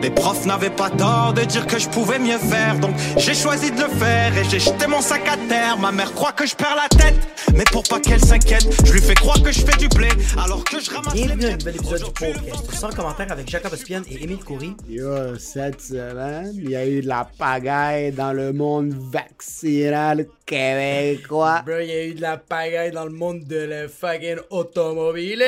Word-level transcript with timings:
Les 0.00 0.10
profs 0.10 0.46
n'avaient 0.46 0.70
pas 0.70 0.90
tort 0.90 1.32
de 1.34 1.42
dire 1.42 1.66
que 1.66 1.76
je 1.76 1.88
pouvais 1.88 2.20
mieux 2.20 2.38
faire, 2.38 2.78
donc 2.78 2.94
j'ai 3.16 3.34
choisi 3.34 3.72
de 3.72 3.80
le 3.80 3.88
faire 3.88 4.36
et 4.38 4.44
j'ai 4.44 4.60
jeté 4.60 4.86
mon 4.86 5.00
sac 5.00 5.22
à 5.26 5.36
terre. 5.48 5.76
Ma 5.76 5.90
mère 5.90 6.12
croit 6.14 6.30
que 6.30 6.46
je 6.46 6.54
perds 6.54 6.76
la 6.76 6.88
tête, 6.88 7.16
mais 7.52 7.64
pour 7.72 7.82
pas 7.82 7.98
qu'elle 7.98 8.20
s'inquiète, 8.20 8.68
je 8.84 8.92
lui 8.92 9.00
fais 9.00 9.14
croire 9.14 9.42
que 9.42 9.50
je 9.50 9.60
fais 9.60 9.76
du 9.76 9.88
blé 9.88 10.08
alors 10.40 10.62
que 10.62 10.78
je 10.80 10.88
ramasse 10.90 11.14
les 11.14 11.24
Bienvenue 11.24 11.46
à 11.46 11.48
un 11.48 11.56
nouvel 11.56 11.76
épisode 11.76 12.04
du 12.04 12.12
podcast. 12.12 12.72
Sans 12.74 12.90
commentaire 12.90 13.32
avec 13.32 13.48
Jacob 13.48 13.72
Ospian 13.72 14.02
et 14.08 14.22
Émile 14.22 14.38
Coury. 14.38 14.74
Yo, 14.88 15.36
cette 15.36 15.80
semaine, 15.80 16.52
il 16.54 16.70
y 16.70 16.76
a 16.76 16.86
eu 16.86 17.00
de 17.00 17.08
la 17.08 17.28
pagaille 17.36 18.12
dans 18.12 18.32
le 18.32 18.52
monde 18.52 18.94
vaccinal 19.12 20.26
québécois. 20.46 21.62
Bro, 21.66 21.80
il 21.80 21.88
y 21.88 21.92
a 21.92 22.04
eu 22.04 22.14
de 22.14 22.22
la 22.22 22.36
pagaille 22.36 22.92
dans 22.92 23.04
le 23.04 23.10
monde 23.10 23.44
de 23.44 23.58
la 23.58 23.88
fucking 23.88 24.38
automobile. 24.50 25.44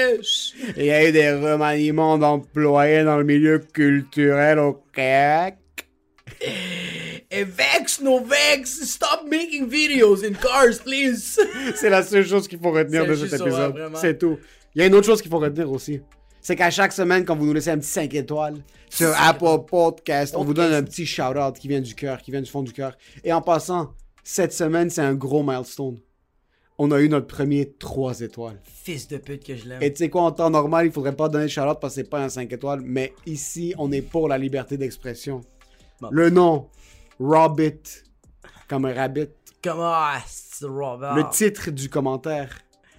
Il 0.77 0.84
y 0.84 0.91
a 0.91 1.08
eu 1.08 1.12
des 1.12 1.30
remaniements 1.30 2.19
d'employés 2.19 3.05
dans 3.05 3.17
le 3.17 3.24
milieu 3.24 3.61
culturel 3.61 4.39
au. 4.58 4.84
Et 7.33 7.44
vex, 7.44 8.00
no 8.00 8.20
vex, 8.20 8.84
stop 8.84 9.24
making 9.30 9.69
videos 9.69 10.24
in 10.24 10.33
cars, 10.33 10.83
please. 10.84 11.38
C'est 11.77 11.91
la 11.91 12.02
seule 12.02 12.27
chose 12.27 12.48
qu'il 12.48 12.58
faut 12.58 12.72
retenir 12.72 13.06
de 13.06 13.14
cet 13.14 13.41
épisode. 13.41 13.92
C'est 13.94 14.18
tout. 14.18 14.38
Il 14.74 14.80
y 14.80 14.83
a 14.83 14.86
une 14.86 14.94
autre 14.94 15.06
chose 15.06 15.22
qu'il 15.22 15.30
faut 15.30 15.38
retenir 15.38 15.70
aussi. 15.70 16.00
C'est 16.41 16.56
qu'à 16.56 16.70
chaque 16.70 16.92
semaine, 16.92 17.24
quand 17.24 17.36
vous 17.36 17.46
nous 17.46 17.52
laissez 17.52 17.70
un 17.70 17.78
petit 17.78 17.88
5 17.88 18.14
étoiles 18.14 18.56
sur 18.88 19.12
Apple 19.18 19.64
Podcast, 19.68 20.34
on 20.36 20.44
vous 20.44 20.55
donne 20.55 20.72
un 20.72 20.83
petit 20.83 21.05
shout-out 21.05 21.58
qui 21.58 21.68
vient 21.68 21.80
du 21.80 21.94
cœur, 21.94 22.22
qui 22.22 22.30
vient 22.30 22.41
du 22.41 22.50
fond 22.50 22.62
du 22.62 22.72
cœur. 22.72 22.96
Et 23.22 23.33
en 23.33 23.42
passant, 23.42 23.92
cette 24.24 24.52
semaine, 24.52 24.88
c'est 24.91 25.02
un 25.02 25.14
gros 25.14 25.42
milestone. 25.42 25.98
On 26.83 26.91
a 26.92 27.00
eu 27.03 27.11
notre 27.11 27.27
premier 27.27 27.75
3 27.78 28.23
étoiles. 28.23 28.59
Fils 28.64 29.06
de 29.06 29.19
pute 29.19 29.45
que 29.45 29.55
je 29.55 29.69
l'aime. 29.69 29.83
Et 29.83 29.92
tu 29.92 29.98
sais 29.98 30.09
quoi, 30.09 30.23
en 30.23 30.33
temps 30.33 30.48
normal, 30.48 30.86
il 30.86 30.92
faudrait 30.92 31.14
pas 31.14 31.28
donner 31.28 31.47
shout-out 31.47 31.78
parce 31.78 31.95
que 31.95 32.00
c'est 32.00 32.09
pas 32.09 32.23
un 32.23 32.31
5 32.31 32.50
étoiles, 32.50 32.81
mais 32.83 33.12
ici, 33.27 33.75
on 33.77 33.92
est 33.92 34.00
pour 34.00 34.28
la 34.28 34.39
liberté 34.39 34.78
d'expression. 34.78 35.42
Bon. 36.01 36.08
Le 36.11 36.31
nom, 36.31 36.70
Rabbit, 37.20 37.83
comme 38.67 38.86
un 38.86 38.95
rabbit. 38.95 39.28
Comment 39.62 39.92
ah, 39.92 40.23
Robert. 40.62 41.17
Le 41.17 41.25
titre 41.28 41.70
du 41.70 41.91
commentaire, 41.91 42.48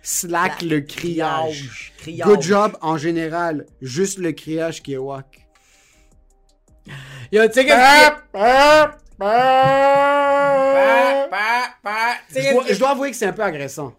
Slack 0.04 0.62
le 0.62 0.82
criage. 0.82 1.92
Good 2.06 2.42
job 2.44 2.78
en 2.82 2.98
général, 2.98 3.66
juste 3.82 4.20
le 4.20 4.32
criage 4.32 4.84
qui 4.84 4.94
est 4.94 4.98
whack. 4.98 5.48
Yo, 7.32 7.48
tu 7.48 7.54
sais 7.54 7.66
pa. 9.22 11.28
Tu 12.28 12.36
sais 12.36 12.44
Je 12.44 12.54
dois, 12.54 12.64
qu'est-ce 12.64 12.74
je 12.76 12.80
dois 12.80 12.90
avouer 12.90 13.12
que 13.12 13.18
c'est 13.18 13.28
un 13.28 13.34
peu 13.34 13.44
agressant. 13.44 13.94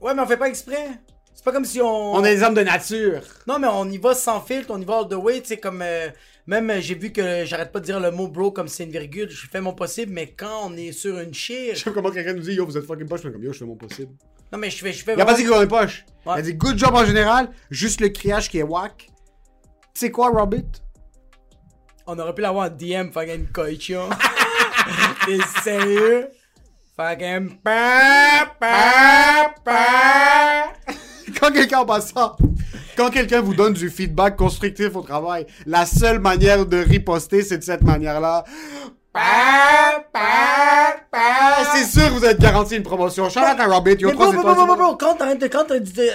Ouais, 0.00 0.14
mais 0.14 0.22
on 0.22 0.26
fait 0.26 0.36
pas 0.36 0.48
exprès. 0.48 0.88
C'est 1.34 1.44
pas 1.44 1.52
comme 1.52 1.64
si 1.64 1.80
on... 1.80 2.14
On 2.14 2.24
est 2.24 2.36
des 2.36 2.42
hommes 2.42 2.54
de 2.54 2.62
nature. 2.62 3.22
Non, 3.46 3.58
mais 3.58 3.68
on 3.68 3.88
y 3.90 3.98
va 3.98 4.14
sans 4.14 4.40
filtre, 4.40 4.68
on 4.70 4.80
y 4.80 4.84
va 4.84 4.98
all 4.98 5.08
the 5.08 5.14
way, 5.14 5.40
tu 5.40 5.48
sais, 5.48 5.56
comme... 5.56 5.82
euh, 5.82 6.08
même, 6.46 6.70
euh, 6.70 6.80
j'ai 6.80 6.94
vu 6.94 7.12
que 7.12 7.44
j'arrête 7.44 7.72
pas 7.72 7.80
de 7.80 7.84
dire 7.84 7.98
le 7.98 8.10
mot 8.10 8.28
bro 8.28 8.52
comme 8.52 8.68
c'est 8.68 8.84
une 8.84 8.90
virgule, 8.90 9.28
je 9.28 9.46
fais 9.48 9.60
mon 9.60 9.72
possible, 9.72 10.12
mais 10.12 10.28
quand 10.28 10.68
on 10.68 10.76
est 10.76 10.92
sur 10.92 11.18
une 11.18 11.34
chire... 11.34 11.74
Je 11.74 11.82
sais 11.82 11.92
comment 11.92 12.10
quelqu'un 12.10 12.34
nous 12.34 12.42
dit 12.42 12.54
Yo, 12.54 12.64
vous 12.64 12.76
êtes 12.76 12.86
fucking 12.86 13.08
poche, 13.08 13.22
je 13.22 13.28
fais 13.28 13.32
comme 13.32 13.42
Yo, 13.42 13.52
je 13.52 13.58
fais 13.58 13.64
mon 13.64 13.76
possible. 13.76 14.12
Non, 14.52 14.58
mais 14.58 14.70
je 14.70 14.78
fais... 14.78 14.92
Je 14.92 15.02
fais 15.02 15.14
Il 15.14 15.20
a 15.20 15.24
pas 15.24 15.34
dit 15.34 15.44
qu'on 15.44 15.60
est 15.60 15.66
poche. 15.66 16.04
Ouais. 16.26 16.34
Il 16.36 16.38
a 16.38 16.42
dit 16.42 16.54
Good 16.54 16.78
job 16.78 16.94
en 16.94 17.04
général, 17.04 17.50
juste 17.70 18.00
le 18.00 18.10
criage 18.10 18.48
qui 18.48 18.58
est 18.58 18.64
whack. 18.64 19.08
Tu 19.94 19.94
sais 19.94 20.10
quoi, 20.10 20.30
Rabbit 20.30 20.66
On 22.06 22.18
aurait 22.18 22.34
pu 22.34 22.42
l'avoir 22.42 22.66
en 22.66 22.70
DM, 22.70 23.10
fucking 23.10 23.48
coichon. 23.52 24.08
T'es 25.26 25.38
sérieux? 25.62 26.28
Fucking... 26.96 27.58
Quand 31.40 31.50
quelqu'un 31.50 31.80
en 31.80 31.86
passant, 31.86 32.36
quand 32.96 33.10
quelqu'un 33.10 33.40
vous 33.40 33.54
donne 33.54 33.72
du 33.72 33.90
feedback 33.90 34.36
constructif 34.36 34.94
au 34.94 35.02
travail, 35.02 35.46
la 35.66 35.86
seule 35.86 36.20
manière 36.20 36.66
de 36.66 36.76
riposter, 36.76 37.42
c'est 37.42 37.58
de 37.58 37.64
cette 37.64 37.82
manière-là. 37.82 38.44
Pa. 39.12 40.02
C'est 41.74 41.84
sûr 41.84 42.08
que 42.08 42.14
vous 42.14 42.24
êtes 42.24 42.40
garanti 42.40 42.76
une 42.76 42.82
promotion. 42.82 43.26
Out 43.26 43.36
à 43.36 43.66
Robert, 43.66 43.96
yo, 43.98 44.10
trois 44.10 44.32
étoiles, 44.32 44.96
quand 44.98 45.14
t'arrêtes 45.14 45.38
de, 45.38 45.46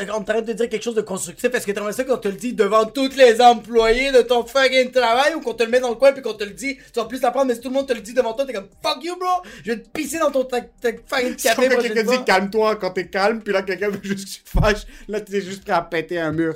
quand 0.08 0.22
t'arrêtes 0.22 0.46
de 0.46 0.54
dire, 0.54 0.70
quelque 0.70 0.84
chose 0.84 0.96
de 0.96 1.02
constructif, 1.02 1.54
est-ce 1.54 1.66
que 1.66 1.72
t'aimerais 1.72 1.94
ça 1.94 2.04
qu'on 2.04 2.18
te 2.18 2.28
le 2.28 2.34
dit 2.34 2.54
devant 2.54 2.86
tous 2.86 3.16
les 3.16 3.40
employés 3.42 4.12
de 4.12 4.22
ton 4.22 4.44
fucking 4.44 4.92
travail 4.92 5.36
ou 5.36 5.42
qu'on 5.42 5.54
te 5.54 5.64
le 5.64 5.70
met 5.70 5.80
dans 5.80 5.90
le 5.90 5.96
coin 5.96 6.12
puis 6.12 6.22
qu'on 6.22 6.34
te 6.34 6.44
le 6.44 6.52
dit, 6.52 6.78
tu 6.78 7.00
vas 7.00 7.06
plus 7.06 7.22
l'apprendre, 7.22 7.48
mais 7.48 7.56
si 7.56 7.62
tout 7.62 7.70
le 7.70 7.76
monde 7.76 7.88
te 7.88 7.94
le 7.94 8.02
dit 8.02 8.14
devant 8.14 8.34
toi, 8.34 8.46
t'es 8.46 8.54
comme 8.54 8.68
fuck 8.82 9.04
you, 9.04 9.16
bro, 9.16 9.30
je 9.64 9.74
vais 9.74 9.80
te 9.80 9.90
pisser 9.90 10.18
dans 10.18 10.32
ton 10.32 10.48
fucking 10.48 11.36
café 11.36 11.70
quand 11.70 11.82
quelqu'un 11.82 12.04
dit 12.04 12.24
calme-toi 12.26 12.76
quand 12.78 12.92
t'es 12.92 13.08
calme, 13.08 13.42
puis 13.42 13.54
là 13.54 13.62
quelqu'un 13.62 13.90
veut 13.90 14.00
juste 14.02 14.26
que 14.26 14.30
tu 14.30 14.60
fâches. 14.60 14.86
Là 15.08 15.22
t'es 15.22 15.42
juste 15.42 15.64
prêt 15.64 15.74
à 15.74 15.82
péter 15.82 16.20
un 16.20 16.32
mur. 16.32 16.56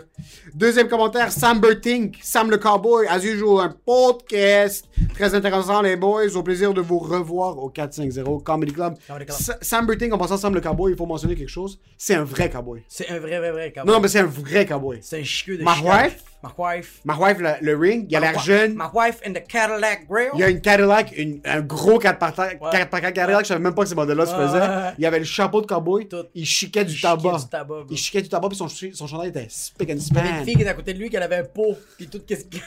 Deuxième 0.54 0.88
commentaire, 0.88 1.32
Sam 1.32 1.60
Bertink, 1.60 2.18
Sam 2.24 2.50
le 2.50 2.58
Cowboy, 2.58 3.06
as 3.08 3.24
usual, 3.24 3.66
un 3.66 3.76
podcast 3.86 4.86
très 5.14 5.36
intéressant 5.36 5.82
les 5.82 5.96
boys. 5.96 6.31
Au 6.36 6.44
plaisir 6.44 6.74
de 6.74 6.82
vous 6.82 7.00
revoir 7.00 7.58
au 7.58 7.70
450 7.70 8.44
Comedy 8.44 8.74
Club. 8.74 8.96
Comedy 9.08 9.26
Club. 9.26 9.38
Sa- 9.40 9.58
Sam 9.62 9.86
Bertink, 9.86 10.14
en 10.14 10.18
passant 10.18 10.38
Sam 10.38 10.54
le 10.54 10.62
Cowboy, 10.62 10.92
il 10.94 10.98
faut 10.98 11.06
mentionner 11.06 11.36
quelque 11.36 11.50
chose. 11.50 11.80
C'est 11.98 12.16
un 12.16 12.24
vrai 12.24 12.50
cowboy. 12.50 12.84
C'est 12.88 13.10
un 13.10 13.20
vrai, 13.20 13.38
vrai, 13.40 13.52
vrai, 13.52 13.74
Non, 13.86 13.94
non, 13.94 14.00
mais 14.00 14.08
c'est 14.08 14.20
un 14.20 14.26
vrai 14.26 14.66
cowboy. 14.66 15.00
C'est 15.02 15.20
un 15.20 15.24
chieux 15.24 15.58
de 15.58 15.64
Ma 15.64 15.76
wife? 15.76 16.24
Ma 16.44 16.52
wife. 16.58 17.02
Ma 17.06 17.16
wife, 17.16 17.38
le, 17.38 17.50
le 17.62 17.78
ring, 17.78 18.08
il 18.10 18.16
a 18.16 18.20
l'air 18.20 18.40
jeune. 18.40 18.74
Ma 18.74 18.90
wife 18.94 19.20
in 19.28 19.32
the 19.34 19.46
Cadillac 19.48 20.08
Grill. 20.10 20.30
Il 20.34 20.40
y 20.40 20.44
a 20.44 20.50
une 20.50 20.60
Cadillac, 20.60 21.14
une- 21.16 21.40
un 21.46 21.62
gros 21.62 22.00
4x4 22.00 22.60
Ouais. 22.60 22.70
4x4 22.72 23.14
Cadillac, 23.14 23.42
je 23.44 23.48
savais 23.50 23.60
même 23.60 23.76
pas 23.76 23.84
que 23.84 23.90
ce 23.90 23.94
modèle-là 23.96 24.26
se 24.26 24.32
ouais. 24.32 24.94
Il 24.98 25.04
y 25.04 25.06
avait 25.06 25.20
le 25.20 25.26
chapeau 25.26 25.62
de 25.62 25.68
cowboy, 25.68 26.08
Tout. 26.08 26.26
il 26.34 26.46
chiquait 26.46 26.84
du 26.84 27.00
tabac. 27.00 27.38
du 27.38 27.48
tabac. 27.48 27.76
Il 27.92 27.98
chiquait 27.98 28.24
du 28.24 28.30
tabac, 28.30 28.50
puis 28.50 28.58
son, 28.58 28.68
son 28.68 29.06
chandail 29.08 29.30
était 29.30 29.46
spick 29.50 29.90
and 29.92 29.94
Il 29.94 30.16
y 30.16 30.18
avait 30.18 30.28
span. 30.30 30.40
une 30.40 30.46
fille 30.46 30.56
qui 30.56 30.62
était 30.62 30.70
à 30.72 30.74
côté 30.74 30.94
de 30.94 31.00
lui 31.00 31.10
qui 31.12 31.18
avait 31.18 31.36
un 31.36 31.44
pot, 31.44 31.78
puis 31.98 32.08
tout 32.08 32.22
qu'est-ce 32.26 32.46
que. 32.46 32.58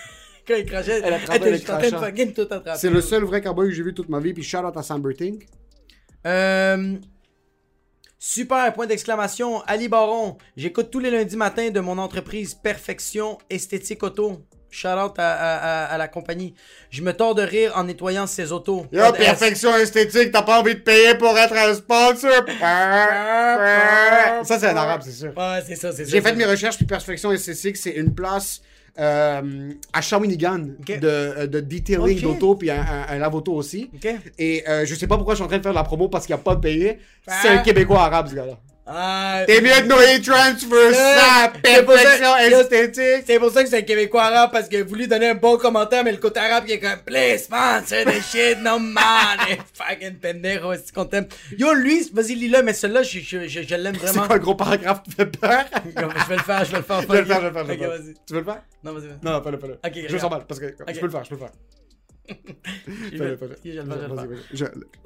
Quand 0.47 0.55
il 0.57 0.67
crachait, 0.67 1.01
Elle 1.03 1.15
attrapait 1.15 1.57
était 1.59 1.71
en 1.71 1.79
train 1.79 1.91
de 1.91 1.97
fucking 1.97 2.33
tout 2.35 2.43
attraper. 2.43 2.79
C'est 2.79 2.91
le 2.91 3.01
seul 3.01 3.25
vrai 3.25 3.41
cowboy 3.41 3.69
que 3.69 3.75
j'ai 3.75 3.83
vu 3.83 3.95
toute 3.95 4.09
ma 4.09 4.21
vie, 4.21 4.33
puis 4.35 4.43
shout 4.43 4.59
out 4.59 4.77
à 4.77 4.83
Sam 4.83 5.01
Bertink. 5.03 5.47
Euh, 6.27 6.95
Super, 8.19 8.73
point 8.73 8.87
d'exclamation. 8.87 9.61
Ali 9.67 9.89
Baron, 9.89 10.39
j'écoute 10.57 10.91
tous 10.91 10.99
les 10.99 11.11
lundis 11.11 11.37
matins 11.37 11.69
de 11.71 11.81
mon 11.81 11.99
entreprise 11.99 12.55
Perfection 12.55 13.37
Esthétique 13.51 14.03
Auto. 14.03 14.41
Shout 14.71 14.89
out 14.89 15.13
à, 15.19 15.33
à- 15.35 15.57
à- 15.57 15.85
à 15.95 15.99
la 15.99 16.09
compagnie. 16.09 16.55
Je 16.91 17.03
me 17.03 17.13
tords 17.13 17.35
de 17.37 17.43
rire 17.43 17.73
en 17.77 17.85
nettoyant 17.85 18.27
ses 18.27 18.51
autos. 18.51 18.87
Yo, 18.93 19.13
perfection 19.13 19.77
esthétique, 19.77 20.33
t'as 20.33 20.43
pas 20.43 20.59
envie 20.59 20.75
de 20.75 20.81
payer 20.81 21.15
pour 21.17 21.39
être 21.39 21.55
un 21.55 21.75
sponsor? 21.75 22.33
Ça, 24.45 24.59
c'est 24.59 24.67
un 24.67 24.77
arabe, 24.77 25.03
c'est 25.05 25.13
sûr. 25.13 25.33
Ouais, 25.37 25.61
c'est 25.67 25.77
ça, 25.77 25.93
c'est 25.93 26.05
ça. 26.05 26.11
J'ai 26.11 26.21
fait 26.21 26.35
mes 26.35 26.45
recherches, 26.45 26.77
puis 26.77 26.87
Perfection 26.87 27.31
Esthétique, 27.33 27.77
c'est 27.77 27.91
une 27.93 28.15
place 28.15 28.61
euh, 28.99 29.73
à 29.93 30.01
Shawinigan 30.01 30.69
Ok. 30.81 30.99
de, 31.01 31.07
euh, 31.09 31.47
de 31.47 31.61
detailing 31.61 32.21
d'auto, 32.21 32.55
puis 32.55 32.71
un, 32.71 32.81
un, 32.81 33.07
un 33.09 33.19
lave-auto 33.19 33.53
aussi. 33.53 33.91
Ok. 33.95 34.09
Et 34.39 34.63
euh, 34.69 34.85
je 34.87 34.95
sais 34.95 35.07
pas 35.07 35.17
pourquoi 35.17 35.35
je 35.35 35.39
suis 35.39 35.45
en 35.45 35.49
train 35.49 35.59
de 35.59 35.63
faire 35.63 35.73
de 35.73 35.77
la 35.77 35.85
promo 35.85 36.09
parce 36.09 36.27
qu'il 36.27 36.35
n'y 36.35 36.41
a 36.41 36.45
pas 36.45 36.55
de 36.55 36.61
payé. 36.61 36.99
C'est 37.27 37.49
Ah. 37.49 37.53
un 37.53 37.59
Québécois 37.59 38.03
arabe, 38.05 38.29
ce 38.29 38.35
gars-là. 38.35 38.59
Ah, 38.87 39.45
T'es 39.47 39.63
mieux 39.63 39.81
de 39.81 39.87
noyer 39.89 40.21
transfer 40.21 40.93
ça, 40.93 41.53
c'est 41.65 41.83
pour 41.87 41.95
ça- 41.95 42.03
perfection 42.03 42.37
esthétique. 42.37 43.25
C'est 43.27 43.39
pour 43.39 43.51
ça 43.51 43.63
que 43.65 43.71
c'est 43.71 43.79
un 43.79 43.83
Québécois 43.83 44.25
arabe 44.25 44.51
parce 44.53 44.69
qu'il 44.69 44.79
a 44.81 44.85
voulu 44.85 45.07
donner 45.07 45.31
un 45.31 45.35
bon 45.35 45.57
commentaire, 45.57 46.05
mais 46.05 46.13
le 46.13 46.19
côté 46.19 46.39
arabe 46.41 46.67
qui 46.67 46.73
est 46.73 46.81
comme 46.81 46.99
Please 47.07 47.39
sponsor 47.45 48.05
the 48.05 48.21
shit, 48.31 48.59
no 48.59 48.79
man. 48.79 49.39
Fucking 49.73 50.17
pendejo, 50.19 50.75
c'est 50.75 50.93
qu'on 50.95 51.07
t'aime? 51.07 51.27
Yo, 51.57 51.73
lui, 51.73 52.11
vas-y, 52.13 52.35
lis-le, 52.35 52.63
mais 52.63 52.75
celui-là, 52.75 53.03
je, 53.03 53.21
je, 53.21 53.49
je, 53.49 53.63
je 53.63 53.75
l'aime 53.75 53.95
C'est 53.99 54.09
vraiment. 54.09 54.27
quoi 54.27 54.37
un 54.37 54.39
gros 54.39 54.55
paragraphe 54.55 55.03
qui 55.03 55.13
fait 55.13 55.27
peur? 55.27 55.65
Je 55.97 56.29
vais 56.29 56.37
le 56.37 56.43
faire, 56.43 56.65
je 56.67 56.71
vais 56.73 56.77
le 56.79 56.83
faire. 56.83 57.01
Je 57.01 57.07
vais 57.07 57.21
le 57.21 57.25
faire, 57.25 57.41
je 57.41 57.47
vais 57.47 57.49
le 57.49 57.55
faire, 57.55 57.65
je 57.65 57.69
vais 57.69 57.75
Ok, 57.75 57.81
le 57.81 57.87
faire. 57.89 57.91
vas-y. 57.91 58.15
Tu 58.27 58.33
veux 58.35 58.39
le 58.41 58.45
faire? 58.45 58.63
Non, 58.83 58.93
vas-y. 58.93 59.09
Non, 59.23 59.43
fais-le, 59.43 59.59
fais-le. 59.59 59.73
Ok, 59.75 60.09
je 60.09 60.13
me 60.15 60.19
sens 60.19 60.31
mal 60.31 60.43
parce 60.47 60.61
que 60.61 60.67
je 60.69 60.73
peux 61.01 61.07
le 61.07 61.11
faire, 61.11 61.25
je 61.25 61.29
peux 61.31 61.35
le 61.37 61.41
faire. 61.41 61.51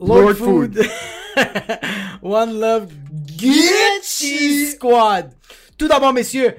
Lord, 0.00 0.36
Food. 0.36 0.78
One 2.22 2.58
Love 2.58 2.92
Gucci 3.36 4.66
Squad. 4.72 5.32
Tout 5.76 5.88
d'abord, 5.88 6.12
messieurs. 6.12 6.54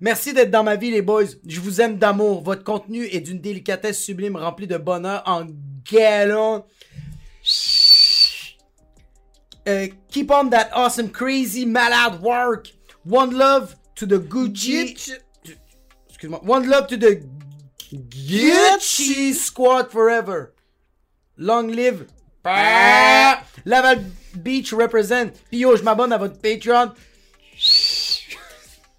Merci 0.00 0.32
d'être 0.32 0.50
dans 0.50 0.64
ma 0.64 0.76
vie, 0.76 0.90
les 0.90 1.02
boys. 1.02 1.24
Je 1.46 1.60
vous 1.60 1.80
aime 1.80 1.96
d'amour. 1.96 2.42
Votre 2.42 2.64
contenu 2.64 3.04
est 3.04 3.20
d'une 3.20 3.40
délicatesse 3.40 4.02
sublime 4.02 4.36
remplie 4.36 4.66
de 4.66 4.76
bonheur 4.76 5.22
en 5.26 5.46
galon. 5.90 6.64
Euh, 9.68 9.86
keep 10.08 10.30
on 10.30 10.48
that 10.50 10.70
awesome, 10.74 11.08
crazy, 11.08 11.64
malade 11.64 12.20
work. 12.20 12.72
One 13.08 13.36
love 13.36 13.76
to 13.94 14.06
the 14.06 14.18
Gucci. 14.18 14.96
Excuse-moi. 16.08 16.40
One 16.42 16.68
love 16.68 16.88
to 16.88 16.96
the 16.96 17.22
Gucci 17.92 19.34
squad 19.34 19.90
forever. 19.90 20.54
Long 21.36 21.68
live. 21.68 22.06
Laval 23.64 24.04
Beach 24.36 24.72
represent. 24.72 25.32
Puis 25.50 25.58
yo, 25.60 25.76
je 25.76 25.82
m'abonne 25.82 26.12
à 26.12 26.18
votre 26.18 26.40
Patreon. 26.40 26.92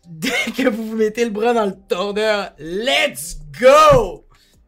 Dès 0.06 0.52
que 0.56 0.70
vous 0.70 0.90
vous 0.90 0.96
mettez 0.96 1.26
le 1.26 1.32
bras 1.32 1.54
dans 1.54 1.66
le 1.66 1.76
tordeur, 1.88 2.54
let's 2.60 3.38
go! 3.60 4.26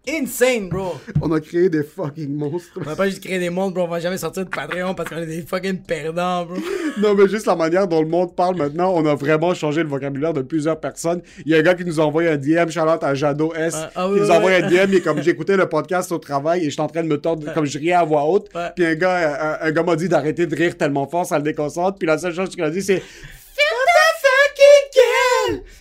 Insane, 0.07 0.69
bro! 0.69 0.94
On 1.22 1.31
a 1.31 1.40
créé 1.40 1.68
des 1.69 1.84
fucking 1.84 2.34
monstres. 2.36 2.69
On 2.80 2.81
va 2.81 2.96
pas 2.96 3.07
juste 3.10 3.24
créer 3.24 3.40
des 3.40 3.50
mondes, 3.50 3.74
bro. 3.74 3.84
On 3.84 3.88
va 3.88 4.00
jamais 4.00 4.18
sortir 4.18 4.46
de 4.46 4.50
Patreon 4.50 4.94
parce 4.94 5.10
qu'on 5.10 5.18
est 5.18 5.25
des 5.25 5.42
fucking 5.42 5.80
perdants, 5.81 6.46
bro. 6.46 6.56
Non, 7.00 7.16
mais 7.16 7.28
juste 7.28 7.46
la 7.48 7.56
manière 7.56 7.88
dont 7.88 8.02
le 8.02 8.07
monde 8.07 8.36
parle 8.36 8.56
maintenant, 8.56 8.94
on 8.96 9.06
a 9.06 9.16
vraiment 9.16 9.54
changé 9.54 9.81
le 9.84 9.90
vocabulaire 9.90 10.34
de 10.34 10.42
plusieurs 10.42 10.80
personnes. 10.80 11.22
Il 11.46 11.52
y 11.52 11.56
a 11.56 11.57
un 11.57 11.62
gars 11.62 11.74
qui 11.75 11.84
nous 11.86 12.00
a 12.00 12.04
envoyé 12.04 12.30
un 12.30 12.38
DM, 12.38 12.69
Charlotte 12.69 13.04
à 13.04 13.16
Jado 13.16 13.54
S, 13.56 13.74
Ah, 13.75 13.92
ah 13.96 14.06
qui 14.07 14.13
oui, 14.13 14.19
nous 14.22 14.31
a 14.31 14.40
oui, 14.40 14.46
oui. 14.48 14.54
un 14.56 14.86
DM, 14.86 14.94
et 14.94 15.02
comme 15.02 15.22
j'écoutais 15.24 15.57
le 15.57 15.68
podcast 15.68 16.12
au 16.12 16.18
travail 16.19 16.66
et 16.66 16.69
j'étais 16.69 16.81
en 16.81 16.88
train 16.88 17.04
de 17.04 17.08
me 17.08 17.18
tordre, 17.18 17.51
comme 17.54 17.66
je 17.66 17.80
riais 17.80 17.94
à 17.94 18.04
voix 18.04 18.25
haute, 18.25 18.50
Ouais. 18.54 18.69
puis 18.75 18.86
un 18.86 18.96
gars, 18.96 19.60
un, 19.63 19.68
un 19.68 19.72
gars 19.72 19.84
m'a 19.84 19.96
dit 19.96 20.08
d'arrêter 20.08 20.46
de 20.46 20.56
rire 20.56 20.78
tellement 20.78 21.08
fort, 21.08 21.25
ça 21.25 21.38
le 21.38 21.44
déconcentre, 21.44 21.98
puis 21.98 22.08
la 22.08 22.18
seule 22.18 22.34
chose 22.36 22.50
qu'il 22.50 22.63
a 22.63 22.69
dit, 22.69 22.81
c'est 22.81 23.01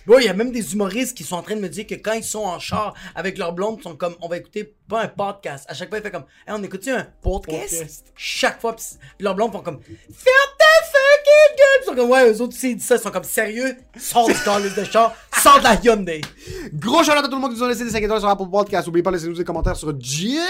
Bro, 0.05 0.19
il 0.19 0.25
y 0.25 0.29
a 0.29 0.33
même 0.33 0.51
des 0.51 0.73
humoristes 0.73 1.15
qui 1.17 1.23
sont 1.23 1.35
en 1.35 1.41
train 1.41 1.55
de 1.55 1.61
me 1.61 1.69
dire 1.69 1.87
que 1.87 1.95
quand 1.95 2.13
ils 2.13 2.23
sont 2.23 2.43
en 2.43 2.59
char 2.59 2.93
avec 3.15 3.37
leur 3.37 3.53
blonde, 3.53 3.77
ils 3.79 3.83
sont 3.83 3.95
comme, 3.95 4.15
on 4.21 4.27
va 4.27 4.37
écouter 4.37 4.75
pas 4.87 5.03
un 5.03 5.07
podcast. 5.07 5.65
À 5.67 5.73
chaque 5.73 5.89
fois, 5.89 5.99
ils 5.99 6.03
font 6.03 6.11
comme, 6.11 6.25
hey, 6.47 6.53
on 6.53 6.63
écoute 6.63 6.87
un 6.87 7.07
podcast? 7.21 7.61
Podcast. 7.61 8.13
Chaque 8.15 8.61
fois, 8.61 8.75
leurs 9.19 9.35
blondes 9.35 9.51
font 9.51 9.61
comme, 9.61 9.79
ferme 9.81 10.55
ta 10.57 10.85
fucking 10.85 11.57
gueule! 11.57 11.81
Ils 11.81 11.85
sont 11.85 11.95
comme, 11.95 12.09
ouais, 12.09 12.31
eux 12.31 12.41
autres, 12.41 12.55
s'ils 12.55 12.75
disent 12.75 12.85
ça, 12.85 12.95
ils 12.95 13.01
sont 13.01 13.11
comme, 13.11 13.23
sérieux? 13.23 13.75
Sors 13.97 14.27
du 14.27 14.35
calice 14.43 14.75
de 14.75 14.83
char, 14.83 15.15
sors 15.45 15.59
de 15.59 15.63
la 15.63 15.75
Hyundai. 15.83 16.21
Gros 16.73 17.03
shout 17.03 17.11
à 17.11 17.21
tout 17.21 17.29
le 17.29 17.37
monde 17.37 17.51
qui 17.53 17.57
nous 17.59 17.63
a 17.63 17.69
laissé 17.69 17.83
des 17.83 17.91
5 17.91 18.03
étoiles 18.03 18.19
sur 18.19 18.29
Apple 18.29 18.49
Podcast. 18.51 18.87
N'oubliez 18.87 19.03
pas 19.03 19.11
de 19.11 19.17
laisser 19.17 19.27
nous 19.27 19.35
des 19.35 19.43
commentaires 19.43 19.75
sur 19.75 19.89
YouTube. 19.89 20.41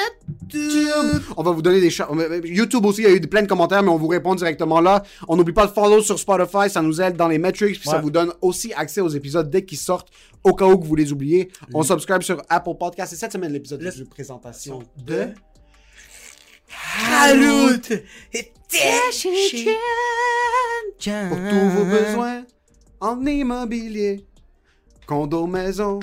On 1.35 1.43
va 1.43 1.51
vous 1.51 1.61
donner 1.61 1.81
des 1.81 1.89
shout- 1.89 2.05
YouTube 2.45 2.85
aussi, 2.85 3.01
il 3.01 3.07
y 3.09 3.11
a 3.11 3.15
eu 3.15 3.19
plein 3.21 3.41
de 3.41 3.47
commentaires, 3.47 3.83
mais 3.83 3.89
on 3.89 3.97
vous 3.97 4.07
répond 4.07 4.35
directement 4.35 4.79
là. 4.79 5.03
On 5.27 5.35
n'oublie 5.35 5.53
pas 5.53 5.67
de 5.67 5.71
follow 5.73 6.01
sur 6.01 6.17
Spotify, 6.17 6.69
ça 6.69 6.81
nous 6.81 7.01
aide 7.01 7.17
dans 7.17 7.27
les 7.27 7.37
metrics, 7.37 7.77
puis 7.79 7.89
ça 7.89 7.99
vous 7.99 8.09
donne 8.11 8.31
aussi 8.41 8.71
accès 8.73 9.01
aux 9.01 9.09
épisodes 9.09 9.49
dès 9.49 9.65
qu'ils 9.65 9.77
sortent, 9.77 10.09
au 10.45 10.53
cas 10.53 10.65
où 10.65 10.77
que 10.77 10.85
vous 10.85 10.95
les 10.95 11.11
oubliez. 11.11 11.51
On 11.73 11.83
subscribe 11.83 12.21
sur 12.21 12.41
Apple 12.47 12.75
Podcast. 12.79 13.11
Et 13.11 13.15
cette 13.17 13.33
semaine, 13.33 13.51
l'épisode 13.51 13.81
de 13.81 14.03
présentation 14.09 14.79
de... 15.05 15.27
Harout! 17.11 17.89
Pour 21.29 21.37
tous 21.49 21.69
vos 21.69 21.85
besoins 21.85 22.43
en 23.01 23.25
immobilier, 23.25 24.25
condo, 25.05 25.45
maison, 25.47 25.99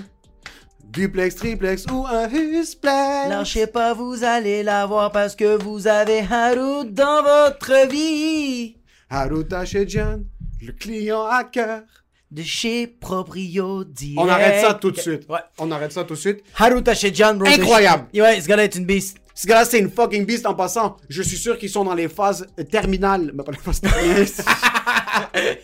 duplex, 0.84 1.34
triplex 1.36 1.84
ou 1.90 2.06
un 2.06 2.28
husplex. 2.28 3.28
Lâchez 3.28 3.66
pas, 3.66 3.94
vous 3.94 4.24
allez 4.24 4.62
l'avoir 4.62 5.10
parce 5.12 5.34
que 5.34 5.60
vous 5.62 5.86
avez 5.86 6.20
Harout 6.20 6.84
dans 6.84 7.22
votre 7.22 7.88
vie. 7.88 8.76
Haruta 9.10 9.64
chez 9.64 9.86
John, 9.88 10.24
le 10.60 10.72
client 10.72 11.26
à 11.26 11.44
cœur. 11.44 11.82
De 12.30 12.42
chez 12.42 12.86
Proprio 12.86 13.84
Direct. 13.84 14.18
On 14.18 14.26
arrête 14.26 14.64
ça 14.64 14.72
tout 14.72 14.90
de 14.90 14.98
suite. 14.98 15.28
Ouais. 15.28 15.40
On 15.58 15.70
arrête 15.70 15.92
ça 15.92 16.02
tout 16.04 16.14
de 16.14 16.18
suite. 16.18 16.42
Haruta 16.58 16.94
chez 16.94 17.12
John, 17.12 17.36
bro. 17.36 17.46
Incroyable. 17.46 18.06
Ouais, 18.14 18.40
ce 18.40 18.48
gars-là 18.48 18.64
est 18.64 18.74
une 18.74 18.86
beast. 18.86 19.18
Ce 19.34 19.46
gars-là, 19.46 19.66
c'est 19.66 19.78
une 19.78 19.90
fucking 19.90 20.24
beast 20.24 20.46
en 20.46 20.54
passant. 20.54 20.96
Je 21.10 21.20
suis 21.20 21.36
sûr 21.36 21.58
qu'ils 21.58 21.68
sont 21.68 21.84
dans 21.84 21.92
les 21.92 22.08
phases 22.08 22.46
terminales. 22.70 23.32
Mais 23.34 23.44
pas 23.44 23.52
les 23.52 23.58
phases 23.58 23.82
terminales. 23.82 24.26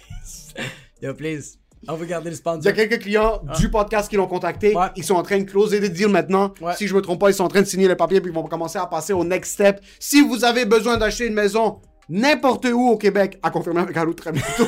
Yo, 1.03 1.15
please. 1.15 1.57
On 1.87 1.95
veut 1.95 2.07
garder 2.07 2.31
le 2.31 2.37
Il 2.37 2.65
y 2.65 2.69
a 2.69 2.73
quelques 2.73 3.01
clients 3.01 3.41
du 3.59 3.71
podcast 3.71 4.09
qui 4.09 4.17
l'ont 4.17 4.27
contacté. 4.27 4.75
Ouais. 4.75 4.87
Ils 4.97 5.05
sont 5.05 5.15
en 5.15 5.23
train 5.23 5.39
de 5.39 5.45
closer 5.45 5.81
des 5.81 5.89
deals 5.89 6.09
maintenant. 6.09 6.53
Ouais. 6.61 6.75
Si 6.75 6.89
je 6.89 6.95
me 6.95 7.01
trompe 7.01 7.21
pas, 7.21 7.31
ils 7.31 7.35
sont 7.35 7.45
en 7.45 7.49
train 7.49 7.63
de 7.63 7.67
signer 7.67 7.89
les 7.89 7.97
papiers 7.97 8.21
puis 8.21 8.31
ils 8.31 8.35
vont 8.35 8.43
commencer 8.45 8.79
à 8.79 8.87
passer 8.87 9.13
au 9.13 9.25
next 9.25 9.53
step. 9.53 9.81
Si 9.99 10.21
vous 10.21 10.45
avez 10.45 10.65
besoin 10.65 10.97
d'acheter 10.97 11.27
une 11.27 11.35
maison 11.35 11.81
n'importe 12.09 12.67
où 12.67 12.89
au 12.89 12.97
Québec, 12.97 13.39
à 13.43 13.51
confirmer 13.51 13.81
avec 13.81 13.97
Haru 13.97 14.15
très 14.15 14.33
bientôt. 14.33 14.67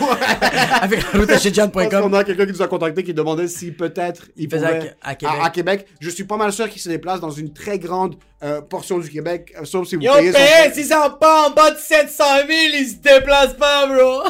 Avec 0.81 1.05
qu'on 1.13 1.21
John.com. 1.53 2.15
a 2.15 2.25
quelqu'un 2.25 2.47
qui 2.47 2.53
nous 2.53 2.63
a 2.63 2.69
contacté 2.69 3.03
qui 3.03 3.15
demandait 3.15 3.49
si 3.49 3.71
peut-être 3.73 4.29
il, 4.37 4.51
faisait 4.51 4.95
à 5.03 5.11
à 5.11 5.15
Québec. 5.15 5.37
à 5.43 5.51
Québec. 5.51 5.87
Je 6.01 6.11
suis 6.11 6.25
pas 6.25 6.37
mal 6.37 6.53
sûr 6.53 6.69
qu'il 6.69 6.81
se 6.81 6.89
déplace 6.89 7.21
dans 7.21 7.31
une 7.31 7.53
très 7.53 7.79
grande 7.79 8.17
euh, 8.43 8.61
portion 8.61 8.99
du 8.99 9.09
Québec, 9.09 9.53
euh, 9.59 9.65
sauf 9.65 9.87
si 9.89 9.97
vous 9.97 10.03
Yo, 10.03 10.13
payez 10.15 10.33
son- 10.33 10.39
si 10.73 10.85
ça 10.85 11.17
pas 11.21 11.49
en 11.49 11.51
bas 11.51 11.71
de 11.73 11.77
700 11.79 12.25
000, 12.47 12.49
il 12.79 12.89
se 12.89 12.95
déplace 12.97 13.55
pas, 13.55 13.87
bro. 13.87 14.23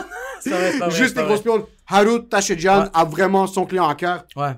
Pas 0.48 0.50
vrai, 0.50 0.90
Juste 0.90 1.16
des 1.16 1.22
grosses 1.22 1.42
pioles. 1.42 1.64
Haru 1.88 2.26
Tachedjan 2.28 2.82
Ouais. 2.84 2.88
a 2.94 3.04
vraiment 3.04 3.46
son 3.46 3.66
client 3.66 3.88
à 3.88 3.94
cœur. 3.94 4.24
Ouais. 4.36 4.52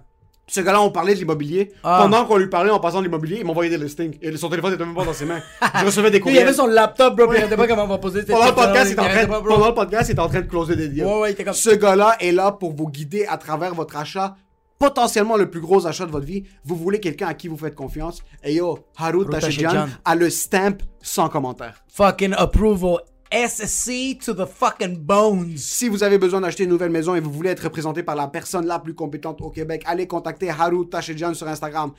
Ce 0.52 0.60
gars-là, 0.60 0.82
on 0.82 0.90
parlait 0.90 1.14
de 1.14 1.18
l'immobilier. 1.18 1.72
Ah. 1.82 2.00
Pendant 2.02 2.26
qu'on 2.26 2.36
lui 2.36 2.46
parlait 2.46 2.70
en 2.70 2.78
passant 2.78 2.98
de 2.98 3.04
l'immobilier, 3.04 3.38
il 3.40 3.46
m'envoyait 3.46 3.70
des 3.70 3.82
listings. 3.82 4.18
Et 4.20 4.36
son 4.36 4.50
téléphone 4.50 4.74
était 4.74 4.84
même 4.84 4.94
pas 4.94 5.06
dans 5.06 5.14
ses 5.14 5.24
mains. 5.24 5.40
Je 5.80 5.86
recevais 5.86 6.10
des 6.10 6.18
Lui, 6.18 6.24
il 6.32 6.36
avait 6.36 6.52
courriels. 6.52 6.54
son 6.54 6.66
laptop, 6.66 7.16
bro, 7.16 7.26
puis 7.28 7.38
il 7.42 7.56
pas 7.56 7.66
comment 7.66 7.84
on 7.84 7.88
va 7.88 7.96
poser 7.96 8.22
Pendant 8.26 8.44
le 8.48 8.52
podcast, 8.52 8.94
train, 8.94 9.26
pas, 9.26 9.40
pendant 9.40 9.68
le 9.68 9.74
podcast, 9.74 10.10
il 10.10 10.12
était 10.12 10.20
en 10.20 10.28
train 10.28 10.42
de 10.42 10.46
closer 10.46 10.76
des 10.76 10.88
deals. 10.88 11.06
Ouais, 11.06 11.20
ouais, 11.20 11.30
il 11.30 11.32
était 11.32 11.44
comme- 11.44 11.54
Ce 11.54 11.70
gars-là 11.70 12.16
est 12.20 12.32
là 12.32 12.52
pour 12.52 12.74
vous 12.74 12.86
guider 12.90 13.24
à 13.24 13.38
travers 13.38 13.74
votre 13.74 13.96
achat, 13.96 14.36
potentiellement 14.78 15.38
le 15.38 15.48
plus 15.48 15.62
gros 15.62 15.86
achat 15.86 16.04
de 16.04 16.10
votre 16.10 16.26
vie. 16.26 16.44
Vous 16.66 16.76
voulez 16.76 17.00
quelqu'un 17.00 17.28
à 17.28 17.34
qui 17.34 17.48
vous 17.48 17.56
faites 17.56 17.74
confiance. 17.74 18.22
Et 18.44 18.52
yo, 18.52 18.78
Haru 18.98 19.26
Tachedjan 19.30 19.70
Tachedjan. 19.70 19.88
a 20.04 20.14
le 20.14 20.28
stamp 20.28 20.76
sans 21.00 21.30
commentaire. 21.30 21.82
Fucking 21.88 22.34
approval. 22.36 22.98
SC 23.32 24.18
to 24.24 24.34
the 24.34 24.44
fucking 24.46 24.96
bones. 24.98 25.56
Si 25.56 25.88
vous 25.88 26.02
avez 26.02 26.18
besoin 26.18 26.40
d'acheter 26.42 26.64
une 26.64 26.70
nouvelle 26.70 26.90
maison 26.90 27.14
et 27.14 27.20
vous 27.20 27.32
voulez 27.32 27.50
être 27.50 27.64
représenté 27.64 28.02
par 28.02 28.14
la 28.14 28.28
personne 28.28 28.66
la 28.66 28.78
plus 28.78 28.94
compétente 28.94 29.40
au 29.40 29.48
Québec, 29.50 29.82
allez 29.86 30.06
contacter 30.06 30.50
Haru 30.50 30.86
Tachedjan 30.88 31.32
sur 31.34 31.48
Instagram. 31.48 31.92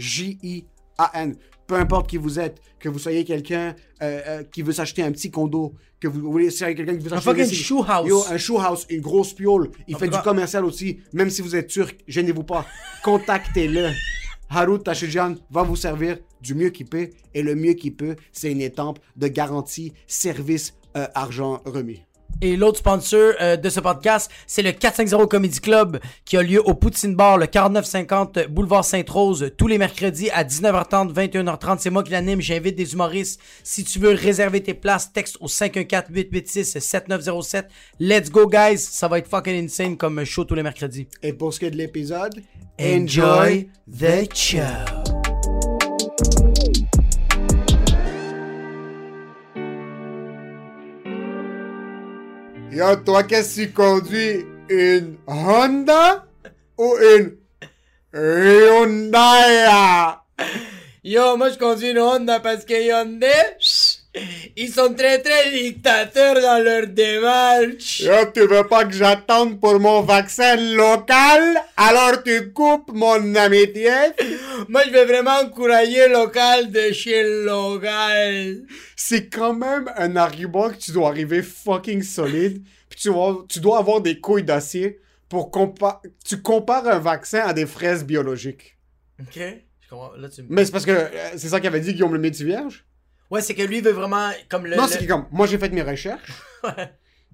H-A-R-O-U-T.C-H-E-J-I-A-N. 0.00 1.36
Peu 1.66 1.74
importe 1.76 2.08
qui 2.10 2.16
vous 2.16 2.40
êtes, 2.40 2.60
que 2.80 2.88
vous 2.88 2.98
soyez 2.98 3.24
quelqu'un 3.24 3.76
euh, 4.02 4.20
euh, 4.26 4.42
qui 4.42 4.62
veut 4.62 4.72
s'acheter 4.72 5.04
un 5.04 5.12
petit 5.12 5.30
condo, 5.30 5.74
que 6.00 6.08
vous 6.08 6.32
voulez 6.32 6.50
c'est 6.50 6.74
quelqu'un 6.74 6.96
qui 6.96 7.04
veut 7.04 7.10
s'acheter 7.10 7.30
fucking 7.30 7.48
des- 7.48 7.54
shoe 7.54 7.84
house. 7.86 8.08
Yo, 8.08 8.24
un 8.28 8.36
shoe 8.38 8.58
house, 8.58 8.86
une 8.90 9.00
grosse 9.02 9.32
piole. 9.34 9.70
Il 9.86 9.96
fait 9.96 10.08
du 10.08 10.18
commercial 10.18 10.64
aussi. 10.64 10.98
Même 11.12 11.30
si 11.30 11.42
vous 11.42 11.54
êtes 11.54 11.68
turc, 11.68 11.96
gênez-vous 12.08 12.42
pas. 12.42 12.66
Contactez-le. 13.04 13.90
Harout 14.50 14.78
Tachidjan 14.78 15.36
va 15.50 15.62
vous 15.62 15.76
servir 15.76 16.18
du 16.40 16.54
mieux 16.54 16.70
qu'il 16.70 16.86
peut. 16.86 17.10
Et 17.34 17.42
le 17.42 17.54
mieux 17.54 17.74
qu'il 17.74 17.94
peut, 17.94 18.16
c'est 18.32 18.50
une 18.50 18.60
étampe 18.60 18.98
de 19.16 19.28
garantie, 19.28 19.92
service, 20.08 20.74
euh, 20.96 21.06
argent 21.14 21.62
remis. 21.64 22.02
Et 22.42 22.56
l'autre 22.56 22.78
sponsor 22.78 23.34
euh, 23.40 23.56
de 23.56 23.68
ce 23.68 23.80
podcast, 23.80 24.30
c'est 24.46 24.62
le 24.62 24.72
450 24.72 25.30
Comedy 25.30 25.60
Club 25.60 26.00
qui 26.24 26.36
a 26.36 26.42
lieu 26.42 26.60
au 26.66 26.74
Poutine 26.74 27.14
Bar, 27.14 27.38
le 27.38 27.46
4950 27.46 28.48
Boulevard 28.48 28.84
Sainte-Rose, 28.84 29.52
tous 29.56 29.66
les 29.66 29.78
mercredis 29.78 30.30
à 30.30 30.44
19h30, 30.44 31.12
21h30. 31.12 31.78
C'est 31.80 31.90
moi 31.90 32.02
qui 32.02 32.12
l'anime, 32.12 32.40
j'invite 32.40 32.76
des 32.76 32.94
humoristes. 32.94 33.40
Si 33.62 33.84
tu 33.84 33.98
veux 33.98 34.14
réserver 34.14 34.62
tes 34.62 34.74
places, 34.74 35.12
texte 35.12 35.36
au 35.40 35.48
514-886-7907. 35.48 37.64
Let's 38.00 38.30
go, 38.30 38.46
guys! 38.46 38.78
Ça 38.78 39.08
va 39.08 39.18
être 39.18 39.28
fucking 39.28 39.64
insane 39.64 39.96
comme 39.96 40.24
show 40.24 40.44
tous 40.44 40.54
les 40.54 40.62
mercredis. 40.62 41.08
Et 41.22 41.32
pour 41.32 41.52
ce 41.52 41.58
qui 41.58 41.64
est 41.66 41.70
de 41.70 41.76
l'épisode, 41.76 42.40
Enjoy 42.80 43.68
the 43.86 44.34
show! 44.34 45.19
Yo, 52.72 52.94
toi, 53.04 53.24
qu'est-ce 53.24 53.56
que 53.56 53.66
tu 53.66 53.72
conduis? 53.72 54.44
Une 54.68 55.16
Honda 55.26 56.24
ou 56.78 56.94
une 56.96 57.36
Hyundai? 58.14 59.66
Yo, 61.02 61.36
moi 61.36 61.50
je 61.50 61.58
conduis 61.58 61.90
une 61.90 61.98
Honda 61.98 62.38
parce 62.38 62.64
que 62.64 62.74
Hyundai, 62.74 63.56
ils 64.56 64.70
sont 64.72 64.92
très 64.94 65.20
très 65.22 65.50
dictateurs 65.52 66.34
dans 66.40 66.62
leur 66.62 66.86
démarche. 66.88 68.00
Yo, 68.00 68.12
tu 68.34 68.40
veux 68.40 68.66
pas 68.66 68.84
que 68.84 68.92
j'attende 68.92 69.60
pour 69.60 69.78
mon 69.78 70.00
vaccin 70.02 70.56
local? 70.56 71.60
Alors 71.76 72.22
tu 72.24 72.52
coupes 72.52 72.90
mon 72.92 73.34
amitié? 73.36 73.92
Moi 74.68 74.82
je 74.86 74.90
vais 74.90 75.04
vraiment 75.04 75.38
encourager 75.40 76.08
local 76.08 76.70
de 76.72 76.92
chez 76.92 77.22
local. 77.44 78.62
C'est 78.96 79.28
quand 79.28 79.54
même 79.54 79.90
un 79.96 80.16
argument 80.16 80.70
que 80.70 80.76
tu 80.76 80.90
dois 80.92 81.08
arriver 81.08 81.42
fucking 81.42 82.02
solide. 82.02 82.62
Puis 82.88 83.00
tu, 83.02 83.08
dois- 83.08 83.44
tu 83.48 83.60
dois 83.60 83.78
avoir 83.78 84.00
des 84.00 84.18
couilles 84.18 84.42
d'acier 84.42 84.98
pour 85.28 85.52
compa 85.52 86.02
tu 86.24 86.42
compares 86.42 86.88
un 86.88 86.98
vaccin 86.98 87.40
à 87.46 87.52
des 87.52 87.66
fraises 87.66 88.04
biologiques. 88.04 88.76
Ok, 89.20 89.38
je 89.38 89.88
comprends. 89.88 90.12
Là, 90.16 90.28
tu... 90.28 90.42
Mais 90.48 90.64
c'est 90.64 90.72
parce 90.72 90.84
que 90.86 90.90
euh, 90.90 91.08
c'est 91.36 91.48
ça 91.48 91.60
qu'avait 91.60 91.78
dit 91.78 91.92
Guillaume 91.92 92.12
le 92.14 92.18
Métis 92.18 92.42
Vierge. 92.42 92.84
Ouais, 93.30 93.40
c'est 93.40 93.54
que 93.54 93.62
lui 93.62 93.80
veut 93.80 93.92
vraiment 93.92 94.30
comme 94.48 94.66
le. 94.66 94.76
non, 94.76 94.82
le- 94.84 94.88
c'est 94.88 94.98
que 94.98 95.04
comme 95.06 95.26
moi 95.30 95.46
j'ai 95.46 95.58
fait 95.58 95.70
mes 95.70 95.82
recherches. 95.82 96.30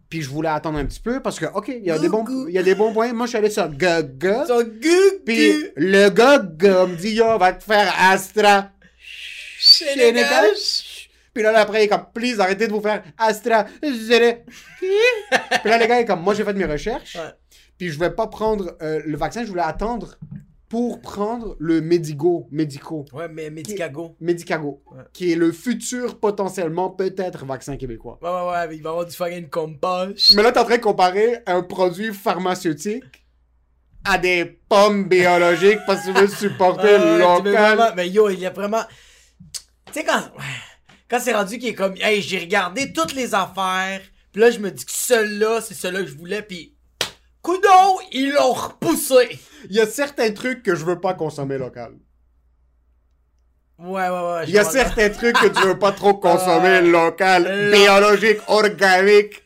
Puis 0.08 0.22
je 0.22 0.28
voulais 0.28 0.48
attendre 0.50 0.78
un 0.78 0.84
petit 0.86 1.00
peu 1.00 1.20
parce 1.20 1.40
que 1.40 1.46
ok, 1.46 1.66
il 1.68 1.84
y 1.84 1.90
a 1.90 1.98
des 1.98 2.08
bons 2.08 2.24
il 2.48 2.54
y 2.54 2.58
a 2.58 2.62
des 2.62 2.74
bons 2.76 2.92
points. 2.92 3.12
Moi 3.12 3.26
je 3.26 3.30
suis 3.30 3.38
allé 3.38 3.50
sur 3.50 3.68
Gaga. 3.68 4.44
Gugu. 4.46 4.96
Puis 5.24 5.52
le 5.74 6.08
gars 6.10 6.38
me 6.38 6.94
dit 6.94 7.14
yo 7.14 7.36
va 7.38 7.52
te 7.54 7.64
faire 7.64 7.92
Astra. 7.98 8.70
Sénégal. 9.58 10.50
Puis 11.34 11.42
là, 11.42 11.58
après, 11.58 11.82
il 11.82 11.84
est 11.84 11.88
comme, 11.88 12.06
please, 12.14 12.40
arrêtez 12.40 12.66
de 12.66 12.72
vous 12.72 12.80
faire 12.80 13.02
Astra. 13.18 13.64
Puis 13.64 13.90
là, 15.64 15.78
les 15.78 15.86
gars, 15.86 15.98
il 15.98 16.02
est 16.02 16.04
comme, 16.06 16.22
moi, 16.22 16.32
j'ai 16.34 16.44
fait 16.44 16.54
mes 16.54 16.64
recherches. 16.64 17.14
Ouais. 17.16 17.32
Puis 17.76 17.90
je 17.90 17.98
vais 17.98 18.10
pas 18.10 18.26
prendre 18.26 18.74
euh, 18.80 19.02
le 19.04 19.16
vaccin, 19.18 19.44
je 19.44 19.48
voulais 19.50 19.60
attendre 19.62 20.16
pour 20.68 21.00
prendre 21.00 21.54
le 21.60 21.80
Medigo, 21.80 22.48
Medico, 22.50 23.04
Ouais, 23.12 23.28
mais 23.28 23.50
Medicago. 23.50 24.16
Medicago, 24.20 24.82
Ouais. 24.90 25.02
qui 25.12 25.30
est 25.32 25.36
le 25.36 25.52
futur 25.52 26.18
potentiellement 26.18 26.90
peut-être 26.90 27.44
vaccin 27.46 27.76
québécois. 27.76 28.18
Ouais, 28.20 28.28
ouais, 28.28 28.50
ouais, 28.50 28.68
mais 28.68 28.76
il 28.76 28.82
va 28.82 28.88
y 28.90 28.92
avoir 28.92 29.06
du 29.06 29.14
fucking 29.14 29.48
compost. 29.48 30.34
Mais 30.34 30.42
là, 30.42 30.50
t'es 30.50 30.58
en 30.58 30.64
train 30.64 30.78
de 30.78 30.82
comparer 30.82 31.38
un 31.46 31.62
produit 31.62 32.12
pharmaceutique 32.12 33.04
à 34.04 34.18
des 34.18 34.44
pommes 34.68 35.08
biologiques 35.08 35.78
parce 35.86 36.04
que 36.04 36.12
tu 36.12 36.18
veux 36.20 36.26
supporter 36.28 36.98
veux 36.98 37.18
local. 37.18 37.52
vraiment- 37.76 37.94
Mais 37.96 38.08
yo, 38.08 38.28
il 38.30 38.40
y 38.40 38.46
a 38.46 38.50
vraiment. 38.50 38.82
Tu 39.86 39.92
sais, 39.92 40.04
quand. 40.04 40.22
Quand 41.08 41.20
c'est 41.20 41.32
rendu 41.32 41.58
qu'il 41.58 41.68
est 41.68 41.74
comme. 41.74 41.94
Hey, 42.00 42.20
j'ai 42.22 42.38
regardé 42.40 42.92
toutes 42.92 43.14
les 43.14 43.34
affaires. 43.34 44.00
Puis 44.32 44.40
là, 44.40 44.50
je 44.50 44.58
me 44.58 44.70
dis 44.72 44.84
que 44.84 44.90
celui-là, 44.92 45.60
c'est 45.60 45.74
celui-là 45.74 46.02
que 46.02 46.08
je 46.08 46.16
voulais. 46.16 46.42
Puis. 46.42 46.75
Coudon, 47.46 48.00
ils 48.10 48.32
l'ont 48.32 48.54
repoussé. 48.54 49.38
Il 49.70 49.76
y 49.76 49.80
a 49.80 49.86
certains 49.86 50.32
trucs 50.32 50.64
que 50.64 50.74
je 50.74 50.84
veux 50.84 50.98
pas 50.98 51.14
consommer 51.14 51.58
local. 51.58 51.92
Ouais, 53.78 54.08
ouais, 54.08 54.08
ouais. 54.08 54.44
Il 54.48 54.50
y 54.50 54.58
a 54.58 54.64
certains 54.64 55.10
trucs 55.10 55.38
que 55.38 55.46
tu 55.46 55.62
veux 55.64 55.78
pas 55.78 55.92
trop 55.92 56.14
consommer 56.28 56.80
local, 56.80 57.70
biologique, 57.70 58.38
organique, 58.48 59.44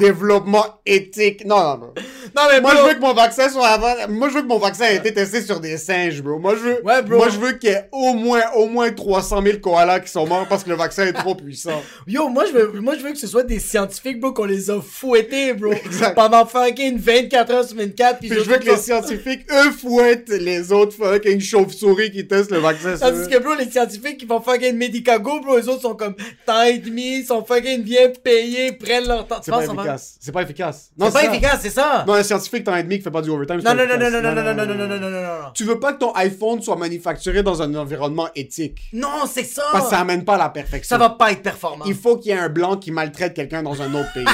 développement 0.00 0.80
éthique. 0.86 1.44
Non, 1.44 1.56
non, 1.56 1.78
non. 1.78 1.94
Non, 2.36 2.42
mais 2.50 2.60
Moi, 2.60 2.74
bro, 2.74 2.82
je 2.82 2.88
veux 2.88 2.94
que 2.94 3.00
mon 3.00 3.14
vaccin 3.14 3.48
soit 3.48 3.68
avant... 3.68 3.94
Moi, 4.08 4.28
je 4.28 4.34
veux 4.34 4.42
que 4.42 4.46
mon 4.46 4.58
vaccin 4.58 4.86
ait 4.86 4.96
été 4.96 5.14
testé 5.14 5.42
sur 5.42 5.60
des 5.60 5.76
singes, 5.76 6.22
bro. 6.22 6.38
Moi, 6.38 6.54
je 6.56 6.60
veux... 6.60 6.84
Ouais, 6.84 7.02
bro. 7.02 7.18
Moi, 7.18 7.28
je 7.28 7.38
veux 7.38 7.52
qu'il 7.52 7.70
y 7.70 7.72
ait 7.72 7.88
au 7.92 8.14
moins, 8.14 8.42
au 8.56 8.66
moins 8.66 8.90
300 8.90 9.42
000 9.42 9.58
koalas 9.58 10.00
qui 10.00 10.10
sont 10.10 10.26
morts 10.26 10.46
parce 10.48 10.64
que 10.64 10.70
le 10.70 10.76
vaccin 10.76 11.06
est 11.06 11.12
trop 11.12 11.34
puissant. 11.34 11.82
Yo, 12.06 12.28
moi 12.28 12.44
je, 12.46 12.52
veux, 12.52 12.80
moi, 12.80 12.96
je 12.96 13.02
veux 13.02 13.12
que 13.12 13.18
ce 13.18 13.26
soit 13.26 13.44
des 13.44 13.58
scientifiques, 13.58 14.20
bro, 14.20 14.32
qu'on 14.32 14.44
les 14.44 14.70
a 14.70 14.80
fouettés, 14.80 15.52
bro. 15.54 15.72
Exact. 15.72 16.14
Pendant 16.14 16.46
fucking 16.46 16.98
24 16.98 17.50
heures 17.52 17.64
sur 17.64 17.76
24. 17.76 18.18
Puis, 18.18 18.28
Puis 18.28 18.38
je 18.38 18.50
veux 18.50 18.58
que 18.58 18.66
les 18.66 18.76
scientifiques, 18.76 19.46
eux, 19.50 19.70
fouettent 19.70 20.28
les 20.28 20.72
autres 20.72 20.96
fucking 20.96 21.40
chauves-souris 21.40 22.10
qui 22.10 22.26
testent 22.26 22.50
le 22.50 22.58
vaccin 22.58 22.94
eux. 22.94 22.98
Tandis 22.98 23.28
que, 23.28 23.38
bro, 23.38 23.54
les 23.54 23.70
scientifiques 23.70 24.18
qui 24.18 24.26
font 24.26 24.40
fucking 24.40 24.76
Medicago, 24.76 25.40
bro, 25.40 25.58
eux 25.58 25.68
autres 25.68 25.82
sont 25.82 25.94
comme 25.94 26.14
temps 26.46 26.62
et 26.62 26.78
demi, 26.78 27.24
sont 27.24 27.44
fucking 27.44 27.82
bien 27.82 28.10
payés, 28.22 28.72
prennent 28.72 29.06
leur 29.06 29.26
temps. 29.26 29.40
Tu 29.40 29.50
pas 29.66 29.74
efficace. 29.74 30.16
C'est 30.20 30.32
pas 30.32 30.42
efficace. 30.42 30.90
C'est 30.98 31.12
pas 31.12 31.24
efficace, 31.24 31.58
c'est 31.62 31.70
ça. 31.70 32.04
Non, 32.06 32.14
un 32.14 32.22
scientifique 32.22 32.64
temps 32.64 32.76
et 32.76 32.82
demi 32.82 32.98
qui 32.98 33.02
fait 33.04 33.10
pas 33.10 33.22
du 33.22 33.30
overtime, 33.30 33.56
Non, 33.58 33.62
pas 33.62 33.74
non, 33.74 33.84
non, 33.86 33.88
non, 33.88 33.94
efficace. 34.06 34.12
non, 34.12 34.20
non, 34.22 34.34
non, 34.34 34.54
non, 34.54 34.54
non, 34.54 34.66
non, 34.66 34.74
non, 34.76 34.86
non, 34.88 34.98
non, 34.98 35.10
non, 35.10 35.42
non. 35.42 35.50
Tu 35.54 35.64
veux 35.64 35.78
pas 35.78 35.92
que 35.92 35.98
ton 35.98 36.12
iPhone 36.14 36.60
soit 36.62 36.76
manufacturé 36.76 37.42
dans 37.42 37.62
un 37.62 37.74
environnement 37.74 38.28
éthique. 38.34 38.80
Non, 38.92 39.26
c'est 39.30 39.44
ça. 39.44 39.62
Parce 39.72 39.84
que 39.84 39.90
ça 39.90 40.00
amène 40.00 40.24
pas 40.24 40.34
à 40.34 40.38
la 40.38 40.48
perfection. 40.50 40.94
Ça 40.94 40.98
va 40.98 41.10
pas 41.10 41.32
être 41.32 41.42
performant. 41.42 41.84
Il 41.86 41.94
faut 41.94 42.16
qu'il 42.16 42.32
y 42.32 42.34
ait 42.34 42.38
un 42.38 42.48
blanc 42.48 42.76
qui 42.76 42.90
maltraite 42.90 43.34
quelqu'un 43.34 43.62
dans 43.62 43.80
un 43.80 43.92
autre 43.94 44.12
pays. 44.12 44.24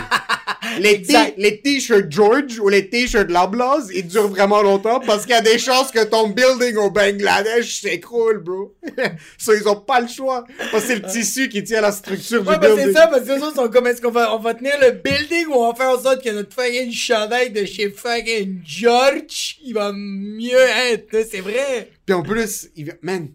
les, 0.79 1.61
t-shirts 1.63 2.11
George 2.11 2.59
ou 2.59 2.69
les 2.69 2.89
t-shirts 2.89 3.31
Loblaws, 3.31 3.91
ils 3.95 4.07
durent 4.07 4.29
vraiment 4.29 4.63
longtemps 4.63 5.01
parce 5.01 5.23
qu'il 5.23 5.35
y 5.35 5.39
a 5.39 5.41
des 5.41 5.59
chances 5.59 5.91
que 5.91 6.05
ton 6.05 6.29
building 6.29 6.77
au 6.77 6.91
Bangladesh 6.91 7.81
s'écroule, 7.81 8.39
bro. 8.39 8.75
ça, 9.39 9.55
ils 9.55 9.67
ont 9.69 9.81
pas 9.81 10.01
le 10.01 10.09
choix. 10.09 10.45
Parce 10.71 10.85
que 10.85 10.89
c'est 10.89 10.97
le 10.97 11.09
tissu 11.09 11.49
qui 11.49 11.65
tient 11.65 11.81
la 11.81 11.93
structure 11.93 12.47
Ouais, 12.47 12.55
du 12.55 12.61
bah 12.61 12.69
c'est 12.71 12.85
building. 12.85 12.95
ça, 12.95 13.07
parce 13.07 13.23
que 13.23 13.33
les 13.33 13.43
autres 13.43 13.57
sont 13.57 13.69
comme, 13.69 13.87
est-ce 13.87 14.03
qu'on 14.03 14.11
va, 14.11 14.35
on 14.35 14.39
va 14.39 14.55
tenir 14.55 14.75
le 14.81 14.91
building 14.91 15.47
ou 15.49 15.55
on 15.55 15.73
va 15.73 15.75
faire 15.75 15.91
en 15.91 16.03
sorte 16.03 16.23
que 16.23 16.31
notre 16.31 16.53
fucking 16.55 16.93
chandail 16.93 17.51
de 17.51 17.65
chez 17.65 17.91
fucking 17.91 18.61
George, 18.65 19.59
il 19.65 19.75
va 19.75 19.93
mieux 19.95 20.67
être, 20.93 21.27
c'est 21.31 21.41
vrai. 21.41 21.91
Puis 22.05 22.15
en 22.15 22.23
plus, 22.23 22.69
il 22.77 22.85
vient, 22.85 22.95
man, 23.03 23.29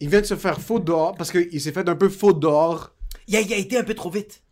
il 0.00 0.08
vient 0.08 0.20
de 0.20 0.26
se 0.26 0.36
faire 0.36 0.60
faux 0.60 0.78
dehors 0.78 1.14
parce 1.14 1.30
qu'il 1.30 1.60
s'est 1.60 1.72
fait 1.72 1.88
un 1.88 1.96
peu 1.96 2.08
faux 2.08 2.32
dehors. 2.32 2.94
Il 3.28 3.36
a, 3.36 3.40
il 3.40 3.52
a 3.52 3.56
été 3.56 3.76
un 3.76 3.84
peu 3.84 3.94
trop 3.94 4.10
vite. 4.10 4.42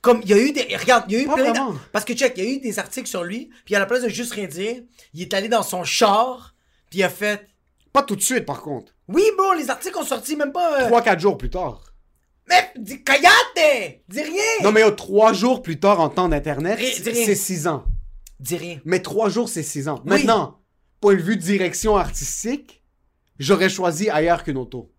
Comme, 0.00 0.20
il 0.24 0.30
y 0.30 0.32
a 0.32 0.38
eu 0.38 0.52
des, 0.52 0.76
regarde, 0.76 1.04
il 1.08 1.14
y 1.14 1.20
a 1.20 1.22
eu 1.22 1.26
Pas 1.26 1.34
plein 1.34 1.52
vraiment. 1.52 1.74
parce 1.92 2.04
que 2.04 2.14
check, 2.14 2.34
il 2.36 2.44
y 2.44 2.46
a 2.46 2.50
eu 2.50 2.58
des 2.60 2.78
articles 2.78 3.08
sur 3.08 3.24
lui, 3.24 3.50
puis 3.64 3.74
à 3.74 3.78
la 3.78 3.86
place 3.86 4.02
de 4.02 4.08
juste 4.08 4.32
rien 4.32 4.46
dire, 4.46 4.82
il 5.14 5.22
est 5.22 5.34
allé 5.34 5.48
dans 5.48 5.62
son 5.62 5.82
char, 5.84 6.54
puis 6.90 7.00
il 7.00 7.02
a 7.02 7.08
fait, 7.08 7.48
Pas 7.92 8.02
tout 8.02 8.14
de 8.16 8.22
suite, 8.22 8.44
par 8.46 8.62
contre. 8.62 8.94
oui, 9.08 9.24
bro, 9.36 9.54
les 9.54 9.70
articles 9.70 9.98
ont 9.98 10.04
sorti 10.04 10.36
même 10.36 10.52
pas, 10.52 10.82
euh, 10.84 10.88
3-4 10.90 11.18
jours 11.18 11.36
plus 11.38 11.50
tard. 11.50 11.82
mais, 12.48 12.70
dis, 12.76 13.02
callate! 13.02 14.02
Dis 14.08 14.22
rien! 14.22 14.42
Non, 14.62 14.70
mais 14.72 14.84
oh, 14.84 14.90
trois 14.92 15.32
jours 15.32 15.62
plus 15.62 15.80
tard 15.80 16.00
en 16.00 16.08
temps 16.08 16.28
d'Internet, 16.28 16.78
c'est 16.80 17.34
6 17.34 17.66
ans. 17.66 17.84
Dis 18.38 18.56
rien. 18.56 18.80
Mais 18.84 19.00
trois 19.02 19.28
jours, 19.28 19.48
c'est 19.48 19.64
6 19.64 19.88
ans. 19.88 20.00
Oui. 20.04 20.10
Maintenant, 20.10 20.60
point 21.00 21.16
de 21.16 21.20
vue 21.20 21.36
direction 21.36 21.96
artistique, 21.96 22.84
j'aurais 23.40 23.68
choisi 23.68 24.08
ailleurs 24.10 24.44
qu'une 24.44 24.58
auto. 24.58 24.92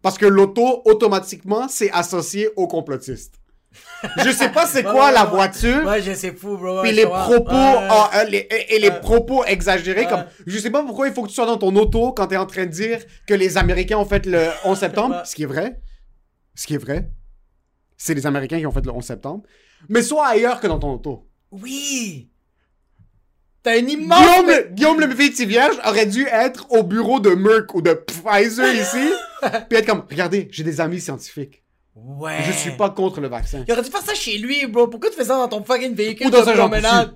Parce 0.00 0.16
que 0.16 0.24
l'auto, 0.26 0.80
automatiquement, 0.86 1.68
c'est 1.68 1.90
associé 1.90 2.48
aux 2.56 2.66
complotistes. 2.68 3.34
Je 4.24 4.30
sais 4.30 4.50
pas 4.50 4.66
c'est 4.66 4.82
quoi 4.82 5.06
ouais, 5.06 5.12
la 5.12 5.24
voiture. 5.24 5.84
Ouais, 5.84 6.00
je 6.00 6.12
sais 6.14 6.32
fou, 6.32 6.56
bro. 6.56 6.82
Puis 6.82 6.92
les 6.92 7.04
propos, 7.04 7.52
les- 8.28 8.48
et, 8.70 8.78
les 8.78 8.90
propos 8.90 9.44
exagérés, 9.44 10.06
comme 10.06 10.24
je 10.46 10.58
sais 10.58 10.70
pas 10.70 10.82
pourquoi 10.82 11.08
il 11.08 11.14
faut 11.14 11.22
que 11.22 11.28
tu 11.28 11.34
sois 11.34 11.46
dans 11.46 11.58
ton 11.58 11.74
auto 11.76 12.12
quand 12.12 12.28
t'es 12.28 12.36
en 12.36 12.46
train 12.46 12.66
de 12.66 12.70
dire 12.70 13.00
que 13.26 13.34
les 13.34 13.58
Américains 13.58 13.98
ont 13.98 14.04
fait 14.04 14.26
le 14.26 14.48
11 14.64 14.78
septembre, 14.78 15.22
ce 15.24 15.34
qui 15.34 15.42
est 15.42 15.46
vrai, 15.46 15.80
ce 16.54 16.66
qui 16.66 16.74
est 16.74 16.78
vrai, 16.78 17.10
c'est 17.96 18.14
les 18.14 18.26
Américains 18.26 18.58
qui 18.58 18.66
ont 18.66 18.72
fait 18.72 18.84
le 18.86 18.92
11 18.92 19.04
septembre, 19.04 19.42
mais 19.88 20.02
sois 20.02 20.26
ailleurs 20.26 20.60
que 20.60 20.66
dans 20.66 20.78
ton 20.78 20.92
auto. 20.92 21.28
Oui! 21.50 22.30
T'as 23.62 23.78
une 23.78 23.90
immense... 23.90 24.24
Guillaume, 24.24 24.74
Guillaume 24.74 25.00
le 25.00 25.08
petit 25.08 25.44
vierge 25.44 25.76
aurait 25.84 26.06
dû 26.06 26.26
être 26.26 26.70
au 26.70 26.84
bureau 26.84 27.18
de 27.20 27.30
Merck 27.30 27.74
ou 27.74 27.82
de 27.82 27.92
Pfizer 27.92 28.72
ici, 28.72 29.12
puis 29.68 29.78
être 29.78 29.86
comme, 29.86 30.04
regardez, 30.08 30.48
j'ai 30.52 30.62
des 30.62 30.80
amis 30.80 31.00
scientifiques, 31.00 31.64
Ouais. 32.04 32.42
je 32.46 32.52
suis 32.52 32.70
pas 32.72 32.90
contre 32.90 33.20
le 33.20 33.28
vaccin. 33.28 33.64
Il 33.66 33.72
aurait 33.72 33.82
dû 33.82 33.90
faire 33.90 34.02
ça 34.02 34.14
chez 34.14 34.38
lui, 34.38 34.66
bro. 34.66 34.88
Pourquoi 34.88 35.10
tu 35.10 35.16
fais 35.16 35.24
ça 35.24 35.36
dans 35.36 35.48
ton 35.48 35.62
fucking 35.64 35.94
véhicule 35.94 36.26
Ou 36.28 36.30
dans 36.30 36.44
de 36.44 36.50
un 36.50 36.56
promenade? 36.56 37.14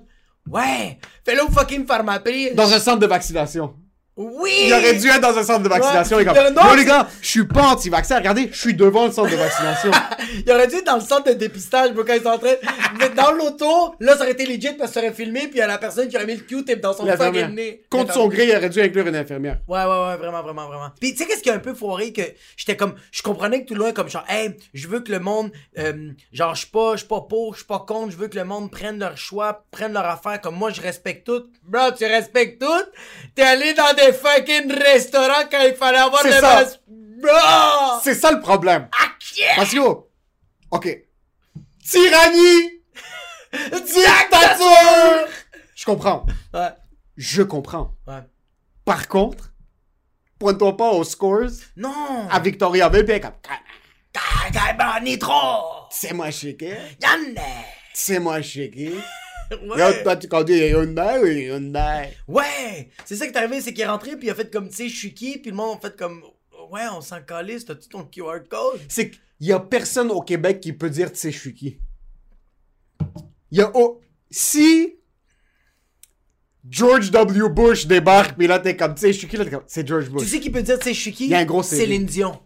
Ouais! 0.49 0.97
Fais-le 1.25 1.43
au 1.43 1.49
fucking 1.49 1.85
pharmaprix. 1.85 2.53
Dans 2.53 2.71
un 2.71 2.79
centre 2.79 2.99
de 2.99 3.07
vaccination. 3.07 3.75
Oui! 4.15 4.65
Il 4.67 4.73
aurait 4.73 4.93
dû 4.93 5.07
être 5.07 5.21
dans 5.21 5.35
un 5.35 5.43
centre 5.43 5.63
de 5.63 5.69
vaccination. 5.69 6.17
Ouais. 6.17 6.23
et 6.23 6.25
comme, 6.25 6.35
Non, 6.53 6.63
non, 6.63 6.73
les 6.75 6.85
gars, 6.85 7.07
je 7.21 7.27
suis 7.27 7.47
pas 7.47 7.63
anti-vaccin. 7.63 8.17
Regardez, 8.17 8.49
je 8.51 8.57
suis 8.57 8.73
devant 8.75 9.07
le 9.07 9.11
centre 9.11 9.31
de 9.31 9.35
vaccination. 9.35 9.91
Il 10.45 10.51
aurait 10.51 10.67
dû 10.67 10.75
être 10.75 10.85
dans 10.85 10.95
le 10.95 11.01
centre 11.01 11.29
de 11.29 11.33
dépistage, 11.33 11.93
bro, 11.93 12.03
quand 12.03 12.13
ils 12.13 12.21
sont 12.21 12.29
en 12.29 12.37
train... 12.37 12.53
Mais 12.99 13.09
dans 13.09 13.31
l'auto, 13.31 13.95
là, 13.99 14.15
ça 14.15 14.23
aurait 14.23 14.31
été 14.31 14.45
legit 14.45 14.73
parce 14.77 14.91
que 14.91 14.93
ça 14.95 14.99
aurait 14.99 15.13
filmé, 15.13 15.41
puis 15.41 15.55
il 15.55 15.57
y 15.57 15.61
a 15.61 15.67
la 15.67 15.77
personne 15.77 16.07
qui 16.07 16.15
aurait 16.15 16.25
mis 16.25 16.35
le 16.35 16.41
Q-tip 16.41 16.79
dans 16.79 16.93
son 16.93 17.05
fucking 17.05 17.53
nez. 17.53 17.83
Contre 17.89 18.13
son 18.13 18.27
gré, 18.27 18.47
il 18.47 18.55
aurait 18.55 18.69
dû 18.69 18.81
inclure 18.81 19.07
une 19.07 19.15
infirmière. 19.15 19.59
Ouais, 19.67 19.83
ouais, 19.83 19.85
ouais, 19.85 20.17
vraiment, 20.17 20.43
vraiment, 20.43 20.67
vraiment. 20.67 20.89
Puis, 20.99 21.11
tu 21.11 21.17
sais, 21.17 21.25
qu'est-ce 21.25 21.41
qui 21.41 21.49
a 21.49 21.55
un 21.55 21.59
peu 21.59 21.73
foiré 21.73 22.13
que 22.13 22.21
j'étais 22.55 22.77
comme, 22.77 22.95
je 23.11 23.21
comprenais 23.21 23.63
que 23.63 23.69
tout 23.69 23.75
loin, 23.75 23.93
comme 23.93 24.09
genre, 24.09 24.25
hey, 24.29 24.55
je 24.73 24.87
veux 24.87 24.99
que 24.99 25.11
le 25.11 25.19
monde, 25.19 25.51
euh, 25.77 26.11
genre, 26.31 26.55
je 26.55 26.61
suis 26.61 26.69
pas, 26.69 26.93
je 26.93 26.99
suis 26.99 27.07
pas 27.07 27.21
pour, 27.21 27.53
je 27.53 27.59
suis 27.59 27.67
pas 27.67 27.79
contre, 27.79 28.11
je 28.11 28.17
veux 28.17 28.27
que 28.27 28.37
le 28.37 28.45
monde 28.45 28.71
prenne 28.71 28.99
leur 28.99 29.17
choix, 29.17 29.65
prenne 29.71 29.93
leur 29.93 30.05
affaire, 30.05 30.39
comme 30.41 30.55
moi, 30.55 30.71
je 30.71 30.81
respecte 30.81 31.25
tout. 31.25 31.43
Bro, 31.63 31.91
tu 31.97 32.05
respectes 32.05 32.61
tout? 32.61 32.83
T'es 33.35 33.43
allé 33.43 33.73
dans 33.73 33.93
des 33.95 34.02
fucking 34.11 34.71
restaurants 34.71 35.47
quand 35.49 35.61
il 35.65 35.75
fallait 35.75 35.99
avoir 35.99 36.23
le 36.23 36.31
ça. 36.31 36.65
Bro! 36.87 37.99
C'est 38.03 38.15
ça 38.15 38.31
le 38.31 38.39
problème. 38.41 38.89
Ah, 38.91 39.11
Parce 39.55 39.71
que, 39.71 39.79
ok. 40.71 40.97
Tyrannie! 41.87 42.81
Dictature! 43.71 45.27
Je 45.75 45.85
comprends. 45.85 46.25
Ouais, 46.53 46.69
Je 47.15 47.43
comprends. 47.43 47.93
ouais. 48.07 48.21
Par 48.83 49.07
contre, 49.07 49.51
pointe-toi 50.39 50.75
pas 50.75 50.89
aux 50.91 51.03
scores 51.03 51.51
Non! 51.77 52.27
à 52.29 52.39
Victoriaville 52.39 53.05
pis 53.05 53.21
comme, 53.21 53.31
Ah, 53.49 53.59
c'est 55.89 56.13
moi 56.13 56.29
chiqué. 56.31 56.75
Yann! 57.01 57.35
C'est 57.93 58.19
moi 58.19 58.41
chiqué. 58.41 58.95
Ouais. 59.63 60.03
Toi, 60.03 60.15
tu 60.15 60.27
conduis 60.27 60.67
Hyundai 60.69 61.19
ou 61.21 61.25
Hyundai? 61.27 62.09
Ouais! 62.27 62.89
C'est 63.05 63.15
ça 63.15 63.25
qui 63.27 63.33
est 63.33 63.37
arrivé, 63.37 63.61
c'est 63.61 63.73
qu'il 63.73 63.83
est 63.83 63.87
rentré, 63.87 64.15
puis 64.17 64.27
il 64.27 64.31
a 64.31 64.35
fait 64.35 64.51
comme, 64.51 64.67
tu 64.69 64.75
sais, 64.75 64.89
je 64.89 64.95
suis 64.95 65.13
qui, 65.13 65.37
puis 65.37 65.51
le 65.51 65.57
monde 65.57 65.77
a 65.77 65.89
fait 65.89 65.95
comme, 65.95 66.23
ouais, 66.71 66.81
on 66.91 67.01
s'en 67.01 67.21
calisse, 67.21 67.65
t'as-tu 67.65 67.87
ton 67.89 68.03
QR 68.03 68.39
code? 68.49 68.81
c'est 68.87 69.11
qu'il 69.11 69.19
y 69.41 69.51
a 69.51 69.59
personne 69.59 70.09
au 70.11 70.21
Québec 70.21 70.59
qui 70.59 70.73
peut 70.73 70.89
dire 70.89 71.11
tu 71.11 71.19
sais 71.19 71.31
je 71.31 71.39
suis 71.39 71.53
qui. 71.53 71.77
Il 73.51 73.59
y 73.59 73.61
a 73.61 73.71
oh, 73.75 74.01
si 74.31 74.95
George 76.67 77.11
W. 77.11 77.49
Bush 77.49 77.85
débarque 77.85 78.37
puis 78.37 78.47
là 78.47 78.59
t'es 78.59 78.75
comme 78.75 78.95
tu 78.95 79.01
sais 79.01 79.13
je 79.13 79.19
suis 79.19 79.27
qui 79.27 79.37
là 79.37 79.45
c'est 79.67 79.87
George 79.87 80.05
Tu 80.05 80.11
Bush. 80.11 80.27
sais 80.27 80.39
qui 80.39 80.49
peut 80.49 80.61
dire, 80.63 80.79
tu 80.79 80.85
sais, 80.85 80.93
je 80.93 80.99
suis 80.99 81.11
qui? 81.11 81.25
Il 81.25 81.31
y 81.31 81.35
a 81.35 81.39
un 81.39 81.45
gros. 81.45 81.61
Céline 81.61 82.05
Dion. 82.05 82.39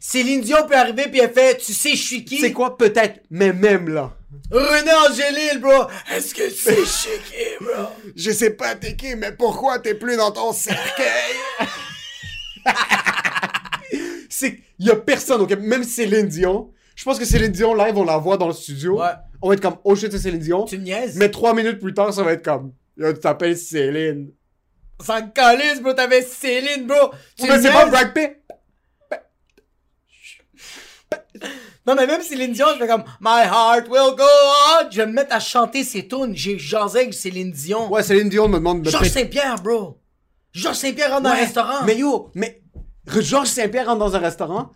Céline 0.00 0.40
Dion 0.40 0.66
peut 0.68 0.76
arriver, 0.76 1.08
puis 1.10 1.18
elle 1.20 1.32
fait, 1.32 1.56
tu 1.58 1.72
sais, 1.74 1.90
je 1.90 2.02
suis 2.02 2.24
qui? 2.24 2.38
C'est 2.38 2.52
quoi 2.52 2.78
peut-être 2.78 3.20
mais 3.30 3.52
même 3.52 3.88
là. 3.88 4.16
René 4.50 4.90
Angélil, 4.92 5.60
bro! 5.60 5.86
Est-ce 6.14 6.34
que 6.34 6.48
tu 6.48 6.54
sais, 6.54 6.84
suis 6.84 7.18
qui, 7.24 7.64
bro? 7.64 7.88
Je 8.16 8.30
sais 8.30 8.50
pas 8.50 8.74
t'es 8.74 8.94
qui 8.94 9.14
mais 9.14 9.32
pourquoi 9.32 9.78
t'es 9.78 9.94
plus 9.94 10.16
dans 10.16 10.30
ton 10.30 10.52
cercueil? 10.52 11.34
C'est 14.28 14.60
y 14.78 14.90
a 14.90 14.96
personne 14.96 15.46
Québec 15.46 15.64
même 15.66 15.84
Céline 15.84 16.28
Dion. 16.28 16.70
Je 16.94 17.04
pense 17.04 17.18
que 17.18 17.24
Céline 17.24 17.52
Dion 17.52 17.74
live 17.74 17.96
on 17.96 18.04
la 18.04 18.18
voit 18.18 18.36
dans 18.36 18.48
le 18.48 18.52
studio. 18.52 19.00
Ouais. 19.00 19.12
On 19.40 19.48
va 19.48 19.54
être 19.54 19.62
comme 19.62 19.78
oh 19.84 19.96
shit 19.96 20.12
c'est 20.12 20.18
Céline 20.18 20.40
Dion. 20.40 20.64
Tu 20.64 20.78
niaises? 20.78 21.16
Mais 21.16 21.30
trois 21.30 21.54
minutes 21.54 21.78
plus 21.78 21.94
tard 21.94 22.12
ça 22.12 22.22
va 22.22 22.32
être 22.32 22.44
comme 22.44 22.72
Yo, 22.98 23.12
tu 23.12 23.20
t'appelles 23.20 23.56
Céline. 23.56 24.30
S'en 25.00 25.28
calisse, 25.28 25.80
bro, 25.80 25.92
t'avais 25.92 26.22
Céline, 26.22 26.86
bro! 26.86 27.12
Tu 27.36 27.46
mais 27.46 27.56
me 27.56 27.62
c'est 27.62 27.72
pas? 27.72 27.86
Brad 27.86 28.12
Pitt. 28.12 28.32
Non, 31.88 31.94
mais 31.96 32.06
même 32.06 32.20
Céline 32.20 32.52
Dion, 32.52 32.66
je 32.74 32.78
fais 32.80 32.86
comme 32.86 33.02
My 33.18 33.44
heart 33.46 33.88
will 33.88 34.14
go 34.14 34.22
on. 34.22 34.90
Je 34.90 34.98
vais 34.98 35.06
me 35.06 35.12
mettre 35.12 35.34
à 35.34 35.40
chanter 35.40 35.84
ses 35.84 36.06
tunes. 36.06 36.36
J'ai 36.36 36.58
jasé 36.58 36.98
avec 37.00 37.14
Céline 37.14 37.50
Dion. 37.50 37.90
Ouais, 37.90 38.02
Céline 38.02 38.28
Dion 38.28 38.46
me 38.46 38.58
demande 38.58 38.82
de 38.82 38.90
Georges 38.90 39.08
Saint-Pierre, 39.08 39.54
bro. 39.62 39.98
Georges 40.52 40.76
Saint-Pierre 40.76 41.10
rentre 41.12 41.22
dans 41.22 41.30
un 41.30 41.32
Ouais, 41.32 41.40
restaurant. 41.40 41.84
Mais 41.86 41.96
yo, 41.96 42.30
mais 42.34 42.60
Georges 43.06 43.48
Saint-Pierre 43.48 43.86
rentre 43.86 44.00
dans 44.00 44.14
un 44.14 44.18
restaurant. 44.18 44.70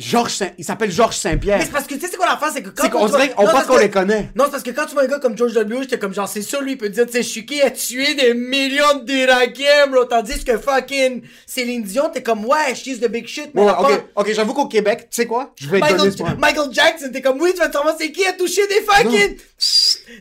Georges 0.00 0.32
Saint... 0.34 0.50
Il 0.58 0.64
s'appelle 0.64 0.90
Georges 0.90 1.16
Saint-Pierre. 1.16 1.58
Mais 1.58 1.64
c'est 1.64 1.70
parce 1.70 1.86
que 1.86 1.94
tu 1.94 2.00
sais 2.06 2.16
quoi 2.16 2.26
l'affaire, 2.26 2.50
c'est 2.52 2.62
que 2.62 2.70
quand 2.70 2.84
dirait 3.06 3.28
Non, 3.28 3.50
pense 3.52 3.64
qu'on 3.64 3.76
que- 3.76 3.80
les 3.80 3.90
connaît. 3.90 4.30
Non, 4.34 4.44
c'est 4.46 4.50
parce 4.50 4.62
que 4.62 4.70
quand 4.70 4.86
tu 4.86 4.94
vois 4.94 5.02
un 5.02 5.06
gars 5.06 5.18
comme 5.18 5.36
George 5.36 5.52
W, 5.54 5.82
j'étais 5.82 5.98
comme 5.98 6.14
genre, 6.14 6.26
c'est 6.28 6.42
sûr, 6.42 6.60
lui, 6.62 6.72
il 6.72 6.78
peut 6.78 6.88
te 6.88 6.94
dire, 6.94 7.06
tu 7.06 7.12
sais, 7.12 7.22
Chucky 7.22 7.60
a 7.62 7.70
tué 7.70 8.14
des 8.14 8.34
millions 8.34 9.02
d'Irakiens, 9.04 9.86
bro? 9.90 10.04
Tandis 10.04 10.42
que 10.44 10.58
fucking 10.58 11.22
Céline 11.46 11.82
Dion, 11.82 12.10
t'es 12.12 12.22
comme, 12.22 12.44
ouais, 12.44 12.74
she's 12.74 13.00
the 13.00 13.08
big 13.08 13.26
shit, 13.26 13.50
mais 13.54 13.62
Ouais, 13.62 13.70
ok, 13.70 13.88
pas- 14.14 14.20
ok, 14.22 14.32
j'avoue 14.32 14.54
qu'au 14.54 14.66
Québec, 14.68 15.08
tu 15.10 15.16
sais 15.16 15.26
quoi? 15.26 15.52
Je 15.56 15.68
vais 15.68 15.80
donner 15.80 15.94
Michael. 16.10 16.36
Michael 16.38 16.72
Jackson, 16.72 17.10
t'es 17.12 17.20
comme, 17.22 17.40
oui, 17.40 17.50
tu 17.52 17.58
vas 17.58 17.68
te 17.68 17.74
savoir 17.74 17.94
c'est 17.98 18.10
qui? 18.12 18.24
A 18.26 18.32
touché 18.32 18.62
des 18.68 18.80
fucking, 18.86 19.36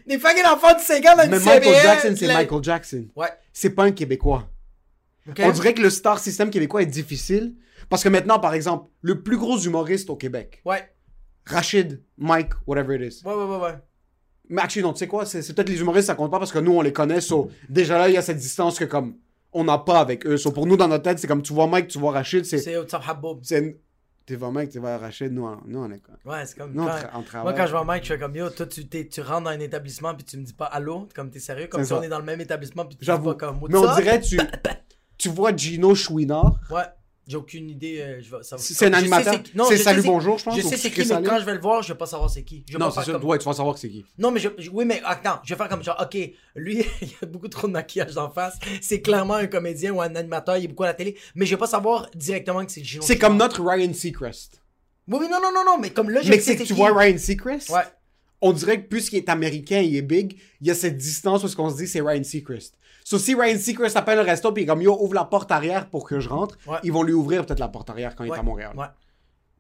des 0.07 0.19
fucking 0.19 0.45
enfants 0.45 0.75
de 0.75 0.81
5 0.81 1.05
ans 1.05 1.15
dans 1.15 1.27
Mais 1.29 1.39
Michael 1.39 1.63
CBL, 1.63 1.81
Jackson, 1.83 2.15
c'est 2.17 2.27
la- 2.27 2.33
Michael 2.35 2.63
Jackson. 2.63 3.05
Ouais. 3.15 3.27
C'est 3.53 3.69
pas 3.71 3.83
un 3.83 3.91
Québécois. 3.91 4.47
On 5.37 5.51
dirait 5.51 5.73
que 5.73 5.81
le 5.81 5.89
star 5.89 6.17
system 6.19 6.49
québécois 6.49 6.81
est 6.81 6.87
difficile. 6.87 7.53
Parce 7.89 8.03
que 8.03 8.09
maintenant, 8.09 8.39
par 8.39 8.53
exemple, 8.53 8.89
le 9.01 9.21
plus 9.23 9.37
gros 9.37 9.57
humoriste 9.59 10.09
au 10.09 10.15
Québec, 10.15 10.61
Ouais. 10.65 10.89
Rachid, 11.45 12.03
Mike, 12.17 12.51
whatever 12.67 12.95
it 12.95 13.13
is. 13.13 13.25
Ouais, 13.25 13.33
ouais, 13.33 13.43
ouais, 13.45 13.57
ouais. 13.59 13.75
Mais 14.49 14.61
actually, 14.61 14.83
non, 14.83 14.93
tu 14.93 14.99
sais 14.99 15.07
quoi? 15.07 15.25
C'est 15.25 15.41
peut-être 15.53 15.69
les 15.69 15.79
humoristes, 15.79 16.07
ça 16.07 16.15
compte 16.15 16.31
pas 16.31 16.39
parce 16.39 16.51
que 16.51 16.59
nous, 16.59 16.71
on 16.73 16.81
les 16.81 16.93
connaît. 16.93 17.21
So, 17.21 17.49
déjà 17.69 17.97
là, 17.97 18.09
il 18.09 18.15
y 18.15 18.17
a 18.17 18.21
cette 18.21 18.37
distance 18.37 18.77
que 18.79 18.85
comme, 18.85 19.15
on 19.53 19.63
n'a 19.63 19.77
pas 19.79 19.99
avec 19.99 20.25
eux. 20.27 20.37
So, 20.37 20.51
pour 20.51 20.65
nous, 20.67 20.77
dans 20.77 20.87
notre 20.87 21.03
tête, 21.03 21.19
c'est 21.19 21.27
comme 21.27 21.41
tu 21.41 21.53
vois 21.53 21.67
Mike, 21.67 21.87
tu 21.87 21.97
vois 21.99 22.11
Rachid, 22.11 22.45
c'est. 22.45 22.59
C'est 22.59 22.75
Tu 24.25 24.35
vois 24.35 24.51
Mike, 24.51 24.69
tu 24.69 24.79
vois 24.79 24.97
Rachid, 24.97 25.31
nous, 25.33 25.47
nous 25.65 25.79
on 25.79 25.91
est 25.91 25.99
quoi? 26.01 26.15
Ouais, 26.25 26.45
c'est 26.45 26.55
comme. 26.57 26.73
Nous, 26.73 26.83
on, 26.83 26.85
quand- 26.87 26.91
tra- 26.93 27.09
on 27.13 27.17
Moi, 27.17 27.23
travaille. 27.23 27.55
quand 27.55 27.65
je 27.65 27.71
vois 27.71 27.83
Mike, 27.83 28.03
je 28.03 28.13
fais 28.13 28.19
comme 28.19 28.35
yo, 28.35 28.49
toi, 28.51 28.65
tu, 28.67 28.87
tu 28.87 29.21
rentres 29.21 29.43
dans 29.45 29.49
un 29.49 29.59
établissement 29.59 30.13
puis 30.13 30.23
tu 30.23 30.37
me 30.37 30.43
dis 30.43 30.53
pas 30.53 30.65
allô, 30.65 31.07
comme 31.15 31.31
t'es 31.31 31.39
sérieux, 31.39 31.67
comme 31.67 31.81
si 31.83 31.89
ça. 31.89 31.97
on 31.99 32.03
est 32.03 32.09
dans 32.09 32.19
le 32.19 32.25
même 32.25 32.41
établissement 32.41 32.85
puis 32.85 32.95
tu 32.95 33.05
dis 33.05 33.11
pas 33.11 33.33
comme 33.35 33.59
Mais 33.67 33.77
on 33.77 33.95
dirait, 33.95 34.19
tu, 34.21 34.37
tu 35.17 35.29
vois 35.29 35.55
Gino 35.55 35.95
Chouinard? 35.95 36.59
Ouais, 36.69 36.83
j'ai 37.29 37.37
aucune 37.37 37.69
idée. 37.69 37.99
euh, 38.01 38.21
je 38.21 38.35
vais, 38.35 38.43
ça, 38.43 38.57
C'est 38.57 38.87
un 38.87 38.93
animateur? 38.93 39.35
c'est 39.45 39.55
non, 39.55 39.65
C'est 39.69 39.77
Salut 39.77 40.01
Bonjour, 40.03 40.37
je 40.39 40.43
pense, 40.43 40.57
Je 40.57 40.61
sais 40.63 40.75
c'est 40.77 40.89
qui, 40.91 41.01
mais 41.07 41.21
quand 41.23 41.39
je 41.39 41.45
vais 41.45 41.53
le 41.53 41.61
voir, 41.61 41.83
je 41.83 41.93
vais 41.93 41.97
pas 41.97 42.07
savoir 42.07 42.29
c'est 42.29 42.43
qui. 42.43 42.65
Je 42.67 42.73
vais 42.73 42.79
Non, 42.79 42.89
c'est 42.89 43.03
sûr. 43.03 43.13
comme- 43.13 43.29
Ouais, 43.29 43.37
tu 43.37 43.45
vas 43.45 43.53
savoir 43.53 43.75
que 43.75 43.79
c'est 43.81 43.89
qui. 43.89 44.03
Non, 44.17 44.31
mais 44.31 44.39
je, 44.39 44.49
je- 44.57 44.71
oui, 44.71 44.83
mais 44.83 45.01
attends, 45.05 45.39
je 45.43 45.53
vais 45.53 45.57
faire 45.57 45.69
comme 45.69 45.83
genre, 45.83 45.97
ok, 46.01 46.17
lui, 46.55 46.83
il 47.01 47.07
y 47.07 47.15
a 47.21 47.25
beaucoup 47.27 47.47
trop 47.47 47.67
de 47.67 47.73
maquillage 47.73 48.15
d'en 48.15 48.31
face. 48.31 48.57
C'est 48.81 49.01
clairement 49.01 49.35
un 49.35 49.47
comédien 49.47 49.93
ou 49.93 50.01
un 50.01 50.15
animateur, 50.15 50.57
il 50.57 50.65
est 50.65 50.67
beaucoup 50.67 50.83
à 50.83 50.87
la 50.87 50.93
télé, 50.95 51.15
mais 51.35 51.45
je 51.45 51.51
vais 51.51 51.59
pas 51.59 51.67
savoir 51.67 52.09
directement 52.15 52.65
que 52.65 52.71
c'est 52.71 52.83
Gino. 52.83 53.03
C'est 53.05 53.19
comme 53.19 53.37
notre 53.37 53.63
Ryan 53.63 53.93
Seacrest. 53.93 54.61
Oui, 55.07 55.17
oui, 55.21 55.27
non, 55.29 55.39
non, 55.41 55.51
non, 55.53 55.63
non, 55.65 55.77
mais 55.79 55.91
comme 55.91 56.09
là, 56.09 56.21
je 56.21 56.29
Mais 56.29 56.39
c'est 56.39 56.55
que 56.55 56.61
tu 56.63 56.67
qui. 56.67 56.73
vois 56.73 56.95
Ryan 56.97 57.17
Seacrest? 57.17 57.69
Ouais. 57.69 57.81
On 58.41 58.53
dirait 58.53 58.81
que 58.81 58.87
puisqu'il 58.87 59.17
est 59.17 59.29
américain, 59.29 59.79
il 59.79 59.95
est 59.95 60.01
big, 60.01 60.37
il 60.61 60.67
y 60.67 60.71
a 60.71 60.75
cette 60.75 60.97
distance 60.97 61.43
où 61.43 61.47
ce 61.47 61.55
qu'on 61.55 61.69
se 61.69 61.75
dit 61.77 61.87
c'est 61.87 62.01
Ryan 62.01 62.23
Seacrest. 62.23 62.75
So 63.03 63.17
si 63.17 63.33
Ryan 63.35 63.57
Seacrest 63.57 63.97
appelle 63.97 64.19
un 64.19 64.23
resto 64.23 64.51
puis 64.51 64.65
comme 64.65 64.81
yo 64.81 64.97
ouvre 65.01 65.13
la 65.15 65.25
porte 65.25 65.51
arrière 65.51 65.89
pour 65.89 66.07
que 66.07 66.19
je 66.19 66.29
rentre, 66.29 66.57
Ouais. 66.67 66.77
ils 66.83 66.91
vont 66.91 67.03
lui 67.03 67.13
ouvrir 67.13 67.45
peut-être 67.45 67.59
la 67.59 67.67
porte 67.69 67.89
arrière 67.89 68.15
quand 68.15 68.23
il 68.23 68.31
est 68.31 68.37
à 68.37 68.43
Montréal. 68.43 68.71
Ouais. 68.75 68.85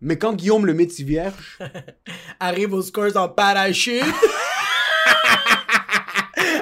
Mais 0.01 0.17
quand 0.17 0.33
Guillaume 0.33 0.65
le 0.65 0.73
métier 0.73 1.03
vierge, 1.03 1.57
Arrive 2.39 2.73
aux 2.73 2.81
scores 2.81 3.17
en 3.17 3.27
parachute. 3.27 4.03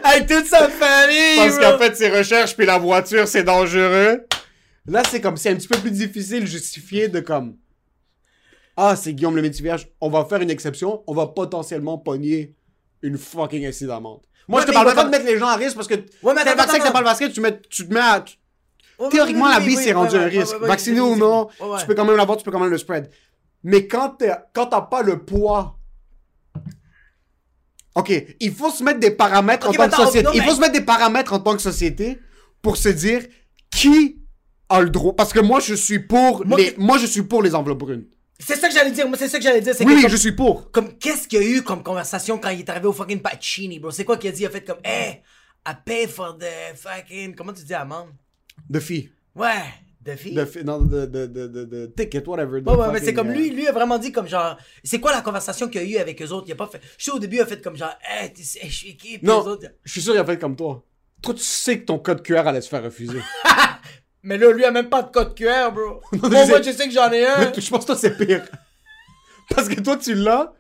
Avec 0.03 0.27
toute 0.27 0.45
sa 0.45 0.69
famille. 0.69 1.37
parce 1.37 1.59
qu'en 1.59 1.77
fait 1.77 1.95
ses 1.95 2.09
recherches 2.09 2.55
puis 2.55 2.65
la 2.65 2.77
voiture 2.77 3.27
c'est 3.27 3.43
dangereux. 3.43 4.25
Là 4.87 5.03
c'est 5.09 5.19
comme 5.21 5.37
c'est 5.37 5.49
un 5.51 5.55
petit 5.55 5.67
peu 5.67 5.77
plus 5.77 5.91
difficile 5.91 6.41
de 6.41 6.45
justifier 6.47 7.09
de 7.09 7.19
comme 7.19 7.57
ah 8.77 8.95
c'est 8.95 9.13
Guillaume 9.13 9.35
le 9.35 9.41
métier 9.41 9.63
vierge, 9.63 9.87
on 9.99 10.09
va 10.09 10.23
faire 10.25 10.41
une 10.41 10.49
exception, 10.49 11.03
on 11.07 11.13
va 11.13 11.27
potentiellement 11.27 11.97
pogner 11.97 12.53
une 13.01 13.17
fucking 13.17 13.65
incident 13.65 13.99
Moi 14.01 14.19
Ouais, 14.49 14.61
je 14.61 14.65
te 14.67 14.67
mais 14.71 14.73
parle 14.75 14.95
pas 14.95 15.03
de 15.03 15.09
mettre 15.09 15.25
les 15.25 15.37
gens 15.37 15.47
à 15.47 15.55
risque 15.55 15.75
parce 15.75 15.87
que 15.87 15.95
mais 15.95 16.03
t'as 16.23 16.31
attends, 16.31 16.51
le 16.51 16.57
vaccin, 16.57 16.73
attends, 16.75 16.83
t'as 16.85 16.91
pas 16.91 16.99
le 16.99 17.05
basket, 17.05 17.33
tu, 17.33 17.41
mets, 17.41 17.59
tu 17.69 17.87
te 17.87 17.93
mets 17.93 17.99
à. 17.99 18.21
tu- 18.21 18.37
Ouais, 18.99 19.09
Théoriquement, 19.09 19.47
la 19.47 19.59
vie, 19.59 19.75
c'est 19.75 19.87
ouais, 19.87 19.93
rendu 19.93 20.15
ouais, 20.15 20.21
un 20.21 20.23
ouais, 20.23 20.39
risque. 20.39 20.55
ouais, 20.55 20.61
ouais, 20.61 20.67
Vacciné 20.69 20.99
ou 21.01 21.15
non, 21.15 21.49
ouais, 21.59 21.67
ouais. 21.67 21.79
tu 21.81 21.85
peux 21.85 21.93
quand 21.93 22.05
même 22.05 22.15
l'avoir, 22.15 22.35
tu 22.37 22.43
peux 22.43 22.49
quand 22.49 22.59
même 22.59 22.71
le 22.71 22.77
spread. 22.79 23.09
Mais 23.63 23.85
quand 23.87 24.09
t'es- 24.17 24.31
quand 24.53 24.65
t'as 24.67 24.81
pas 24.81 25.03
le 25.03 25.19
poids. 25.23 25.77
Ok, 27.95 28.11
il 28.39 28.53
faut 28.53 28.69
se 28.69 28.83
mettre 28.83 28.99
des 28.99 29.11
paramètres 29.11 29.67
en 29.69 29.71
tant 29.73 29.83
mais 29.83 29.89
que 29.89 29.95
société. 29.95 30.23
non, 30.23 30.31
Il 30.33 30.41
mais- 30.41 30.47
faut 30.47 30.55
se 30.55 30.59
mettre 30.59 30.73
des 30.73 30.81
paramètres 30.81 31.33
en 31.33 31.39
tant 31.39 31.55
que 31.55 31.61
société 31.61 32.19
pour 32.61 32.77
se 32.77 32.89
dire 32.89 33.23
qui 33.71 34.17
a 34.69 34.81
le 34.81 34.89
droit. 34.89 35.15
Parce 35.15 35.33
que 35.33 35.39
moi, 35.39 35.59
je 35.59 35.73
suis 35.73 35.99
pour 35.99 36.45
Moi, 36.45 36.57
les, 36.59 36.73
que- 36.73 36.79
moi, 36.79 36.97
je 36.99 37.05
suis 37.07 37.23
pour 37.23 37.41
les 37.41 37.55
enveloppes 37.55 37.79
brunes. 37.79 38.05
C'est 38.39 38.55
ça 38.55 38.67
que 38.67 38.73
j'allais 38.73 38.91
dire. 38.91 39.07
Moi, 39.07 39.17
c'est 39.17 39.27
ça 39.27 39.37
que 39.37 39.43
j'allais 39.43 39.61
dire. 39.61 39.73
Oui, 39.79 39.95
que 39.95 40.01
comme- 40.01 40.11
je 40.11 40.15
suis 40.15 40.31
pour. 40.31 40.71
Comme, 40.71 40.97
qu'est-ce 40.97 41.27
qu'il 41.27 41.41
y 41.41 41.45
a 41.45 41.47
eu 41.57 41.63
comme 41.63 41.81
conversation 41.83 42.37
quand 42.37 42.49
il 42.49 42.59
est 42.59 42.69
arrivé 42.69 42.87
au 42.87 42.93
fucking 42.93 43.19
Pacini, 43.21 43.79
bro? 43.79 43.91
C'est 43.91 44.05
quoi 44.05 44.17
qu'il 44.17 44.29
a 44.29 44.33
dit? 44.33 44.43
Il 44.43 44.45
a 44.45 44.49
fait 44.49 44.63
comme, 44.63 44.77
hey, 44.83 45.21
I 45.67 45.71
pay 45.83 46.07
for 46.07 46.37
the 46.37 46.75
fucking. 46.75 47.35
Comment 47.35 47.53
tu 47.53 47.63
dis 47.63 47.73
amende? 47.73 48.09
De 48.69 48.79
filles. 48.79 49.09
Ouais, 49.35 49.63
de 50.01 50.15
fille. 50.15 50.33
De, 50.33 50.45
fi- 50.45 50.63
non, 50.63 50.79
de, 50.81 51.05
de, 51.05 51.25
de, 51.25 51.93
ticket, 51.95 52.23
whatever. 52.27 52.61
Ouais, 52.61 52.75
ouais, 52.75 52.91
mais 52.91 52.99
c'est 52.99 53.13
comme 53.13 53.29
euh, 53.29 53.33
lui, 53.33 53.49
lui 53.49 53.67
a 53.67 53.71
vraiment 53.71 53.97
dit 53.97 54.11
comme 54.11 54.27
genre, 54.27 54.57
c'est 54.83 54.99
quoi 54.99 55.11
la 55.11 55.21
conversation 55.21 55.67
qu'il 55.67 55.81
a 55.81 55.83
eu 55.83 55.97
avec 55.97 56.21
eux 56.21 56.29
autres? 56.31 56.45
Il 56.47 56.51
a 56.53 56.55
pas 56.55 56.67
fait. 56.67 56.81
Je 56.97 57.05
sais 57.05 57.11
au 57.11 57.19
début, 57.19 57.37
il 57.37 57.41
a 57.41 57.45
fait 57.45 57.61
comme 57.61 57.75
genre, 57.75 57.93
hey, 58.07 58.31
tu 58.33 58.43
sais, 58.43 58.61
je 58.63 58.73
suis 58.73 58.97
qui? 58.97 59.19
Non, 59.23 59.57
je 59.83 59.91
suis 59.91 60.01
sûr 60.01 60.13
qu'il 60.13 60.21
a 60.21 60.25
fait 60.25 60.39
comme 60.39 60.55
toi. 60.55 60.83
Toi, 61.21 61.33
tu 61.33 61.43
sais 61.43 61.79
que 61.79 61.85
ton 61.85 61.97
code 61.99 62.21
QR 62.23 62.47
allait 62.47 62.61
se 62.61 62.69
faire 62.69 62.83
refuser. 62.83 63.19
Mais 64.23 64.37
là, 64.37 64.51
lui 64.51 64.65
a 64.65 64.71
même 64.71 64.89
pas 64.89 65.03
de 65.03 65.11
code 65.11 65.35
QR, 65.35 65.71
bro. 65.73 66.01
Non, 66.13 66.29
Bon, 66.29 66.43
je 66.43 66.49
moi, 66.49 66.63
sais. 66.63 66.71
je 66.71 66.77
sais 66.77 66.87
que 66.87 66.93
j'en 66.93 67.11
ai 67.11 67.25
un. 67.25 67.39
Mais 67.55 67.61
je 67.61 67.69
pense 67.69 67.81
que 67.81 67.85
toi, 67.87 67.95
c'est 67.95 68.17
pire. 68.17 68.43
Parce 69.55 69.69
que 69.69 69.79
toi, 69.79 69.95
tu 69.97 70.13
l'as. 70.15 70.53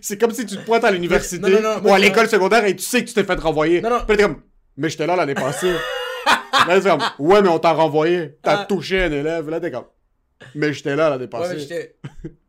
C'est 0.00 0.18
comme 0.18 0.32
si 0.32 0.44
tu 0.46 0.56
te 0.56 0.64
pointes 0.64 0.84
à 0.84 0.90
l'université 0.90 1.38
Non, 1.38 1.48
non, 1.60 1.60
non, 1.74 1.78
ou 1.78 1.82
moi, 1.82 1.96
à 1.96 1.98
l'école 1.98 2.28
secondaire 2.28 2.64
et 2.64 2.74
tu 2.74 2.82
sais 2.82 3.02
que 3.02 3.08
tu 3.08 3.14
t'es 3.14 3.24
fait 3.24 3.38
renvoyer. 3.38 3.80
Non, 3.82 3.90
non. 3.90 3.98
Puis 4.06 4.16
t'es 4.16 4.22
comme, 4.22 4.42
mais 4.76 4.88
j'étais 4.88 5.06
là 5.06 5.16
l'année 5.16 5.34
passée. 5.34 5.72
là, 6.66 6.80
c'est 6.80 6.88
comme, 6.88 7.02
ouais, 7.18 7.42
mais 7.42 7.48
on 7.48 7.58
t'a 7.58 7.72
renvoyé. 7.72 8.36
T'as 8.42 8.60
Ah. 8.62 8.66
touché 8.66 9.02
un 9.02 9.12
élève. 9.12 9.48
Là, 9.50 9.60
t'es 9.60 9.70
comme, 9.70 9.84
mais 10.54 10.72
j'étais 10.72 10.96
là 10.96 11.10
l'année 11.10 11.24
Ouais, 11.24 11.30
mais 11.32 11.38
passée. 11.40 11.58
j'étais. 11.58 11.96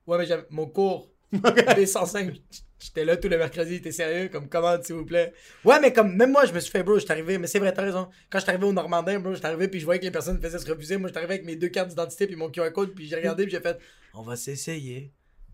Ouais, 0.07 0.17
mais 0.17 0.25
j'avais 0.25 0.45
mon 0.49 0.67
cours. 0.67 1.09
B105. 1.33 2.41
J'étais 2.83 3.05
là 3.05 3.15
tous 3.15 3.29
les 3.29 3.37
mercredis, 3.37 3.81
t'es 3.81 3.93
sérieux? 3.93 4.27
Comme 4.27 4.49
commande, 4.49 4.83
s'il 4.83 4.95
vous 4.95 5.05
plaît. 5.05 5.31
Ouais, 5.63 5.79
mais 5.79 5.93
comme, 5.93 6.13
même 6.17 6.33
moi, 6.33 6.43
je 6.45 6.51
me 6.51 6.59
suis 6.59 6.69
fait, 6.69 6.83
bro, 6.83 6.99
j'étais 6.99 7.13
arrivé, 7.13 7.37
mais 7.37 7.47
c'est 7.47 7.59
vrai, 7.59 7.73
t'as 7.73 7.81
raison. 7.81 8.09
Quand 8.29 8.39
j'étais 8.39 8.51
arrivé 8.51 8.65
au 8.65 8.73
Normandin, 8.73 9.19
bro, 9.19 9.33
j'étais 9.33 9.45
arrivé, 9.45 9.69
puis 9.69 9.79
je 9.79 9.85
voyais 9.85 10.01
que 10.01 10.05
les 10.05 10.11
personnes 10.11 10.41
faisaient 10.41 10.59
se 10.59 10.69
refuser. 10.69 10.97
Moi, 10.97 11.07
j'étais 11.07 11.19
arrivé 11.19 11.35
avec 11.35 11.45
mes 11.45 11.55
deux 11.55 11.69
cartes 11.69 11.87
d'identité, 11.87 12.27
puis 12.27 12.35
mon 12.35 12.49
QR 12.49 12.71
code, 12.73 12.93
puis 12.93 13.07
j'ai 13.07 13.15
regardé, 13.15 13.43
puis 13.43 13.53
j'ai 13.53 13.61
fait, 13.61 13.79
on 14.13 14.21
va 14.21 14.35
s'essayer. 14.35 15.13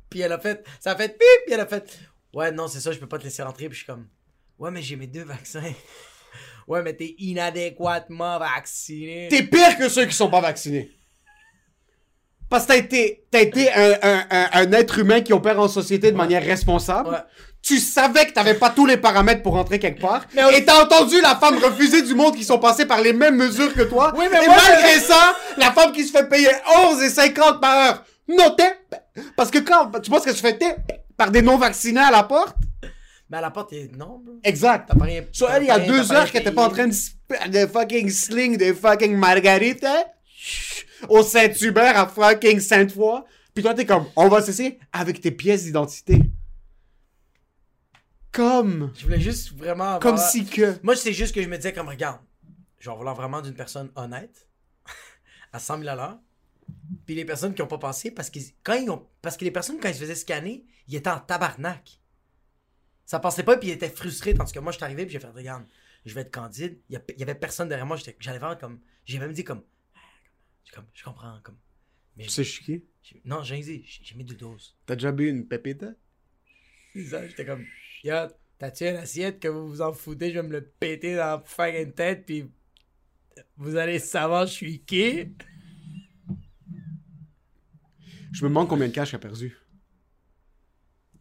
Puis 0.09 0.21
elle 0.21 0.31
a 0.31 0.39
fait, 0.39 0.65
ça 0.79 0.93
a 0.93 0.95
fait 0.95 1.09
pip, 1.09 1.45
puis 1.45 1.53
elle 1.53 1.59
a 1.59 1.67
fait, 1.67 1.99
ouais, 2.33 2.51
non, 2.51 2.67
c'est 2.67 2.79
ça, 2.79 2.91
je 2.91 2.97
peux 2.97 3.07
pas 3.07 3.19
te 3.19 3.25
laisser 3.25 3.43
rentrer, 3.43 3.69
puis 3.69 3.77
je 3.77 3.83
suis 3.83 3.85
comme, 3.85 4.07
ouais, 4.57 4.71
mais 4.71 4.81
j'ai 4.81 4.95
mes 4.95 5.07
deux 5.07 5.23
vaccins. 5.23 5.61
Ouais, 6.67 6.83
mais 6.83 6.93
t'es 6.93 7.15
inadéquatement 7.17 8.37
vacciné. 8.37 9.27
T'es 9.27 9.41
pire 9.41 9.75
que 9.75 9.89
ceux 9.89 10.05
qui 10.05 10.13
sont 10.13 10.29
pas 10.29 10.39
vaccinés. 10.39 10.91
Parce 12.49 12.63
que 12.63 12.69
t'as 12.69 12.77
été, 12.77 13.23
t'as 13.31 13.41
été 13.41 13.71
un, 13.71 13.91
un, 14.01 14.25
un, 14.31 14.47
un 14.53 14.71
être 14.73 14.97
humain 14.99 15.21
qui 15.21 15.33
opère 15.33 15.59
en 15.59 15.67
société 15.67 16.11
de 16.11 16.17
manière 16.17 16.43
responsable. 16.43 17.09
Ouais. 17.09 17.17
Tu 17.61 17.77
savais 17.77 18.25
que 18.25 18.31
t'avais 18.31 18.53
pas 18.55 18.69
tous 18.69 18.85
les 18.85 18.97
paramètres 18.97 19.43
pour 19.43 19.53
rentrer 19.53 19.77
quelque 19.79 19.99
part. 20.01 20.25
Mais 20.33 20.43
on- 20.45 20.49
Et 20.49 20.63
t'as 20.65 20.81
entendu 20.83 21.19
la 21.21 21.35
femme 21.35 21.57
refuser 21.57 22.01
du 22.01 22.15
monde 22.15 22.35
qui 22.35 22.43
sont 22.43 22.57
passés 22.57 22.85
par 22.85 23.01
les 23.01 23.13
mêmes 23.13 23.35
mesures 23.35 23.73
que 23.73 23.81
toi. 23.83 24.13
Oui, 24.17 24.25
mais 24.31 24.43
et 24.43 24.47
moi, 24.47 24.55
malgré 24.67 24.95
je- 24.95 25.01
ça, 25.05 25.35
la 25.57 25.71
femme 25.71 25.91
qui 25.91 26.05
se 26.05 26.11
fait 26.11 26.27
payer 26.27 26.49
11 26.87 27.01
et 27.03 27.09
50 27.09 27.59
par 27.61 27.77
heure. 27.77 28.03
Non, 28.27 28.55
t'es... 28.55 28.73
Parce 29.35 29.51
que 29.51 29.59
quand 29.59 29.91
tu 30.01 30.09
penses 30.09 30.23
que 30.23 30.31
tu 30.31 30.37
fais 30.41 30.57
t'es 30.57 30.75
par 31.17 31.29
des 31.31 31.41
non-vaccinés 31.41 31.99
à 31.99 32.11
la 32.11 32.23
porte? 32.23 32.55
Mais 33.29 33.37
à 33.37 33.41
la 33.41 33.51
porte, 33.51 33.73
il 33.73 33.77
est 33.79 33.95
non, 33.97 34.21
bro. 34.23 34.35
Exact. 34.43 34.85
T'as 34.87 34.95
pas 34.97 35.05
rien. 35.05 35.21
So, 35.33 35.45
t'as 35.45 35.57
elle, 35.57 35.63
il 35.63 35.67
y 35.67 35.71
a 35.71 35.79
deux 35.79 36.11
heures 36.13 36.31
qu'elle 36.31 36.41
était 36.41 36.51
pas 36.51 36.65
en 36.65 36.69
train 36.69 36.87
de, 36.87 36.93
de 37.51 37.67
fucking 37.67 38.09
sling 38.09 38.57
des 38.57 38.73
fucking 38.73 39.15
margaritas 39.15 39.97
chut, 39.97 40.05
au 41.07 41.23
Saint-Hubert 41.23 41.97
à 41.97 42.07
fucking 42.07 42.59
Sainte-Foy. 42.59 43.23
Puis 43.53 43.63
toi, 43.63 43.73
t'es 43.73 43.85
comme, 43.85 44.05
on 44.15 44.27
va 44.29 44.41
s'essayer 44.41 44.79
avec 44.93 45.21
tes 45.21 45.31
pièces 45.31 45.63
d'identité. 45.63 46.21
Comme. 48.31 48.91
Je 48.95 49.03
voulais 49.03 49.19
juste 49.19 49.53
vraiment. 49.57 49.83
avoir- 49.95 49.99
Comme 49.99 50.17
si 50.17 50.45
que. 50.45 50.75
Moi, 50.83 50.95
c'est 50.95 51.13
juste 51.13 51.33
que 51.33 51.41
je 51.41 51.47
me 51.47 51.55
disais, 51.57 51.73
comme, 51.73 51.89
regarde, 51.89 52.19
je 52.79 52.89
vais 52.89 52.95
vouloir 52.95 53.15
vraiment 53.15 53.41
d'une 53.41 53.55
personne 53.55 53.91
honnête, 53.95 54.47
à 55.53 55.59
100 55.59 55.79
000 55.79 55.89
à 55.89 55.95
l'heure. 55.95 56.19
Puis 57.05 57.15
les 57.15 57.25
personnes 57.25 57.55
qui 57.55 57.61
ont 57.63 57.67
pas 57.67 57.79
pensé, 57.79 58.11
parce, 58.11 58.29
qu'ils 58.29 58.43
quand 58.63 58.75
ils 58.75 58.89
ont, 58.89 59.07
parce 59.21 59.35
que 59.35 59.43
les 59.45 59.51
personnes, 59.51 59.79
quand 59.79 59.89
ils 59.89 59.95
se 59.95 59.99
faisaient 60.01 60.15
scanner, 60.15 60.63
ils 60.87 60.95
étaient 60.95 61.09
en 61.09 61.19
tabarnak. 61.19 61.99
Ça 63.05 63.19
passait 63.19 63.41
pas, 63.43 63.57
puis 63.57 63.69
ils 63.69 63.71
étaient 63.71 63.89
frustrés. 63.89 64.35
Tandis 64.35 64.53
que 64.53 64.59
moi, 64.59 64.71
je 64.71 64.77
suis 64.77 64.85
arrivé, 64.85 65.05
puis 65.05 65.13
j'ai 65.13 65.19
fait, 65.19 65.27
regarde, 65.27 65.65
je 66.05 66.13
vais 66.13 66.21
être 66.21 66.31
candide. 66.31 66.79
Il 66.89 67.01
y, 67.17 67.23
avait 67.23 67.33
personne 67.33 67.67
derrière 67.67 67.87
moi. 67.87 67.97
j'étais- 67.97 68.15
J'allais 68.19 68.39
faire 68.39 68.55
comme. 68.59 68.79
J'ai 69.05 69.17
même 69.17 69.33
dit, 69.33 69.43
comme. 69.43 69.63
Je, 70.69 70.75
comme, 70.75 70.85
je 70.93 71.03
comprends, 71.03 71.39
comme. 71.43 71.57
Mais 72.15 72.23
Tu 72.25 72.29
sais, 72.29 72.43
je 72.43 72.49
suis 72.51 72.63
qui? 72.65 72.83
j'ai- 73.01 73.21
non, 73.25 73.41
j'ai 73.43 73.59
dit, 73.59 73.83
j'ai 73.85 74.15
mis 74.15 74.23
deux 74.23 74.35
doses. 74.35 74.77
T'as 74.85 74.95
déjà 74.95 75.11
bu 75.11 75.29
une 75.29 75.47
ça, 77.07 77.27
j'étais 77.27 77.45
comme, 77.45 77.65
yo, 78.03 78.15
t'as-tu 78.57 78.83
une 78.85 78.95
assiette 78.97 79.39
que 79.39 79.47
vous 79.47 79.67
vous 79.69 79.81
en 79.81 79.93
foutez, 79.93 80.29
je 80.31 80.39
vais 80.39 80.47
me 80.47 80.51
le 80.51 80.61
péter 80.65 81.15
dans 81.15 81.25
la 81.37 81.43
fucking 81.45 81.93
tête, 81.93 82.25
puis 82.25 82.45
vous 83.57 83.75
allez 83.75 83.99
savoir 83.99 84.47
je 84.47 84.53
suis 84.53 84.79
qui? 84.81 85.27
Je 88.31 88.43
me 88.43 88.49
demande 88.49 88.67
combien 88.67 88.87
de 88.87 88.93
cash 88.93 89.13
a 89.13 89.19
perdu. 89.19 89.57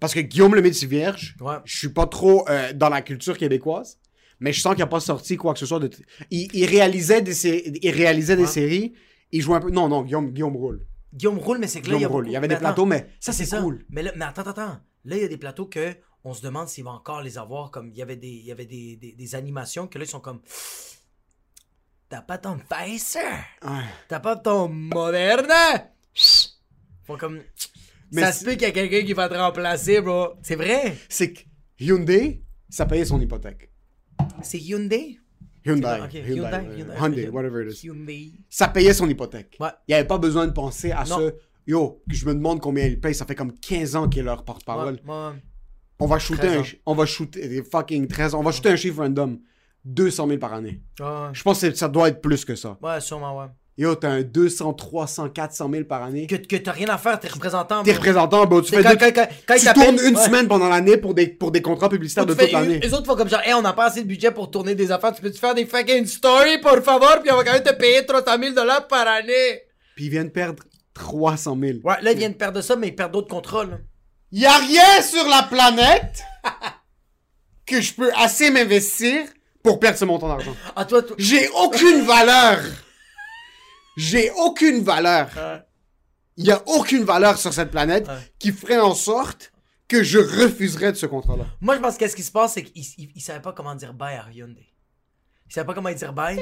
Parce 0.01 0.15
que 0.15 0.21
Guillaume 0.21 0.55
le 0.55 0.63
Métis 0.63 0.85
Vierge, 0.85 1.37
Ouais. 1.41 1.57
je 1.65 1.77
suis 1.77 1.89
pas 1.89 2.07
trop 2.07 2.49
euh, 2.49 2.73
dans 2.73 2.89
la 2.89 3.03
culture 3.03 3.37
québécoise, 3.37 3.99
mais 4.41 4.53
je 4.53 4.61
sens 4.61 4.75
qu'il 4.75 4.83
a 4.83 4.87
pas 4.87 5.01
sorti 5.01 5.37
quoi 5.37 5.53
que 5.55 5.59
ce 5.59 5.67
soit 5.67 5.81
de. 5.81 5.91
Il, 6.31 6.49
il 6.55 6.67
réalisait 6.67 7.23
des, 7.23 7.35
sé- 7.35 7.73
il 7.83 7.91
réalisait 7.91 8.37
des 8.37 8.47
séries, 8.47 8.95
il 9.33 9.41
jouait 9.43 9.57
un 9.57 9.61
peu. 9.61 9.71
Non, 9.71 9.89
non, 9.89 10.03
Guillaume, 10.03 10.31
Guillaume 10.33 10.57
roule. 10.57 10.87
Guillaume 11.13 11.39
roule, 11.39 11.59
mais 11.59 11.67
c'est 11.69 11.81
que 11.81 11.89
là, 11.91 11.97
il 11.97 12.03
y 12.03 12.05
a 12.05 12.09
Guillaume 12.09 12.13
roule. 12.13 12.23
beaucoup- 12.25 12.31
Il 12.31 12.35
y 12.35 12.37
avait 12.37 12.45
mais 12.49 12.49
des 12.49 12.55
attends, 12.57 12.65
plateaux, 12.67 12.87
mais 12.87 13.09
Ça, 13.21 13.33
c'est 13.33 13.49
cool. 13.61 13.85
Mais, 13.91 14.03
là, 14.03 14.13
mais 14.17 14.25
attends, 14.27 14.43
attends. 14.43 14.79
Là, 15.05 15.17
il 15.17 15.23
y 15.23 15.25
a 15.25 15.29
des 15.29 15.37
plateaux 15.39 15.67
que 15.67 15.97
on 16.25 16.35
se 16.35 16.43
demande 16.43 16.69
s'il 16.69 16.85
va 16.85 16.91
encore 16.91 17.23
les 17.23 17.39
avoir. 17.39 17.71
Comme 17.71 17.89
il 17.91 17.97
y 17.97 18.03
avait 18.03 18.17
des, 18.17 18.29
il 18.29 18.45
y 18.45 18.53
avait 18.53 18.67
des, 18.67 18.97
des, 18.97 19.13
des 19.13 19.35
animations 19.35 19.87
que 19.87 19.99
là, 19.99 20.05
ils 20.05 20.09
sont 20.09 20.21
comme. 20.21 20.41
T'as 22.09 22.23
pas 22.23 22.39
ton 22.39 22.59
Pfizer? 22.59 23.23
Ouais. 23.63 23.85
T'as 24.09 24.21
pas 24.21 24.37
ton 24.37 24.69
Moderna? 24.69 25.91
Faut 27.05 27.17
comme. 27.17 27.41
Mais 28.13 28.23
ça 28.23 28.33
c'est- 28.33 28.41
se 28.41 28.45
peut 28.47 28.53
qu'il 28.53 28.63
y 28.63 28.67
a 28.67 28.71
quelqu'un 28.73 29.05
qui 29.05 29.13
va 29.13 29.29
te 29.29 29.35
remplacer, 29.35 30.01
bro. 30.01 30.31
C'est 30.43 30.57
vrai. 30.57 30.97
C'est 31.09 31.33
que 31.33 31.41
Hyundai, 31.79 32.43
ça 32.71 32.87
payait 32.87 33.05
son 33.05 33.21
hypothèque. 33.21 33.71
C'est 34.43 34.59
Hyundai? 34.59 35.19
Hyundai. 35.73 35.99
Hyundai, 36.13 36.19
Hyundai, 36.29 36.55
euh, 36.57 36.77
Hyundai, 36.77 36.95
Hyundai, 37.01 37.29
ok. 37.29 37.35
whatever 37.35 37.63
it 37.67 37.73
is. 37.73 37.87
Hyundai. 37.87 38.33
Ça 38.49 38.69
payait 38.69 38.93
son 38.95 39.09
hypothèque. 39.09 39.57
Ouais. 39.61 39.69
Il 39.87 39.93
n'y 39.93 39.95
avait 39.95 40.07
pas 40.07 40.19
besoin 40.19 40.47
de 40.47 40.53
penser 40.53 40.91
à 40.93 41.05
Non. 41.05 41.19
ce. 41.19 41.35
Yo, 41.67 42.03
je 42.09 42.25
me 42.27 42.35
demande 42.35 42.61
combien 42.61 42.87
il 42.87 42.99
paye. 43.01 43.15
Ça 43.15 43.27
fait 43.27 43.35
comme 43.35 43.53
15 43.53 43.95
ans 43.97 44.09
qu'il 44.09 44.21
est 44.21 44.25
leur 44.25 44.45
porte-parole. 44.45 44.99
Ouais, 45.07 45.11
ouais. 45.15 45.33
On 46.01 46.07
va 46.07 46.19
shooter 46.19 46.47
13 46.47 46.57
un, 46.57 46.61
ans. 46.61 46.65
ch- 46.65 46.81
on 46.87 46.95
va 46.95 47.07
shooter 47.07 47.63
fucking 47.71 48.07
13 48.07 48.35
On 48.35 48.43
va 48.43 48.53
shooter 48.53 48.71
un 48.71 48.77
chiffre 48.77 49.03
random. 49.03 49.39
200 49.85 50.27
000 50.27 50.39
par 50.39 50.53
année. 50.55 50.83
Je 50.99 51.43
pense 51.43 51.61
que 51.61 51.73
ça 51.75 51.89
doit 51.89 52.09
être 52.09 52.21
plus 52.21 52.45
que 52.45 52.55
ça. 52.55 52.77
ouais, 52.83 53.01
sûrement, 53.01 53.39
ouais. 53.39 53.47
Yo, 53.79 53.95
t'as 53.95 54.09
un 54.09 54.23
200, 54.23 54.73
300, 54.73 55.29
400 55.29 55.71
000 55.71 55.85
par 55.85 56.03
année. 56.03 56.27
Que, 56.27 56.35
que 56.35 56.57
t'as 56.57 56.73
rien 56.73 56.89
à 56.89 56.99
faire, 56.99 57.21
t'es 57.21 57.29
représentant. 57.29 57.85
T'es 57.85 57.93
représentant, 57.93 58.45
bro. 58.45 58.61
Tu, 58.61 58.75
fais 58.75 58.83
quand, 58.83 58.91
deux- 58.91 58.97
quand, 58.97 59.13
quand, 59.15 59.29
quand 59.47 59.55
ils 59.55 59.61
tu 59.69 59.73
tournes 59.73 60.01
une 60.05 60.17
ouais. 60.17 60.25
semaine 60.25 60.49
pendant 60.49 60.69
l'année 60.69 60.97
pour 60.97 61.15
des, 61.15 61.29
pour 61.29 61.53
des 61.53 61.63
contrats 61.63 61.89
publicitaires 61.89 62.27
de 62.27 62.35
toute 62.35 62.51
l'année. 62.51 62.81
Les 62.81 62.93
autres 62.93 63.07
font 63.07 63.15
comme 63.15 63.29
genre, 63.29 63.41
hey, 63.45 63.55
on 63.55 63.63
n'a 63.63 63.73
pas 63.73 63.87
assez 63.87 64.03
de 64.03 64.09
budget 64.09 64.33
pour 64.33 64.51
tourner 64.51 64.75
des 64.75 64.91
affaires. 64.91 65.13
Tu 65.15 65.23
peux-tu 65.23 65.39
faire 65.39 65.55
des 65.55 65.65
fucking 65.65 66.07
stories, 66.07 66.59
pour 66.59 66.77
favor? 66.83 67.21
Puis 67.23 67.31
on 67.31 67.37
va 67.37 67.45
quand 67.45 67.53
même 67.53 67.63
te 67.63 67.73
payer 67.73 68.05
300 68.05 68.25
000 68.41 68.53
dollars 68.53 68.89
par 68.89 69.07
année. 69.07 69.63
Puis 69.95 70.07
ils 70.07 70.11
viennent 70.11 70.33
perdre 70.33 70.65
300 70.95 71.57
000. 71.61 71.79
Ouais, 71.85 71.95
là, 72.03 72.11
ils 72.11 72.19
viennent 72.19 72.35
perdre 72.35 72.61
ça, 72.61 72.75
mais 72.75 72.89
ils 72.89 72.97
perdent 72.97 73.13
d'autres 73.13 73.29
contrats, 73.29 73.65
là. 73.65 73.79
Y 74.33 74.45
a 74.45 74.59
rien 74.59 75.03
sur 75.03 75.25
la 75.29 75.45
planète 75.45 76.25
que 77.65 77.81
je 77.81 77.95
peux 77.95 78.11
assez 78.17 78.51
m'investir 78.51 79.21
pour 79.63 79.79
perdre 79.79 79.99
ce 79.99 80.05
montant 80.05 80.27
d'argent. 80.27 80.57
Ah, 80.75 80.85
toi, 80.85 81.01
toi. 81.03 81.15
J'ai 81.17 81.49
aucune 81.51 82.01
valeur. 82.03 82.59
J'ai 83.99 84.31
aucune 84.31 84.83
valeur. 84.85 85.29
Il 86.37 86.47
y 86.47 86.53
a 86.53 86.63
aucune 86.67 87.03
valeur 87.03 87.37
sur 87.37 87.53
cette 87.53 87.73
planète 87.73 88.09
qui 88.39 88.53
ferait 88.53 88.79
en 88.79 88.95
sorte 88.95 89.53
que 89.89 90.05
je 90.05 90.19
refuserais 90.19 90.93
de 90.93 90.97
ce 90.97 91.07
contrat-là. 91.07 91.47
Moi, 91.61 91.75
je 91.75 91.81
pense 91.81 91.97
que 91.97 92.07
ce 92.07 92.15
qui 92.15 92.23
se 92.23 92.31
passe, 92.31 92.55
c'est 92.55 92.63
qu'ils 92.63 92.85
ils, 92.99 93.11
ils 93.17 93.21
savaient 93.21 93.41
pas 93.41 93.53
comment 93.53 93.75
dire 93.75 93.93
bye 93.95 94.17
à 94.17 94.27
Hyundai. 94.31 94.69
Ils 95.49 95.53
savaient 95.53 95.67
pas 95.67 95.75
comment 95.75 95.91
dire 95.91 96.13
bye. 96.13 96.41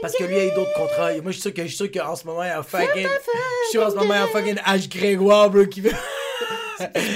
Parce 0.00 0.16
que 0.16 0.24
lui, 0.24 0.34
il 0.36 0.38
a 0.38 0.46
eu 0.46 0.54
d'autres 0.54 0.72
contrats. 0.74 1.12
Moi, 1.14 1.26
je 1.26 1.32
suis 1.32 1.42
sûr 1.42 1.54
que 1.54 1.62
je 1.62 1.68
suis 1.68 1.76
sûr 1.76 1.90
qu'en 1.90 2.16
ce 2.16 2.24
moment, 2.24 2.42
il 2.42 2.48
y 2.48 2.50
a 2.50 2.58
un 2.60 2.62
fucking. 2.62 3.02
Je 3.02 3.08
suis 3.08 3.72
sûr 3.72 3.84
en 3.84 3.90
ce 3.90 3.96
moment, 3.96 4.14
il 4.14 4.16
y 4.16 4.20
a 4.20 4.24
un 4.24 4.28
fucking 4.28 4.56
H. 4.56 4.88
Grégoire, 4.88 5.50
bro, 5.50 5.66
qui 5.66 5.82
veut. 5.82 5.92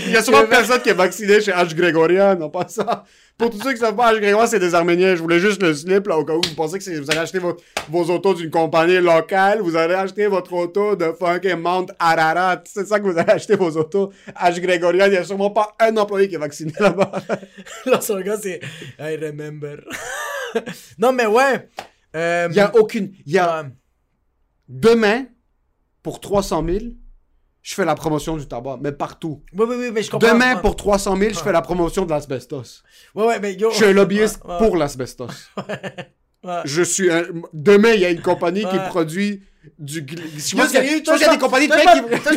Il 0.07 0.13
y 0.13 0.17
a 0.17 0.23
souvent 0.23 0.47
personne 0.47 0.81
qui 0.81 0.89
est 0.89 0.95
vacciné 0.95 1.41
chez 1.41 1.53
H. 1.53 1.75
Grégorian, 1.75 2.41
en 2.41 2.49
passant. 2.49 3.05
Pour 3.37 3.51
tous 3.51 3.63
ceux 3.63 3.73
qui 3.73 3.79
savent 3.79 3.97
pas, 3.97 4.13
H. 4.13 4.21
Grégorian, 4.21 4.47
c'est 4.47 4.59
des 4.59 4.75
Arméniens. 4.75 5.17
Je 5.17 5.23
voulais 5.23 5.39
juste 5.39 5.63
le 5.63 5.75
slip, 5.75 6.07
là, 6.07 6.19
au 6.19 6.25
cas 6.25 6.35
où 6.35 6.41
vous 6.43 6.55
pensez 6.55 6.79
que 6.79 7.01
vous 7.01 7.11
allez 7.11 7.21
acheter 7.21 7.39
vos, 7.39 7.57
vos 7.89 8.05
autos 8.05 8.35
d'une 8.35 8.51
compagnie 8.51 8.99
locale. 8.99 9.61
Vous 9.61 9.77
allez 9.77 9.95
acheter 9.95 10.27
votre 10.27 10.53
auto 10.53 10.97
de 10.97 11.13
fucking 11.19 11.57
Mount 11.57 11.87
Ararat. 11.99 12.63
C'est 12.65 12.87
ça 12.87 13.01
que 13.01 13.05
vous 13.05 13.19
allez 13.19 13.33
acheter 13.33 13.57
vos 13.57 13.71
autos. 13.77 14.13
H. 14.35 14.61
Grégorian, 14.61 15.07
il 15.07 15.15
y 15.15 15.17
a 15.17 15.25
sûrement 15.25 15.51
pas 15.51 15.75
un 15.79 15.97
employé 15.97 16.29
qui 16.29 16.35
est 16.35 16.39
vacciné 16.39 16.73
là-bas. 16.79 17.13
Là, 17.87 18.01
son 18.01 18.21
gars, 18.21 18.39
c'est. 18.41 18.61
I 18.99 19.17
remember. 19.17 19.79
non, 20.99 21.13
mais 21.13 21.27
ouais. 21.27 21.69
Euh, 22.17 22.49
Il 22.51 22.57
y 22.57 22.61
a 22.61 22.75
aucune. 22.77 23.13
Il 23.27 23.33
y 23.33 23.39
a. 23.39 23.65
Demain, 24.69 25.25
pour 26.03 26.21
300 26.21 26.65
000, 26.65 26.79
je 27.63 27.75
fais 27.75 27.85
la 27.85 27.95
promotion 27.95 28.37
du 28.37 28.47
tabac, 28.47 28.79
mais 28.81 28.93
partout. 28.93 29.43
Oui, 29.53 29.67
oui, 29.69 29.77
oui, 29.79 29.91
mais 29.93 30.03
je 30.03 30.11
comprends. 30.11 30.33
Demain, 30.33 30.57
pour 30.57 30.77
300 30.77 31.17
000, 31.17 31.31
je 31.35 31.39
fais 31.41 31.53
la 31.53 31.63
promotion 31.63 32.05
de 32.05 32.11
l'asbestos. 32.11 32.83
Ouais, 33.15 33.27
ouais, 33.27 33.41
mais 33.41 33.55
yo. 33.55 33.71
Je 33.71 33.77
suis 33.77 33.85
un 33.87 33.93
lobbyiste 33.93 34.41
Ouais, 34.45 34.53
ouais. 34.53 34.59
pour 34.59 34.77
l'asbestos. 34.77 35.29
Ouais. 36.43 36.63
Je 36.65 36.83
suis 36.83 37.11
un... 37.11 37.25
Demain, 37.53 37.93
il 37.93 38.01
y 38.01 38.05
a 38.07 38.11
une 38.11 38.23
compagnie 38.23 38.63
qui 38.63 38.79
produit 38.89 39.43
du... 39.79 40.07
Je 40.09 40.17
pense 40.17 40.47
qu'il 40.47 40.57
y 40.57 40.61
a- 40.63 40.69
sérieux, 40.69 41.03
je 41.05 41.11
pense 41.11 41.21
des 41.21 41.39
compagnies 41.39 41.69
de 41.69 41.73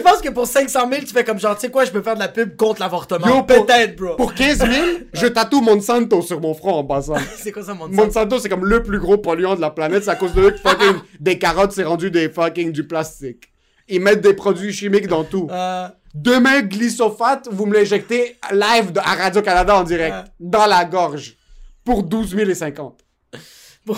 toi, 0.02 0.16
je 0.18 0.22
que 0.28 0.34
pour 0.34 0.46
500 0.46 0.90
000, 0.90 1.02
tu 1.04 1.14
fais 1.14 1.24
comme 1.24 1.40
genre, 1.40 1.56
tu 1.56 1.62
sais 1.62 1.72
quoi, 1.72 1.86
je 1.86 1.92
peux 1.92 2.02
faire 2.02 2.16
de 2.16 2.20
la 2.20 2.28
pub 2.28 2.58
contre 2.58 2.82
l'avortement. 2.82 3.28
Yo, 3.28 3.44
Peut-être, 3.44 3.96
bro. 3.96 4.16
Pour 4.18 4.34
15 4.34 4.58
000, 4.58 4.72
je 5.14 5.28
tatoue 5.28 5.62
Monsanto 5.62 6.22
sur 6.22 6.42
mon 6.42 6.54
front 6.54 6.74
en 6.74 6.84
passant. 6.84 7.16
C'est 7.38 7.54
quoi 7.54 7.64
ça, 7.64 7.74
mon 7.74 7.86
sang? 7.86 7.92
Monsanto, 7.94 8.40
c'est 8.40 8.50
comme 8.50 8.66
le 8.66 8.84
plus 8.84 9.00
gros 9.00 9.18
polluant 9.18 9.56
de 9.56 9.62
la 9.62 9.70
planète. 9.70 10.04
C'est 10.04 10.10
à 10.10 10.16
cause 10.18 10.34
de 10.34 10.42
eux 10.42 10.52
que 10.52 10.58
fucking 10.58 10.96
des 11.22 11.40
carottes, 11.40 11.72
c'est 11.72 11.86
rendu 11.86 12.12
des 12.12 12.28
fucking 12.28 12.74
du 12.74 12.86
plastique. 12.86 13.53
Ils 13.88 14.02
mettent 14.02 14.22
des 14.22 14.34
produits 14.34 14.72
chimiques 14.74 15.08
dans 15.08 15.24
tout. 15.24 15.48
Euh, 15.52 15.88
Demain, 16.14 16.62
glyphosate, 16.62 17.48
vous 17.52 17.66
me 17.66 17.74
l'injectez 17.74 18.38
live 18.52 18.92
de- 18.92 19.00
à 19.00 19.16
Radio-Canada 19.16 19.76
en 19.80 19.84
direct, 19.84 20.16
Ouais. 20.16 20.24
dans 20.40 20.68
la 20.68 20.86
gorge, 20.86 21.36
pour 21.84 22.04
12 22.04 22.36
050. 22.56 23.04
ouais, 23.88 23.96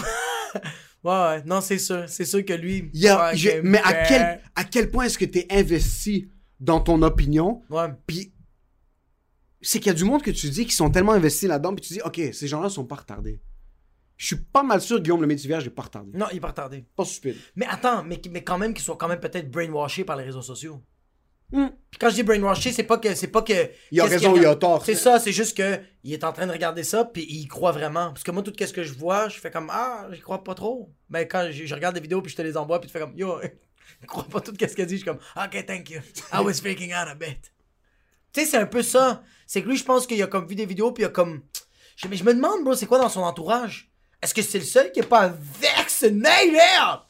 ouais, 1.04 1.44
non, 1.46 1.60
c'est 1.62 1.78
sûr. 1.78 2.06
C'est 2.08 2.24
sûr 2.26 2.44
que 2.46 2.54
lui. 2.54 2.90
Ouais, 2.94 3.34
que- 3.36 3.62
mais 3.62 3.82
à 3.84 3.94
que- 3.94 4.08
quel, 4.08 4.42
à 4.56 4.64
quel 4.64 4.90
point 4.92 5.04
est-ce 5.06 5.18
que 5.18 5.26
tu 5.26 5.40
es 5.40 5.48
investi 5.52 6.30
dans 6.60 6.80
ton 6.80 7.02
opinion, 7.02 7.62
Ouais. 7.70 7.90
puis 8.08 8.32
c'est 9.62 9.80
qu'il 9.80 9.88
y 9.88 9.96
a 9.96 9.98
du 9.98 10.06
monde 10.06 10.22
que 10.24 10.32
tu 10.32 10.50
dis 10.50 10.66
qui 10.66 10.74
sont 10.74 10.90
tellement 10.90 11.12
investis 11.14 11.50
là-dedans, 11.50 11.76
puis 11.76 11.86
tu 11.86 11.94
dis, 11.96 12.02
OK, 12.06 12.22
ces 12.32 12.48
gens-là 12.48 12.70
sont 12.70 12.86
pas 12.86 12.96
retardés. 12.96 13.42
Je 14.18 14.28
suis 14.28 14.38
pas 14.38 14.64
mal 14.64 14.82
sûr 14.82 14.98
que 14.98 15.02
Guillaume 15.02 15.22
le 15.22 15.28
Métivier, 15.28 15.58
n'est 15.58 15.70
pas 15.70 15.84
retardé. 15.84 16.18
Non, 16.18 16.28
il 16.32 16.38
est 16.38 16.42
pas 16.42 16.48
retardé. 16.48 16.86
Pas 16.96 17.06
stupide. 17.06 17.36
Mais 17.56 17.66
attends, 17.70 18.04
mais, 18.04 18.22
mais 18.32 18.44
quand 18.44 18.58
même 18.58 18.74
qu'ils 18.74 18.84
soient 18.84 18.98
quand 18.98 19.10
même 19.10 19.20
peut-être 19.20 19.52
brainwashés 19.52 20.06
par 20.06 20.16
les 20.16 20.24
réseaux 20.24 20.42
sociaux. 20.42 20.82
Hmm. 21.52 21.68
Puis 21.92 22.00
quand 22.00 22.10
je 22.10 22.16
dis 22.16 22.24
brainwashé, 22.24 22.72
c'est 22.72 22.84
pas 22.84 22.98
que 22.98 23.14
c'est 23.14 23.28
pas 23.28 23.42
que 23.44 23.70
Il 23.92 24.02
a 24.02 24.06
raison, 24.06 24.34
qu'il 24.34 24.42
il 24.42 24.46
a 24.48 24.56
tort. 24.56 24.84
C'est 24.84 24.96
ça, 24.96 25.20
c'est 25.20 25.32
juste 25.32 25.56
que 25.56 25.80
il 26.04 26.12
est 26.12 26.24
en 26.24 26.34
train 26.34 26.48
de 26.48 26.52
regarder 26.52 26.84
ça 26.84 27.06
puis 27.06 27.26
il 27.30 27.42
y 27.42 27.48
croit 27.48 27.72
vraiment. 27.72 28.08
Parce 28.08 28.24
que 28.24 28.32
moi 28.32 28.42
tout 28.42 28.54
ce 28.58 28.74
que 28.74 28.84
je 28.84 28.94
vois, 28.94 29.30
je 29.30 29.40
fais 29.40 29.52
comme 29.52 29.70
ah, 29.72 30.08
j'y 30.12 30.22
crois 30.22 30.44
pas 30.44 30.56
trop. 30.56 30.92
Ben 31.10 31.28
quand 31.28 31.50
je, 31.52 31.66
je 31.66 31.76
regarde 31.76 31.94
des 31.94 32.02
vidéos 32.02 32.22
puis 32.22 32.32
je 32.32 32.38
te 32.38 32.42
les 32.42 32.58
envoie 32.58 32.80
puis 32.82 32.90
tu 32.90 32.94
fais 32.94 33.00
comme 33.00 33.16
yo, 33.16 33.40
je 34.02 34.08
crois 34.08 34.24
pas 34.24 34.42
tout 34.42 34.54
ce 34.60 34.76
qu'elle 34.76 34.88
dit, 34.88 34.98
je 34.98 35.04
suis 35.04 35.06
comme 35.06 35.20
OK, 35.36 35.66
thank 35.66 35.92
you. 35.92 36.02
I 36.34 36.40
was 36.40 36.54
freaking 36.54 36.94
out 36.94 37.08
a 37.08 37.16
bit. 37.16 37.54
Tu 38.34 38.42
sais, 38.42 38.48
c'est 38.48 38.58
un 38.58 38.66
peu 38.66 38.82
ça. 38.82 39.24
C'est 39.46 39.62
que 39.62 39.70
lui, 39.70 39.78
je 39.78 39.86
pense 39.86 40.08
qu'il 40.08 40.22
a 40.24 40.28
comme 40.28 40.48
vu 40.48 40.56
des 40.56 40.66
vidéos 40.66 40.92
puis 40.92 41.04
il 41.04 41.06
a 41.06 41.10
comme 41.10 41.44
je, 41.96 42.08
mais 42.08 42.18
je 42.18 42.24
me 42.24 42.34
demande 42.34 42.64
bro, 42.64 42.74
c'est 42.74 42.88
quoi 42.88 42.98
dans 42.98 43.10
son 43.10 43.22
entourage? 43.22 43.92
Est-ce 44.22 44.34
que 44.34 44.42
c'est 44.42 44.58
le 44.60 44.64
seul 44.66 44.92
qui 44.92 45.00
est 45.02 45.04
pas 45.04 45.32
vaccinated 45.62 47.02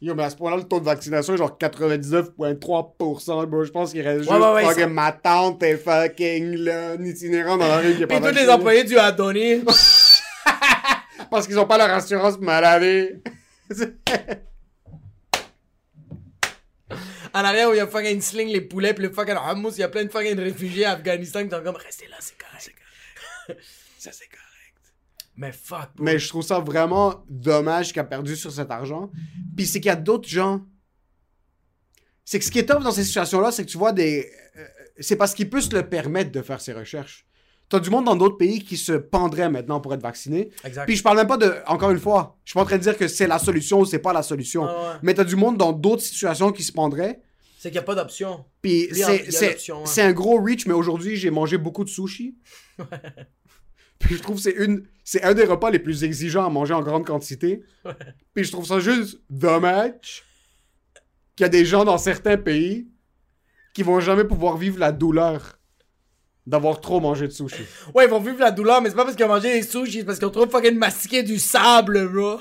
Yo, 0.00 0.14
mais 0.14 0.24
à 0.24 0.30
ce 0.30 0.36
point-là, 0.36 0.56
le 0.58 0.64
taux 0.64 0.80
de 0.80 0.84
vaccination 0.84 1.34
est 1.34 1.38
genre 1.38 1.56
99,3%. 1.58 3.46
bro. 3.46 3.64
Je 3.64 3.70
pense 3.70 3.92
qu'il 3.92 4.02
reste 4.02 4.28
Ouais, 4.28 4.36
juste 4.36 4.46
ouais, 4.46 4.64
ouais, 4.66 4.74
ça- 4.74 4.86
ma 4.86 5.12
tante 5.12 5.62
est 5.62 5.76
fucking 5.78 6.56
là, 6.56 6.90
un 6.92 7.04
itinérant 7.04 7.56
dans 7.56 7.66
la 7.68 7.78
rue 7.78 7.94
qui 7.96 8.02
est 8.02 8.06
Puis 8.06 8.20
pas 8.20 8.28
tous 8.28 8.34
les 8.34 8.44
vacciné. 8.44 8.52
employés 8.52 8.84
du 8.84 8.98
Adonis. 8.98 9.62
Parce 11.30 11.46
qu'ils 11.46 11.58
ont 11.58 11.66
pas 11.66 11.78
leur 11.78 11.90
assurance 11.90 12.38
maladie. 12.38 13.08
En 17.36 17.40
arrière 17.44 17.68
où 17.68 17.72
il 17.72 17.78
y 17.78 17.80
a 17.80 17.86
fucking 17.88 18.20
sling 18.20 18.48
les 18.48 18.60
poulets, 18.60 18.94
puis 18.94 19.02
le 19.04 19.12
fucking 19.12 19.34
hummus, 19.34 19.72
il 19.76 19.80
y 19.80 19.82
a 19.82 19.88
plein 19.88 20.04
de 20.04 20.08
fucking 20.08 20.38
réfugiés 20.38 20.84
à 20.84 20.92
Afghanistan 20.92 21.42
qui 21.42 21.50
sont 21.50 21.62
comme 21.64 21.74
restez 21.74 22.06
là, 22.06 22.16
c'est 22.20 22.36
correct. 22.38 22.72
Ça, 23.98 24.10
c'est 24.12 24.26
correct. 24.28 24.43
Mais 25.36 25.52
fuck, 25.52 25.90
bro. 25.96 26.04
Mais 26.04 26.18
je 26.18 26.28
trouve 26.28 26.42
ça 26.44 26.60
vraiment 26.60 27.24
dommage 27.28 27.92
qu'il 27.92 28.00
a 28.00 28.04
perdu 28.04 28.36
sur 28.36 28.52
cet 28.52 28.70
argent. 28.70 29.10
Puis 29.56 29.66
c'est 29.66 29.80
qu'il 29.80 29.88
y 29.88 29.92
a 29.92 29.96
d'autres 29.96 30.28
gens. 30.28 30.62
C'est 32.24 32.38
que 32.38 32.44
ce 32.44 32.50
qui 32.50 32.58
est 32.58 32.66
top 32.66 32.82
dans 32.82 32.92
ces 32.92 33.04
situations-là, 33.04 33.52
c'est 33.52 33.64
que 33.64 33.70
tu 33.70 33.78
vois 33.78 33.92
des. 33.92 34.30
euh, 34.56 34.64
c'est 35.00 35.16
parce 35.16 35.34
qu'il 35.34 35.50
peut 35.50 35.60
se 35.60 35.74
le 35.74 35.88
permettre 35.88 36.30
de 36.32 36.40
faire 36.40 36.60
ses 36.60 36.72
recherches. 36.72 37.26
T'as 37.68 37.80
du 37.80 37.90
monde 37.90 38.04
dans 38.04 38.14
d'autres 38.16 38.36
pays 38.36 38.62
qui 38.62 38.76
se 38.76 38.92
pendrait 38.92 39.50
maintenant 39.50 39.80
pour 39.80 39.92
être 39.94 40.02
vacciné. 40.02 40.50
Exact. 40.64 40.86
Puis 40.86 40.96
je 40.96 41.02
parle 41.02 41.16
même 41.16 41.26
pas 41.26 41.36
de. 41.38 41.52
Encore 41.66 41.90
une 41.90 41.98
fois, 41.98 42.38
je 42.44 42.50
suis 42.50 42.54
pas 42.58 42.62
en 42.62 42.66
train 42.66 42.76
de 42.78 42.82
dire 42.82 42.96
que 42.96 43.08
c'est 43.08 43.26
la 43.26 43.38
solution 43.38 43.80
ou 43.80 43.84
c'est 43.86 43.98
pas 43.98 44.12
la 44.12 44.22
solution. 44.22 44.64
Ah 44.66 44.92
ouais. 44.92 44.98
Mais 45.02 45.14
t'as 45.14 45.24
du 45.24 45.34
monde 45.36 45.56
dans 45.56 45.72
d'autres 45.72 46.02
situations 46.02 46.52
qui 46.52 46.62
se 46.62 46.72
pendraient. 46.72 47.20
C'est 47.58 47.70
qu'il 47.70 47.78
n'y 47.78 47.84
a 47.84 47.86
pas 47.86 47.94
d'option. 47.94 48.44
Puis 48.62 48.88
c'est- 48.92 49.40
ouais. 49.40 49.82
c'est 49.86 50.02
un 50.02 50.12
gros 50.12 50.38
reach, 50.42 50.66
mais 50.66 50.74
aujourd'hui, 50.74 51.16
j'ai 51.16 51.30
mangé 51.30 51.56
beaucoup 51.58 51.82
de 51.84 51.88
sushi. 51.88 52.36
Puis 54.04 54.16
je 54.16 54.22
trouve 54.22 54.36
que 54.36 54.42
c'est 54.42 54.52
une 54.64 54.86
c'est 55.04 55.22
un 55.22 55.34
des 55.34 55.44
repas 55.44 55.70
les 55.70 55.78
plus 55.78 56.02
exigeants 56.04 56.46
à 56.46 56.50
manger 56.50 56.74
en 56.74 56.82
grande 56.82 57.06
quantité. 57.06 57.62
Puis 58.34 58.44
je 58.44 58.52
trouve 58.52 58.66
ça 58.66 58.80
juste 58.80 59.20
dommage 59.28 60.22
qu'il 61.36 61.44
y 61.44 61.46
a 61.46 61.50
des 61.50 61.64
gens 61.64 61.84
dans 61.84 61.98
certains 61.98 62.36
pays 62.36 62.88
qui 63.74 63.82
vont 63.82 64.00
jamais 64.00 64.24
pouvoir 64.24 64.56
vivre 64.56 64.78
la 64.78 64.92
douleur 64.92 65.58
d'avoir 66.46 66.80
trop 66.80 67.00
mangé 67.00 67.26
de 67.26 67.32
sushi. 67.32 67.62
Ouais, 67.94 68.04
ils 68.04 68.10
vont 68.10 68.20
vivre 68.20 68.38
la 68.38 68.50
douleur, 68.50 68.80
mais 68.82 68.90
c'est 68.90 68.94
pas 68.96 69.04
parce 69.04 69.16
qu'ils 69.16 69.24
ont 69.24 69.28
mangé 69.28 69.52
des 69.52 69.62
sushis, 69.66 69.98
c'est 70.00 70.04
parce 70.04 70.18
qu'ils 70.18 70.28
ont 70.28 70.30
trop 70.30 70.48
fucking 70.48 70.76
mastiqué 70.76 71.22
du 71.22 71.38
sable, 71.38 72.08
bro. 72.08 72.38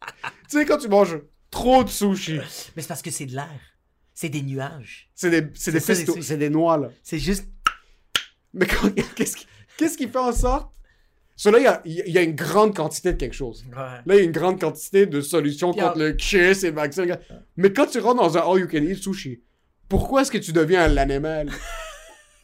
tu 0.00 0.58
sais, 0.58 0.64
quand 0.64 0.78
tu 0.78 0.88
manges 0.88 1.18
trop 1.50 1.84
de 1.84 1.88
sushi, 1.88 2.38
Mais 2.76 2.82
c'est 2.82 2.88
parce 2.88 3.02
que 3.02 3.10
c'est 3.10 3.26
de 3.26 3.34
l'air. 3.34 3.60
C'est 4.14 4.28
des 4.28 4.42
nuages. 4.42 5.10
C'est 5.14 5.30
des, 5.30 5.48
c'est 5.54 5.72
des 5.72 5.78
des- 5.80 6.22
c'est 6.22 6.36
des 6.38 6.48
noix, 6.50 6.78
là. 6.78 6.90
C'est 7.02 7.18
juste. 7.18 7.46
Mais 8.54 8.66
qu'est-ce 9.14 9.36
qui, 9.36 9.46
qu'est-ce 9.78 9.96
qui 9.96 10.08
fait 10.08 10.18
en 10.18 10.32
sorte... 10.32 10.70
Cela, 11.38 11.58
il 11.58 11.64
y 11.64 11.66
a, 11.66 11.82
il 11.84 12.12
y 12.14 12.16
a 12.18 12.22
une 12.22 12.34
grande 12.34 12.74
quantité 12.74 13.12
de 13.12 13.18
quelque 13.18 13.34
chose. 13.34 13.62
Ouais. 13.70 13.76
Là, 13.76 14.02
il 14.06 14.16
y 14.16 14.20
a 14.20 14.22
une 14.22 14.32
grande 14.32 14.58
quantité 14.58 15.04
de 15.04 15.20
solutions 15.20 15.72
contre 15.72 15.98
le 15.98 16.12
kiss 16.12 16.64
et 16.64 16.70
le 16.70 16.76
vaccin. 16.76 17.04
Mais 17.58 17.70
quand 17.74 17.84
tu 17.86 17.98
rentres 17.98 18.22
dans 18.22 18.38
un 18.38 18.40
all-you-can-eat 18.40 18.96
sushi, 19.02 19.42
pourquoi 19.86 20.22
est-ce 20.22 20.30
que 20.30 20.38
tu 20.38 20.52
deviens 20.52 20.84
un 20.84 20.88
l'animal? 20.88 21.50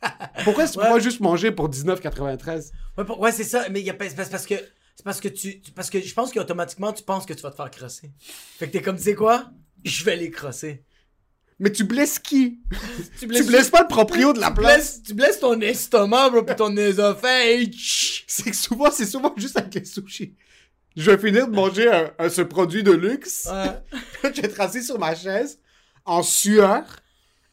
pourquoi 0.44 0.64
est-ce 0.64 0.74
que 0.74 0.78
tu 0.82 0.86
peux 0.86 0.92
pas 0.92 0.98
juste 1.00 1.20
manger 1.20 1.52
pour 1.52 1.70
19,93? 1.70 2.70
Ouais, 2.98 3.04
pour- 3.04 3.18
ouais, 3.20 3.32
c'est 3.32 3.44
ça, 3.44 3.66
mais 3.70 3.80
il 3.80 3.86
y 3.86 3.90
a 3.90 3.94
pas- 3.94 4.08
c'est 4.10 4.30
parce 4.30 4.46
que 4.46 4.56
c'est 4.94 5.04
parce 5.04 5.20
que 5.20 5.28
tu 5.28 5.60
tu- 5.62 5.72
parce 5.72 5.88
que 5.88 5.98
je 6.00 6.12
pense 6.14 6.30
qu'automatiquement 6.32 6.92
tu 6.92 7.02
penses 7.02 7.24
que 7.24 7.32
tu 7.32 7.40
vas 7.42 7.50
te 7.50 7.56
faire 7.56 7.70
crosser. 7.70 8.10
Fait 8.58 8.66
que 8.66 8.72
t'es 8.72 8.82
comme 8.82 8.96
tu 8.96 9.04
sais 9.04 9.14
quoi? 9.14 9.46
Je 9.84 10.04
vais 10.04 10.16
les 10.16 10.30
crosser. 10.30 10.84
Mais 11.62 11.70
tu 11.70 11.84
blesses 11.84 12.18
qui? 12.18 12.58
Tu 13.20 13.28
Tu 13.28 13.44
blesses 13.44 13.70
pas 13.70 13.82
le 13.82 13.86
proprio 13.88 14.32
de 14.32 14.40
la 14.40 14.50
place? 14.50 15.00
tu 15.02 15.14
blesses 15.14 15.38
ton 15.38 15.60
estomac, 15.60 16.30
bro, 16.30 16.42
pis 16.42 16.56
ton 16.56 16.76
œsophage. 16.76 18.24
C'est 18.26 18.50
que 18.50 18.56
souvent, 18.56 18.90
c'est 18.90 19.06
souvent 19.06 19.32
juste 19.36 19.56
avec 19.56 19.74
les 19.74 19.84
sushis. 19.84 20.34
Je 20.96 21.10
vais 21.10 21.18
finir 21.18 21.46
de 21.48 21.54
manger 21.54 21.88
un- 21.90 22.10
un- 22.18 22.28
ce 22.28 22.42
produit 22.42 22.82
de 22.82 22.90
luxe. 22.92 23.48
Ouais. 23.50 24.00
je 24.34 24.40
vais 24.40 24.48
être 24.48 24.60
assis 24.60 24.82
sur 24.82 24.98
ma 24.98 25.14
chaise, 25.14 25.58
en 26.04 26.22
sueur, 26.22 26.84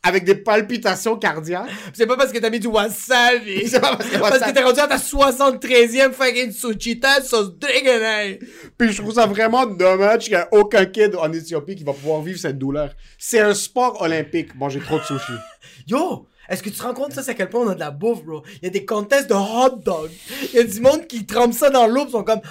avec 0.02 0.24
des 0.24 0.36
palpitations 0.36 1.18
cardiaques. 1.18 1.70
C'est 1.94 2.08
pas 2.08 2.16
parce 2.16 2.32
que 2.32 2.38
t'as 2.40 2.50
mis 2.50 2.60
du 2.60 2.68
wasabi. 2.68 3.68
C'est 3.68 3.80
pas 3.82 3.96
parce 3.98 4.10
que 4.10 4.18
Parce 4.18 4.40
que 4.40 4.44
wasabi- 4.46 4.54
t'es 4.54 4.64
rendu 4.64 4.80
à 4.80 4.88
ta 4.88 4.96
73e 4.98 6.14
fucking 6.14 6.52
suchita 6.52 7.22
sauce 7.22 7.54
dégueulasse. 7.58 8.38
Puis 8.78 8.94
je 8.94 9.02
trouve 9.02 9.14
ça 9.14 9.26
vraiment 9.26 9.66
dommage 9.66 10.24
qu'il 10.24 10.34
n'y 10.34 10.40
a 10.40 10.48
aucun 10.52 10.86
kid 10.86 11.16
en 11.16 11.32
Éthiopie 11.34 11.76
qui 11.76 11.84
va 11.84 11.94
pouvoir 11.94 12.22
vivre 12.22 12.40
cette 12.40 12.58
douleur. 12.58 12.92
C'est 13.18 13.40
un 13.42 13.54
sport 13.54 14.02
olympique, 14.02 14.56
manger 14.56 14.80
trop 14.80 15.00
de 15.00 15.04
sushi. 15.04 15.34
Yo, 15.88 16.28
est-ce 16.48 16.64
que 16.64 16.70
tu 16.70 16.78
te 16.78 16.84
rends 16.84 16.94
compte 16.94 17.12
ça, 17.14 17.22
c'est 17.22 17.32
à 17.32 17.34
quel 17.34 17.50
point 17.50 17.62
on 17.62 17.70
a 17.70 17.76
de 17.76 17.80
la 17.80 17.92
bouffe, 17.92 18.24
bro? 18.24 18.42
Il 18.62 18.66
y 18.66 18.68
a 18.68 18.72
des 18.72 18.86
contests 18.86 19.30
de 19.30 19.34
hot 19.36 19.82
dog. 19.84 20.10
Il 20.54 20.56
y 20.56 20.60
a 20.60 20.64
du 20.64 20.80
monde 20.80 21.06
qui 21.08 21.26
trempe 21.26 21.54
ça 21.54 21.70
dans 21.70 21.88
l'eau 21.88 22.06
pis 22.06 22.12
sont 22.14 22.24
comme. 22.24 22.42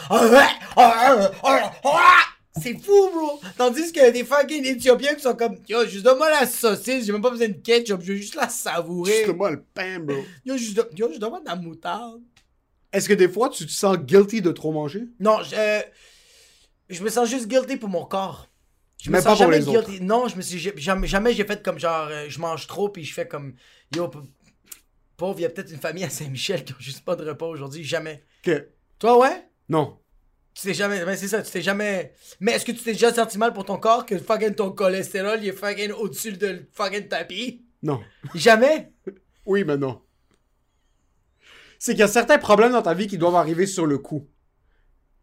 C'est 2.62 2.74
fou, 2.78 3.10
bro! 3.12 3.40
Tandis 3.56 3.92
qu'il 3.92 4.02
y 4.02 4.06
a 4.06 4.10
des 4.10 4.24
fucking 4.24 4.64
Éthiopiens 4.64 5.14
qui 5.14 5.22
sont 5.22 5.34
comme, 5.34 5.56
yo, 5.68 5.84
juste 5.86 6.04
donne-moi 6.04 6.30
la 6.30 6.46
saucisse, 6.46 7.04
j'ai 7.06 7.12
même 7.12 7.22
pas 7.22 7.30
besoin 7.30 7.48
de 7.48 7.54
ketchup, 7.54 8.00
je 8.02 8.12
veux 8.12 8.18
juste 8.18 8.34
la 8.34 8.48
savourer. 8.48 9.24
Juste 9.24 9.36
moi 9.36 9.50
le 9.50 9.62
pain, 9.62 10.00
bro. 10.00 10.16
Yo, 10.44 10.56
juste, 10.56 10.80
yo, 10.96 11.08
juste 11.08 11.20
donne-moi 11.20 11.40
de 11.40 11.46
la 11.46 11.56
moutarde. 11.56 12.22
Est-ce 12.92 13.08
que 13.08 13.14
des 13.14 13.28
fois, 13.28 13.50
tu 13.50 13.66
te 13.66 13.70
sens 13.72 13.98
guilty 13.98 14.40
de 14.40 14.50
trop 14.50 14.72
manger? 14.72 15.04
Non, 15.20 15.42
je, 15.42 15.54
euh, 15.56 15.80
je 16.88 17.02
me 17.02 17.10
sens 17.10 17.28
juste 17.28 17.46
guilty 17.46 17.76
pour 17.76 17.88
mon 17.88 18.04
corps. 18.04 18.48
Je 19.02 19.10
me 19.10 19.16
Mais 19.16 19.20
sens 19.22 19.38
pas 19.38 19.44
pour 19.44 19.52
jamais 19.52 19.58
les 19.58 19.68
autres. 19.68 19.88
guilty. 19.90 20.02
Non, 20.04 20.26
je 20.28 20.36
me 20.36 20.42
suis 20.42 20.58
jamais, 20.58 21.06
jamais 21.06 21.32
j'ai 21.32 21.44
fait 21.44 21.62
comme 21.62 21.78
genre 21.78 22.08
euh, 22.10 22.26
je 22.28 22.38
mange 22.40 22.66
trop 22.66 22.88
puis 22.88 23.04
je 23.04 23.12
fais 23.14 23.28
comme 23.28 23.54
yo 23.94 24.10
pauvre, 25.16 25.38
il 25.38 25.42
y 25.42 25.44
a 25.44 25.50
peut-être 25.50 25.70
une 25.70 25.80
famille 25.80 26.04
à 26.04 26.10
Saint-Michel 26.10 26.64
qui 26.64 26.72
a 26.72 26.76
juste 26.78 27.04
pas 27.04 27.16
de 27.16 27.28
repas 27.28 27.46
aujourd'hui, 27.46 27.84
jamais. 27.84 28.24
Que... 28.42 28.68
Toi 28.98 29.18
ouais? 29.18 29.48
Non. 29.68 29.97
Tu 30.60 30.66
t'es 30.66 30.74
jamais 30.74 31.04
mais 31.04 31.16
c'est 31.16 31.28
ça, 31.28 31.40
tu 31.42 31.52
t'es 31.52 31.62
jamais 31.62 32.12
Mais 32.40 32.52
est-ce 32.52 32.64
que 32.64 32.72
tu 32.72 32.78
t'es 32.82 32.92
déjà 32.92 33.14
senti 33.14 33.38
mal 33.38 33.52
pour 33.52 33.64
ton 33.64 33.76
corps 33.76 34.04
que 34.04 34.18
fucking 34.18 34.54
ton 34.56 34.70
cholestérol 34.72 35.38
il 35.40 35.48
est 35.48 35.52
fucking 35.52 35.92
au-dessus 35.92 36.32
de 36.32 36.46
le 36.48 36.66
fucking 36.72 37.06
tapis? 37.06 37.64
Non. 37.82 38.00
Jamais? 38.34 38.92
Oui, 39.46 39.64
mais 39.64 39.78
non. 39.78 40.02
C'est 41.78 41.92
qu'il 41.92 42.00
y 42.00 42.02
a 42.02 42.08
certains 42.08 42.36
problèmes 42.36 42.72
dans 42.72 42.82
ta 42.82 42.92
vie 42.92 43.06
qui 43.06 43.16
doivent 43.16 43.36
arriver 43.36 43.64
sur 43.66 43.86
le 43.86 43.96
coup. 43.96 44.26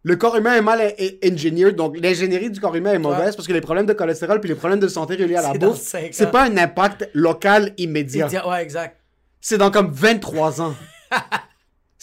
Le 0.01 0.15
corps 0.15 0.35
humain 0.37 0.55
est 0.55 0.61
mal 0.63 0.95
engineered, 1.23 1.75
donc 1.75 1.95
l'ingénierie 1.99 2.49
du 2.49 2.59
corps 2.59 2.75
humain 2.75 2.93
est 2.93 2.97
mauvaise 2.99 3.19
Ouais. 3.31 3.35
parce 3.35 3.47
que 3.47 3.53
les 3.53 3.61
problèmes 3.61 3.85
de 3.85 3.93
cholestérol 3.93 4.39
puis 4.39 4.49
les 4.49 4.55
problèmes 4.55 4.79
de 4.79 4.87
santé 4.87 5.13
reliés 5.15 5.35
à 5.35 5.41
la 5.43 5.53
bouffe, 5.53 5.79
c'est 6.11 6.31
pas 6.31 6.45
un 6.45 6.57
impact 6.57 7.07
local 7.13 7.73
immédiat. 7.77 8.29
C'est- 8.29 8.41
Ouais, 8.43 8.63
exact. 8.63 8.99
C'est 9.41 9.57
dans 9.59 9.69
comme 9.69 9.91
23 9.91 10.59
ans. 10.61 10.75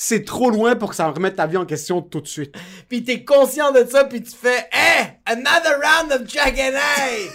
c'est 0.05 0.25
trop 0.25 0.51
loin 0.51 0.75
pour 0.75 0.91
que 0.91 0.97
ça 0.97 1.09
remette 1.11 1.37
ta 1.37 1.47
vie 1.47 1.57
en 1.57 1.65
question 1.65 2.03
tout 2.03 2.21
de 2.21 2.27
suite. 2.27 2.55
Puis 2.89 3.05
t'es 3.05 3.25
conscient 3.25 3.71
de 3.71 3.85
ça 3.89 4.05
puis 4.05 4.21
tu 4.21 4.33
fais 4.33 4.69
Hey, 4.73 5.13
another 5.27 5.79
round 5.81 6.11
of. 6.13 6.29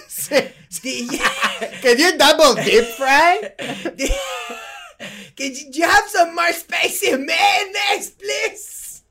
C'est... 0.08 0.54
C'est- 0.68 1.06
Can 1.82 1.96
you 1.96 2.10
double 2.18 2.62
dip, 2.62 2.84
Frank? 2.98 3.54
Could 5.36 5.56
you, 5.56 5.70
do 5.70 5.78
you 5.78 5.84
have 5.86 6.08
some 6.08 6.34
more 6.34 6.52
spicy 6.52 7.12
mayonnaise, 7.12 8.10
please? 8.18 9.02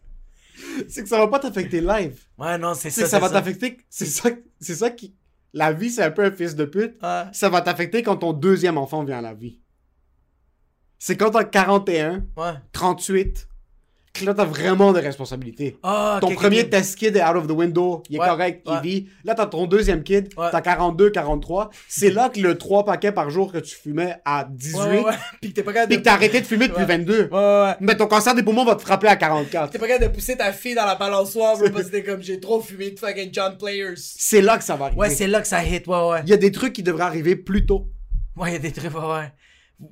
C'est 0.90 1.02
que 1.04 1.10
ça 1.10 1.18
va 1.18 1.28
pas 1.28 1.40
t'affecter 1.40 1.82
live. 1.82 2.20
Ouais, 2.38 2.58
non, 2.60 2.74
c'est 2.76 2.90
C'est 2.92 3.02
ça. 3.02 3.04
que 3.06 3.10
ça 3.10 3.20
va 3.20 3.28
c'est 3.28 3.34
t'affecter. 3.34 3.78
C'est 3.90 4.06
ça, 4.06 4.30
c'est 4.60 4.76
ça 4.76 4.90
qui. 4.92 5.16
La 5.54 5.72
vie, 5.72 5.90
c'est 5.90 6.04
un 6.04 6.12
peu 6.12 6.26
un 6.26 6.32
fils 6.32 6.56
de 6.56 6.66
pute. 6.66 7.00
Ça 7.34 7.50
va 7.50 7.62
t'affecter 7.62 8.04
quand 8.04 8.18
ton 8.18 8.34
deuxième 8.34 8.78
enfant 8.78 9.04
vient 9.04 9.18
à 9.20 9.22
la 9.22 9.34
vie. 9.34 9.60
C'est 11.00 11.16
quand 11.16 11.32
t'as 11.32 11.44
41, 11.44 12.24
Ouais. 12.36 12.54
38, 12.74 13.48
que 14.14 14.26
là, 14.26 14.34
t'as 14.34 14.46
vraiment 14.46 14.94
des 14.94 15.00
responsabilités. 15.02 15.78
Ah, 15.84 16.18
ton 16.20 16.32
premier 16.34 16.68
test 16.68 16.96
kid 16.98 17.16
est 17.16 17.24
out 17.24 17.36
of 17.36 17.46
the 17.46 17.52
window, 17.52 18.02
il 18.10 18.16
est 18.16 18.20
Ouais, 18.20 18.26
correct, 18.28 18.66
il 18.68 18.80
vit. 18.82 19.08
Là, 19.24 19.36
t'as 19.36 19.46
ton 19.46 19.68
deuxième 19.68 20.02
kid, 20.02 20.30
t'as 20.36 20.60
42, 20.60 21.12
43. 21.12 21.70
C'est 21.88 22.10
là 22.10 22.30
que 22.30 22.40
le 22.40 22.58
3 22.58 22.84
paquets 22.84 23.12
par 23.12 23.30
jour 23.30 23.52
que 23.52 23.60
tu 23.60 23.76
fumais 23.76 24.16
à 24.26 24.48
18, 24.50 24.76
Ouais, 24.80 24.88
ouais, 24.88 25.04
ouais. 25.06 25.14
Puis 25.42 25.52
que 25.52 25.56
t'es 25.58 25.62
pas 25.62 25.72
capable 25.72 25.90
puis 25.90 25.98
de. 26.00 26.02
t'as 26.04 26.14
arrêté 26.14 26.42
de 26.42 26.48
fumer 26.48 26.68
depuis 26.68 26.80
Ouais. 26.82 26.98
22. 26.98 27.14
Ouais, 27.26 27.28
ouais, 27.32 27.38
ouais. 27.66 27.76
Mais 27.80 27.96
ton 27.96 28.08
cancer 28.08 28.34
des 28.34 28.42
poumons 28.42 28.66
va 28.66 28.74
te 28.76 28.82
frapper 28.82 29.08
à 29.08 29.16
44. 29.18 29.70
T'es 29.70 29.78
pas 29.78 29.88
capable 29.88 30.10
de 30.12 30.16
pousser 30.16 30.36
ta 30.36 30.52
fille 30.52 30.74
dans 30.74 30.86
la 30.88 30.96
balançoire, 30.96 31.56
parce 31.72 31.84
que 31.86 31.92
t'es 31.92 32.02
comme 32.04 32.24
j'ai 32.24 32.40
trop 32.40 32.60
fumé 32.60 32.90
de 32.90 32.98
fucking 33.00 33.30
John 33.32 33.56
Players. 33.56 33.94
C'est 33.98 34.42
là 34.42 34.58
que 34.58 34.64
ça 34.64 34.76
va 34.76 34.86
arriver. 34.86 35.00
Ouais, 35.00 35.10
c'est 35.12 35.28
là 35.28 35.42
que 35.42 35.48
ça 35.48 35.64
hit, 35.64 35.86
ouais, 35.86 36.10
ouais. 36.10 36.22
Il 36.24 36.30
y 36.32 36.34
a 36.34 36.38
des 36.38 36.52
trucs 36.52 36.74
qui 36.74 36.82
devraient 36.82 37.04
arriver 37.04 37.36
plus 37.36 37.68
tôt. 37.68 37.88
Ouais, 38.36 38.54
y'a 38.54 38.58
des 38.60 38.72
trucs, 38.72 38.96
ouais, 38.96 39.00
ouais. 39.00 39.32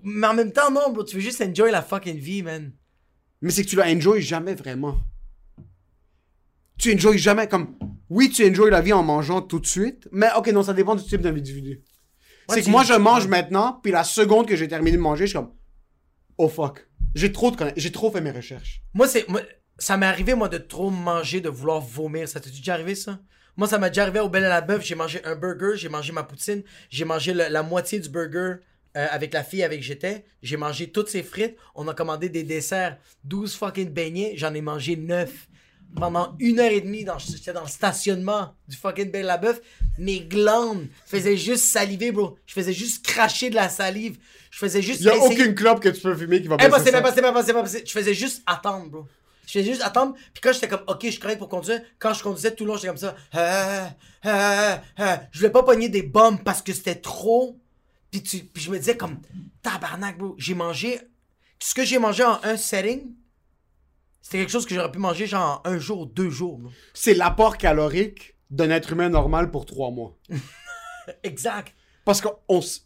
Mais 0.04 0.28
en 0.28 0.34
même 0.34 0.52
temps, 0.52 0.71
non, 0.71 0.91
bro, 0.91 1.04
tu 1.04 1.15
veux 1.17 1.21
juste 1.21 1.41
enjoy 1.41 1.71
la 1.71 1.82
fucking 1.82 2.17
vie, 2.17 2.41
man. 2.43 2.71
Mais 3.41 3.52
c'est 3.52 3.63
que 3.63 3.69
tu 3.69 3.76
la 3.76 3.88
enjoy 3.88 4.21
jamais 4.21 4.56
vraiment. 4.56 4.98
Tu 6.78 6.93
enjoy 6.93 7.17
jamais 7.17 7.48
comme. 7.48 7.78
Oui, 8.10 8.30
tu 8.30 8.48
enjoy 8.48 8.69
la 8.69 8.82
vie 8.82 8.93
en 8.93 9.04
mangeant 9.04 9.41
tout 9.41 9.60
de 9.60 9.65
suite, 9.65 10.08
mais 10.12 10.28
ok, 10.38 10.48
non, 10.50 10.63
ça 10.63 10.74
dépend 10.74 10.95
du 10.95 11.04
type 11.04 11.21
d'individu. 11.21 11.82
Ouais, 12.50 12.56
c'est 12.56 12.63
que 12.63 12.69
moi, 12.69 12.84
je 12.84 12.93
mange 12.93 13.28
maintenant, 13.28 13.80
puis 13.82 13.91
la 13.91 14.04
seconde 14.04 14.48
que 14.48 14.56
j'ai 14.56 14.67
terminé 14.67 14.95
de 14.98 15.02
manger, 15.02 15.26
je 15.26 15.30
suis 15.32 15.38
comme. 15.39 15.54
Oh 16.38 16.48
fuck. 16.50 16.88
J'ai 17.15 17.32
trop, 17.32 17.50
de 17.50 17.58
j'ai 17.78 17.91
trop 17.91 18.12
fait 18.12 18.21
mes 18.21 18.32
recherches. 18.32 18.82
Moi, 18.93 19.08
c'est. 19.08 19.28
moi, 19.30 19.41
ça 19.78 19.98
m'est 19.98 20.06
arrivé, 20.06 20.36
moi, 20.36 20.50
de 20.50 20.58
trop 20.58 20.89
manger, 20.89 21.41
de 21.41 21.50
vouloir 21.50 21.80
vomir. 21.80 22.28
Ça 22.28 22.39
t'est 22.39 22.50
déjà 22.50 22.74
arrivé, 22.74 22.93
ça? 22.93 23.19
Moi, 23.58 23.67
ça 23.67 23.78
m'est 23.80 23.89
déjà 23.89 24.04
arrivé 24.04 24.19
au 24.19 24.30
Bel 24.30 24.43
à 24.43 24.50
la 24.50 24.62
Bœuf. 24.62 24.84
J'ai 24.84 24.95
mangé 24.95 25.24
un 25.24 25.36
burger, 25.36 25.78
j'ai 25.78 25.89
mangé 25.89 26.12
ma 26.12 26.24
poutine, 26.24 26.62
j'ai 26.89 27.06
mangé 27.06 27.34
le- 27.34 27.48
la 27.50 27.63
moitié 27.63 28.00
du 28.00 28.10
burger 28.10 28.56
euh, 28.95 29.08
avec 29.12 29.34
la 29.34 29.43
fille 29.43 29.63
avec 29.63 29.79
qui 29.81 29.86
j'étais. 29.88 30.25
J'ai 30.41 30.58
mangé 30.58 30.91
toutes 30.91 31.10
ses 31.10 31.23
frites. 31.23 31.55
On 31.75 31.88
a 31.88 31.93
commandé 31.93 32.29
des 32.29 32.43
desserts, 32.43 32.97
12 33.23 33.55
fucking 33.55 33.89
beignets. 33.89 34.34
J'en 34.36 34.53
ai 34.53 34.62
mangé 34.62 34.95
9. 34.95 35.31
Pendant 35.95 36.36
une 36.39 36.60
heure 36.60 36.71
et 36.71 36.81
demie, 36.81 37.05
dans- 37.05 37.17
j'étais 37.19 37.53
dans 37.53 37.62
le 37.62 37.69
stationnement 37.69 38.53
du 38.67 38.75
fucking 38.75 39.12
Bel 39.12 39.23
à 39.25 39.27
la 39.27 39.38
Bœuf. 39.38 39.62
Mes 39.97 40.19
glandes 40.19 40.88
faisaient 41.05 41.38
juste 41.38 41.63
saliver, 41.65 42.12
bro. 42.12 42.38
Je 42.45 42.53
faisais 42.53 42.73
juste 42.73 43.05
cracher 43.05 43.49
de 43.49 43.55
la 43.55 43.69
salive. 43.69 44.17
Je 44.51 44.58
faisais 44.60 44.81
juste. 44.81 44.99
Il 45.01 45.05
y 45.05 45.10
a 45.10 45.15
essayer- 45.15 45.41
aucune 45.41 45.55
clope 45.55 45.79
que 45.79 45.88
tu 45.89 46.01
peux 46.01 46.13
fumer 46.15 46.41
qui 46.41 46.49
va 46.49 46.58
passer 46.58 46.69
pas, 47.31 47.43
c'est 47.43 47.53
pas, 47.53 47.65
c'est- 47.65 47.88
Je 47.88 47.91
faisais 47.93 48.13
juste 48.13 48.43
attendre, 48.45 48.89
bro. 48.89 49.05
Je 49.47 49.51
faisais 49.53 49.63
juste 49.71 49.81
attendre. 49.84 50.15
Puis 50.34 50.41
quand 50.41 50.51
j'étais 50.51 50.67
comme, 50.67 50.84
ok, 50.88 50.99
je 51.05 51.12
suis 51.12 51.19
correct 51.19 51.38
pour 51.38 51.47
conduire, 51.47 51.81
quand 51.99 52.13
je 52.13 52.23
conduisais 52.23 52.53
tout 52.53 52.65
le 52.65 52.71
long, 52.71 52.75
j'étais 52.75 52.88
comme 52.88 52.97
ça. 52.97 53.15
Ah, 53.31 53.91
ah, 54.23 54.81
ah. 54.97 55.21
Je 55.31 55.38
voulais 55.39 55.51
pas 55.51 55.63
pogner 55.63 55.88
des 55.88 56.01
bombes 56.03 56.43
parce 56.43 56.62
que 56.62 56.73
c'était 56.73 56.95
trop. 56.95 57.58
Puis, 58.15 58.23
tu, 58.23 58.45
puis 58.45 58.63
je 58.63 58.71
me 58.71 58.78
disais 58.78 58.95
comme, 58.95 59.19
tabarnak, 59.62 60.17
bro. 60.17 60.36
J'ai 60.38 60.54
mangé. 60.54 60.99
Ce 61.60 61.73
que 61.73 61.84
j'ai 61.84 61.99
mangé 61.99 62.23
en 62.23 62.39
un 62.43 62.56
setting, 62.56 63.13
c'était 64.21 64.38
quelque 64.39 64.51
chose 64.51 64.65
que 64.65 64.73
j'aurais 64.73 64.91
pu 64.91 64.99
manger 64.99 65.25
genre 65.28 65.62
en 65.65 65.69
un 65.69 65.78
jour, 65.80 66.06
deux 66.08 66.30
jours, 66.30 66.60
bro. 66.60 66.69
C'est 66.93 67.13
l'apport 67.13 67.58
calorique 67.58 68.36
d'un 68.49 68.69
être 68.69 68.93
humain 68.93 69.10
normal 69.10 69.51
pour 69.51 69.65
trois 69.65 69.91
mois. 69.91 70.17
Exact. 71.23 71.73
Parce 72.06 72.21
que 72.21 72.28
on 72.47 72.60
s- 72.60 72.86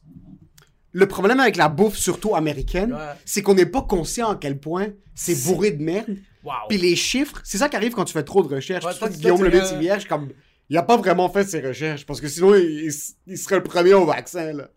le 0.92 1.08
problème 1.08 1.40
avec 1.40 1.58
la 1.58 1.70
bouffe, 1.70 1.96
surtout 1.98 2.36
américaine, 2.36 2.94
Ouais. 2.94 3.14
c'est 3.26 3.44
qu'on 3.44 3.54
n'est 3.54 3.66
pas 3.68 3.84
conscient 3.84 4.30
à 4.32 4.36
quel 4.36 4.60
point 4.60 4.88
c'est 5.14 5.36
bourré 5.46 5.72
de 5.72 5.84
merde. 5.84 6.18
Wow. 6.42 6.54
Puis 6.70 6.78
les 6.78 6.96
chiffres, 6.96 7.42
c'est 7.44 7.58
ça 7.58 7.68
qui 7.68 7.76
arrive 7.76 7.92
quand 7.94 8.06
tu 8.06 8.14
fais 8.14 8.24
trop 8.24 8.42
de 8.42 8.48
recherches. 8.56 8.86
Ouais, 8.86 8.96
toi, 8.98 9.10
Guillaume 9.10 9.44
le 9.44 10.08
comme, 10.08 10.30
il 10.70 10.78
a 10.78 10.84
pas 10.84 10.96
vraiment 10.96 11.28
fait 11.30 11.44
ses 11.44 11.60
recherches 11.60 12.06
parce 12.06 12.22
que 12.22 12.30
sinon 12.30 12.56
il, 12.56 12.86
il- 12.86 12.94
il 13.28 13.38
serait 13.38 13.58
le 13.58 13.64
premier 13.64 13.94
au 13.94 14.06
vaccin 14.06 14.54
là. 14.54 14.70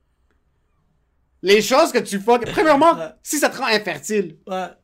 Les 1.42 1.60
choses 1.60 1.92
que 1.92 1.98
tu 1.98 2.18
fais, 2.20 2.38
premièrement, 2.52 2.92
Ouais. 2.98 3.08
si 3.22 3.38
ça 3.38 3.48
te 3.50 3.58
rend 3.58 3.66
infertile, 3.66 4.36
Ouais. 4.46 4.66
t'as 4.68 4.74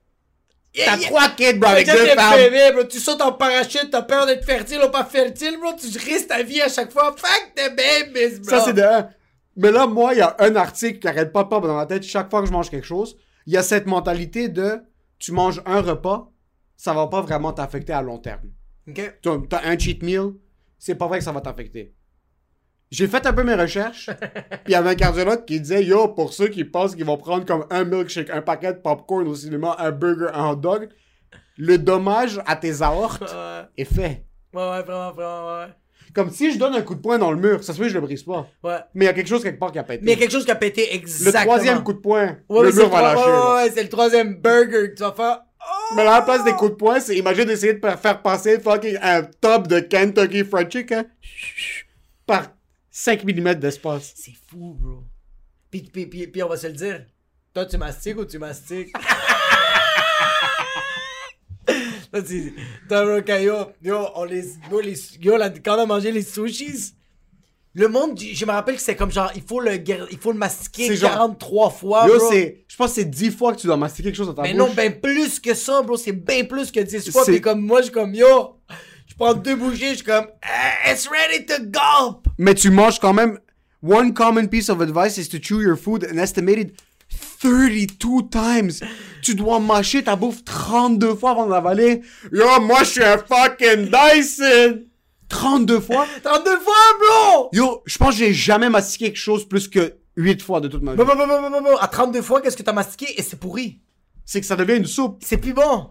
Yeah, 0.74 0.96
yeah. 0.96 1.08
trois 1.08 1.28
kids 1.30 1.54
bro 1.54 1.70
avec 1.70 1.86
deux 1.86 2.06
femmes. 2.06 2.36
bébé, 2.36 2.70
bro, 2.72 2.84
tu 2.84 2.98
sautes 3.00 3.20
en 3.22 3.32
parachute, 3.32 3.88
t'as 3.90 4.02
peur 4.02 4.26
d'être 4.26 4.44
fertile 4.44 4.80
ou 4.86 4.90
pas 4.90 5.04
fertile, 5.04 5.56
bro, 5.60 5.72
tu 5.78 5.86
risques 5.98 6.28
ta 6.28 6.42
vie 6.42 6.60
à 6.60 6.68
chaque 6.68 6.92
fois. 6.92 7.14
Fuck 7.16 7.54
the 7.56 7.74
babies, 7.76 8.40
bro. 8.40 8.50
Ça 8.50 8.60
c'est 8.64 8.74
de 8.74 8.82
un. 8.82 9.08
Mais 9.56 9.72
là, 9.72 9.86
moi, 9.86 10.14
il 10.14 10.18
y 10.18 10.20
a 10.20 10.36
un 10.38 10.54
article 10.56 10.98
qui 11.00 11.08
arrête 11.08 11.32
pas 11.32 11.42
de 11.44 11.48
dans 11.50 11.74
ma 11.74 11.86
tête 11.86 12.04
chaque 12.04 12.30
fois 12.30 12.40
que 12.42 12.46
je 12.46 12.52
mange 12.52 12.70
quelque 12.70 12.86
chose. 12.86 13.16
Il 13.46 13.52
y 13.52 13.56
a 13.56 13.62
cette 13.62 13.86
mentalité 13.86 14.48
de 14.48 14.80
tu 15.18 15.32
manges 15.32 15.60
un 15.66 15.80
repas, 15.80 16.30
ça 16.76 16.92
va 16.92 17.06
pas 17.08 17.22
vraiment 17.22 17.52
t'affecter 17.52 17.92
à 17.92 18.02
long 18.02 18.18
terme. 18.18 18.50
Ok. 18.88 19.18
T'as 19.48 19.62
un 19.64 19.76
cheat 19.78 20.02
meal, 20.02 20.32
c'est 20.78 20.94
pas 20.94 21.06
vrai 21.08 21.18
que 21.18 21.24
ça 21.24 21.32
va 21.32 21.40
t'affecter. 21.40 21.92
J'ai 22.90 23.06
fait 23.06 23.26
un 23.26 23.32
peu 23.32 23.42
mes 23.44 23.54
recherches. 23.54 24.06
Puis 24.64 24.68
il 24.68 24.72
y 24.72 24.74
avait 24.74 24.90
un 24.90 24.94
cardiologue 24.94 25.44
qui 25.44 25.60
disait 25.60 25.84
Yo, 25.84 26.08
pour 26.08 26.32
ceux 26.32 26.48
qui 26.48 26.64
pensent 26.64 26.94
qu'ils 26.94 27.04
vont 27.04 27.18
prendre 27.18 27.44
comme 27.44 27.66
un 27.70 27.84
milkshake, 27.84 28.30
un 28.30 28.40
paquet 28.42 28.72
de 28.72 28.78
popcorn 28.78 29.26
au 29.28 29.34
cinéma, 29.34 29.76
un 29.78 29.90
burger, 29.90 30.28
un 30.32 30.50
hot 30.50 30.56
dog, 30.56 30.88
le 31.56 31.76
dommage 31.78 32.40
à 32.46 32.56
tes 32.56 32.80
aortes 32.82 33.20
Ouais, 33.22 33.62
est 33.76 33.84
fait. 33.84 34.24
ouais, 34.54 34.70
ouais, 34.70 34.82
vraiment, 34.82 35.12
vraiment, 35.12 35.46
ouais. 35.60 35.66
Comme 36.14 36.30
si 36.30 36.50
je 36.52 36.58
donne 36.58 36.74
un 36.74 36.80
coup 36.80 36.94
de 36.94 37.00
poing 37.00 37.18
dans 37.18 37.30
le 37.30 37.36
mur, 37.36 37.62
ça 37.62 37.72
se 37.74 37.78
fait 37.78 37.84
que 37.84 37.88
je 37.90 37.94
le 37.94 38.00
brise 38.00 38.22
pas. 38.22 38.46
Ouais. 38.64 38.78
Mais 38.94 39.04
il 39.04 39.08
y 39.08 39.10
a 39.10 39.12
quelque 39.12 39.28
chose 39.28 39.42
quelque 39.42 39.58
part 39.58 39.70
qui 39.70 39.78
a 39.78 39.82
pété. 39.84 40.00
Mais 40.04 40.12
il 40.12 40.14
y 40.14 40.16
a 40.16 40.20
quelque 40.22 40.32
chose 40.32 40.46
qui 40.46 40.50
a 40.50 40.54
pété 40.54 40.86
le 40.90 40.94
exactement. 40.96 41.44
troisième 41.44 41.82
coup 41.84 41.92
de 41.92 41.98
poing, 41.98 42.36
Ouais, 42.48 42.62
le 42.64 42.72
mur 42.72 42.88
va 42.88 43.02
lâcher. 43.02 43.20
ouais, 43.20 43.26
là. 43.30 43.54
ouais, 43.56 43.62
ouais, 43.64 43.70
c'est 43.74 43.82
le 43.82 43.88
troisième 43.90 44.34
burger 44.40 44.88
que 44.90 44.94
tu 44.94 45.02
vas 45.02 45.12
faire. 45.12 45.40
Mais 45.94 46.04
là, 46.04 46.14
à 46.14 46.18
la 46.20 46.22
place 46.24 46.44
des 46.44 46.52
coups 46.52 46.70
de 46.70 46.76
poing, 46.76 46.98
c'est 47.00 47.14
imagine 47.16 47.44
d'essayer 47.44 47.74
de 47.74 47.80
faire 47.86 48.22
passer 48.22 48.58
fucking 48.58 48.96
un 49.02 49.22
top 49.22 49.66
de 49.68 49.80
Kentucky 49.80 50.44
Fried 50.44 50.70
Chicken 50.72 51.04
par 52.26 52.46
5 53.00 53.22
mm 53.24 53.54
d'espace. 53.54 54.12
C'est 54.16 54.34
fou, 54.50 54.74
bro. 54.74 55.04
Puis, 55.70 55.82
puis, 55.82 56.06
puis, 56.06 56.26
puis 56.26 56.42
on 56.42 56.48
va 56.48 56.56
se 56.56 56.66
le 56.66 56.72
dire. 56.72 57.06
Toi, 57.54 57.64
tu 57.66 57.76
mastiques 57.78 58.18
ou 58.18 58.24
tu 58.24 58.38
mastiques? 58.40 58.92
Toi, 62.10 62.22
tu... 62.22 62.54
Toi, 62.88 63.04
bro, 63.04 63.20
quand 63.24 63.38
yo, 63.38 63.54
yo, 63.82 64.08
on 64.16 64.24
les... 64.24 64.46
Yo, 64.70 64.80
les... 64.80 64.94
yo 65.20 65.36
là, 65.36 65.50
quand 65.50 65.76
on 65.76 65.82
a 65.82 65.86
mangé 65.86 66.10
les 66.10 66.22
sushis, 66.22 66.94
le 67.74 67.86
monde, 67.86 68.18
je 68.18 68.44
me 68.46 68.50
rappelle 68.50 68.74
que 68.76 68.80
c'est 68.80 68.96
comme 68.96 69.12
genre, 69.12 69.30
il 69.36 69.42
faut 69.42 69.60
le, 69.60 69.74
il 70.10 70.18
faut 70.18 70.32
le 70.32 70.38
mastiquer 70.38 70.88
C'est 70.88 70.96
genre- 70.96 71.12
43 71.12 71.70
fois, 71.70 72.08
Yo, 72.08 72.16
bro. 72.18 72.30
c'est. 72.32 72.64
Je 72.66 72.76
pense 72.76 72.88
que 72.88 72.94
c'est 72.96 73.04
10 73.04 73.30
fois 73.30 73.54
que 73.54 73.60
tu 73.60 73.66
dois 73.68 73.76
mastiquer 73.76 74.08
quelque 74.08 74.16
chose 74.16 74.26
dans 74.26 74.34
ta 74.34 74.42
Mais 74.42 74.54
bouche. 74.54 74.58
non, 74.68 74.74
ben 74.74 74.98
plus 75.00 75.38
que 75.38 75.54
ça, 75.54 75.82
bro. 75.82 75.96
C'est 75.96 76.10
bien 76.12 76.44
plus 76.46 76.72
que 76.72 76.80
10 76.80 77.12
fois. 77.12 77.24
C'est- 77.24 77.30
Puis 77.32 77.40
comme 77.42 77.60
moi, 77.60 77.78
je 77.80 77.84
suis 77.84 77.92
comme, 77.92 78.12
yo, 78.14 78.56
je 79.08 79.14
prends 79.16 79.34
deux 79.34 79.56
bouchées, 79.56 79.90
je 79.90 79.94
suis 79.96 80.04
comme, 80.04 80.26
eh, 80.42 80.92
it's 80.92 81.08
ready 81.08 81.44
to 81.46 81.54
gulp. 81.64 82.28
Mais 82.38 82.54
tu 82.54 82.70
manges 82.70 83.00
quand 83.00 83.12
même. 83.14 83.38
One 83.82 84.12
common 84.12 84.48
piece 84.48 84.68
of 84.68 84.80
advice 84.80 85.18
is 85.18 85.28
to 85.28 85.38
chew 85.38 85.60
your 85.60 85.76
food 85.76 86.04
an 86.04 86.18
estimated 86.18 86.72
32 87.40 88.28
times. 88.30 88.80
Tu 89.22 89.34
dois 89.34 89.60
mâcher 89.60 90.02
ta 90.02 90.16
bouffe 90.16 90.44
32 90.44 91.14
fois 91.14 91.30
avant 91.30 91.46
de 91.46 91.52
l'avaler. 91.52 92.02
Yo, 92.32 92.60
moi, 92.60 92.80
je 92.80 92.90
suis 92.90 93.04
un 93.04 93.18
fucking 93.18 93.90
Dyson! 93.90 94.84
32 95.28 95.80
fois? 95.80 96.06
32 96.24 96.58
fois, 96.58 96.74
bro! 96.98 97.48
Yo, 97.52 97.82
je 97.86 97.98
pense 97.98 98.14
que 98.14 98.18
j'ai 98.18 98.32
jamais 98.32 98.68
mastiqué 98.70 99.06
quelque 99.06 99.16
chose 99.16 99.46
plus 99.46 99.68
que 99.68 99.94
8 100.16 100.42
fois 100.42 100.60
de 100.60 100.68
toute 100.68 100.82
ma 100.82 100.92
vie. 100.92 100.96
Bon, 100.96 101.04
bon, 101.04 101.14
bon, 101.14 101.50
bon, 101.50 101.62
bon. 101.62 101.76
À 101.76 101.86
32 101.86 102.22
fois, 102.22 102.40
qu'est-ce 102.40 102.56
que 102.56 102.62
t'as 102.62 102.72
mastiqué? 102.72 103.14
Et 103.16 103.22
c'est 103.22 103.38
pourri? 103.38 103.80
C'est 104.24 104.40
que 104.40 104.46
ça 104.46 104.56
devient 104.56 104.76
une 104.76 104.86
soupe. 104.86 105.22
C'est 105.24 105.36
plus 105.36 105.52
bon. 105.52 105.90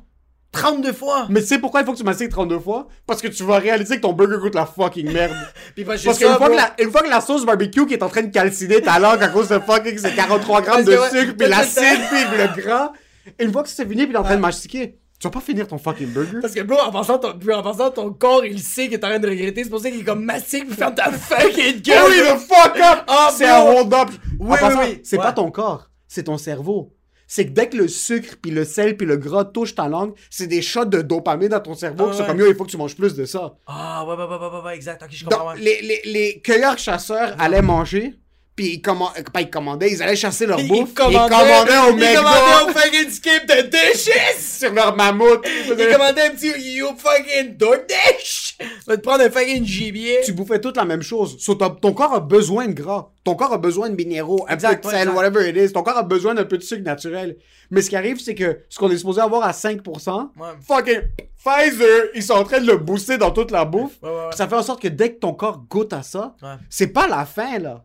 32 0.52 0.94
fois. 0.94 1.28
Mais 1.30 1.42
tu 1.42 1.48
sais 1.48 1.60
pourquoi 1.60 1.82
il 1.82 1.86
faut 1.86 1.92
que 1.94 1.98
tu 1.98 2.04
mastiques 2.04 2.30
32 2.30 2.60
fois? 2.60 2.88
Parce 3.06 3.22
que 3.22 3.28
tu 3.28 3.44
vas 3.44 3.60
réaliser 3.60 3.98
que 3.98 4.02
ton 4.02 4.14
burger 4.14 4.38
goûte 4.40 4.56
la 4.56 4.66
fucking 4.66 5.12
merde. 5.12 5.36
Puis 5.76 5.84
Parce 5.84 6.02
qu'une 6.04 6.16
fois, 6.36 6.50
bro. 6.50 6.58
que 6.78 6.90
fois 6.90 7.02
que 7.04 7.10
la 7.10 7.22
sauce 7.22 7.46
barbecue 7.46 7.86
qui 7.86 7.94
est 7.94 8.04
en 8.04 8.10
train 8.10 8.24
de 8.24 8.32
calciner 8.32 8.82
ta 8.82 8.98
langue 9.00 9.22
à 9.22 9.28
cause 9.28 9.50
de 9.50 9.60
fucking 9.60 9.98
ces 9.98 10.12
43 10.16 10.62
grammes 10.62 10.84
de 10.86 10.92
ouais, 10.98 11.10
sucre, 11.10 11.36
puis 11.38 11.48
l'acide, 11.48 12.00
puis 12.10 12.38
le 12.38 12.62
gras, 12.62 12.92
une 13.40 13.52
fois 13.52 13.64
que 13.64 13.70
c'est 13.70 13.88
fini, 13.88 14.04
puis 14.04 14.14
t'es 14.14 14.18
en 14.18 14.24
train 14.24 14.36
de 14.38 14.42
mastiquer, 14.42 14.98
tu 15.20 15.28
vas 15.28 15.32
pas 15.32 15.42
finir 15.42 15.68
ton 15.68 15.78
fucking 15.78 16.08
burger. 16.14 16.38
Parce 16.42 16.54
que, 16.54 16.62
bro, 16.62 16.78
en 16.80 16.92
pensant, 16.92 17.18
ton, 17.18 17.30
en 17.54 17.62
pensant, 17.64 17.90
ton 17.92 18.14
corps, 18.14 18.46
il 18.46 18.60
sait 18.60 18.86
qu'il 18.86 18.94
est 18.94 19.04
en 19.04 19.10
train 19.10 19.20
de 19.20 19.28
regretter. 19.28 19.64
C'est 19.64 19.70
pour 19.70 19.80
ça 19.82 19.90
qu'il 19.92 20.02
est 20.02 20.04
comme 20.04 20.24
mastique 20.24 20.68
pour 20.68 20.76
faire 20.78 20.94
ta 20.96 21.12
fucking 21.12 21.82
gueule. 21.82 21.98
Hurry 22.14 22.20
the 22.20 22.40
fuck 22.40 22.76
up! 22.78 23.00
Ah, 23.08 23.30
c'est 23.36 23.48
un 23.48 23.62
hold-up! 23.62 24.10
Oui, 24.40 24.56
En 24.56 24.58
passant, 24.58 24.80
oui, 24.82 24.86
oui. 24.92 25.02
C'est 25.04 25.18
Ouais. 25.18 25.24
pas 25.24 25.34
ton 25.34 25.50
corps, 25.52 25.90
c'est 26.08 26.24
ton 26.24 26.38
cerveau. 26.38 26.94
C'est 27.28 27.46
que 27.46 27.52
dès 27.52 27.68
que 27.70 27.78
le 27.78 27.88
sucre, 27.88 28.36
puis 28.42 28.52
le 28.52 28.64
sel, 28.64 28.96
puis 28.96 29.06
le 29.06 29.18
gras 29.18 29.44
touchent 29.46 29.76
ta 29.76 29.88
langue, 29.90 30.14
c'est 30.30 30.48
des 30.48 30.62
shots 30.62 30.86
de 30.86 31.02
dopamine 31.02 31.50
dans 31.50 31.60
ton 31.60 31.76
cerveau 31.76 32.06
Ah, 32.08 32.12
qui 32.12 32.18
sont 32.18 32.24
ouais. 32.24 32.30
comme 32.30 32.40
yo, 32.40 32.48
il 32.48 32.56
faut 32.56 32.64
que 32.64 32.72
tu 32.72 32.78
manges 32.78 32.96
plus 32.96 33.16
de 33.16 33.26
ça. 33.26 33.56
Ah, 33.68 34.06
ouais, 34.08 34.16
ouais, 34.16 34.24
ouais, 34.24 34.48
ouais, 34.58 34.62
ouais, 34.66 34.76
exact. 34.76 35.04
Ok, 35.04 35.10
je 35.12 35.26
comprends. 35.26 35.46
Donc, 35.46 35.56
ouais. 35.56 35.62
les, 35.62 35.82
les, 35.82 36.02
les 36.06 36.42
cueilleurs-chasseurs 36.42 37.36
allaient 37.40 37.62
manger, 37.62 38.16
puis 38.58 38.74
ils, 38.74 38.82
comman- 38.82 39.12
euh, 39.18 39.22
pas 39.32 39.40
ils 39.42 39.50
commandaient, 39.50 39.90
ils 39.90 40.04
allaient 40.04 40.16
chasser 40.18 40.46
leur 40.46 40.60
Ils 40.60 40.68
bouffe, 40.68 40.90
ils 40.90 40.94
commandaient- 40.94 41.34
commandaient 41.34 41.78
au 41.78 41.92
Ils 41.92 41.96
McDo 41.96 42.22
commandaient 42.24 42.64
au 42.66 42.74
fucking 42.74 43.10
skip 43.10 43.46
de 43.48 43.62
dishes! 43.70 44.12
sur 44.58 44.74
leur 44.74 44.96
mammouth. 44.98 45.46
Ils 45.68 45.90
commandaient 45.94 46.24
un 46.24 46.32
petit 46.32 46.52
you 46.76 46.88
fucking 46.98 47.56
DoorDash! 47.56 48.58
Va 48.88 48.98
te 48.98 49.02
prendre 49.02 49.24
un 49.24 49.30
fucking 49.30 49.64
gibier. 49.64 50.20
Tu 50.26 50.34
bouffais 50.34 50.60
toute 50.60 50.76
la 50.78 50.86
même 50.86 51.04
chose. 51.04 51.38
So, 51.40 51.54
ton, 51.56 51.94
corps 51.94 52.14
a 52.16 52.20
besoin 52.20 52.68
de 52.68 52.74
gras. 52.74 53.10
Ton 53.24 53.36
corps 53.36 53.54
a 53.54 53.58
besoin 53.58 53.90
de 53.90 53.96
minéraux, 53.96 54.46
un 54.50 54.54
Exact, 54.56 54.84
peu 54.84 54.90
de 54.90 54.96
sel, 54.96 55.10
whatever 55.10 55.48
it 55.50 55.56
is. 55.56 55.72
Ton 55.74 55.84
corps 55.84 55.98
a 55.98 56.04
besoin 56.04 56.34
d'un 56.34 56.46
peu 56.46 56.58
de 56.58 56.64
sucre 56.64 56.82
naturel. 56.84 57.38
Mais 57.70 57.82
ce 57.82 57.90
qui 57.90 57.96
arrive, 57.96 58.20
c'est 58.20 58.34
que 58.36 58.62
ce 58.70 58.80
qu'on 58.80 58.90
est 58.90 58.98
supposé 58.98 59.22
avoir 59.22 59.44
à 59.44 59.52
5%, 59.52 60.32
Ouais. 60.40 60.48
fucking 60.68 61.02
Pfizer, 61.38 62.06
ils 62.16 62.24
sont 62.24 62.34
en 62.34 62.44
train 62.44 62.60
de 62.60 62.66
le 62.66 62.78
booster 62.78 63.18
dans 63.18 63.32
toute 63.32 63.52
la 63.52 63.64
bouffe. 63.64 63.94
Ouais. 64.02 64.10
Ça 64.36 64.48
fait 64.48 64.56
en 64.56 64.64
sorte 64.64 64.82
que 64.82 64.88
dès 64.88 65.14
que 65.14 65.20
ton 65.20 65.34
corps 65.34 65.64
goûte 65.70 65.94
à 65.94 66.02
ça, 66.02 66.36
c'est 66.70 66.88
pas 66.88 67.08
la 67.08 67.26
fin, 67.26 67.60
là. 67.60 67.84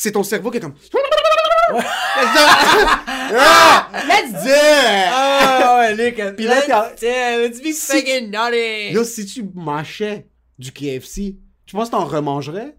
C'est 0.00 0.12
ton 0.12 0.22
cerveau 0.22 0.52
qui 0.52 0.58
est 0.58 0.60
comme... 0.60 0.74
Ah, 3.30 3.90
let's 4.06 4.32
do 4.32 4.48
it! 4.48 5.08
Ah, 5.10 5.78
ouais, 5.80 5.94
Luc. 5.94 6.36
Puis 6.36 6.46
là, 6.46 6.60
let's 7.00 7.60
be 7.60 7.72
Si- 7.72 7.92
fucking 7.96 8.30
naughty. 8.30 8.92
Yo, 8.92 9.02
si 9.04 9.26
tu 9.26 9.44
mâchais 9.54 10.28
du 10.58 10.70
KFC, 10.72 11.36
tu 11.66 11.74
penses 11.76 11.88
que 11.88 11.96
t'en 11.96 12.04
remangerais? 12.04 12.76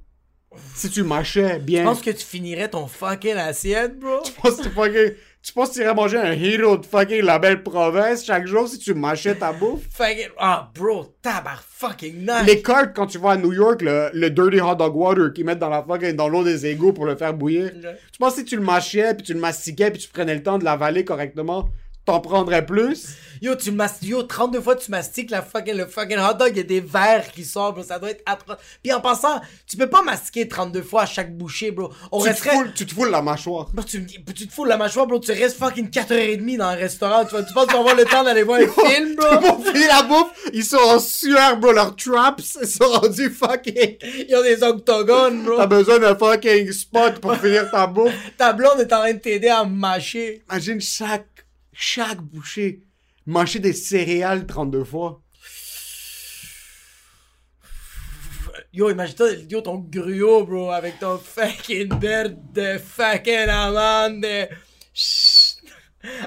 Si 0.76 0.90
tu 0.90 1.04
mâchais 1.04 1.60
bien. 1.60 1.82
Je 1.82 1.88
pense 1.88 2.02
que 2.02 2.10
tu 2.12 2.26
finirais 2.26 2.70
ton 2.70 2.88
fucking 2.88 3.36
assiette, 3.36 4.00
bro? 4.00 4.22
Tu 4.24 4.32
penses 4.32 4.56
que 4.56 4.64
tu 4.64 4.70
fucking- 4.70 5.14
Tu 5.42 5.54
penses 5.54 5.70
que 5.70 5.76
tu 5.76 5.82
irais 5.82 5.94
manger 5.94 6.18
un 6.18 6.34
hero 6.34 6.78
de 6.78 6.86
fucking 6.86 7.22
la 7.24 7.40
belle 7.40 7.64
province 7.64 8.26
chaque 8.26 8.46
jour 8.46 8.68
si 8.68 8.78
tu 8.78 8.94
mâchais 8.94 9.36
ta 9.36 9.54
bouffe? 9.54 9.84
Fucking. 9.92 10.28
Ah, 10.38 10.70
bro, 10.76 11.16
tabar 11.22 11.64
fucking 11.64 12.26
nice. 12.26 12.46
Les 12.46 12.62
cartes, 12.62 12.94
quand 12.94 13.08
tu 13.08 13.18
vas 13.20 13.32
à 13.32 13.38
New 13.38 13.54
York, 13.54 13.82
le, 13.82 14.10
le 14.14 14.30
dirty 14.30 14.60
hot 14.60 14.76
dog 14.76 14.96
water 14.96 15.32
qu'ils 15.34 15.46
mettent 15.46 15.60
dans 15.60 15.70
la 15.70 15.82
fucking, 15.82 16.12
dans 16.14 16.28
l'eau 16.28 16.44
des 16.44 16.66
égouts 16.66 16.92
pour 16.92 17.06
le 17.06 17.16
faire 17.16 17.34
bouillir. 17.34 17.72
Tu 17.72 18.20
penses 18.20 18.34
que 18.34 18.40
si 18.40 18.46
tu 18.46 18.58
le 18.58 18.62
mâchais, 18.64 19.14
puis 19.14 19.24
tu 19.24 19.34
le 19.34 19.40
mastiquais, 19.40 19.92
puis 19.92 20.02
tu 20.02 20.10
prenais 20.10 20.36
le 20.36 20.44
temps 20.44 20.58
de 20.58 20.66
l'avaler 20.66 21.06
correctement, 21.06 21.70
t'en 22.10 22.20
prendrais 22.20 22.66
plus? 22.66 23.08
Yo, 23.42 23.56
tu 23.56 23.72
mastiques, 23.72 24.10
yo, 24.10 24.24
32 24.24 24.60
fois 24.60 24.76
tu 24.76 24.92
mastiques 24.92 25.32
la 25.32 25.42
fucking, 25.42 25.76
le 25.76 25.86
fucking 25.86 26.18
hot 26.18 26.34
dog, 26.34 26.50
il 26.52 26.58
y 26.58 26.60
a 26.60 26.64
des 26.64 26.82
verres 26.82 27.32
qui 27.32 27.46
sortent, 27.46 27.76
bro, 27.76 27.84
ça 27.86 27.98
doit 27.98 28.10
être 28.10 28.22
atroce. 28.26 28.58
Puis 28.84 28.92
en 28.92 29.00
passant, 29.00 29.40
tu 29.66 29.78
peux 29.78 29.88
pas 29.90 30.02
mastiquer 30.02 30.46
32 30.50 30.82
fois 30.82 31.04
à 31.04 31.06
chaque 31.06 31.34
bouchée, 31.38 31.72
bro. 31.72 31.90
On 32.12 32.22
Tu 32.22 32.32
te, 32.34 32.36
foules, 32.36 32.74
tu 32.74 32.86
te 32.86 32.94
foules 32.94 33.10
la 33.12 33.22
mâchoire. 33.22 33.70
Bro, 33.74 33.86
tu, 33.86 34.06
te 34.06 34.52
fous 34.54 34.66
de 34.66 34.70
la 34.70 34.76
mâchoire, 34.76 35.08
bro, 35.08 35.20
tu 35.20 35.32
restes 35.32 35.58
fucking 35.58 35.90
4h30 35.90 36.58
dans 36.58 36.66
un 36.66 36.76
restaurant, 36.76 37.24
tu, 37.24 37.34
tu 37.48 37.54
penses 37.54 37.68
vas 37.68 37.80
avoir 37.80 37.96
le 37.96 38.04
temps 38.04 38.26
d'aller 38.26 38.44
voir 38.44 38.60
un 38.60 38.88
film, 38.88 39.16
bro? 39.16 39.28
Pour 39.40 39.66
finir 39.66 39.88
la 39.88 40.04
bouffe, 40.04 40.50
ils 40.52 40.66
sont 40.66 40.76
en 40.76 41.00
sueur, 41.00 41.56
bro. 41.58 41.72
Leurs 41.72 41.96
traps 41.96 42.58
ils 42.62 42.68
sont 42.68 42.90
rendus 42.90 43.30
fucking. 43.30 43.96
Ils 44.28 44.36
ont 44.36 44.44
des 44.44 44.62
octogones, 44.64 45.46
T'as 45.46 45.66
bro. 45.66 45.78
besoin 45.78 46.00
d'un 46.00 46.16
fucking 46.18 46.74
spot 46.74 47.20
pour 47.20 47.38
finir 47.38 47.72
ta 47.72 47.88
bouffe. 47.88 48.12
Ta 48.38 48.52
blonde 48.52 48.82
est 48.82 48.92
en 48.92 49.00
train 49.00 49.14
de 49.14 49.20
t'aider 49.20 49.48
à 49.48 49.64
mâcher. 49.64 50.42
Imagine 50.52 50.82
chaque, 50.82 51.29
chaque 51.80 52.22
bouchée. 52.22 52.82
Mâcher 53.26 53.60
des 53.60 53.74
céréales 53.74 54.46
32 54.46 54.84
fois. 54.84 55.22
Yo, 58.74 58.90
imagine-toi, 58.90 59.32
yo, 59.50 59.62
ton 59.62 59.78
gruau, 59.90 60.44
bro, 60.46 60.72
avec 60.72 61.00
ton 61.00 61.18
fucking 61.18 61.88
beurre 61.90 62.32
de 62.54 62.78
fucking 62.78 63.48
amande. 63.50 64.50
Chut. 64.94 65.58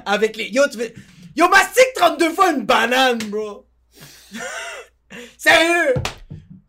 Avec 0.07 0.37
les. 0.37 0.49
Yo, 0.51 0.62
tu 0.71 0.79
veux. 0.79 0.93
Yo, 1.37 1.49
mastique 1.49 1.93
32 1.97 2.33
fois 2.35 2.53
une 2.53 2.65
banane, 2.65 3.19
bro. 3.25 3.67
Sérieux? 5.38 5.95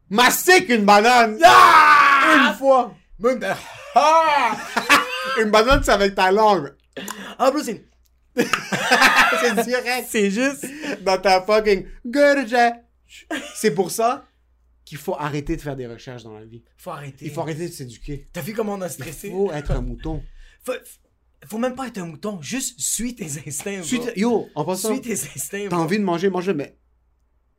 Mastique 0.10 0.70
une 0.70 0.86
banane! 0.86 1.40
Ah! 1.44 2.50
Une 2.50 2.58
fois! 2.58 2.94
Même 3.20 3.40
de- 3.40 3.48
Ah! 3.96 4.58
Une 5.42 5.50
banane, 5.50 5.82
c'est 5.84 5.92
avec 5.92 6.14
ta 6.14 6.30
langue. 6.32 6.74
Ah, 7.40 7.50
bro, 7.50 7.64
c'est. 7.64 7.84
C'est 8.36 9.64
direct. 9.66 10.08
C'est 10.10 10.32
juste. 10.32 10.66
Dans 11.04 11.20
ta 11.20 11.42
fucking. 11.42 11.86
C'est 13.56 13.74
pour 13.74 13.92
ça 13.92 14.26
qu'il 14.86 14.98
faut 14.98 15.16
arrêter 15.18 15.56
de 15.56 15.62
faire 15.62 15.76
des 15.76 15.88
recherches 15.88 16.24
dans 16.24 16.34
la 16.38 16.46
vie. 16.46 16.64
Faut 16.78 16.92
arrêter. 16.92 17.26
Il 17.26 17.32
faut 17.32 17.42
arrêter 17.42 17.68
de 17.68 17.72
s'éduquer. 17.74 18.28
T'as 18.34 18.42
vu 18.42 18.54
comment 18.54 18.74
on 18.74 18.82
a 18.82 18.88
Il 18.88 18.92
stressé? 18.92 19.30
faut 19.32 19.52
être 19.52 19.72
un 19.72 19.82
mouton. 19.90 20.24
Faut, 20.64 20.74
faut 21.46 21.58
même 21.58 21.76
pas 21.76 21.88
être 21.88 21.98
un 22.00 22.06
mouton, 22.06 22.42
juste 22.42 22.80
suis 22.80 23.16
tes 23.16 23.26
instincts. 23.48 23.84
Suis- 23.84 24.00
Yo, 24.16 24.48
en 24.56 24.66
passant, 24.66 24.94
Suis 24.94 25.02
tes 25.02 25.14
instincts, 25.14 25.68
t'as 25.70 25.76
envie 25.78 26.00
de 26.00 26.04
manger, 26.04 26.30
mange 26.30 26.50
mais 26.52 26.78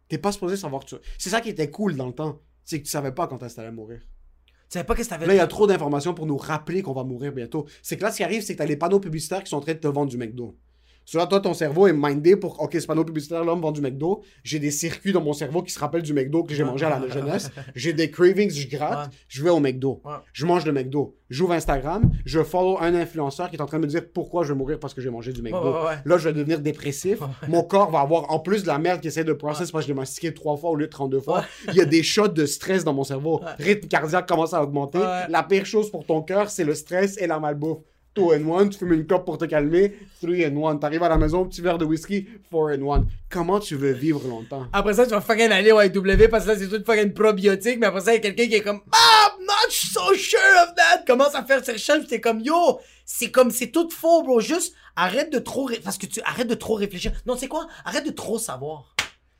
t'es 0.09 0.19
pas 0.19 0.33
supposé 0.33 0.57
savoir 0.57 0.85
que 0.85 0.89
tu... 0.91 0.95
C'est 1.19 1.31
ça 1.31 1.41
qui 1.41 1.51
était 1.51 1.71
cool 1.71 1.97
dans 1.97 2.07
le 2.07 2.15
temps. 2.15 2.41
C'est 2.65 2.79
que 2.81 2.85
tu 2.85 2.91
savais 2.91 3.13
pas 3.13 3.27
quand 3.27 3.39
t'allais 3.39 3.71
mourir. 3.73 4.01
Tu 4.01 4.79
savais 4.79 4.85
pas 4.85 4.95
qu'est-ce 4.95 5.09
que 5.11 5.15
t'avais 5.15 5.27
Là, 5.27 5.35
il 5.35 5.37
y 5.37 5.41
a 5.41 5.47
trop 5.47 5.67
d'informations 5.67 6.15
pour 6.15 6.25
nous 6.27 6.39
rappeler 6.39 6.81
qu'on 6.83 6.95
va 6.95 7.05
mourir 7.05 7.33
bientôt. 7.33 7.67
C'est 7.83 7.97
que 7.99 8.03
là, 8.03 8.11
ce 8.11 8.17
qui 8.19 8.25
arrive, 8.25 8.43
c'est 8.43 8.55
que 8.55 8.59
t'as 8.59 8.65
les 8.65 8.77
panneaux 8.79 9.01
publicitaires 9.01 9.45
qui 9.45 9.51
sont 9.51 9.57
en 9.59 9.61
train 9.61 9.75
de 9.75 9.79
te 9.79 9.87
vendre 9.87 10.11
du 10.11 10.17
McDo. 10.17 10.59
Cela, 11.07 11.27
toi, 11.27 11.41
ton 11.41 11.53
cerveau 11.55 11.87
est 11.87 11.93
mindé 11.93 12.35
pour, 12.37 12.61
ok, 12.63 12.71
c'est 12.73 12.87
pas 12.87 12.95
nos 12.95 13.05
publicitaires, 13.05 13.45
l'homme 13.45 13.61
vend 13.61 13.73
du 13.73 13.81
McDo. 13.81 14.23
J'ai 14.43 14.59
des 14.59 14.71
circuits 14.71 15.13
dans 15.13 15.21
mon 15.21 15.33
cerveau 15.35 15.63
qui 15.63 15.73
se 15.73 15.79
rappellent 15.79 16.03
du 16.03 16.15
McDo 16.15 16.43
que 16.45 16.55
j'ai 16.55 16.65
mangé 16.65 16.87
à 16.87 16.99
la 16.99 17.09
jeunesse. 17.09 17.51
J'ai 17.75 17.93
des 17.93 18.11
cravings, 18.11 18.51
je 18.51 18.69
gratte, 18.69 19.09
Ouais. 19.11 19.17
je 19.29 19.43
vais 19.45 19.51
au 19.51 19.61
McDo. 19.61 20.01
Ouais. 20.05 20.13
Je 20.33 20.47
mange 20.47 20.65
le 20.65 20.73
McDo. 20.73 21.17
J'ouvre 21.31 21.53
Instagram, 21.53 22.11
je 22.25 22.43
follow 22.43 22.79
un 22.81 22.95
influenceur 22.95 23.51
qui 23.51 23.57
est 23.57 23.61
en 23.61 23.67
train 23.67 23.79
de 23.79 23.85
me 23.85 23.89
dire 23.91 24.03
pourquoi 24.13 24.45
je 24.45 24.53
vais 24.53 24.59
mourir 24.59 24.79
parce 24.79 24.95
que 24.95 25.01
j'ai 25.01 25.11
mangé 25.11 25.33
du 25.33 25.43
McDo. 25.43 25.59
ouais. 25.87 25.95
Là, 26.05 26.17
je 26.19 26.29
vais 26.29 26.35
devenir 26.35 26.61
dépressif. 26.61 27.19
Mon 27.49 27.63
corps 27.63 27.91
va 27.91 28.01
avoir, 28.01 28.31
en 28.31 28.39
plus 28.39 28.63
de 28.63 28.69
la 28.69 28.79
merde 28.79 29.01
qui 29.01 29.09
essaie 29.09 29.25
de 29.25 29.33
process 29.33 29.71
parce 29.71 29.85
que 29.85 29.89
je 29.89 29.95
l'ai 29.95 29.99
mastiqué 29.99 30.33
trois 30.33 30.57
fois 30.57 30.71
au 30.71 30.77
lieu 30.77 30.87
de 30.87 30.91
32 30.91 31.21
fois, 31.21 31.45
il 31.69 31.75
y 31.75 31.81
a 31.81 31.85
des 31.87 32.03
shots 32.03 32.29
de 32.29 32.47
stress 32.47 32.85
dans 32.85 32.93
mon 32.95 33.05
cerveau. 33.05 33.41
Rythme 33.59 33.89
cardiaque 33.89 34.29
commence 34.29 34.55
à 34.55 34.63
augmenter. 34.63 35.01
La 35.29 35.43
pire 35.43 35.67
chose 35.67 35.91
pour 35.91 36.05
ton 36.07 36.23
cœur, 36.23 36.51
c'est 36.51 36.65
le 36.65 36.75
stress 36.75 37.17
et 37.19 37.27
la 37.27 37.39
malbouffe. 37.41 37.79
Two 38.15 38.31
in 38.33 38.47
one, 38.47 38.71
tu 38.71 38.79
fumes 38.79 38.93
une 38.93 39.07
clope 39.07 39.25
pour 39.25 39.39
te 39.39 39.45
calmer. 39.45 39.97
Three 40.21 40.45
in 40.45 40.55
one, 40.57 40.79
t'arrives 40.79 41.03
à 41.03 41.09
la 41.09 41.17
maison, 41.19 41.45
petit 41.47 41.61
verre 41.61 41.79
de 41.79 41.85
whisky. 41.85 42.27
Four 42.49 42.69
in 42.69 42.81
one. 42.83 43.07
Comment 43.29 43.59
tu 43.59 43.75
veux 43.75 43.91
vivre 43.91 44.23
longtemps? 44.29 44.67
Après 44.73 44.95
ça, 44.95 45.05
tu 45.05 45.11
vas 45.11 45.21
fucking 45.21 45.51
aller 45.51 45.73
au 45.73 45.81
IW 45.81 46.29
parce 46.29 46.45
que 46.45 46.51
là, 46.51 46.57
c'est 46.59 46.69
tout 46.69 46.83
fucking 46.87 47.13
probiotique. 47.13 47.79
Mais 47.81 47.87
après 47.87 48.03
ça, 48.03 48.13
il 48.13 48.15
y 48.15 48.19
a 48.19 48.21
quelqu'un 48.21 48.47
qui 48.47 48.55
est 48.55 48.61
comme 48.63 48.81
Ah, 48.93 49.31
I'm 49.37 49.45
not 49.45 49.69
so 49.71 50.15
sure 50.15 50.39
of 50.63 50.75
that. 50.77 51.03
Commence 51.07 51.35
à 51.35 51.43
faire 51.43 51.65
ses 51.65 51.73
recherches. 51.73 52.07
T'es 52.07 52.21
comme 52.21 52.39
Yo, 52.41 52.79
c'est 53.05 53.33
comme, 53.33 53.51
c'est 53.51 53.73
tout 53.73 53.91
faux, 53.91 54.23
bro. 54.23 54.39
Juste 54.41 54.75
arrête 54.95 55.33
de 55.33 55.41
trop. 55.41 55.65
ré- 55.65 55.81
Parce 55.83 55.99
que 55.99 56.07
tu 56.07 56.21
arrête 56.25 56.47
de 56.47 56.55
trop 56.55 56.75
réfléchir. 56.75 57.11
Non, 57.27 57.37
c'est 57.37 57.49
quoi? 57.49 57.67
Arrête 57.85 58.07
de 58.07 58.13
trop 58.13 58.39
savoir. 58.39 58.95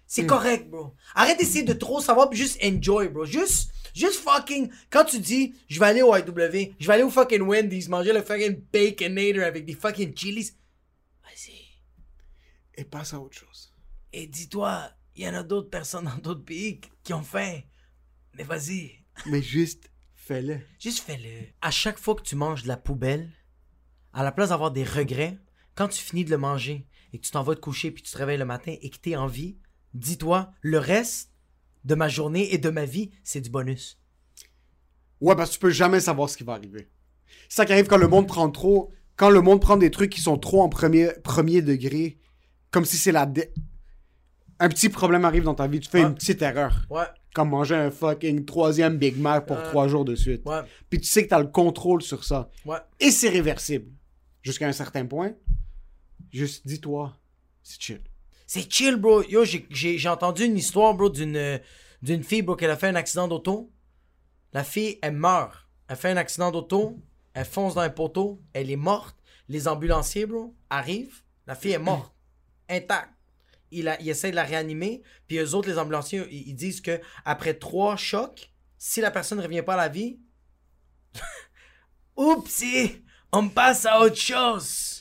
C'est 0.07 0.27
correct, 0.27 0.69
bro. 0.69 0.93
Arrête 1.15 1.39
d'essayer 1.39 1.63
de 1.65 1.73
trop 1.73 2.01
savoir 2.01 2.29
puis 2.29 2.39
juste 2.39 2.59
enjoy, 2.65 3.09
bro. 3.09 3.25
Juste, 3.25 3.71
juste 3.95 4.21
fucking. 4.21 4.71
Quand 4.91 5.05
tu 5.05 5.19
dis, 5.21 5.55
je 5.69 5.79
vais 5.81 5.87
aller 5.87 6.03
au 6.03 6.15
IW, 6.15 6.75
je 6.79 6.87
vais 6.87 6.93
aller 6.93 7.03
au 7.03 7.11
fucking 7.11 7.41
Wendy's, 7.43 7.89
manger 7.89 8.13
le 8.13 8.23
fucking 8.23 8.61
Baconator 8.73 9.45
avec 9.45 9.65
des 9.65 9.75
fucking 9.75 10.15
chilis. 10.17 10.51
Vas-y. 11.23 11.53
Et 12.77 12.85
passe 12.85 13.15
à 13.15 13.21
autre 13.21 13.37
chose. 13.39 13.73
Et 14.13 14.27
dis-toi, 14.27 14.91
il 15.17 15.25
y 15.25 15.29
en 15.29 15.35
a 15.35 15.43
d'autres 15.43 15.71
personnes 15.71 16.05
dans 16.05 16.19
d'autres 16.19 16.45
pays 16.45 16.81
qui 17.03 17.13
ont 17.13 17.23
faim. 17.23 17.61
Mais 18.35 18.45
vas-y, 18.45 18.93
Mais 19.27 19.43
juste, 19.43 19.91
fais-le. 20.15 20.59
juste 20.81 21.01
fais-le. 21.05 21.47
À 21.61 21.71
chaque 21.71 21.99
fois 21.99 22.17
que 22.17 22.23
tu 22.23 22.35
manges 22.37 22.65
de 22.65 22.69
la 22.69 22.77
poubelle, 22.77 23.31
à 24.13 24.23
la 24.25 24.33
place 24.33 24.49
d'avoir 24.49 24.71
des 24.73 24.85
regrets, 24.85 25.39
quand 25.77 25.89
tu 25.89 26.03
finis 26.03 26.25
de 26.25 26.31
le 26.31 26.39
manger 26.39 26.87
et 27.13 27.19
que 27.19 27.25
tu 27.25 27.31
t'en 27.31 27.43
vas 27.43 27.55
te 27.55 27.61
coucher 27.61 27.91
puis 27.93 28.03
tu 28.03 28.11
te 28.13 28.19
réveilles 28.19 28.39
le 28.39 28.45
matin 28.45 28.75
et 28.81 28.91
que 28.91 28.97
t'es 28.97 29.15
en 29.17 29.27
vie, 29.27 29.57
dis-toi, 29.93 30.53
le 30.61 30.79
reste 30.79 31.31
de 31.85 31.95
ma 31.95 32.09
journée 32.09 32.53
et 32.55 32.59
de 32.59 32.71
ma 32.71 32.85
vie, 32.85 33.11
c'est 33.23 33.41
du 33.41 33.51
bonus. 33.51 33.99
Ouais, 35.21 35.37
parce 35.37 35.51
que 35.51 35.55
tu 35.55 35.61
peux 35.61 35.71
jamais 35.71 36.01
savoir 36.01 36.29
ce 36.29 36.37
qui 36.37 36.45
va 36.45 36.55
arriver. 36.55 36.89
C'est 37.49 37.57
ça 37.57 37.67
qui 37.67 37.73
arrive 37.73 37.87
quand 37.87 37.97
le 37.99 38.09
monde 38.09 38.27
prend 38.27 38.51
trop. 38.51 38.91
Quand 39.17 39.31
le 39.31 39.41
monde 39.41 39.61
prend 39.61 39.77
des 39.77 39.91
trucs 39.91 40.11
qui 40.11 40.21
sont 40.21 40.39
trop 40.39 40.63
en 40.63 40.69
premier, 40.69 41.11
premier 41.23 41.63
degré, 41.63 42.19
comme 42.71 42.85
si 42.85 42.97
c'est 42.97 43.13
la. 43.13 43.27
dé- 43.27 43.53
Un 44.59 44.69
petit 44.69 44.89
problème 44.89 45.25
arrive 45.25 45.45
dans 45.45 45.55
ta 45.55 45.67
vie, 45.67 45.81
tu 45.81 45.89
fais 45.91 46.01
Ouais. 46.03 46.09
une 46.09 46.15
petite 46.15 46.41
erreur. 46.43 46.87
Ouais, 46.91 47.05
Comme 47.35 47.51
manger 47.51 47.75
un 47.75 47.91
fucking 47.91 48.45
troisième 48.45 48.97
Big 48.99 49.17
Mac 49.19 49.47
pour 49.47 49.57
Ouais. 49.57 49.63
trois 49.65 49.89
jours 49.89 50.05
de 50.05 50.15
suite. 50.15 50.43
ouais, 50.47 50.61
Puis 50.91 51.01
tu 51.01 51.07
sais 51.07 51.25
que 51.25 51.31
t'as 51.31 51.41
le 51.41 51.49
contrôle 51.49 52.03
sur 52.03 52.25
ça. 52.25 52.51
ouais. 52.65 52.79
Et 53.01 53.11
c'est 53.11 53.29
réversible. 53.29 53.91
Jusqu'à 54.43 54.69
un 54.69 54.73
certain 54.73 55.07
point. 55.07 55.33
Juste 56.33 56.67
dis-toi, 56.67 57.17
c'est 57.63 57.81
chill. 57.81 58.01
C'est 58.47 58.71
chill, 58.71 58.97
bro. 58.97 59.23
Yo, 59.23 59.45
j'ai- 59.45 60.09
entendu 60.09 60.45
une 60.45 60.57
histoire, 60.59 60.95
bro, 60.95 61.09
d'une 61.09 61.61
fille, 62.23 62.43
bro, 62.43 62.57
qui 62.57 62.67
a 62.67 62.77
fait 62.77 62.89
un 62.89 62.95
accident 62.95 63.29
d'auto. 63.29 63.73
La 64.53 64.65
fille, 64.65 64.99
elle 65.03 65.15
meurt. 65.15 65.55
Elle 65.89 65.97
fait 65.97 66.11
un 66.11 66.17
accident 66.17 66.51
d'auto. 66.51 66.99
Elle 67.33 67.45
fonce 67.45 67.75
dans 67.75 67.81
un 67.81 67.91
poteau. 67.91 68.41
Elle 68.53 68.71
est 68.71 68.77
morte. 68.77 69.17
Les 69.49 69.67
ambulanciers, 69.69 70.27
bro, 70.27 70.55
arrivent. 70.71 71.23
La 71.47 71.55
fille 71.55 71.73
est 71.73 71.79
morte. 71.79 72.15
Intacte. 72.69 73.11
Il, 73.71 73.89
a, 73.89 74.01
il 74.01 74.09
essaie 74.09 74.31
de 74.31 74.37
la 74.37 74.45
réanimer. 74.45 75.03
Puis 75.27 75.39
eux 75.39 75.55
autres, 75.55 75.69
les 75.69 75.79
ambulanciers, 75.79 76.25
ils, 76.31 76.49
ils 76.49 76.55
disent 76.55 76.81
que 76.81 77.01
après 77.25 77.55
trois 77.55 77.97
chocs, 77.97 78.53
si 78.79 79.01
la 79.01 79.11
personne 79.11 79.39
ne 79.39 79.43
revient 79.43 79.63
pas 79.63 79.75
à 79.75 79.79
la 79.79 79.89
vie, 79.89 80.19
oupsie, 82.17 83.03
on 83.33 83.49
passe 83.49 83.87
à 83.87 84.01
autre 84.01 84.17
chose. 84.17 84.94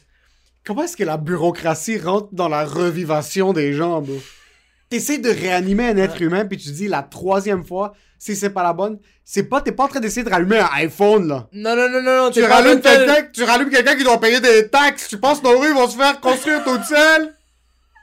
Comment 0.66 0.84
est-ce 0.84 0.96
que 0.96 1.04
la 1.04 1.18
bureaucratie 1.18 1.98
rentre 1.98 2.30
dans 2.32 2.48
la 2.48 2.64
revivation 2.64 3.52
des 3.52 3.74
gens, 3.74 4.02
bro? 4.02 4.18
T'essaies 4.90 5.18
de 5.18 5.30
réanimer 5.30 5.88
un 5.88 5.98
être 5.98 6.22
humain, 6.22 6.46
puis 6.46 6.58
tu 6.58 6.72
dis 6.72 6.88
la 6.88 7.02
troisième 7.02 7.66
fois, 7.66 7.94
si 8.18 8.34
c'est 8.34 8.52
pas 8.52 8.64
la 8.64 8.72
bonne, 8.72 8.98
c'est 9.26 9.44
pas, 9.44 9.60
t'es 9.60 9.74
pas 9.74 9.84
en 9.84 9.88
train 9.90 10.00
d'essayer 10.00 10.24
de 10.24 10.30
rallumer 10.30 10.60
un 10.60 10.70
iPhone, 10.76 11.28
là. 11.28 11.50
Non, 11.52 11.76
non, 11.76 11.90
non, 11.90 12.02
non, 12.02 12.24
non. 12.24 12.32
Tu 12.32 12.42
rallumes 12.46 12.80
quelqu'un, 12.80 13.28
tu 13.34 13.44
rallumes 13.44 13.70
quelqu'un 13.70 13.98
qui 13.98 14.06
doit 14.06 14.22
payer 14.22 14.40
des 14.40 14.70
taxes, 14.70 15.10
tu 15.10 15.18
penses 15.18 15.42
que 15.42 15.48
nos 15.48 15.60
rues 15.60 15.74
vont 15.74 15.90
se 15.90 15.98
faire 15.98 16.22
construire 16.22 16.64
toutes 16.64 16.86
seules? 16.86 17.34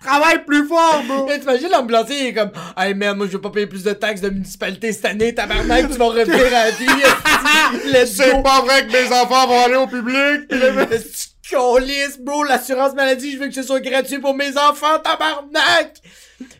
Travaille 0.02 0.44
plus 0.44 0.66
fort, 0.66 1.02
bro! 1.06 1.24
Mais 1.28 1.38
t'imagines 1.38 1.70
l'ambulancier, 1.70 2.16
il 2.20 2.26
est 2.26 2.34
comme 2.34 2.50
Hey 2.76 2.92
man, 2.92 3.16
moi 3.16 3.26
je 3.26 3.32
veux 3.32 3.40
pas 3.40 3.50
payer 3.50 3.66
plus 3.68 3.84
de 3.84 3.92
taxes 3.92 4.20
de 4.20 4.28
municipalité 4.28 4.92
cette 4.92 5.06
année, 5.06 5.34
tabarnak, 5.34 5.90
tu 5.90 5.96
vas 5.96 6.06
revenir 6.06 6.46
à 6.46 6.64
la 6.66 6.70
vie. 6.72 8.06
C'est 8.06 8.42
pas 8.42 8.60
vrai 8.60 8.86
que 8.86 8.92
mes 8.92 9.14
enfants 9.14 9.46
vont 9.46 9.64
aller 9.64 9.76
au 9.76 9.86
public! 9.86 10.50
Câlisse, 11.50 12.18
bro, 12.20 12.44
l'assurance 12.44 12.94
maladie, 12.94 13.32
je 13.32 13.38
veux 13.38 13.48
que 13.48 13.54
ce 13.54 13.64
soit 13.64 13.80
gratuit 13.80 14.20
pour 14.20 14.34
mes 14.34 14.56
enfants, 14.56 15.00
tabarnak! 15.00 16.00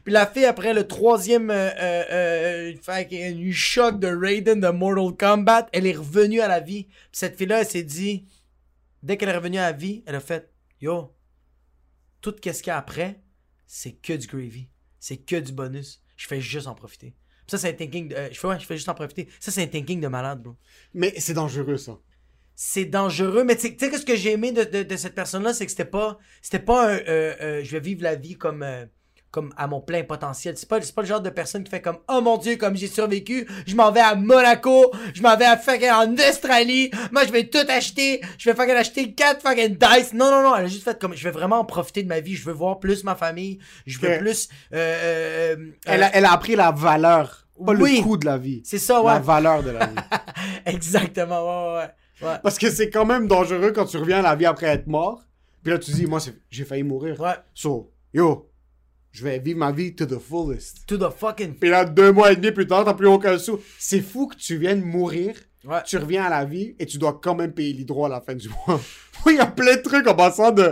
Puis 0.03 0.13
la 0.13 0.27
fille, 0.27 0.45
après 0.45 0.75
le 0.75 0.87
troisième 0.89 1.51
euh, 1.51 1.71
euh, 1.81 2.75
euh, 2.75 3.53
choc 3.53 4.01
de 4.01 4.09
Raiden 4.09 4.61
de 4.61 4.69
Mortal 4.69 5.17
Kombat, 5.17 5.69
elle 5.73 5.87
est 5.87 5.97
revenue 5.97 6.41
à 6.41 6.49
la 6.49 6.59
vie. 6.59 6.85
Puis 6.85 6.95
cette 7.13 7.37
fille-là, 7.37 7.61
elle 7.61 7.67
s'est 7.67 7.85
dit, 7.85 8.27
dès 9.03 9.17
qu'elle 9.17 9.29
est 9.29 9.37
revenue 9.37 9.59
à 9.59 9.71
la 9.71 9.73
vie, 9.73 10.03
elle 10.07 10.17
a 10.17 10.21
fait 10.21 10.51
Yo, 10.81 11.15
tout 12.21 12.33
qu'est-ce 12.33 12.63
qu'il 12.63 12.71
y 12.71 12.75
a 12.75 12.79
après, 12.79 13.21
c'est 13.67 13.93
que 13.93 14.15
du 14.15 14.27
gravy. 14.27 14.69
C'est 14.99 15.19
que 15.19 15.37
du 15.37 15.53
bonus. 15.53 16.03
Je 16.17 16.27
fais 16.27 16.41
juste 16.41 16.67
en 16.67 16.75
profiter. 16.75 17.15
Ça, 17.47 17.59
c'est 17.59 17.69
un 17.71 17.73
thinking 17.73 18.09
de. 18.09 18.15
euh, 18.15 18.29
je, 18.33 18.39
fais, 18.39 18.61
je 18.61 18.67
fais 18.67 18.77
juste 18.77 18.89
en 18.89 18.95
profiter. 18.95 19.29
Ça, 19.39 19.51
c'est 19.51 19.63
un 19.63 19.67
thinking 19.67 20.01
de 20.01 20.09
malade, 20.09 20.43
bro 20.43 20.57
Mais 20.95 21.15
c'est 21.19 21.35
dangereux, 21.35 21.77
ça. 21.77 21.99
C'est 22.63 22.85
dangereux. 22.85 23.43
Mais 23.43 23.57
tu 23.57 23.63
sais- 23.63 23.75
que 23.75 23.99
ce 23.99 24.05
que 24.05 24.15
j'ai 24.17 24.33
aimé 24.33 24.53
de, 24.53 24.65
de, 24.65 24.83
de 24.83 24.97
cette 24.97 25.15
personne-là, 25.15 25.55
c'est 25.55 25.65
que 25.65 25.71
c'était 25.71 25.87
pas, 25.87 26.19
c'était 26.43 26.59
pas 26.59 26.89
un, 26.91 26.97
euh, 26.99 27.35
euh, 27.41 27.61
je 27.65 27.71
vais 27.73 27.81
vivre 27.81 28.03
la 28.03 28.17
vie 28.17 28.37
comme, 28.37 28.63
euh, 28.63 28.85
comme 29.31 29.51
à 29.57 29.67
mon 29.67 29.81
plein 29.81 30.03
potentiel. 30.05 30.59
C'est 30.59 30.69
pas, 30.69 30.79
c'est 30.83 30.95
pas 30.95 31.01
le 31.01 31.07
genre 31.09 31.23
de 31.23 31.31
personne 31.31 31.65
qui 31.65 31.71
fait 31.71 31.81
comme, 31.81 31.97
oh 32.11 32.21
mon 32.21 32.37
dieu, 32.37 32.57
comme 32.57 32.77
j'ai 32.77 32.87
survécu, 32.89 33.49
je 33.67 33.75
m'en 33.75 33.91
vais 33.91 34.01
à 34.01 34.15
Monaco, 34.15 34.93
je 35.15 35.23
m'en 35.23 35.39
vais 35.39 35.47
à 35.47 35.57
fucking 35.57 35.89
en 35.91 36.13
Australie, 36.29 36.91
moi 37.13 37.25
je 37.25 37.33
vais 37.33 37.49
tout 37.49 37.65
acheter, 37.67 38.21
je 38.37 38.51
vais 38.51 38.55
fucking 38.55 38.75
acheter 38.75 39.15
4 39.15 39.41
fucking 39.41 39.79
dice. 39.79 40.13
Non, 40.13 40.31
non, 40.31 40.43
non, 40.43 40.55
elle 40.55 40.65
a 40.67 40.69
juste 40.69 40.85
fait 40.85 41.01
comme, 41.01 41.15
je 41.17 41.25
vais 41.25 41.31
vraiment 41.31 41.61
en 41.61 41.65
profiter 41.65 42.03
de 42.03 42.09
ma 42.09 42.21
vie, 42.21 42.35
je 42.35 42.45
veux 42.45 42.53
voir 42.53 42.79
plus 42.79 43.05
ma 43.05 43.15
famille, 43.15 43.59
je 43.87 43.99
veux 44.01 44.19
plus, 44.19 44.51
euh, 44.75 45.55
euh, 45.57 45.57
Elle 45.87 46.03
a, 46.03 46.15
elle 46.15 46.27
a 46.27 46.33
appris 46.33 46.57
la 46.57 46.73
valeur, 46.73 47.47
pas 47.65 47.73
Oui. 47.73 47.97
le 47.99 48.03
coût 48.03 48.17
de 48.19 48.27
la 48.27 48.37
vie. 48.37 48.61
c'est 48.67 48.79
ça, 48.79 49.01
ouais. 49.01 49.13
La 49.15 49.19
valeur 49.21 49.63
de 49.63 49.71
la 49.71 49.87
vie. 49.87 49.95
Exactement, 50.67 51.73
ouais, 51.75 51.79
ouais, 51.83 51.89
ouais. 52.23 52.37
Parce 52.43 52.59
que 52.59 52.71
c'est 52.71 52.91
quand 52.91 53.07
même 53.07 53.27
dangereux 53.29 53.73
quand 53.73 53.87
tu 53.87 53.97
reviens 53.97 54.19
à 54.19 54.23
la 54.23 54.35
vie 54.37 54.47
après 54.47 54.67
être 54.67 54.87
mort. 54.87 55.23
Puis 55.63 55.73
là, 55.73 55.79
tu 55.79 55.91
dis, 55.91 56.07
moi, 56.07 56.21
j'ai 56.51 56.65
failli 56.65 56.83
mourir. 56.83 57.21
Ouais. 57.21 57.35
So, 57.55 57.93
yo, 58.15 58.51
je 59.13 59.25
vais 59.25 59.39
vivre 59.39 59.59
ma 59.59 59.73
vie 59.73 59.95
to 59.95 60.07
the 60.07 60.19
fullest. 60.19 60.87
To 60.87 60.97
the 60.97 61.11
fucking. 61.11 61.55
Puis 61.55 61.69
là, 61.71 61.85
deux 61.85 62.13
mois 62.13 62.33
et 62.33 62.37
demi 62.37 62.51
plus 62.53 62.67
tard, 62.67 62.85
t'as 62.85 62.95
plus 62.95 63.09
aucun 63.09 63.39
sou. 63.39 63.59
C'est 63.79 64.01
fou 64.01 64.27
que 64.29 64.37
tu 64.37 64.57
viennes 64.57 64.83
mourir, 64.83 65.35
Ouais. 65.63 65.83
tu 65.85 65.99
reviens 65.99 66.25
à 66.25 66.31
la 66.31 66.47
vie 66.47 66.75
et 66.79 66.87
tu 66.87 66.97
dois 66.97 67.21
quand 67.23 67.35
même 67.35 67.53
payer 67.53 67.75
l'hydro 67.75 68.07
à 68.07 68.09
la 68.09 68.21
fin 68.23 68.35
du 68.35 68.49
mois. 68.49 68.81
Oui, 69.27 69.35
il 69.35 69.37
y 69.37 69.41
a 69.41 69.47
plein 69.47 69.77
de 69.77 69.83
trucs 69.83 70.07
en 70.07 70.15
passant 70.15 70.51
de. 70.51 70.63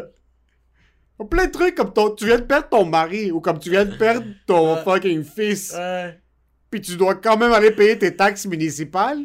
Il 1.21 1.23
y 1.23 1.25
a 1.25 1.29
plein 1.29 1.45
de 1.47 1.51
trucs 1.53 1.75
comme 1.75 1.93
ton... 1.93 2.15
tu 2.15 2.25
viens 2.25 2.39
de 2.39 2.45
perdre 2.45 2.69
ton 2.71 2.87
mari 2.87 3.31
ou 3.31 3.43
comme 3.43 3.59
tu 3.59 3.69
viens 3.69 3.85
de 3.85 3.95
perdre 3.95 4.25
ton 4.47 4.77
fucking 4.79 5.23
fils. 5.23 5.77
Puis 6.71 6.81
tu 6.81 6.97
dois 6.97 7.15
quand 7.17 7.37
même 7.37 7.53
aller 7.53 7.71
payer 7.73 7.99
tes 7.99 8.17
taxes 8.17 8.47
municipales. 8.47 9.19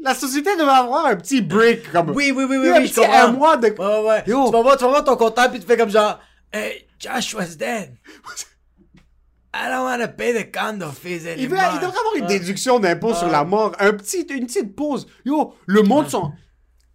La 0.00 0.14
société 0.14 0.56
devrait 0.56 0.74
avoir 0.76 1.06
un 1.06 1.16
petit 1.16 1.40
break 1.42 1.90
comme. 1.90 2.10
Oui, 2.10 2.32
oui, 2.34 2.44
oui, 2.48 2.56
oui, 2.56 2.68
un 2.70 2.80
oui, 2.80 2.88
petit 2.88 3.04
un 3.04 3.32
mois 3.32 3.56
de. 3.56 3.68
Ouais, 3.68 3.74
ouais, 3.78 4.04
ouais. 4.08 4.22
Yo. 4.26 4.46
Tu 4.46 4.52
vas 4.52 4.62
voir, 4.62 4.76
tu 4.76 4.84
vas 4.84 4.90
voir 4.90 5.04
ton 5.04 5.16
comptable 5.16 5.52
puis 5.52 5.60
tu 5.60 5.66
fais 5.66 5.76
comme 5.76 5.90
genre, 5.90 6.20
hey, 6.52 6.86
Josh 6.98 7.34
was 7.34 7.56
dead. 7.56 7.96
I 9.54 9.68
don't 9.70 9.84
want 9.84 10.00
to 10.00 10.08
pay 10.08 10.32
the 10.32 10.52
condo 10.52 10.90
fees 10.90 11.26
anymore. 11.26 11.38
Il, 11.38 11.48
veut- 11.48 11.56
il 11.56 11.80
devrait 11.80 11.98
avoir 11.98 12.14
une 12.16 12.26
déduction 12.26 12.78
d'impôt 12.78 13.14
sur 13.14 13.28
la 13.28 13.44
mort. 13.44 13.72
Un 13.80 13.92
petit, 13.94 14.20
une 14.30 14.46
petite 14.46 14.76
pause. 14.76 15.06
Yo, 15.24 15.54
le 15.66 15.82
monde 15.82 16.08
sont. 16.08 16.32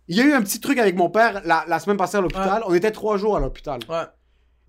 Il 0.08 0.18
y 0.18 0.22
a 0.22 0.26
eu 0.26 0.34
un 0.34 0.41
petit 0.41 0.60
truc 0.60 0.78
avec 0.78 0.95
mon 0.95 1.10
père 1.10 1.41
la, 1.45 1.66
la 1.68 1.80
semaine 1.80 1.97
passée 1.97 2.18
à 2.18 2.22
l'hôpital. 2.22 2.62
On 2.68 2.74
était 2.74 2.91
trois 2.91 3.18
jours 3.18 3.36
à 3.36 3.39
l'hôpital. 3.39 3.80
Ouais, 3.89 4.04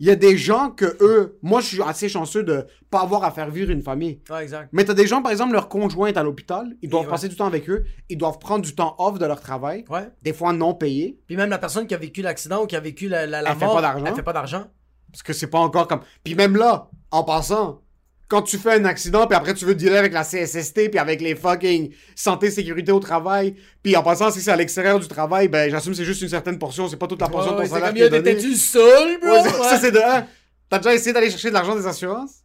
Il 0.00 0.06
y 0.06 0.10
a 0.10 0.16
des 0.16 0.36
gens 0.36 0.70
que 0.70 0.96
eux. 1.00 1.38
Moi, 1.42 1.60
je 1.60 1.66
suis 1.66 1.82
assez 1.82 2.08
chanceux 2.08 2.42
de 2.42 2.66
pas 2.90 3.00
avoir 3.02 3.22
à 3.22 3.30
faire 3.30 3.48
vivre 3.50 3.70
une 3.70 3.82
famille. 3.82 4.20
ouais, 4.28 4.42
exact. 4.42 4.68
Mais 4.72 4.84
t'as 4.84 4.94
des 4.94 5.06
gens, 5.06 5.22
par 5.22 5.30
exemple, 5.30 5.52
leur 5.52 5.68
conjoint 5.68 6.08
est 6.08 6.16
à 6.16 6.22
l'hôpital. 6.24 6.74
Ils 6.82 6.88
doivent 6.88 7.08
passer 7.08 7.28
du 7.28 7.36
temps 7.36 7.46
avec 7.46 7.70
eux. 7.70 7.84
Ils 8.08 8.18
doivent 8.18 8.38
prendre 8.40 8.64
du 8.64 8.74
temps 8.74 8.96
off 8.98 9.18
de 9.20 9.26
leur 9.26 9.40
travail. 9.40 9.84
Ouais. 9.88 10.08
Des 10.22 10.32
fois 10.32 10.52
non 10.52 10.74
payé. 10.74 11.20
Puis 11.28 11.36
même 11.36 11.50
la 11.50 11.58
personne 11.58 11.86
qui 11.86 11.94
a 11.94 11.98
vécu 11.98 12.22
l'accident 12.22 12.64
ou 12.64 12.66
qui 12.66 12.74
a 12.74 12.80
vécu 12.80 13.08
la, 13.08 13.26
la, 13.26 13.40
la 13.42 13.52
Elle 13.52 13.56
fait 13.56 13.64
mort, 13.66 13.76
pas 13.76 13.82
d'argent. 13.82 14.04
Elle 14.06 14.14
fait 14.14 14.22
pas 14.22 14.32
d'argent. 14.32 14.64
Parce 15.12 15.22
que 15.22 15.32
c'est 15.32 15.46
pas 15.46 15.60
encore 15.60 15.86
comme. 15.86 16.00
Puis 16.24 16.34
même 16.34 16.56
là, 16.56 16.90
en 17.12 17.22
passant, 17.22 17.82
quand 18.28 18.42
tu 18.42 18.56
fais 18.58 18.72
un 18.80 18.84
accident, 18.86 19.26
puis 19.26 19.36
après 19.36 19.54
tu 19.54 19.64
veux 19.64 19.74
dealer 19.74 19.96
avec 19.98 20.12
la 20.12 20.22
CSST, 20.24 20.90
puis 20.90 20.98
avec 20.98 21.20
les 21.20 21.34
fucking 21.34 21.92
santé 22.16 22.50
sécurité 22.50 22.90
au 22.92 23.00
travail, 23.00 23.54
puis 23.82 23.96
en 23.96 24.02
passant, 24.02 24.30
si 24.30 24.40
c'est 24.40 24.50
à 24.50 24.56
l'extérieur 24.56 24.98
du 24.98 25.06
travail, 25.08 25.48
ben 25.48 25.70
j'assume 25.70 25.92
que 25.92 25.98
c'est 25.98 26.04
juste 26.04 26.22
une 26.22 26.28
certaine 26.28 26.58
portion, 26.58 26.88
c'est 26.88 26.96
pas 26.96 27.06
toute 27.06 27.20
la 27.20 27.28
portion 27.28 27.52
Ouais, 27.52 27.58
de 27.58 27.62
ton 27.62 27.68
c'est 27.68 27.80
salaire 27.80 27.88
comme 27.88 27.96
qui 27.96 28.02
est 28.02 28.04
yo, 28.04 28.10
donnée. 28.10 28.22
t'étais-tu 28.36 28.54
seul, 28.56 29.20
bro? 29.20 29.30
Ouais, 29.30 29.42
ça, 29.42 29.60
Ouais. 29.60 29.68
ça, 29.68 29.78
c'est 29.78 29.92
de 29.92 29.98
un. 29.98 30.26
T'as 30.70 30.78
déjà 30.78 30.94
essayé 30.94 31.12
d'aller 31.12 31.30
chercher 31.30 31.48
de 31.50 31.54
l'argent 31.54 31.76
des 31.76 31.86
assurances? 31.86 32.36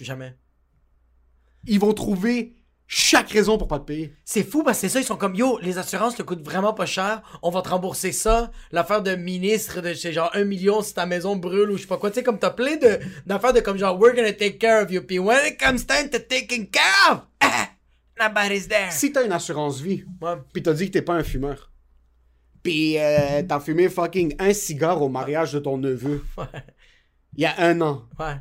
Jamais. 0.00 0.34
Ils 1.66 1.80
vont 1.80 1.94
trouver 1.94 2.54
chaque 2.86 3.30
raison 3.30 3.56
pour 3.58 3.66
pas 3.68 3.78
te 3.78 3.84
payer. 3.86 4.14
C'est 4.24 4.42
fou 4.44 4.62
parce 4.62 4.76
que 4.78 4.82
c'est 4.82 4.88
ça, 4.92 5.00
ils 5.00 5.04
sont 5.06 5.16
comme 5.16 5.34
yo, 5.34 5.58
les 5.62 5.78
assurances 5.78 6.16
te 6.16 6.22
coûtent 6.22 6.44
vraiment 6.44 6.74
pas 6.74 6.84
cher, 6.86 7.22
on 7.42 7.50
va 7.50 7.62
te 7.62 7.68
rembourser 7.70 8.12
ça. 8.12 8.50
L'affaire 8.72 9.02
de 9.02 9.14
ministre 9.16 9.80
de 9.80 9.94
c'est 9.94 10.12
genre 10.12 10.30
un 10.34 10.44
million 10.44 10.82
si 10.82 10.92
ta 10.94 11.06
maison 11.06 11.34
brûle 11.36 11.70
ou 11.70 11.76
je 11.76 11.82
sais 11.82 11.88
pas 11.88 11.96
quoi. 11.96 12.10
Tu 12.10 12.16
sais, 12.16 12.22
comme 12.22 12.38
t'as 12.38 12.50
plein 12.50 12.76
de 12.76 12.98
d'affaires 13.26 13.52
de 13.54 13.60
comme 13.60 13.78
genre 13.78 13.98
we're 13.98 14.14
gonna 14.14 14.32
take 14.32 14.58
care 14.58 14.82
of 14.84 14.90
you. 14.92 15.00
Puis 15.02 15.18
when 15.18 15.38
it 15.46 15.58
comes 15.58 15.86
time 15.86 16.10
to 16.10 16.18
taking 16.18 16.68
care 16.70 17.12
of, 17.12 17.20
ah, 17.40 17.68
nobody's 18.20 18.68
there. 18.68 18.90
Si 18.92 19.10
t'as 19.12 19.24
une 19.24 19.32
assurance 19.32 19.80
vie, 19.80 20.04
Ouais. 20.20 20.34
puis 20.52 20.62
t'as 20.62 20.74
dit 20.74 20.86
que 20.88 20.92
t'es 20.92 21.02
pas 21.02 21.14
un 21.14 21.24
fumeur, 21.24 21.72
puis 22.62 22.98
euh, 22.98 23.42
t'as 23.48 23.60
fumé 23.60 23.88
fucking 23.88 24.36
un 24.38 24.52
cigare 24.52 25.00
au 25.02 25.08
mariage 25.08 25.52
de 25.54 25.58
ton 25.58 25.78
neveu, 25.78 26.22
Ouais. 26.36 26.44
il 27.34 27.42
y 27.42 27.46
a 27.46 27.54
un 27.58 27.80
an, 27.80 28.02
Ouais. 28.20 28.36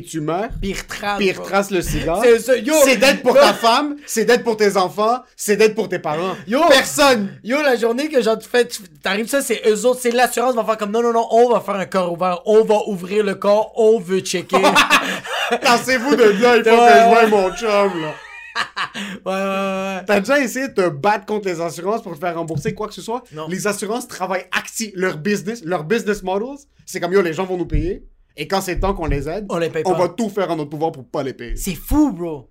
Puis 0.00 0.10
tu 0.10 0.20
meurs, 0.20 0.48
Pire 0.60 0.86
trace. 0.86 1.16
puis 1.18 1.26
il 1.28 1.32
retrace 1.38 1.70
le 1.70 1.80
cigare. 1.82 2.20
C'est 2.22 2.38
ça, 2.38 2.56
yo. 2.56 2.74
C'est 2.84 2.96
d'être 2.96 3.22
pour 3.22 3.34
ta 3.34 3.52
femme, 3.54 3.96
c'est 4.06 4.24
d'être 4.24 4.44
pour 4.44 4.56
tes 4.56 4.76
enfants, 4.76 5.20
c'est 5.36 5.56
d'être 5.56 5.74
pour 5.74 5.88
tes 5.88 5.98
parents. 5.98 6.36
Yo. 6.46 6.60
Personne. 6.68 7.38
Yo, 7.42 7.62
la 7.62 7.76
journée 7.76 8.08
que 8.08 8.20
genre 8.22 8.38
tu 8.38 8.48
fais, 8.48 8.66
tu- 8.66 8.82
t'arrives 9.02 9.28
ça, 9.28 9.40
c'est 9.42 9.62
eux 9.66 9.84
autres, 9.86 10.00
c'est 10.02 10.10
l'assurance 10.10 10.54
va 10.54 10.64
faire 10.64 10.76
comme 10.76 10.90
non, 10.90 11.02
non, 11.02 11.12
non, 11.12 11.26
on 11.30 11.50
va 11.52 11.60
faire 11.60 11.76
un 11.76 11.86
corps 11.86 12.12
ouvert, 12.12 12.40
on 12.46 12.64
va 12.64 12.78
ouvrir 12.88 13.24
le 13.24 13.34
corps, 13.34 13.72
on 13.76 13.98
veut 13.98 14.20
checker. 14.20 14.56
ouais, 15.50 15.58
Tassez-vous 15.60 16.16
de 16.16 16.24
là, 16.24 16.56
il 16.56 16.64
faut 16.64 16.70
Ouais, 16.70 16.76
que 16.76 17.20
je 17.20 17.24
ouais. 17.24 17.26
mon 17.30 17.50
chum, 17.54 18.02
là. 18.02 18.12
ouais, 19.24 19.32
ouais. 19.98 20.04
T'as 20.06 20.20
déjà 20.20 20.40
essayé 20.40 20.68
de 20.68 20.72
te 20.74 20.88
battre 20.88 21.26
contre 21.26 21.46
les 21.46 21.60
assurances 21.60 22.02
pour 22.02 22.14
te 22.14 22.18
faire 22.18 22.34
rembourser 22.36 22.74
quoi 22.74 22.88
que 22.88 22.94
ce 22.94 23.02
soit? 23.02 23.22
Non. 23.32 23.46
Les 23.48 23.66
assurances 23.66 24.08
travaillent 24.08 24.46
actif. 24.56 24.90
Leur 24.94 25.18
business, 25.18 25.62
leur 25.64 25.84
business 25.84 26.22
models, 26.22 26.58
c'est 26.84 27.00
comme 27.00 27.12
yo, 27.12 27.20
les 27.22 27.32
gens 27.32 27.44
vont 27.44 27.56
nous 27.56 27.66
payer. 27.66 28.02
Et 28.36 28.46
quand 28.46 28.60
c'est 28.60 28.78
temps 28.80 28.92
qu'on 28.94 29.06
les 29.06 29.28
aide, 29.28 29.46
On 29.48 29.58
les 29.58 29.70
paye 29.70 29.82
on 29.86 29.92
pas. 29.92 29.98
va 29.98 30.08
tout 30.10 30.28
faire 30.28 30.50
en 30.50 30.56
notre 30.56 30.70
pouvoir 30.70 30.92
pour 30.92 31.08
pas 31.08 31.22
les 31.22 31.32
payer. 31.34 31.56
C'est 31.56 31.74
fou, 31.74 32.12
bro. 32.12 32.50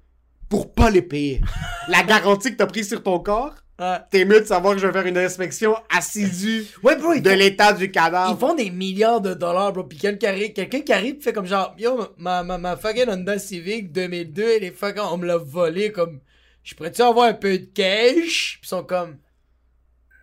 Pour 0.49 0.73
pas 0.73 0.89
les 0.89 1.01
payer. 1.01 1.41
La 1.89 2.03
garantie 2.03 2.51
que 2.51 2.57
t'as 2.57 2.65
prise 2.67 2.87
sur 2.89 3.01
ton 3.03 3.19
corps, 3.19 3.53
Ouais. 3.77 3.97
t'es 4.09 4.23
mieux 4.23 4.39
de 4.39 4.45
savoir 4.45 4.73
que 4.73 4.79
je 4.79 4.87
vais 4.87 4.93
faire 4.93 5.05
une 5.05 5.17
inspection 5.17 5.75
assidue 5.93 6.65
Ouais, 6.81 6.95
bro, 6.95 7.11
ils 7.11 7.21
de 7.21 7.29
l'état 7.29 7.73
du 7.73 7.85
Ils 7.85 7.91
cadavre. 7.91 8.39
font 8.39 8.55
des 8.55 8.69
milliards 8.71 9.19
de 9.19 9.33
dollars, 9.33 9.73
bro. 9.73 9.83
Pis 9.83 9.97
quelqu'un 9.97 10.17
qui 10.17 10.93
arrive, 10.93 11.17
qui 11.17 11.21
fait 11.21 11.33
comme 11.33 11.45
genre, 11.45 11.75
yo, 11.77 12.07
ma, 12.17 12.41
ma, 12.43 12.57
ma 12.57 12.77
fucking 12.77 13.09
Honda 13.09 13.37
Civic 13.37 13.91
2002, 13.91 14.43
elle 14.57 14.63
est 14.63 14.71
fucking, 14.71 15.01
on 15.03 15.17
me 15.17 15.25
l'a 15.27 15.35
volé 15.37 15.91
comme, 15.91 16.21
je 16.63 16.73
pourrais-tu 16.73 17.01
avoir 17.01 17.27
un 17.27 17.33
peu 17.33 17.57
de 17.59 17.65
cash? 17.65 18.59
Pis 18.61 18.65
ils 18.65 18.67
sont 18.69 18.83
comme, 18.85 19.17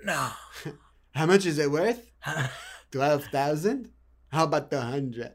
non. 0.06 0.30
How 1.14 1.26
much 1.26 1.44
is 1.44 1.58
it 1.58 1.68
worth? 1.68 2.00
12,000? 2.92 3.91
How 4.32 4.42
about 4.44 4.68
the 4.70 4.76
100? 4.78 5.32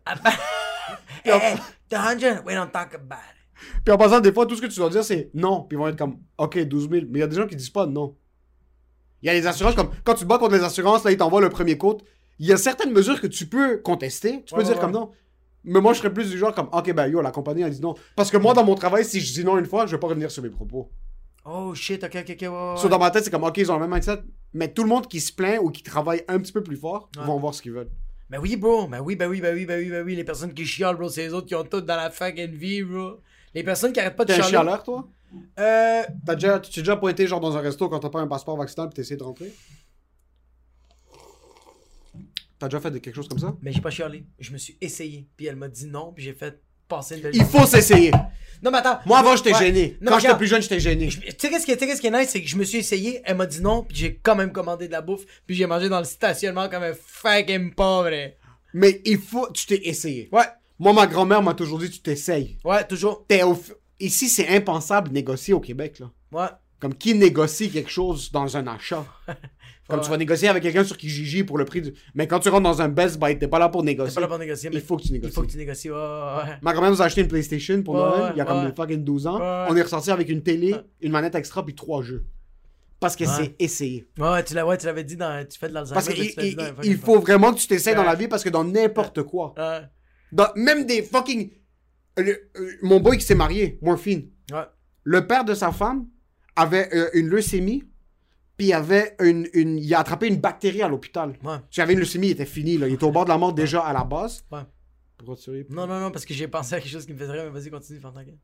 hey, 1.23 1.31
hey, 1.39 1.55
the 1.89 1.95
hundred, 1.97 2.43
we 2.45 2.53
don't 2.53 2.71
talk 2.71 2.93
about 2.95 3.19
it. 3.19 3.35
Puis 3.83 3.93
en 3.93 3.97
passant, 3.97 4.19
des 4.19 4.31
fois, 4.31 4.45
tout 4.45 4.55
ce 4.55 4.61
que 4.61 4.67
tu 4.67 4.79
dois 4.79 4.89
dire, 4.89 5.03
c'est 5.03 5.29
non. 5.33 5.63
Puis 5.63 5.75
ils 5.75 5.79
vont 5.79 5.87
être 5.87 5.97
comme, 5.97 6.17
OK, 6.37 6.57
12 6.59 6.89
000. 6.89 7.05
Mais 7.09 7.19
il 7.19 7.19
y 7.19 7.23
a 7.23 7.27
des 7.27 7.35
gens 7.35 7.47
qui 7.47 7.55
disent 7.55 7.69
pas 7.69 7.85
non. 7.85 8.15
Il 9.21 9.27
y 9.27 9.29
a 9.29 9.33
les 9.33 9.47
assurances, 9.47 9.75
comme 9.75 9.89
quand 10.03 10.13
tu 10.13 10.21
te 10.23 10.25
bats 10.29 10.37
contre 10.37 10.55
les 10.55 10.63
assurances, 10.63 11.03
là, 11.03 11.11
ils 11.11 11.17
t'envoient 11.17 11.41
le 11.41 11.49
premier 11.49 11.77
compte. 11.77 12.03
Il 12.39 12.45
y 12.45 12.53
a 12.53 12.57
certaines 12.57 12.91
mesures 12.91 13.19
que 13.19 13.25
tu 13.27 13.47
peux 13.47 13.77
contester. 13.77 14.43
Tu 14.45 14.53
peux 14.53 14.59
Ouais, 14.59 14.63
dire 14.65 14.75
ouais, 14.75 14.79
comme 14.81 14.91
ouais. 14.93 14.99
non. 14.99 15.11
Mais 15.63 15.81
moi, 15.81 15.93
je 15.93 15.97
serais 15.99 16.13
plus 16.13 16.29
du 16.29 16.37
genre 16.37 16.53
comme, 16.53 16.69
OK, 16.71 16.93
ben 16.93 17.07
yo, 17.07 17.19
la 17.21 17.31
compagnie, 17.31 17.63
elle 17.63 17.71
dit 17.71 17.81
non. 17.81 17.95
Parce 18.15 18.29
que 18.29 18.37
moi, 18.37 18.53
dans 18.53 18.63
mon 18.63 18.75
travail, 18.75 19.03
si 19.03 19.19
je 19.19 19.33
dis 19.33 19.43
non 19.43 19.57
une 19.57 19.65
fois, 19.65 19.85
je 19.87 19.95
vais 19.95 19.99
pas 19.99 20.07
revenir 20.07 20.29
sur 20.31 20.43
mes 20.43 20.49
propos. 20.51 20.91
Oh 21.45 21.73
shit, 21.73 22.03
ok, 22.03 22.15
ok, 22.21 22.29
ok, 22.29 22.41
ouais. 22.41 22.77
So, 22.81 22.89
dans 22.89 22.99
ma 22.99 23.09
tête, 23.09 23.23
c'est 23.25 23.31
comme, 23.31 23.43
OK, 23.43 23.57
ils 23.57 23.71
ont 23.71 23.75
le 23.75 23.81
même 23.81 23.91
mindset. 23.91 24.19
Mais 24.53 24.71
tout 24.71 24.83
le 24.83 24.89
monde 24.89 25.07
qui 25.07 25.19
se 25.19 25.33
plaint 25.33 25.59
ou 25.61 25.71
qui 25.71 25.81
travaille 25.81 26.23
un 26.27 26.37
petit 26.39 26.51
peu 26.53 26.61
plus 26.61 26.77
fort 26.77 27.09
Ouais. 27.17 27.25
vont 27.25 27.37
voir 27.39 27.53
ce 27.55 27.61
qu'ils 27.61 27.71
veulent. 27.73 27.89
Ben 28.29 28.39
oui, 28.39 28.55
bro. 28.57 28.87
Ben 28.87 28.99
oui, 28.99 29.15
ben 29.15 29.27
oui, 29.29 29.39
ben 29.41 29.53
oui, 29.55 29.65
ben 29.65 29.79
oui, 29.79 29.89
ben 29.89 30.05
oui. 30.05 30.15
Les 30.15 30.23
personnes 30.23 30.53
qui 30.53 30.65
chialent, 30.65 30.95
bro, 30.97 31.07
c'est 31.09 31.23
les 31.27 31.33
autres 31.33 31.47
qui 31.47 31.55
ont 31.55 31.63
tout 31.63 31.81
dans 31.81 31.95
la 31.95 32.09
fucking 32.11 32.51
vie, 32.55 32.83
bro. 32.83 33.21
Les 33.53 33.63
personnes 33.63 33.93
qui 33.93 33.99
arrêtent 33.99 34.15
pas 34.17 34.25
de 34.25 34.33
T'es 34.33 34.39
un 34.39 34.43
chialer. 34.43 34.49
chialeur, 34.51 34.83
toi? 34.83 35.07
Euh. 35.59 36.03
T'as 36.25 36.35
déjà, 36.35 36.59
tu 36.59 36.71
t'es 36.71 36.81
déjà 36.81 36.95
pointé 36.97 37.25
genre 37.27 37.39
dans 37.39 37.55
un 37.57 37.61
resto 37.61 37.87
quand 37.89 37.99
t'as 37.99 38.09
pas 38.09 38.19
un 38.21 38.27
passeport 38.27 38.57
vaccinal 38.57 38.89
pis 38.89 38.95
t'essayes 38.95 39.17
de 39.17 39.23
rentrer? 39.23 39.53
T'as 42.59 42.67
déjà 42.67 42.79
fait 42.79 42.91
de- 42.91 42.97
quelque 42.97 43.15
chose 43.15 43.27
comme 43.27 43.39
ça? 43.39 43.55
Mais 43.61 43.71
j'ai 43.71 43.81
pas 43.81 43.89
chialé. 43.91 44.25
Je 44.39 44.51
me 44.51 44.57
suis 44.57 44.77
essayé. 44.81 45.27
Puis 45.37 45.45
elle 45.45 45.55
m'a 45.55 45.67
dit 45.67 45.85
non. 45.85 46.11
Puis 46.13 46.23
j'ai 46.23 46.33
fait 46.33 46.61
passer 46.87 47.21
Il 47.33 47.43
faut 47.45 47.65
s'essayer. 47.65 48.11
Non, 48.63 48.71
mais 48.71 48.79
attends. 48.79 48.99
Moi, 49.05 49.19
avant, 49.19 49.35
j'étais 49.35 49.53
Ouais. 49.53 49.59
gêné. 49.59 49.97
Non, 50.01 50.11
Quand 50.13 50.19
j'étais 50.19 50.35
plus 50.35 50.47
jeune, 50.47 50.61
j'étais 50.63 50.79
gêné. 50.79 51.07
Tu 51.09 51.19
sais 51.37 51.49
qu'est-ce 51.49 51.65
qui, 52.01 52.07
est 52.07 52.11
nice, 52.11 52.29
c'est 52.29 52.41
que 52.41 52.47
je 52.47 52.55
me 52.57 52.63
suis 52.63 52.79
essayé, 52.79 53.21
elle 53.23 53.37
m'a 53.37 53.45
dit 53.45 53.61
non, 53.61 53.83
puis 53.83 53.95
j'ai 53.97 54.15
quand 54.15 54.35
même 54.35 54.51
commandé 54.51 54.87
de 54.87 54.91
la 54.93 55.01
bouffe, 55.01 55.25
puis 55.45 55.55
j'ai 55.55 55.67
mangé 55.67 55.89
dans 55.89 55.99
le 55.99 56.05
stationnement 56.05 56.67
comme 56.67 56.81
un 56.83 56.93
fucking 56.95 57.73
pauvre. 57.75 58.09
Mais 58.73 59.01
il 59.05 59.19
faut, 59.19 59.47
tu 59.51 59.65
t'es 59.67 59.81
essayé. 59.87 60.27
Ouais, 60.31 60.45
Moi, 60.79 60.93
ma 60.93 61.05
grand-mère 61.07 61.41
m'a 61.43 61.53
toujours 61.53 61.79
dit, 61.79 61.89
tu 61.89 61.99
t'essayes. 61.99 62.57
ouais, 62.63 62.83
toujours. 62.85 63.25
T'es 63.27 63.43
au 63.43 63.53
f- 63.53 63.73
Ici, 63.99 64.27
c'est 64.29 64.47
impensable 64.49 65.09
de 65.09 65.13
négocier 65.15 65.53
au 65.55 65.59
Québec, 65.59 65.99
là. 65.99 66.11
Ouais. 66.31 66.49
Comme 66.79 66.93
qui 66.93 67.15
négocie 67.15 67.69
quelque 67.71 67.89
chose 67.89 68.31
dans 68.31 68.55
un 68.57 68.67
achat? 68.67 69.05
Comme 69.87 69.99
Ouais. 69.99 70.03
tu 70.03 70.09
vas 70.11 70.17
négocier 70.17 70.49
avec 70.49 70.63
quelqu'un 70.63 70.83
sur 70.83 70.97
Kijiji 70.97 71.45
pour 71.45 71.57
le 71.57 71.63
prix 71.63 71.81
du... 71.81 71.93
Mais 72.13 72.27
quand 72.27 72.39
tu 72.41 72.49
rentres 72.49 72.63
dans 72.63 72.81
un 72.81 72.89
Best 72.89 73.17
Buy, 73.19 73.39
t'es 73.39 73.47
pas 73.47 73.57
là 73.57 73.69
pour 73.69 73.83
négocier. 73.83 74.15
pas 74.15 74.19
là 74.21 74.27
pour 74.27 74.37
négocier, 74.37 74.69
mais 74.69 74.75
Il 74.75 74.81
faut 74.81 74.97
que 74.97 75.03
tu 75.03 75.13
négocies. 75.13 75.31
il 75.31 75.33
faut 75.33 75.41
que 75.43 75.47
tu 75.47 75.57
négocies. 75.57 75.89
Ouais, 75.89 75.95
ouais, 75.95 76.43
ouais. 76.43 76.57
Ma 76.61 76.73
grand-mère 76.73 76.91
nous 76.91 77.01
a 77.01 77.05
acheté 77.05 77.21
une 77.21 77.29
PlayStation 77.29 77.81
pour 77.83 77.95
Ouais, 77.95 78.01
Noël, 78.01 78.31
il 78.35 78.37
y 78.37 78.41
a 78.41 78.45
comme 78.45 78.75
fucking 78.75 79.03
12 79.05 79.27
ans. 79.27 79.39
On 79.69 79.75
est 79.77 79.81
ressorti 79.81 80.11
avec 80.11 80.27
une 80.27 80.43
télé, 80.43 80.75
une 80.99 81.11
manette 81.13 81.35
extra, 81.35 81.63
puis 81.65 81.73
trois 81.73 82.01
jeux. 82.03 82.25
Parce 82.99 83.15
que 83.15 83.25
c'est 83.25 83.55
essayé. 83.59 84.07
Ouais, 84.19 84.43
tu 84.43 84.53
l'avais 84.55 85.03
dit 85.05 85.15
dans. 85.15 85.45
Tu 85.47 85.57
fais 85.57 85.69
de 85.69 85.73
l'Alzheimer. 85.73 85.93
Parce 86.01 86.79
qu'il 86.83 86.97
faut 86.97 87.19
vraiment 87.19 87.53
que 87.53 87.59
tu 87.59 87.67
t'essayes 87.67 87.95
dans 87.95 88.03
la 88.03 88.15
vie 88.15 88.27
parce 88.27 88.43
que 88.43 88.49
dans 88.49 88.65
n'importe 88.65 89.23
quoi, 89.23 89.53
dans, 90.33 90.47
même 90.55 90.85
des 90.85 91.01
fucking. 91.01 91.49
le- 92.17 92.49
euh, 92.57 92.71
mon 92.81 92.99
boy 92.99 93.17
qui 93.17 93.23
s'est 93.25 93.35
marié, 93.35 93.79
Morphine, 93.81 94.27
Ouais. 94.51 94.63
le 95.03 95.25
père 95.27 95.45
de 95.45 95.53
sa 95.53 95.71
femme 95.71 96.07
avait 96.57 96.89
euh, 96.93 97.09
une 97.13 97.27
leucémie, 97.27 97.83
puis 98.57 98.67
il 98.67 98.73
avait 98.73 99.15
une, 99.21 99.47
une- 99.53 99.77
il 99.77 99.93
a 99.95 99.99
attrapé 99.99 100.27
une 100.27 100.37
bactérie 100.37 100.81
à 100.81 100.87
l'hôpital. 100.87 101.33
Ouais. 101.43 101.57
J'avais 101.71 101.93
une 101.93 101.99
leucémie, 101.99 102.27
il 102.27 102.31
était 102.31 102.45
fini, 102.45 102.77
là. 102.77 102.87
il 102.87 102.95
était 102.95 103.03
au 103.03 103.11
bord 103.11 103.25
de 103.25 103.29
la 103.29 103.37
mort 103.37 103.53
déjà 103.53 103.81
à 103.81 103.93
la 103.93 104.03
base. 104.03 104.43
Ouais. 104.51 104.61
Pourquoi 105.17 105.35
tu 105.35 105.49
ris? 105.51 105.65
Non, 105.69 105.87
non, 105.87 105.99
non, 105.99 106.11
parce 106.11 106.25
que 106.25 106.33
j'ai 106.33 106.47
pensé 106.47 106.75
à 106.75 106.79
quelque 106.79 106.91
chose 106.91 107.05
qui 107.05 107.13
me 107.13 107.17
faisait 107.17 107.31
rire, 107.31 107.43
mais 107.51 107.59
vas-y, 107.59 107.69
continue, 107.71 107.99
gueule. 107.99 108.37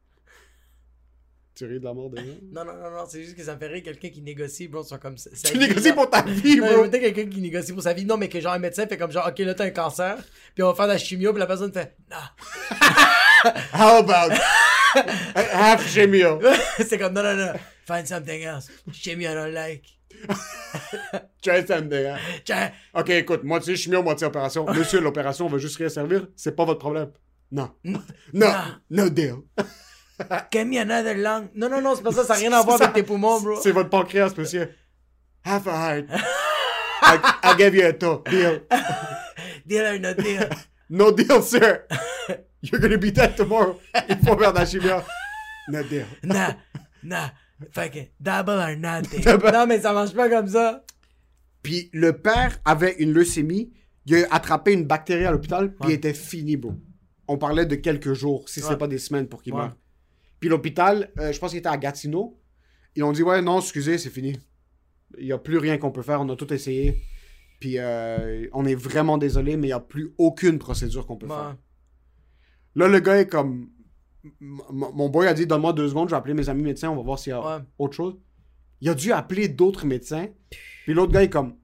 Tu 1.55 1.65
ris 1.65 1.79
de 1.79 1.83
la 1.85 1.93
mort 1.93 2.09
déjà? 2.09 2.25
Non, 2.51 2.65
non, 2.65 2.73
non, 2.73 2.89
non, 2.89 3.05
c'est 3.07 3.23
juste 3.23 3.35
que 3.35 3.43
ça 3.43 3.53
me 3.53 3.59
fait 3.59 3.67
rire 3.67 3.83
quelqu'un 3.83 4.09
qui 4.09 4.23
négocie, 4.23 4.67
bro, 4.67 4.81
soit 4.83 4.97
comme 4.97 5.19
ça. 5.19 5.29
Tu 5.45 5.55
négocies 5.59 5.93
pour 5.93 6.09
ta 6.09 6.23
vie, 6.23 6.59
bro! 6.59 6.87
t'as 6.87 6.97
quelqu'un 6.97 7.27
qui 7.27 7.41
négocie 7.41 7.73
pour 7.73 7.83
sa 7.83 7.93
vie. 7.93 8.05
Non, 8.05 8.17
mais 8.17 8.27
que 8.27 8.39
genre 8.41 8.53
un 8.53 8.59
médecin 8.59 8.87
fait 8.87 8.97
comme 8.97 9.11
genre, 9.11 9.27
ok, 9.27 9.37
là 9.39 9.53
t'as 9.53 9.65
un 9.65 9.69
cancer, 9.69 10.17
puis 10.55 10.63
on 10.63 10.67
va 10.69 10.73
faire 10.73 10.87
de 10.87 10.93
la 10.93 10.97
chimio, 10.97 11.31
puis 11.31 11.39
la 11.39 11.45
personne 11.45 11.71
fait, 11.71 11.95
non. 12.09 12.17
How 13.73 13.97
about 13.97 14.33
half 15.35 15.87
chimio? 15.87 16.39
c'est 16.79 16.97
comme, 16.97 17.13
non, 17.13 17.21
non, 17.21 17.35
non, 17.35 17.53
find 17.85 18.07
something 18.07 18.43
else. 18.43 18.69
Chimio, 18.91 19.31
I 19.31 19.33
don't 19.35 19.53
like. 19.53 19.85
Try 21.41 21.65
something, 21.65 22.05
hein? 22.05 22.17
Tiens, 22.45 22.71
Ok, 22.93 23.09
écoute, 23.09 23.43
moitié 23.43 23.75
chimio, 23.75 24.03
moitié 24.03 24.27
opération. 24.27 24.65
Monsieur, 24.73 24.99
l'opération 25.01 25.47
va 25.47 25.57
juste 25.57 25.77
rien 25.77 25.89
servir. 25.89 26.27
C'est 26.35 26.55
pas 26.55 26.65
votre 26.65 26.79
problème. 26.79 27.11
Non. 27.51 27.71
Non. 28.33 28.51
No 28.89 29.09
deal. 29.09 29.43
give 30.51 30.65
me 30.67 30.77
another 30.77 31.15
lung. 31.15 31.49
Non, 31.55 31.69
non, 31.69 31.81
non, 31.81 31.95
c'est 31.95 32.03
pas 32.03 32.11
ça, 32.11 32.23
ça 32.23 32.33
n'a 32.33 32.39
rien 32.39 32.53
à 32.53 32.61
voir 32.61 32.81
avec 32.81 32.93
tes 32.93 33.03
poumons, 33.03 33.41
bro. 33.41 33.59
C'est 33.61 33.71
votre 33.71 33.89
pancréas, 33.89 34.33
monsieur. 34.37 34.73
Half 35.43 35.67
a 35.67 35.71
heart. 35.71 36.05
I, 37.01 37.17
I'll 37.43 37.57
give 37.57 37.75
you 37.75 37.85
a 37.85 37.93
toe. 37.93 38.23
Deal. 38.29 38.61
Deal 39.65 39.85
or 39.85 39.99
no 39.99 40.13
deal. 40.13 40.49
No 40.89 41.11
deal, 41.11 41.41
sir. 41.41 41.85
You're 42.61 42.79
gonna 42.79 42.97
be 42.97 43.11
dead 43.11 43.35
tomorrow. 43.35 43.79
Il 44.07 44.17
faut 44.19 44.37
faire 44.37 44.53
de 44.53 44.59
la 44.59 44.65
chimio. 44.65 45.01
No 45.67 45.83
deal. 45.83 46.05
Nah, 46.23 46.53
nah, 47.03 47.29
fucking 47.71 48.07
double 48.19 48.49
or 48.51 48.75
nothing. 48.77 49.23
non, 49.53 49.67
mais 49.67 49.79
ça 49.81 49.93
marche 49.93 50.13
pas 50.13 50.29
comme 50.29 50.47
ça. 50.47 50.83
Puis 51.61 51.89
le 51.93 52.17
père 52.17 52.59
avait 52.65 52.95
une 52.99 53.13
leucémie. 53.13 53.71
Il 54.05 54.15
a 54.15 54.27
attrapé 54.31 54.73
une 54.73 54.83
bactérie 54.85 55.25
à 55.25 55.31
l'hôpital, 55.31 55.73
puis 55.75 55.91
il 55.91 55.93
était 55.93 56.13
fini, 56.13 56.57
bro. 56.57 56.73
On 57.27 57.37
parlait 57.37 57.65
de 57.65 57.75
quelques 57.75 58.13
jours, 58.13 58.49
si 58.49 58.59
c'est 58.59 58.77
pas 58.77 58.87
des 58.87 58.97
semaines 58.97 59.27
pour 59.27 59.41
qu'il 59.41 59.53
meure. 59.53 59.75
Puis 60.41 60.49
l'hôpital, 60.49 61.09
euh, 61.19 61.31
je 61.31 61.39
pense 61.39 61.51
qu'il 61.51 61.59
était 61.59 61.69
à 61.69 61.77
Gatineau. 61.77 62.37
Ils 62.95 63.03
ont 63.03 63.13
dit 63.13 63.23
ouais 63.23 63.41
non, 63.41 63.59
excusez, 63.59 63.97
c'est 63.97 64.09
fini. 64.09 64.37
Il 65.17 65.25
y 65.27 65.31
a 65.31 65.37
plus 65.37 65.57
rien 65.57 65.77
qu'on 65.77 65.91
peut 65.91 66.01
faire, 66.01 66.19
on 66.19 66.27
a 66.29 66.35
tout 66.35 66.53
essayé. 66.53 67.01
Puis 67.61 67.75
euh, 67.77 68.45
on 68.51 68.65
est 68.65 68.75
vraiment 68.75 69.17
désolé, 69.17 69.55
mais 69.55 69.67
il 69.67 69.69
y 69.69 69.73
a 69.73 69.79
plus 69.79 70.13
aucune 70.17 70.59
procédure 70.59 71.05
qu'on 71.07 71.15
peut 71.15 71.27
Ouais. 71.27 71.33
faire. 71.35 71.55
Là 72.75 72.87
le 72.89 72.99
gars 72.99 73.19
est 73.21 73.27
comme 73.27 73.69
mon 74.39 75.09
boy 75.09 75.27
a 75.27 75.33
dit 75.33 75.45
donne-moi 75.45 75.73
deux 75.73 75.89
secondes, 75.89 76.07
je 76.09 76.13
vais 76.13 76.17
appeler 76.17 76.33
mes 76.33 76.49
amis 76.49 76.63
médecins, 76.63 76.89
on 76.89 76.95
va 76.95 77.01
voir 77.01 77.19
s'il 77.19 77.31
y 77.31 77.33
a 77.33 77.39
Ouais. 77.57 77.63
autre 77.77 77.95
chose. 77.95 78.17
Il 78.81 78.89
a 78.89 78.93
dû 78.93 79.11
appeler 79.11 79.47
d'autres 79.47 79.85
médecins. 79.85 80.27
Puis 80.85 80.93
l'autre 80.93 81.11
gars 81.11 81.23
est 81.23 81.29
comme 81.29 81.55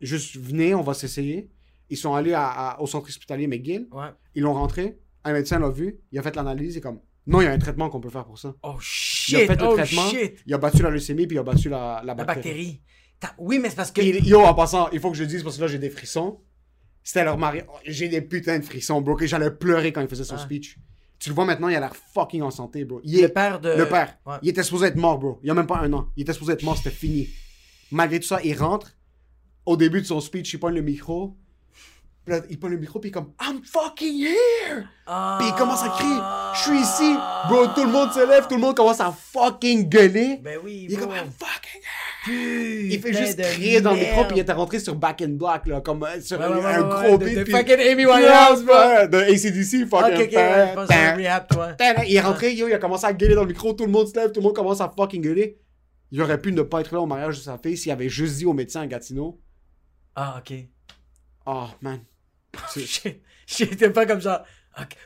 juste 0.00 0.36
venez, 0.36 0.74
on 0.74 0.82
va 0.82 0.94
s'essayer. 0.94 1.50
Ils 1.90 1.96
sont 1.96 2.14
allés 2.14 2.34
à- 2.34 2.46
à- 2.48 2.80
au 2.80 2.86
centre 2.86 3.08
hospitalier 3.08 3.46
McGill. 3.46 3.88
Ouais. 3.92 4.08
Ils 4.34 4.42
l'ont 4.42 4.54
rentré. 4.54 4.98
Un 5.24 5.32
médecin 5.32 5.58
l'a 5.58 5.70
vu. 5.70 5.98
Il 6.12 6.18
a 6.18 6.22
fait 6.22 6.36
l'analyse. 6.36 6.74
Il 6.74 6.78
est 6.78 6.80
comme 6.80 7.00
Non, 7.26 7.40
il 7.40 7.44
y 7.44 7.46
a 7.46 7.52
un 7.52 7.58
traitement 7.58 7.90
qu'on 7.90 8.00
peut 8.00 8.08
faire 8.10 8.24
pour 8.24 8.38
ça. 8.38 8.54
Oh 8.62 8.70
Il 8.72 8.76
a 8.76 8.80
shit, 8.80 9.36
fait 9.46 9.60
le 9.60 9.66
oh 9.66 9.74
traitement, 9.74 10.08
shit. 10.08 10.36
il 10.46 10.54
a 10.54 10.58
battu 10.58 10.82
la 10.82 10.90
leucémie, 10.90 11.26
puis 11.26 11.36
il 11.36 11.38
a 11.38 11.42
battu 11.42 11.68
la, 11.68 12.00
la 12.04 12.14
La 12.14 12.24
bactérie. 12.24 12.80
Oui, 13.36 13.58
mais 13.58 13.68
c'est 13.68 13.76
parce 13.76 13.90
que... 13.90 14.00
Puis, 14.00 14.20
yo, 14.28 14.40
en 14.40 14.54
passant, 14.54 14.88
il 14.92 15.00
faut 15.00 15.10
que 15.10 15.16
je 15.16 15.24
le 15.24 15.28
dise 15.28 15.42
parce 15.42 15.56
que 15.56 15.62
là, 15.62 15.66
j'ai 15.66 15.78
des 15.78 15.90
frissons. 15.90 16.40
C'était 17.02 17.24
leur 17.24 17.36
mariage. 17.36 17.66
J'ai 17.84 18.08
des 18.08 18.22
putains 18.22 18.58
de 18.58 18.64
frissons, 18.64 19.00
bro, 19.02 19.18
j'allais 19.20 19.50
pleurer 19.50 19.92
quand 19.92 20.00
il 20.00 20.08
faisait 20.08 20.24
son 20.24 20.36
Ah. 20.36 20.38
speech. 20.38 20.78
Tu 21.18 21.28
le 21.30 21.34
vois 21.34 21.44
maintenant, 21.44 21.68
il 21.68 21.74
a 21.74 21.80
l'air 21.80 21.96
fucking 21.96 22.42
en 22.42 22.50
santé, 22.50 22.84
bro. 22.84 23.00
Il 23.02 23.18
est... 23.18 23.22
Le 23.22 23.28
père 23.28 23.60
de... 23.60 23.70
Le 23.70 23.88
père. 23.88 24.16
Ouais. 24.24 24.36
Il 24.42 24.48
était 24.48 24.62
supposé 24.62 24.86
être 24.86 24.96
mort, 24.96 25.18
bro. 25.18 25.40
Il 25.42 25.48
y 25.48 25.50
a 25.50 25.54
même 25.54 25.66
pas 25.66 25.78
un 25.78 25.92
an. 25.92 26.08
Il 26.16 26.22
était 26.22 26.32
supposé 26.32 26.52
être 26.52 26.62
mort, 26.62 26.76
c'était 26.76 26.90
fini. 26.90 27.28
Malgré 27.90 28.20
tout 28.20 28.26
ça, 28.26 28.40
il 28.42 28.56
rentre. 28.56 28.96
Au 29.66 29.76
début 29.76 30.00
de 30.00 30.06
son 30.06 30.20
speech, 30.20 30.54
il 30.54 30.60
pogne 30.60 30.76
le 30.76 30.82
micro. 30.82 31.36
Puis 32.28 32.36
là, 32.36 32.44
il 32.50 32.58
pogne 32.60 32.72
le 32.72 32.76
micro, 32.78 33.00
puis 33.00 33.08
il 33.08 33.10
est 33.10 33.14
comme 33.14 33.32
I'm 33.40 33.62
fucking 33.64 34.22
here! 34.22 34.84
Ah. 35.06 35.38
Puis 35.40 35.48
il 35.48 35.54
commence 35.54 35.82
à 35.82 35.88
crier 35.88 36.18
Je 36.56 36.60
suis 36.60 36.78
ici! 36.78 37.16
Bro, 37.48 37.68
tout 37.68 37.84
le 37.84 37.90
monde 37.90 38.12
se 38.12 38.28
lève, 38.28 38.46
tout 38.46 38.56
le 38.56 38.60
monde 38.60 38.76
commence 38.76 39.00
à 39.00 39.12
fucking 39.12 39.88
gueuler. 39.88 40.38
Ben 40.44 40.58
oui, 40.62 40.84
il 40.86 40.92
est 40.92 40.96
comme 40.98 41.12
I'm 41.12 41.30
fucking 41.30 41.80
here! 41.80 42.26
Putain 42.26 42.94
Il 42.94 43.00
fait 43.00 43.12
juste 43.14 43.40
crier 43.40 43.80
dans 43.80 43.92
le 43.94 44.00
micro, 44.00 44.24
puis 44.24 44.36
il 44.36 44.40
était 44.40 44.52
rentré 44.52 44.78
sur 44.78 44.94
Back 44.94 45.22
in 45.22 45.28
Black, 45.30 45.66
là, 45.68 45.80
comme 45.80 46.02
euh, 46.02 46.20
sur 46.20 46.38
Ouais, 46.38 46.44
un, 46.44 46.50
ouais, 46.50 46.56
ouais, 46.58 46.64
un 46.66 46.82
ouais, 46.82 47.06
gros 47.08 47.16
beat. 47.18 47.38
de 47.38 47.42
puis- 47.44 47.52
fucking 47.52 47.80
Amy 47.80 48.04
Winehouse, 48.04 48.62
bro. 48.62 48.74
Ouais, 48.74 49.08
de 49.08 49.16
ACDC, 49.16 49.88
fucking. 49.88 50.28
Il 52.06 52.14
est 52.14 52.20
rentré, 52.20 52.54
yo, 52.54 52.68
il 52.68 52.74
a 52.74 52.78
commencé 52.78 53.06
à 53.06 53.14
gueuler 53.14 53.36
dans 53.36 53.42
le 53.44 53.48
micro, 53.48 53.72
tout 53.72 53.86
le 53.86 53.90
monde 53.90 54.06
se 54.06 54.14
lève, 54.14 54.32
tout 54.32 54.40
le 54.40 54.44
monde 54.44 54.54
commence 54.54 54.82
à 54.82 54.92
fucking 54.94 55.22
gueuler. 55.22 55.58
Il 56.10 56.20
aurait 56.20 56.38
pu 56.38 56.52
ne 56.52 56.60
pas 56.60 56.80
être 56.82 56.92
là 56.92 57.00
au 57.00 57.06
mariage 57.06 57.38
de 57.38 57.42
sa 57.42 57.56
fille 57.56 57.78
s'il 57.78 57.90
avait 57.90 58.10
juste 58.10 58.36
dit 58.36 58.44
au 58.44 58.52
médecin 58.52 58.82
à 58.82 58.86
Gatineau 58.86 59.40
Ah, 60.14 60.42
ok. 60.42 60.52
Oh 61.46 61.68
man. 61.80 62.00
J'étais 63.46 63.90
pas 63.90 64.06
comme 64.06 64.20
ça. 64.20 64.44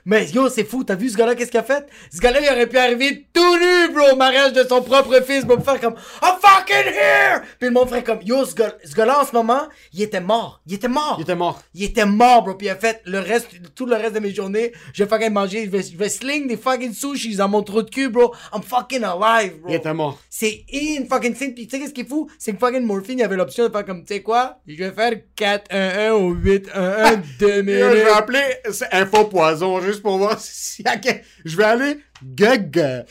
Mais 0.04 0.26
yo, 0.30 0.48
c'est 0.48 0.64
fou, 0.64 0.84
t'as 0.84 0.94
vu 0.94 1.08
ce 1.08 1.16
gars-là, 1.16 1.34
qu'est-ce 1.34 1.50
qu'il 1.50 1.60
a 1.60 1.62
fait? 1.62 1.86
Ce 2.12 2.18
gars-là, 2.20 2.40
il 2.42 2.48
aurait 2.48 2.66
pu 2.66 2.78
arriver 2.78 3.26
tout 3.32 3.58
nu, 3.58 3.92
bro, 3.94 4.12
au 4.12 4.16
mariage 4.16 4.52
de 4.52 4.62
son 4.64 4.82
propre 4.82 5.20
fils, 5.22 5.44
pour 5.44 5.58
me 5.58 5.62
faire 5.62 5.80
comme 5.80 5.94
I'm 6.22 6.34
fucking 6.40 6.92
here! 6.92 7.40
Puis 7.58 7.68
le 7.68 7.70
monde 7.70 7.88
ferait 7.88 8.02
comme 8.04 8.20
Yo, 8.22 8.44
ce 8.44 8.54
gars- 8.54 8.74
ce 8.84 8.94
gars-là, 8.94 9.20
en 9.22 9.26
ce 9.26 9.32
moment, 9.32 9.62
il 9.92 10.02
était 10.02 10.20
mort. 10.20 10.60
Il 10.66 10.74
était 10.74 10.88
mort. 10.88 11.16
Il 11.18 11.22
était 11.22 11.34
mort. 11.34 11.62
Il 11.74 11.84
était 11.84 12.06
mort, 12.06 12.42
bro. 12.42 12.54
Puis 12.54 12.66
il 12.66 12.70
a 12.70 12.76
fait 12.76 13.00
le 13.04 13.18
reste, 13.20 13.48
tout 13.74 13.86
le 13.86 13.96
reste 13.96 14.14
de 14.14 14.20
mes 14.20 14.34
journées, 14.34 14.72
je 14.94 15.04
vais 15.04 15.08
fucking 15.08 15.32
manger, 15.32 15.64
je 15.66 15.70
vais, 15.70 15.82
je 15.82 15.96
vais 15.96 16.08
sling 16.08 16.46
des 16.48 16.56
fucking 16.56 16.92
sushis 16.92 17.36
dans 17.36 17.48
mon 17.48 17.62
trou 17.62 17.82
de 17.82 17.90
cul, 17.90 18.08
bro. 18.08 18.34
I'm 18.54 18.62
fucking 18.62 19.02
alive, 19.04 19.58
bro. 19.60 19.70
Il 19.70 19.74
était 19.76 19.94
mort. 19.94 20.18
C'est 20.28 20.64
in 20.72 21.04
fucking 21.08 21.34
thing. 21.34 21.54
Puis 21.54 21.66
tu 21.66 21.76
sais 21.76 21.82
qu'est-ce 21.82 21.94
qui 21.94 22.02
est 22.02 22.08
fou? 22.08 22.28
C'est 22.38 22.52
que 22.52 22.58
fucking 22.58 22.82
Morphine, 22.84 23.18
il 23.18 23.24
avait 23.24 23.36
l'option 23.36 23.66
de 23.66 23.72
faire 23.72 23.84
comme, 23.84 24.04
tu 24.04 24.14
sais 24.14 24.22
quoi? 24.22 24.58
Je 24.66 24.76
vais 24.76 24.90
faire 24.90 25.12
4-1-1 25.36 26.10
ou 26.12 26.34
8-1-1 26.34 27.22
2 27.38 27.46
Yo, 27.48 27.52
je 27.54 27.60
minutes. 27.62 28.04
vais 28.04 28.10
appeler 28.10 28.42
c'est 28.70 28.92
Info 28.92 29.24
Poison 29.24 29.61
juste 29.82 30.02
pour 30.02 30.18
voir 30.18 30.36
que- 31.02 31.10
Je 31.44 31.56
vais 31.56 31.64
aller 31.64 31.98
Gug. 32.22 33.04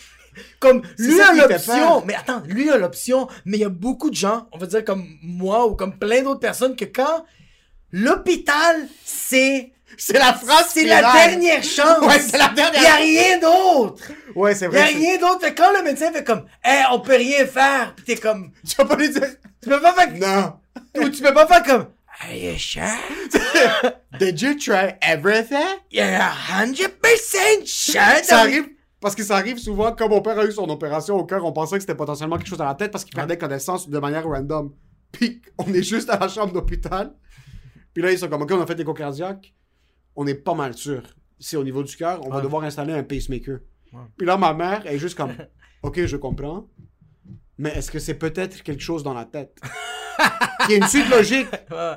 Comme, 0.60 0.82
lui 0.98 1.20
a 1.22 1.34
l'option. 1.34 2.04
Mais 2.06 2.16
attends, 2.16 2.42
lui 2.46 2.70
a 2.70 2.78
l'option. 2.78 3.28
Mais 3.46 3.58
il 3.58 3.62
y 3.62 3.66
a 3.66 3.70
beaucoup 3.70 4.10
de 4.10 4.16
gens, 4.16 4.48
on 4.54 4.58
va 4.58 4.66
dire 4.66 4.86
comme 4.86 5.06
moi 5.22 5.68
ou 5.68 5.76
comme 5.76 5.98
plein 6.00 6.22
d'autres 6.24 6.40
personnes, 6.40 6.76
que 6.76 6.86
quand 6.86 7.26
l'hôpital, 7.92 8.88
c'est. 9.04 9.72
C'est 9.98 10.14
la 10.18 10.34
phrase 10.34 10.68
C'est 10.74 10.86
la 10.86 11.02
dernière 11.02 11.62
chance. 11.78 12.00
Ouais, 12.02 12.18
c'est 12.20 12.38
la 12.38 12.48
dernière 12.48 12.82
Il 13.04 13.14
y 13.14 13.20
a 13.20 13.26
rien 13.28 13.40
d'autre. 13.40 14.02
Ouais, 14.36 14.56
c'est 14.56 14.68
Il 14.68 14.74
y 14.74 14.78
a 14.78 14.84
vrai. 14.84 14.94
rien 14.94 15.18
d'autre. 15.18 15.46
Quand 15.56 15.70
le 15.78 15.84
médecin 15.84 16.14
fait 16.14 16.24
comme, 16.24 16.46
hey, 16.64 16.84
on 16.94 17.02
peut 17.02 17.18
rien 17.18 17.46
faire. 17.46 17.94
Pis 17.96 18.04
t'es 18.06 18.16
comme, 18.16 18.52
Tu 18.68 18.76
vas 18.78 18.86
pas 18.86 18.96
lui 18.96 19.10
dire. 19.10 19.28
tu 19.62 19.70
peux 19.70 19.82
pas 19.82 19.94
faire. 19.94 20.14
Non. 20.14 20.54
Ou 21.04 21.10
tu 21.10 21.22
peux 21.22 21.34
pas 21.34 21.46
faire 21.46 21.64
comme, 21.64 21.88
are 22.24 22.36
you 22.36 22.58
sure? 22.58 22.84
Did 24.20 24.42
you 24.42 24.58
try 24.58 24.96
everything? 25.02 25.80
Hundred 25.94 27.00
percent 27.02 27.66
sure. 27.66 28.02
Ça 28.24 28.40
arrive 28.40 28.68
parce 29.00 29.16
que 29.16 29.24
ça 29.24 29.38
arrive 29.38 29.58
souvent, 29.58 29.94
comme 29.94 30.12
mon 30.12 30.22
père 30.22 30.38
a 30.38 30.46
eu 30.46 30.52
son 30.52 30.70
opération 30.70 31.16
au 31.16 31.26
cœur, 31.26 31.44
on 31.44 31.52
pensait 31.52 31.76
que 31.78 31.82
c'était 31.82 31.96
potentiellement 31.96 32.38
quelque 32.38 32.48
chose 32.50 32.60
dans 32.60 32.66
la 32.66 32.76
tête 32.76 32.92
parce 32.92 33.04
qu'il 33.04 33.16
perdait 33.16 33.38
connaissance 33.38 33.90
de 33.90 33.98
manière 34.00 34.26
random. 34.26 34.74
Puis 35.12 35.42
on 35.58 35.74
est 35.74 35.82
juste 35.84 36.10
à 36.10 36.20
la 36.20 36.28
chambre 36.28 36.54
d'hôpital. 36.54 37.14
Puis 37.94 38.04
là, 38.04 38.12
ils 38.12 38.20
sont 38.20 38.28
comme, 38.30 38.44
OK, 38.44 38.52
on 38.52 38.62
a 38.62 38.66
fait 38.68 38.76
l'écho 38.76 38.94
cardiaque. 38.94 39.54
On 40.16 40.28
est 40.28 40.36
pas 40.36 40.54
mal 40.54 40.76
sûr. 40.76 41.02
Si 41.40 41.58
au 41.58 41.64
niveau 41.64 41.82
du 41.84 41.96
cœur, 41.96 42.22
on 42.26 42.30
va 42.30 42.38
Ouais. 42.38 42.42
devoir 42.44 42.64
installer 42.64 42.94
un 42.94 43.04
pacemaker. 43.04 43.60
Puis 44.18 44.28
là, 44.28 44.38
ma 44.38 44.54
mère 44.54 44.86
est 44.86 45.00
juste 45.00 45.18
comme, 45.18 45.34
OK, 45.84 46.06
je 46.06 46.16
comprends. 46.18 46.68
Mais 47.62 47.70
est-ce 47.78 47.92
que 47.92 48.00
c'est 48.00 48.16
peut-être 48.16 48.64
quelque 48.64 48.82
chose 48.82 49.04
dans 49.04 49.14
la 49.14 49.26
tête? 49.26 49.56
Qui 50.66 50.74
est 50.74 50.78
une 50.78 50.88
suite 50.88 51.10
logique. 51.10 51.48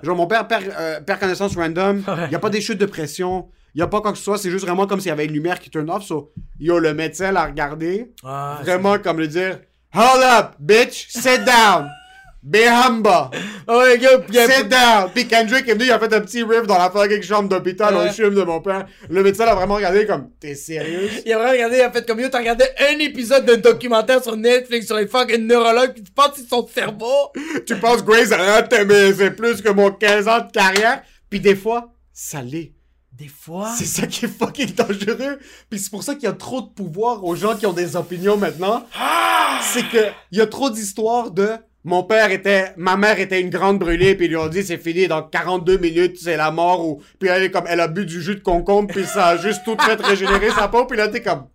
Genre, 0.02 0.14
mon 0.16 0.26
père 0.26 0.46
perd, 0.46 0.64
euh, 0.78 1.00
perd 1.00 1.18
connaissance 1.20 1.56
random. 1.56 2.02
Il 2.24 2.28
n'y 2.28 2.34
a 2.34 2.38
pas 2.38 2.50
des 2.50 2.60
chutes 2.60 2.78
de 2.78 2.84
pression. 2.86 3.48
Il 3.74 3.78
n'y 3.78 3.82
a 3.82 3.86
pas 3.86 4.02
quoi 4.02 4.12
que 4.12 4.18
ce 4.18 4.24
soit. 4.24 4.36
C'est 4.36 4.50
juste 4.50 4.66
vraiment 4.66 4.86
comme 4.86 5.00
s'il 5.00 5.08
y 5.08 5.12
avait 5.12 5.24
une 5.24 5.32
lumière 5.32 5.58
qui 5.58 5.70
turn 5.70 5.88
off. 5.90 6.04
So, 6.04 6.32
yo, 6.60 6.78
le 6.78 6.92
médecin 6.92 7.32
l'a 7.32 7.46
regardé. 7.46 8.12
Ah, 8.22 8.58
Vraiment 8.62 8.98
comme 8.98 9.18
le 9.18 9.26
dire 9.26 9.58
Hold 9.94 10.22
up, 10.22 10.50
bitch, 10.60 11.06
sit 11.08 11.44
down. 11.46 11.88
Be 12.46 12.56
humble. 12.68 13.08
Oh, 13.66 13.78
ouais, 13.78 13.98
gars, 13.98 14.18
pis 14.18 14.38
a- 14.38 14.46
Sit 14.50 14.68
down. 14.68 15.10
Puis 15.14 15.26
Kendrick 15.26 15.66
est 15.66 15.72
venu, 15.72 15.86
il 15.86 15.90
a 15.92 15.98
fait 15.98 16.12
un 16.12 16.20
petit 16.20 16.42
riff 16.42 16.66
dans 16.66 16.76
la 16.76 16.90
fucking 16.90 17.22
chambre 17.22 17.48
d'hôpital, 17.48 17.94
Ouais. 17.96 18.10
au 18.10 18.12
film 18.12 18.34
de 18.34 18.42
mon 18.42 18.60
père. 18.60 18.84
Le 19.08 19.22
médecin 19.22 19.46
l'a 19.46 19.54
vraiment 19.54 19.76
regardé 19.76 20.04
comme 20.06 20.28
T'es 20.38 20.54
sérieux? 20.54 21.08
Il 21.24 21.32
a 21.32 21.38
vraiment 21.38 21.52
regardé, 21.52 21.76
il 21.78 21.80
a 21.80 21.90
fait 21.90 22.06
comme 22.06 22.20
yo, 22.20 22.28
t'as 22.28 22.40
regardé 22.40 22.64
un 22.78 22.98
épisode 22.98 23.46
d'un 23.46 23.56
documentaire 23.56 24.22
sur 24.22 24.36
Netflix 24.36 24.84
sur 24.86 24.96
les 24.96 25.06
fucking 25.06 25.46
neurologues, 25.46 25.94
pis 25.94 26.02
tu 26.02 26.12
penses 26.12 26.32
que 26.32 26.40
c'est 26.40 26.48
son 26.50 26.66
cerveau? 26.68 27.32
tu 27.66 27.76
penses 27.76 28.04
Grey's 28.04 28.30
Anatomy, 28.30 29.14
c'est 29.16 29.30
plus 29.30 29.62
que 29.62 29.70
mon 29.70 29.90
15 29.90 30.28
ans 30.28 30.40
de 30.40 30.50
carrière? 30.52 31.02
Puis 31.30 31.40
des 31.40 31.56
fois, 31.56 31.94
ça 32.12 32.42
l'est. 32.42 32.74
Des 33.10 33.28
fois? 33.28 33.70
C'est 33.78 33.86
ça 33.86 34.06
qui 34.06 34.26
est 34.26 34.28
fucking 34.28 34.74
dangereux. 34.74 35.38
Puis 35.70 35.78
c'est 35.78 35.90
pour 35.90 36.02
ça 36.02 36.14
qu'il 36.14 36.24
y 36.24 36.26
a 36.26 36.32
trop 36.32 36.60
de 36.60 36.66
pouvoir 36.68 37.24
aux 37.24 37.36
gens 37.36 37.56
qui 37.56 37.64
ont 37.64 37.72
des 37.72 37.96
opinions 37.96 38.36
maintenant. 38.36 38.84
C'est 39.62 39.88
que 39.88 40.08
il 40.32 40.38
y 40.38 40.40
a 40.42 40.46
trop 40.46 40.68
d'histoires 40.68 41.30
de 41.30 41.48
mon 41.84 42.02
père 42.02 42.30
était, 42.30 42.72
ma 42.76 42.96
mère 42.96 43.20
était 43.20 43.40
une 43.40 43.50
grande 43.50 43.78
brûlée, 43.78 44.14
puis 44.14 44.24
ils 44.26 44.30
lui 44.30 44.36
ont 44.38 44.48
dit 44.48 44.64
c'est 44.64 44.78
fini 44.78 45.06
dans 45.06 45.22
42 45.22 45.76
minutes, 45.78 46.16
c'est 46.18 46.36
la 46.36 46.50
mort 46.50 46.86
ou 46.86 47.02
puis 47.18 47.28
elle 47.28 47.42
est 47.44 47.50
comme 47.50 47.66
elle 47.68 47.80
a 47.80 47.88
bu 47.88 48.06
du 48.06 48.22
jus 48.22 48.36
de 48.36 48.40
concombre 48.40 48.92
puis 48.92 49.04
ça 49.04 49.28
a 49.28 49.36
juste 49.36 49.62
tout 49.64 49.76
fait 49.80 50.00
régénérer 50.00 50.50
sa 50.50 50.68
peau 50.68 50.86
puis 50.86 50.96
là 50.96 51.08
t'es 51.08 51.22
comme 51.22 51.48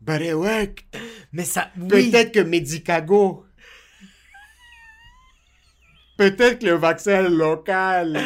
But 0.00 0.20
it 0.20 0.34
worked. 0.34 0.84
Mais 1.32 1.44
ça, 1.44 1.70
oui. 1.80 2.10
Peut-être 2.10 2.32
que 2.32 2.40
Medicago. 2.40 3.46
Peut-être 6.18 6.58
que 6.60 6.66
le 6.66 6.74
vaccin 6.74 7.22
local. 7.22 8.20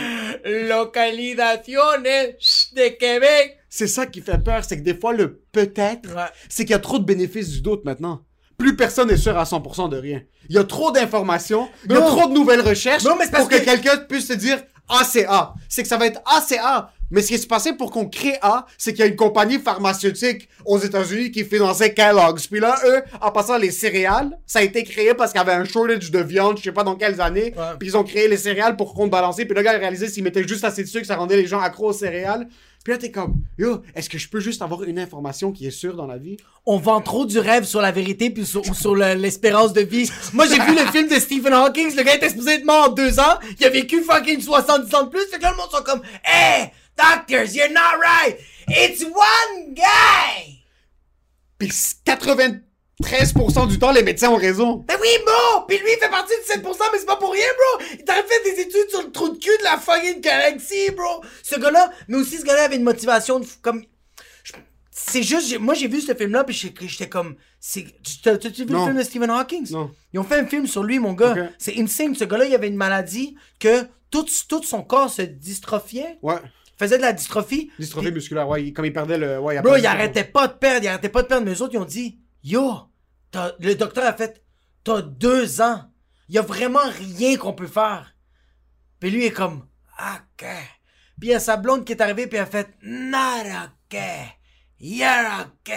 Localisaciones 0.44 2.02
de 2.02 2.88
Québec. 2.98 3.58
C'est 3.68 3.86
ça 3.86 4.06
qui 4.06 4.20
fait 4.20 4.42
peur, 4.42 4.64
c'est 4.64 4.78
que 4.78 4.82
des 4.82 4.94
fois, 4.94 5.12
le 5.12 5.40
peut-être, 5.52 6.14
Ouais. 6.16 6.24
c'est 6.48 6.64
qu'il 6.64 6.72
y 6.72 6.74
a 6.74 6.80
trop 6.80 6.98
de 6.98 7.04
bénéfices 7.04 7.50
du 7.50 7.60
doute 7.62 7.84
maintenant. 7.84 8.24
Plus 8.58 8.74
personne 8.74 9.06
n'est 9.08 9.16
sûr 9.16 9.38
à 9.38 9.44
100% 9.44 9.88
de 9.88 9.96
rien. 9.98 10.20
Il 10.48 10.56
y 10.56 10.58
a 10.58 10.64
trop 10.64 10.90
d'informations, 10.90 11.68
il 11.86 11.92
y 11.92 11.96
a 11.96 12.00
trop 12.00 12.26
de 12.28 12.34
nouvelles 12.34 12.60
recherches 12.60 13.04
Non, 13.04 13.14
mais 13.16 13.28
pour 13.30 13.48
que, 13.48 13.54
que- 13.56 13.64
quelqu'un 13.64 13.96
puisse 13.98 14.26
se 14.26 14.32
dire 14.32 14.58
A, 14.88 15.04
c'est 15.04 15.26
A. 15.26 15.54
C'est 15.68 15.82
que 15.82 15.88
ça 15.88 15.96
va 15.96 16.06
être 16.06 16.20
A, 16.26 16.40
c'est 16.40 16.58
A. 16.58 16.90
Mais 17.12 17.22
ce 17.22 17.28
qui 17.28 17.38
s'est 17.38 17.46
passé 17.46 17.72
pour 17.74 17.92
qu'on 17.92 18.06
crée 18.08 18.36
A, 18.42 18.66
c'est 18.76 18.92
qu'il 18.92 19.00
y 19.00 19.02
a 19.04 19.06
une 19.06 19.16
compagnie 19.16 19.58
pharmaceutique 19.60 20.48
aux 20.66 20.78
États-Unis 20.78 21.30
qui 21.30 21.44
finançait 21.44 21.94
Kellogg's. 21.94 22.48
Puis 22.48 22.58
là, 22.58 22.74
eux, 22.84 23.02
en 23.22 23.30
passant 23.30 23.56
les 23.58 23.70
céréales, 23.70 24.36
ça 24.44 24.58
a 24.58 24.62
été 24.62 24.82
créé 24.82 25.14
parce 25.14 25.30
qu'il 25.30 25.38
y 25.38 25.42
avait 25.42 25.52
un 25.52 25.64
shortage 25.64 26.10
de 26.10 26.18
viande, 26.18 26.58
je 26.58 26.64
sais 26.64 26.72
pas 26.72 26.82
dans 26.84 26.96
quelles 26.96 27.20
années. 27.20 27.54
Puis 27.78 27.88
ils 27.90 27.96
ont 27.96 28.02
créé 28.04 28.26
les 28.28 28.36
céréales 28.36 28.76
pour 28.76 28.92
contrebalancer. 28.92 29.44
Puis 29.46 29.54
le 29.54 29.62
gars 29.62 29.72
a 29.74 29.78
réalisé 29.78 30.08
s'ils 30.08 30.24
mettaient 30.24 30.46
juste 30.46 30.64
assez 30.64 30.82
de 30.82 30.88
sucre, 30.88 31.06
ça 31.06 31.14
rendait 31.16 31.36
les 31.36 31.46
gens 31.46 31.60
accros 31.60 31.90
aux 31.90 31.92
céréales. 31.94 32.48
Puis 32.88 32.94
là, 32.94 32.98
t'es 33.02 33.10
comme, 33.10 33.42
yo, 33.58 33.82
est-ce 33.94 34.08
que 34.08 34.16
je 34.16 34.30
peux 34.30 34.40
juste 34.40 34.62
avoir 34.62 34.82
une 34.82 34.98
information 34.98 35.52
qui 35.52 35.66
est 35.66 35.70
sûre 35.70 35.94
dans 35.94 36.06
la 36.06 36.16
vie? 36.16 36.38
On 36.64 36.78
vend 36.78 37.02
trop 37.02 37.26
du 37.26 37.38
rêve 37.38 37.64
sur 37.64 37.82
la 37.82 37.92
vérité 37.92 38.30
puis 38.30 38.46
sur, 38.46 38.62
ou 38.66 38.72
sur 38.72 38.94
le- 38.94 39.12
l'espérance 39.12 39.74
de 39.74 39.82
vie. 39.82 40.10
Moi, 40.32 40.46
j'ai 40.46 40.58
vu 40.58 40.74
le 40.74 40.90
film 40.90 41.06
de 41.06 41.16
Stephen 41.16 41.52
Hawking. 41.52 41.94
Le 41.94 42.02
gars 42.02 42.14
était 42.14 42.30
supposé 42.30 42.52
être 42.52 42.64
mort 42.64 42.88
en 42.88 42.92
deux 42.94 43.20
ans. 43.20 43.38
Il 43.60 43.66
a 43.66 43.68
vécu 43.68 44.02
fucking 44.02 44.40
70 44.40 44.94
ans 44.94 45.02
de 45.02 45.10
plus. 45.10 45.20
Fait 45.26 45.36
que 45.36 45.42
là, 45.42 45.50
le 45.50 45.58
monde 45.58 45.70
sont 45.70 45.82
comme, 45.84 46.00
Hey, 46.24 46.70
doctors, 46.96 47.54
you're 47.54 47.68
not 47.70 48.00
right. 48.02 48.38
It's 48.70 49.02
one 49.04 49.74
guy. 49.74 50.62
Puis 51.58 51.68
93% 53.02 53.68
du 53.68 53.78
temps, 53.78 53.92
les 53.92 54.02
médecins 54.02 54.30
ont 54.30 54.36
raison. 54.36 54.84
Ben 54.88 54.96
oui, 55.00 55.08
bro! 55.24 55.64
Pis 55.66 55.78
lui, 55.78 55.92
il 55.96 55.98
fait 56.00 56.10
partie 56.10 56.32
de 56.34 56.60
7%, 56.60 56.76
mais 56.92 56.98
c'est 56.98 57.06
pas 57.06 57.16
pour 57.16 57.32
rien, 57.32 57.46
bro! 57.56 57.86
Il 57.98 58.04
t'a 58.04 58.14
fait 58.14 58.42
des 58.44 58.60
études 58.60 58.90
sur 58.90 59.02
le 59.02 59.12
trou 59.12 59.28
de 59.28 59.38
cul 59.38 59.50
de 59.58 59.64
la 59.64 59.78
fucking 59.78 60.20
galaxie, 60.20 60.90
bro! 60.96 61.22
Ce 61.42 61.58
gars-là, 61.58 61.92
mais 62.08 62.16
aussi 62.16 62.38
ce 62.38 62.44
gars-là 62.44 62.64
avait 62.64 62.76
une 62.76 62.82
motivation 62.82 63.38
de 63.40 63.46
comme... 63.62 63.84
C'est 64.90 65.22
juste, 65.22 65.58
moi 65.60 65.74
j'ai 65.74 65.86
vu 65.86 66.00
ce 66.00 66.12
film-là, 66.12 66.42
pis 66.42 66.52
j'étais 66.52 67.08
comme... 67.08 67.36
T'as-tu 68.22 68.64
vu 68.64 68.72
Non. 68.72 68.80
le 68.80 68.84
film 68.86 68.98
de 68.98 69.02
Stephen 69.04 69.30
Hawking? 69.30 69.70
Non. 69.70 69.90
Ils 70.12 70.18
ont 70.18 70.24
fait 70.24 70.40
un 70.40 70.46
film 70.46 70.66
sur 70.66 70.82
lui, 70.82 70.98
mon 70.98 71.12
gars. 71.12 71.50
C'est 71.58 71.78
insane. 71.78 72.14
Ce 72.14 72.24
gars-là, 72.24 72.46
il 72.46 72.54
avait 72.54 72.68
une 72.68 72.76
maladie 72.76 73.36
que 73.60 73.84
tout, 74.10 74.26
tout 74.48 74.62
son 74.62 74.82
corps 74.82 75.10
se 75.10 75.22
dystrophiait. 75.22 76.18
Ouais. 76.22 76.36
Faisait 76.78 76.96
de 76.96 77.02
la 77.02 77.12
dystrophie. 77.12 77.70
Dystrophie 77.78 78.12
musculaire, 78.12 78.48
ouais. 78.48 78.72
Comme 78.72 78.84
il 78.84 78.92
perdait 78.92 79.18
le. 79.18 79.38
Ouais, 79.40 79.56
il 79.56 79.62
Bro, 79.62 79.76
il 79.76 79.86
arrêtait 79.86 80.24
pas 80.24 80.46
de 80.46 80.52
perdre, 80.52 80.84
il 80.84 80.88
arrêtait 80.88 81.08
pas 81.08 81.22
de 81.22 81.26
perdre. 81.26 81.44
Mais 81.44 81.52
eux 81.52 81.62
autres, 81.62 81.74
ils 81.74 81.78
ont 81.78 81.84
dit, 81.84 82.18
yo, 82.50 82.90
le 83.60 83.74
docteur 83.74 84.04
a 84.04 84.12
fait, 84.12 84.42
t'as 84.84 85.02
deux 85.02 85.60
ans. 85.60 85.84
Il 86.28 86.38
a 86.38 86.42
vraiment 86.42 86.86
rien 86.86 87.36
qu'on 87.36 87.52
peut 87.52 87.66
faire. 87.66 88.14
Puis 89.00 89.10
lui 89.10 89.24
est 89.26 89.30
comme, 89.30 89.66
ok. 89.98 90.46
Puis 91.18 91.28
il 91.28 91.30
y 91.30 91.34
a 91.34 91.40
sa 91.40 91.56
blonde 91.56 91.84
qui 91.84 91.92
est 91.92 92.00
arrivée, 92.00 92.26
puis 92.26 92.36
elle 92.36 92.44
a 92.44 92.46
fait, 92.46 92.68
not 92.82 93.44
ok. 93.90 93.98
Yeah, 94.80 95.46
ok. 95.46 95.74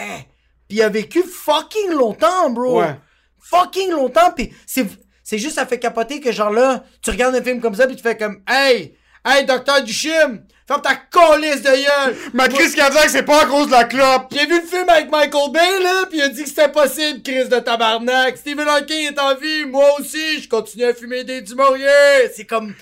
Puis 0.68 0.78
il 0.78 0.82
a 0.82 0.88
vécu 0.88 1.22
fucking 1.22 1.90
longtemps, 1.90 2.50
bro. 2.50 2.80
Ouais. 2.80 2.96
Fucking 3.40 3.90
longtemps. 3.90 4.32
Puis 4.32 4.54
c'est, 4.66 4.86
c'est 5.22 5.38
juste, 5.38 5.56
ça 5.56 5.66
fait 5.66 5.78
capoter 5.78 6.20
que 6.20 6.32
genre 6.32 6.50
là, 6.50 6.84
tu 7.02 7.10
regardes 7.10 7.34
un 7.34 7.42
film 7.42 7.60
comme 7.60 7.74
ça, 7.74 7.86
puis 7.86 7.96
tu 7.96 8.02
fais 8.02 8.16
comme, 8.16 8.42
hey, 8.46 8.96
hey, 9.24 9.44
docteur 9.46 9.82
Duchim, 9.82 10.44
ferme 10.72 10.82
ta 10.82 10.96
colisse 10.96 11.62
de 11.62 11.70
gueule. 11.70 12.16
Ma 12.32 12.48
crise 12.48 12.74
cardiaque, 12.74 13.10
c'est 13.10 13.24
pas 13.24 13.42
à 13.42 13.46
cause 13.46 13.66
de 13.66 13.72
la 13.72 13.84
clope. 13.84 14.32
J'ai 14.32 14.46
vu 14.46 14.60
le 14.60 14.66
film 14.66 14.88
avec 14.88 15.10
Michael 15.10 15.52
Bay, 15.52 15.82
là, 15.82 16.06
pis 16.10 16.16
il 16.16 16.22
a 16.22 16.28
dit 16.28 16.42
que 16.42 16.48
c'était 16.48 16.70
possible, 16.70 17.22
crise 17.22 17.48
de 17.48 17.58
tabarnak. 17.58 18.36
Stephen 18.36 18.68
Hawking 18.68 19.12
est 19.12 19.18
en 19.18 19.34
vie, 19.36 19.64
moi 19.66 19.88
aussi, 19.98 20.40
je 20.40 20.48
continue 20.48 20.84
à 20.84 20.94
fumer 20.94 21.24
des 21.24 21.42
Dumouriez. 21.42 22.30
C'est 22.34 22.46
comme... 22.46 22.74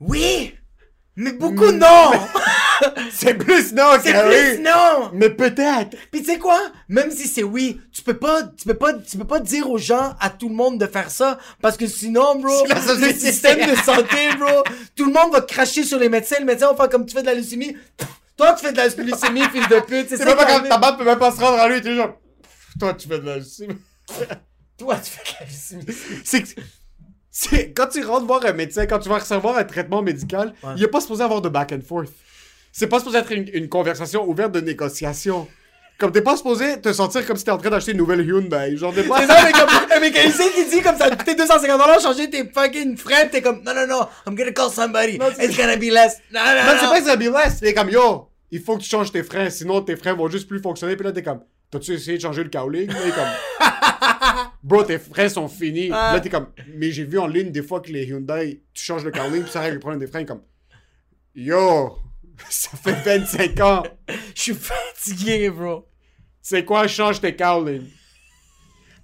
Oui, 0.00 0.54
mais 1.16 1.32
beaucoup 1.32 1.70
non. 1.72 2.10
C'est 3.12 3.34
plus 3.34 3.72
non, 3.72 3.92
C'est 4.02 4.12
plus 4.12 4.62
non. 4.62 5.10
Mais 5.12 5.30
peut-être. 5.30 5.96
Pis 6.10 6.20
tu 6.22 6.24
sais 6.24 6.38
quoi? 6.38 6.60
Même 6.88 7.10
si 7.10 7.26
c'est 7.28 7.42
oui, 7.42 7.80
tu 7.92 8.02
peux 8.02 8.16
pas, 8.18 8.42
tu 8.44 8.64
peux 8.66 8.74
pas, 8.74 8.92
tu 8.94 9.16
peux 9.16 9.24
pas 9.26 9.40
dire 9.40 9.70
aux 9.70 9.78
gens, 9.78 10.14
à 10.20 10.30
tout 10.30 10.48
le 10.48 10.54
monde 10.54 10.78
de 10.78 10.86
faire 10.86 11.10
ça, 11.10 11.38
parce 11.62 11.76
que 11.76 11.86
sinon, 11.86 12.36
bro, 12.38 12.66
C'est 12.68 12.96
le 12.98 13.12
système 13.14 13.58
de 13.70 13.74
santé, 13.76 14.34
bro, 14.38 14.62
tout 14.94 15.06
le 15.06 15.12
monde 15.12 15.32
va 15.32 15.40
cracher 15.40 15.84
sur 15.84 15.98
les 15.98 16.08
médecins, 16.08 16.36
le 16.40 16.44
médecin 16.46 16.68
va 16.70 16.76
faire 16.76 16.88
comme 16.88 17.06
tu 17.06 17.14
fais 17.14 17.22
de 17.22 17.26
la 17.26 17.34
leucémie. 17.34 17.76
Toi, 18.36 18.52
tu 18.54 18.66
fais 18.66 18.72
de 18.72 18.76
la 18.76 18.84
leucémie, 18.88 19.42
fils 19.52 19.68
de 19.68 19.80
pute. 19.80 20.08
C'est 20.10 20.16
ça 20.18 20.24
même 20.26 20.36
pas 20.36 20.44
arrive. 20.44 20.68
ta 20.68 20.78
barbe 20.78 20.98
peut 20.98 21.04
même 21.04 21.18
pas 21.18 21.30
se 21.32 21.40
rendre 21.40 21.58
à 21.58 21.68
lui, 21.68 21.80
t'es 21.80 21.94
genre. 21.94 22.18
Toi, 22.78 22.92
tu 22.94 23.08
fais 23.08 23.18
de 23.18 23.24
la. 23.24 23.36
Toi, 24.78 24.96
tu 24.96 25.10
fais 25.10 25.22
de 25.24 25.36
la 25.40 25.46
leucémie. 25.46 25.98
C'est 26.24 26.42
que- 26.42 26.60
c'est 27.30 27.72
quand 27.72 27.86
tu 27.88 28.04
rentres 28.04 28.26
voir 28.26 28.44
un 28.46 28.52
médecin, 28.52 28.86
quand 28.86 28.98
tu 28.98 29.08
vas 29.08 29.18
recevoir 29.18 29.56
un 29.58 29.64
traitement 29.64 30.02
médical, 30.02 30.54
Ouais. 30.62 30.70
il 30.76 30.82
est 30.84 30.88
pas 30.88 31.00
supposé 31.00 31.22
avoir 31.22 31.40
de 31.42 31.48
back 31.48 31.72
and 31.72 31.80
forth. 31.86 32.10
C'est 32.78 32.88
pas 32.88 32.98
supposé 32.98 33.16
être 33.16 33.32
une, 33.32 33.48
une 33.54 33.70
conversation 33.70 34.28
ouverte 34.28 34.52
de 34.52 34.60
négociation. 34.60 35.48
Comme 35.96 36.12
t'es 36.12 36.20
pas 36.20 36.36
supposé 36.36 36.78
te 36.78 36.92
sentir 36.92 37.26
comme 37.26 37.38
si 37.38 37.44
t'es 37.44 37.50
en 37.50 37.56
train 37.56 37.70
d'acheter 37.70 37.92
une 37.92 37.96
nouvelle 37.96 38.20
Hyundai. 38.20 38.76
Genre 38.76 38.92
t'es 38.92 39.02
pas. 39.02 39.22
C'est 39.22 39.28
ça, 39.28 39.42
mais 39.46 39.52
comme 39.52 39.70
un 39.96 39.98
mécanicien 39.98 40.44
qui 40.54 40.68
dit 40.68 40.82
comme 40.82 40.94
ça 40.98 41.06
a 41.06 41.16
coûté 41.16 41.32
250$ 41.32 42.02
changer 42.02 42.28
tes 42.28 42.44
fucking 42.44 42.98
freins, 42.98 43.28
t'es 43.32 43.40
comme 43.40 43.62
non, 43.64 43.74
non, 43.74 43.86
non, 43.86 44.06
I'm 44.26 44.34
gonna 44.34 44.52
call 44.52 44.68
somebody, 44.70 45.16
Non, 45.16 45.30
it's 45.40 45.56
gonna 45.56 45.78
be 45.78 45.90
less. 45.90 46.18
Non, 46.30 46.40
non, 46.44 46.52
Non, 46.52 46.72
non. 46.74 46.78
c'est 46.78 46.86
pas 46.86 47.00
que 47.00 47.22
c'est 47.22 47.30
less. 47.30 47.60
T'es 47.60 47.72
comme 47.72 47.88
yo, 47.88 48.28
il 48.50 48.60
faut 48.60 48.76
que 48.76 48.82
tu 48.82 48.90
changes 48.90 49.10
tes 49.10 49.22
freins, 49.22 49.48
sinon 49.48 49.80
tes 49.80 49.96
freins 49.96 50.12
vont 50.12 50.28
juste 50.28 50.46
plus 50.46 50.60
fonctionner. 50.60 50.96
Puis 50.96 51.04
là 51.06 51.12
t'es 51.12 51.22
comme, 51.22 51.40
t'as-tu 51.70 51.94
essayé 51.94 52.18
de 52.18 52.22
changer 52.22 52.44
le 52.44 52.50
cowling? 52.50 52.88
Là, 52.88 52.94
comme, 53.14 54.46
bro, 54.62 54.82
tes 54.82 54.98
freins 54.98 55.30
sont 55.30 55.48
finis. 55.48 55.88
Ah. 55.90 56.12
Là 56.12 56.20
t'es 56.20 56.28
comme, 56.28 56.48
mais 56.74 56.90
j'ai 56.92 57.04
vu 57.04 57.18
en 57.18 57.26
ligne 57.26 57.50
des 57.50 57.62
fois 57.62 57.80
que 57.80 57.90
les 57.90 58.04
Hyundai, 58.04 58.60
tu 58.74 58.84
changes 58.84 59.02
le 59.02 59.12
cowling 59.12 59.44
puis 59.44 59.50
ça 59.50 59.60
règle 59.62 59.76
le 59.76 59.80
problème 59.80 60.00
des 60.00 60.08
freins. 60.08 60.26
Comme, 60.26 60.42
yo, 61.34 61.96
ça 62.48 62.70
fait 62.82 62.92
25 63.18 63.60
ans. 63.60 63.82
Je 64.34 64.40
suis 64.42 64.54
fatigué, 64.54 65.50
bro. 65.50 65.86
C'est 66.42 66.64
quoi, 66.64 66.86
change 66.86 67.20
tes 67.20 67.34
cowlings? 67.34 67.88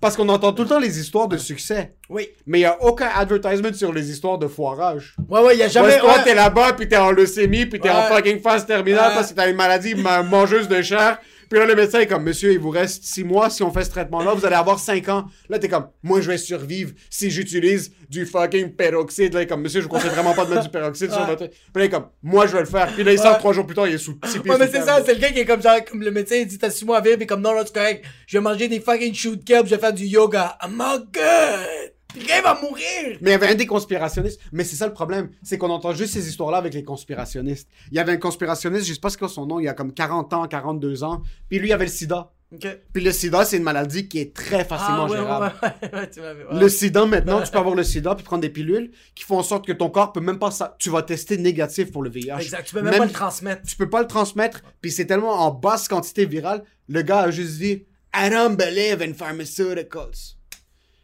Parce 0.00 0.16
qu'on 0.16 0.28
entend 0.30 0.52
tout 0.52 0.62
le 0.62 0.68
temps 0.68 0.80
les 0.80 0.98
histoires 0.98 1.28
de 1.28 1.36
succès. 1.36 1.94
Oui. 2.08 2.28
Mais 2.44 2.58
il 2.58 2.62
y 2.62 2.64
a 2.64 2.76
aucun 2.82 3.06
advertisement 3.14 3.72
sur 3.72 3.92
les 3.92 4.10
histoires 4.10 4.36
de 4.36 4.48
foirage. 4.48 5.14
Ouais, 5.28 5.40
ouais, 5.40 5.56
y 5.56 5.62
a 5.62 5.68
Jamais, 5.68 5.96
toi, 6.00 6.16
ouais. 6.18 6.24
t'es 6.24 6.34
là-bas, 6.34 6.72
puis 6.72 6.88
t'es 6.88 6.96
en 6.96 7.12
leucémie, 7.12 7.66
puis 7.66 7.78
t'es 7.78 7.88
en 7.88 8.02
fucking 8.08 8.40
phase 8.40 8.66
terminale 8.66 9.10
Ouais. 9.10 9.14
parce 9.14 9.30
que 9.30 9.34
t'as 9.36 9.48
une 9.48 9.54
maladie 9.56 9.94
ma- 9.94 10.22
mangeuse 10.24 10.66
de 10.66 10.82
chair. 10.82 11.18
Puis 11.52 11.58
là, 11.60 11.66
le 11.66 11.74
médecin 11.74 12.00
est 12.00 12.06
comme, 12.06 12.22
monsieur, 12.22 12.50
il 12.50 12.58
vous 12.58 12.70
reste 12.70 13.04
6 13.04 13.24
mois. 13.24 13.50
Si 13.50 13.62
on 13.62 13.70
fait 13.70 13.84
ce 13.84 13.90
traitement-là, 13.90 14.32
vous 14.32 14.46
allez 14.46 14.54
avoir 14.56 14.78
5 14.78 15.06
ans. 15.10 15.26
Là, 15.50 15.58
t'es 15.58 15.68
comme, 15.68 15.88
moi, 16.02 16.22
je 16.22 16.30
vais 16.30 16.38
survivre 16.38 16.92
si 17.10 17.30
j'utilise 17.30 17.92
du 18.08 18.24
fucking 18.24 18.74
peroxyde. 18.74 19.34
Là, 19.34 19.40
il 19.40 19.42
est 19.42 19.46
comme, 19.46 19.60
monsieur, 19.60 19.80
je 19.82 19.84
vous 19.84 19.90
conseille 19.90 20.08
vraiment 20.08 20.32
pas 20.32 20.46
de 20.46 20.50
mettre 20.50 20.62
du 20.62 20.70
peroxyde 20.70 21.10
sur 21.10 21.20
Ouais. 21.20 21.26
votre. 21.26 21.48
Puis 21.48 21.58
là, 21.74 21.82
il 21.82 21.84
est 21.84 21.90
comme, 21.90 22.06
moi, 22.22 22.46
je 22.46 22.52
vais 22.54 22.60
le 22.60 22.64
faire. 22.64 22.86
Puis 22.94 23.04
là, 23.04 23.12
il 23.12 23.18
sort 23.18 23.32
Ouais. 23.32 23.38
3 23.38 23.52
jours 23.52 23.66
plus 23.66 23.74
tard, 23.76 23.86
il 23.86 23.92
est 23.96 23.98
sous 23.98 24.18
6 24.24 24.38
pieds 24.38 24.50
Ouais, 24.50 24.56
mais 24.58 24.66
c'est 24.72 24.80
ça, 24.80 25.02
c'est 25.04 25.12
le 25.12 25.20
gars 25.20 25.30
qui 25.30 25.40
est 25.40 25.44
comme 25.44 25.60
genre, 25.60 25.84
comme 25.84 26.00
le 26.00 26.10
médecin, 26.10 26.36
il 26.36 26.46
dit 26.46 26.56
t'as 26.56 26.70
6 26.70 26.86
mois 26.86 26.96
à 26.96 27.00
vivre, 27.02 27.18
pis 27.18 27.26
comme 27.26 27.42
non, 27.42 27.52
là, 27.52 27.64
c'est 27.66 27.74
correct. 27.74 28.02
Je 28.26 28.38
vais 28.38 28.42
manger 28.42 28.68
des 28.68 28.80
fucking 28.80 29.12
shoot 29.14 29.44
kebabs, 29.44 29.66
je 29.66 29.74
vais 29.74 29.80
faire 29.80 29.92
du 29.92 30.06
yoga. 30.06 30.56
I'm 30.64 30.80
all 30.80 31.00
good. 31.12 31.92
Il 32.16 32.42
va 32.42 32.58
mourir. 32.60 33.18
Mais 33.20 33.30
il 33.30 33.32
y 33.32 33.34
avait 33.34 33.48
un 33.48 33.54
des 33.54 33.66
conspirationnistes. 33.66 34.40
Mais 34.52 34.64
c'est 34.64 34.76
ça 34.76 34.86
le 34.86 34.92
problème. 34.92 35.30
C'est 35.42 35.58
qu'on 35.58 35.70
entend 35.70 35.92
juste 35.94 36.14
ces 36.14 36.28
histoires-là 36.28 36.58
avec 36.58 36.74
les 36.74 36.84
conspirationnistes. 36.84 37.68
Il 37.90 37.96
y 37.96 38.00
avait 38.00 38.12
un 38.12 38.16
conspirationniste, 38.18 38.86
je 38.86 38.94
sais 38.94 39.00
pas 39.00 39.10
ce 39.10 39.16
qu'est 39.18 39.28
son 39.28 39.46
nom, 39.46 39.60
il 39.60 39.64
y 39.64 39.68
a 39.68 39.74
comme 39.74 39.92
40 39.92 40.32
ans, 40.34 40.46
42 40.46 41.04
ans. 41.04 41.22
Puis 41.48 41.58
lui, 41.58 41.68
il 41.68 41.72
avait 41.72 41.86
le 41.86 41.90
sida. 41.90 42.32
Ok. 42.54 42.66
Puis 42.92 43.02
le 43.02 43.12
sida, 43.12 43.46
c'est 43.46 43.56
une 43.56 43.62
maladie 43.62 44.08
qui 44.08 44.18
est 44.18 44.34
très 44.34 44.64
facilement 44.66 45.06
Ah, 45.06 45.10
ouais, 45.10 45.16
gérable. 45.16 45.54
ouais, 45.62 46.10
ouais. 46.20 46.60
Le 46.60 46.68
sida, 46.68 47.06
maintenant, 47.06 47.40
tu 47.40 47.50
peux 47.50 47.58
avoir 47.58 47.74
le 47.74 47.82
sida 47.82 48.14
puis 48.14 48.24
prendre 48.24 48.42
des 48.42 48.50
pilules 48.50 48.90
qui 49.14 49.24
font 49.24 49.38
en 49.38 49.42
sorte 49.42 49.66
que 49.66 49.72
ton 49.72 49.88
corps 49.88 50.12
peut 50.12 50.20
même 50.20 50.38
pas... 50.38 50.50
Tu 50.78 50.90
vas 50.90 51.02
tester 51.02 51.38
négatif 51.38 51.90
pour 51.90 52.02
le 52.02 52.10
VIH. 52.10 52.40
Exact, 52.40 52.64
tu 52.66 52.74
peux 52.74 52.82
même, 52.82 52.98
pas 52.98 53.06
le 53.06 53.10
transmettre. 53.10 53.62
Tu 53.62 53.74
peux 53.76 53.88
pas 53.88 54.02
le 54.02 54.06
transmettre, 54.06 54.60
puis 54.82 54.90
c'est 54.90 55.06
tellement 55.06 55.32
en 55.32 55.50
basse 55.50 55.88
quantité 55.88 56.26
virale, 56.26 56.62
le 56.88 57.00
gars 57.00 57.20
a 57.20 57.30
juste 57.30 57.58
dit 57.58 57.86
«I 58.14 58.28
don't 58.28 58.56
believe 58.56 59.00
in 59.00 59.14
pharmaceuticals». 59.14 60.36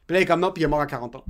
Puis 0.09 0.15
là, 0.15 0.21
il 0.21 0.23
est 0.23 0.27
comme 0.27 0.41
non, 0.41 0.51
puis 0.51 0.63
il 0.63 0.65
est 0.65 0.69
mort 0.69 0.81
à 0.81 0.87
40 0.87 1.15
ans. 1.17 1.25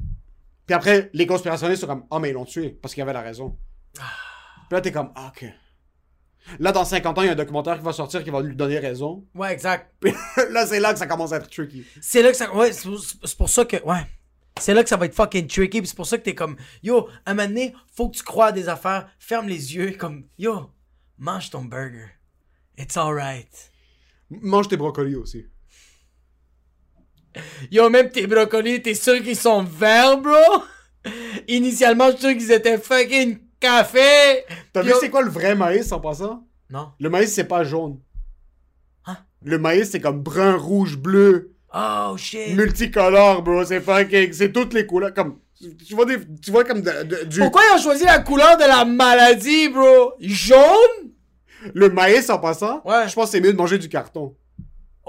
Puis 0.67 0.75
après, 0.75 1.11
les 1.13 1.27
conspirationnistes 1.27 1.81
sont 1.81 1.87
comme 1.89 2.05
«Ah, 2.11 2.19
mais 2.21 2.31
ils 2.31 2.35
l'ont 2.35 2.45
tué, 2.45 2.71
parce 2.71 2.95
qu'il 2.95 3.03
avait 3.03 3.13
la 3.13 3.23
raison.» 3.23 3.59
Puis 3.95 4.03
là, 4.71 4.81
t'es 4.81 4.93
comme 4.93 5.11
ah, 5.17 5.33
«Ok.» 5.37 5.45
Là, 6.61 6.73
dans 6.73 6.85
50 6.85 7.19
ans, 7.19 7.23
il 7.23 7.27
y 7.27 7.29
a 7.29 7.33
un 7.33 7.35
documentaire 7.35 7.77
qui 7.77 7.85
va 7.85 7.93
sortir 7.93 8.23
qui 8.25 8.31
va 8.31 8.41
lui 8.41 8.55
donner 8.57 8.79
raison. 8.79 9.27
Ouais, 9.35 9.53
exact. 9.53 9.93
Puis 10.01 10.13
là, 10.51 10.65
c'est 10.65 10.79
là 10.81 10.93
que 10.93 10.99
ça 10.99 11.07
commence 11.07 11.33
à 11.33 11.37
être 11.39 11.51
tricky. 11.51 11.85
C'est 12.01 12.23
là 12.23 12.31
que 12.31 12.37
ça. 12.37 12.55
Ouais, 12.55 12.73
c'est 12.73 12.89
pour- 12.89 13.01
c'est 13.01 13.37
pour 13.37 13.49
ça 13.51 13.65
que. 13.67 13.83
Ouais. 13.83 14.07
C'est 14.59 14.73
là 14.73 14.83
que 14.83 14.89
ça 14.89 14.97
va 14.97 15.07
être 15.07 15.15
fucking 15.15 15.47
tricky. 15.47 15.81
Puis 15.81 15.89
c'est 15.89 15.97
pour 15.97 16.07
ça 16.07 16.17
que 16.17 16.23
t'es 16.23 16.35
comme. 16.35 16.57
Yo, 16.83 17.09
à 17.27 17.33
un 17.33 17.35
moment 17.35 17.49
donné, 17.49 17.75
faut 17.95 18.09
que 18.09 18.17
tu 18.17 18.23
crois 18.23 18.47
à 18.47 18.53
des 18.53 18.69
affaires. 18.69 19.11
Ferme 19.19 19.49
les 19.49 19.75
yeux. 19.75 19.93
Comme. 19.99 20.25
Yo, 20.39 20.71
mange 21.19 21.51
ton 21.51 21.65
burger. 21.65 22.07
It's 22.79 22.97
alright. 22.97 23.71
Mange 24.31 24.69
tes 24.69 24.77
brocolis 24.79 25.17
aussi. 25.17 25.47
Yo, 27.71 27.89
même 27.91 28.11
tes 28.11 28.27
brocolis, 28.27 28.83
t'es 28.83 28.95
sûr 28.95 29.23
qu'ils 29.23 29.37
sont 29.37 29.63
verts, 29.63 30.19
bro? 30.19 30.63
Initialement, 31.47 32.07
je 32.11 32.17
suis 32.17 32.21
sûr 32.21 32.37
qu'ils 32.37 32.53
étaient 32.53 32.79
fucking 32.79 33.39
café. 33.61 34.45
T'as 34.73 34.83
vu 34.83 34.93
c'est 35.01 35.11
quoi 35.11 35.23
le 35.23 35.31
vrai 35.31 35.55
maïs 35.55 35.91
en 35.93 36.01
passant? 36.01 36.45
Non. 36.71 36.89
Le 37.01 37.09
maïs, 37.11 37.33
c'est 37.33 37.45
pas 37.45 37.65
jaune. 37.65 37.99
Hein? 39.07 39.17
Le 39.45 39.59
maïs, 39.59 39.91
c'est 39.91 40.01
comme 40.01 40.23
brun, 40.23 40.57
rouge, 40.57 40.97
bleu, 40.99 41.53
Oh 41.75 42.15
shit. 42.17 42.55
multicolore, 42.57 43.43
bro. 43.43 43.65
C'est 43.65 43.81
fucking. 43.81 44.33
C'est 44.33 44.53
toutes 44.53 44.75
les 44.75 44.87
couleurs. 44.87 45.15
Comme. 45.15 45.39
Tu 45.87 45.95
vois, 45.95 46.05
des, 46.05 46.19
tu 46.43 46.51
vois 46.51 46.65
comme 46.65 46.83
de- 46.83 47.03
de- 47.05 47.25
du. 47.25 47.41
Pourquoi 47.41 47.63
ils 47.73 47.79
ont 47.79 47.83
choisi 47.83 48.05
la 48.05 48.21
couleur 48.21 48.57
de 48.57 48.63
la 48.65 48.85
maladie, 48.85 49.69
bro? 49.69 50.13
Jaune? 50.21 51.13
Le 51.75 51.89
maïs 51.91 52.31
en 52.31 52.39
passant, 52.39 52.81
Ouais. 52.85 53.09
je 53.09 53.15
pense 53.15 53.27
que 53.27 53.31
c'est 53.33 53.41
mieux 53.41 53.53
de 53.53 53.57
manger 53.59 53.79
du 53.79 53.89
carton. 53.89 54.37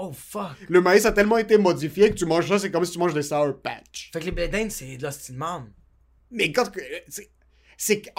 Oh 0.02 0.12
fuck. 0.12 0.56
Le 0.68 0.80
maïs 0.80 1.04
a 1.04 1.12
tellement 1.12 1.36
été 1.38 1.58
modifié 1.58 2.08
que 2.10 2.14
tu 2.14 2.24
manges 2.26 2.48
ça, 2.48 2.58
c'est 2.58 2.70
comme 2.70 2.84
si 2.84 2.92
tu 2.92 2.98
manges 2.98 3.12
des 3.14 3.22
Sour 3.22 3.60
Patch. 3.62 4.10
Fait 4.12 4.20
que 4.20 4.24
les 4.24 4.30
blé 4.32 4.48
d'Inde, 4.48 4.70
c'est 4.70 4.96
de 4.96 5.36
marde. 5.36 5.64
Mais 6.30 6.52
quand. 6.52 6.70
que- 6.70 6.80
c'est- 7.08 7.30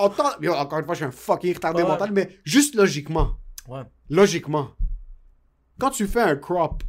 temps. 0.10 0.32
Encore 0.58 0.80
une 0.80 0.86
fois, 0.86 0.94
je 0.94 1.00
suis 1.00 1.06
un 1.06 1.12
fucking 1.12 1.54
retardé 1.56 1.82
Ouais. 1.84 1.88
mental, 1.90 2.12
mais 2.12 2.30
juste 2.44 2.76
logiquement. 2.76 3.36
Ouais. 3.68 3.82
logiquement, 4.10 4.72
quand 5.80 5.92
tu 5.92 6.08
fais 6.08 6.20
un 6.22 6.36
crop, 6.36 6.84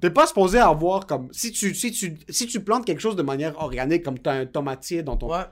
t'es 0.00 0.10
pas 0.10 0.26
supposé 0.26 0.58
avoir 0.58 1.06
comme. 1.06 1.28
Si 1.32 1.50
tu, 1.50 1.74
si, 1.74 1.90
tu, 1.92 2.18
si 2.28 2.46
tu 2.46 2.60
plantes 2.60 2.84
quelque 2.86 3.00
chose 3.00 3.16
de 3.16 3.22
manière 3.22 3.58
organique, 3.58 4.02
comme 4.04 4.18
t'as 4.18 4.32
un 4.40 4.46
tomatier 4.46 5.02
dans 5.02 5.16
ton. 5.16 5.30
Ouais. 5.32 5.44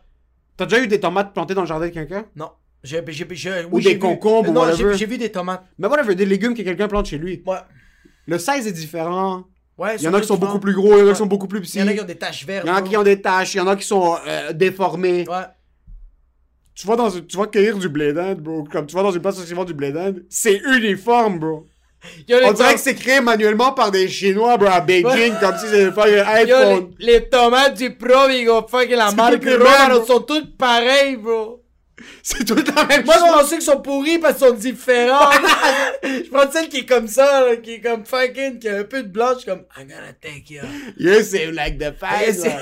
T'as 0.56 0.66
déjà 0.66 0.82
eu 0.82 0.86
des 0.88 1.00
tomates 1.00 1.32
plantées 1.32 1.54
dans 1.54 1.62
le 1.62 1.66
jardin 1.66 1.86
de 1.88 1.92
quelqu'un? 1.92 2.26
Non. 2.36 2.50
J'ai, 2.84 3.02
j'ai, 3.08 3.26
j'ai, 3.30 3.64
Ou 3.70 3.80
des 3.80 3.98
concombres, 3.98 4.50
ou 4.50 4.52
Non, 4.52 4.64
j'ai 4.74 5.06
vu 5.06 5.16
des 5.16 5.30
tomates. 5.32 5.64
Mais 5.78 5.88
voilà, 5.88 6.02
des 6.14 6.26
légumes 6.26 6.54
que 6.54 6.62
quelqu'un 6.62 6.88
plante 6.88 7.06
chez 7.06 7.18
lui. 7.18 7.42
Ouais. 7.46 7.58
Le 8.26 8.38
size 8.38 8.66
est 8.66 8.72
différent. 8.72 9.44
Ouais, 9.78 9.96
Il 9.96 10.02
y 10.02 10.08
en 10.08 10.14
a 10.14 10.20
qui 10.20 10.26
sont 10.26 10.36
beaucoup 10.36 10.60
plus 10.60 10.74
gros, 10.74 10.98
il 10.98 11.00
y 11.00 11.02
en 11.02 11.08
a 11.08 11.12
qui 11.12 11.18
sont 11.18 11.26
beaucoup 11.26 11.48
plus 11.48 11.60
petits. 11.60 11.78
Il 11.78 11.80
y 11.80 11.84
en 11.84 11.88
a 11.88 11.94
qui 11.94 12.00
ont 12.00 12.04
des 12.04 12.18
taches 12.18 12.46
vertes. 12.46 12.64
Il 12.66 12.68
y 12.68 12.72
en 12.72 12.76
a 12.76 12.82
qui 12.82 12.96
ont 12.96 13.02
des 13.02 13.20
taches, 13.20 13.54
il 13.54 13.58
y 13.58 13.60
en 13.60 13.66
a 13.66 13.76
qui 13.76 13.86
sont 13.86 14.16
euh, 14.26 14.52
déformés. 14.52 15.24
Ouais. 15.28 15.44
Tu 16.74 16.86
vas 16.86 16.96
dans 16.96 17.10
tu 17.10 17.36
vas 17.36 17.46
cueillir 17.46 17.76
du 17.78 17.88
blé 17.88 18.12
d'Inde, 18.12 18.40
bro. 18.40 18.64
Comme 18.64 18.86
tu 18.86 18.94
vas 18.94 19.02
dans 19.02 19.10
une 19.10 19.20
place 19.20 19.38
où 19.38 19.42
ils 19.42 19.64
du 19.64 19.74
blé 19.74 19.92
d'Inde, 19.92 20.24
c'est 20.28 20.56
uniforme, 20.58 21.38
bro. 21.38 21.66
On 22.44 22.52
dirait 22.52 22.74
que 22.74 22.80
c'est 22.80 22.94
créé 22.94 23.20
manuellement 23.20 23.72
par 23.72 23.90
des 23.90 24.08
Chinois, 24.08 24.56
bro, 24.56 24.68
à 24.68 24.80
Beijing, 24.80 25.34
comme 25.38 25.56
si 25.56 25.66
c'était 25.66 26.10
y 26.10 26.18
a 26.18 26.44
les, 26.44 26.52
iPhone. 26.52 26.90
les 26.98 27.28
tomates 27.28 27.76
du 27.76 27.94
Provigo, 27.96 28.66
fuck, 28.68 28.88
la 28.90 29.12
marque 29.12 29.34
toutes 29.34 29.44
les 29.44 29.56
Roma, 29.56 29.64
mêmes, 29.64 29.90
elles 29.90 29.96
bro. 29.98 30.06
sont 30.06 30.20
toutes 30.20 30.56
pareilles, 30.56 31.16
bro. 31.16 31.61
C'est 32.22 32.44
tout 32.44 32.54
la 32.54 32.86
même 32.86 33.04
Moi, 33.04 33.14
chose. 33.14 33.24
je 33.26 33.32
pensais 33.32 33.54
qu'ils 33.56 33.64
sont 33.66 33.80
pourris 33.80 34.18
parce 34.18 34.38
qu'ils 34.38 34.46
sont 34.48 34.54
différents. 34.54 35.30
je 36.02 36.30
prends 36.30 36.50
celle 36.50 36.68
qui 36.68 36.78
est 36.78 36.86
comme 36.86 37.06
ça, 37.08 37.44
là, 37.46 37.56
qui 37.56 37.74
est 37.74 37.80
comme 37.80 38.04
fucking, 38.04 38.58
qui 38.58 38.68
a 38.68 38.78
un 38.78 38.84
peu 38.84 39.02
de 39.02 39.08
blanche, 39.08 39.34
je 39.34 39.38
suis 39.40 39.50
comme, 39.50 39.64
I'm 39.78 39.86
gonna 39.88 40.12
take 40.20 40.44
you. 40.52 40.62
You 40.98 41.22
seem 41.22 41.52
like 41.54 41.78
the 41.78 41.92
Et 41.92 41.92
face. 41.92 42.40
c'est-. 42.40 42.56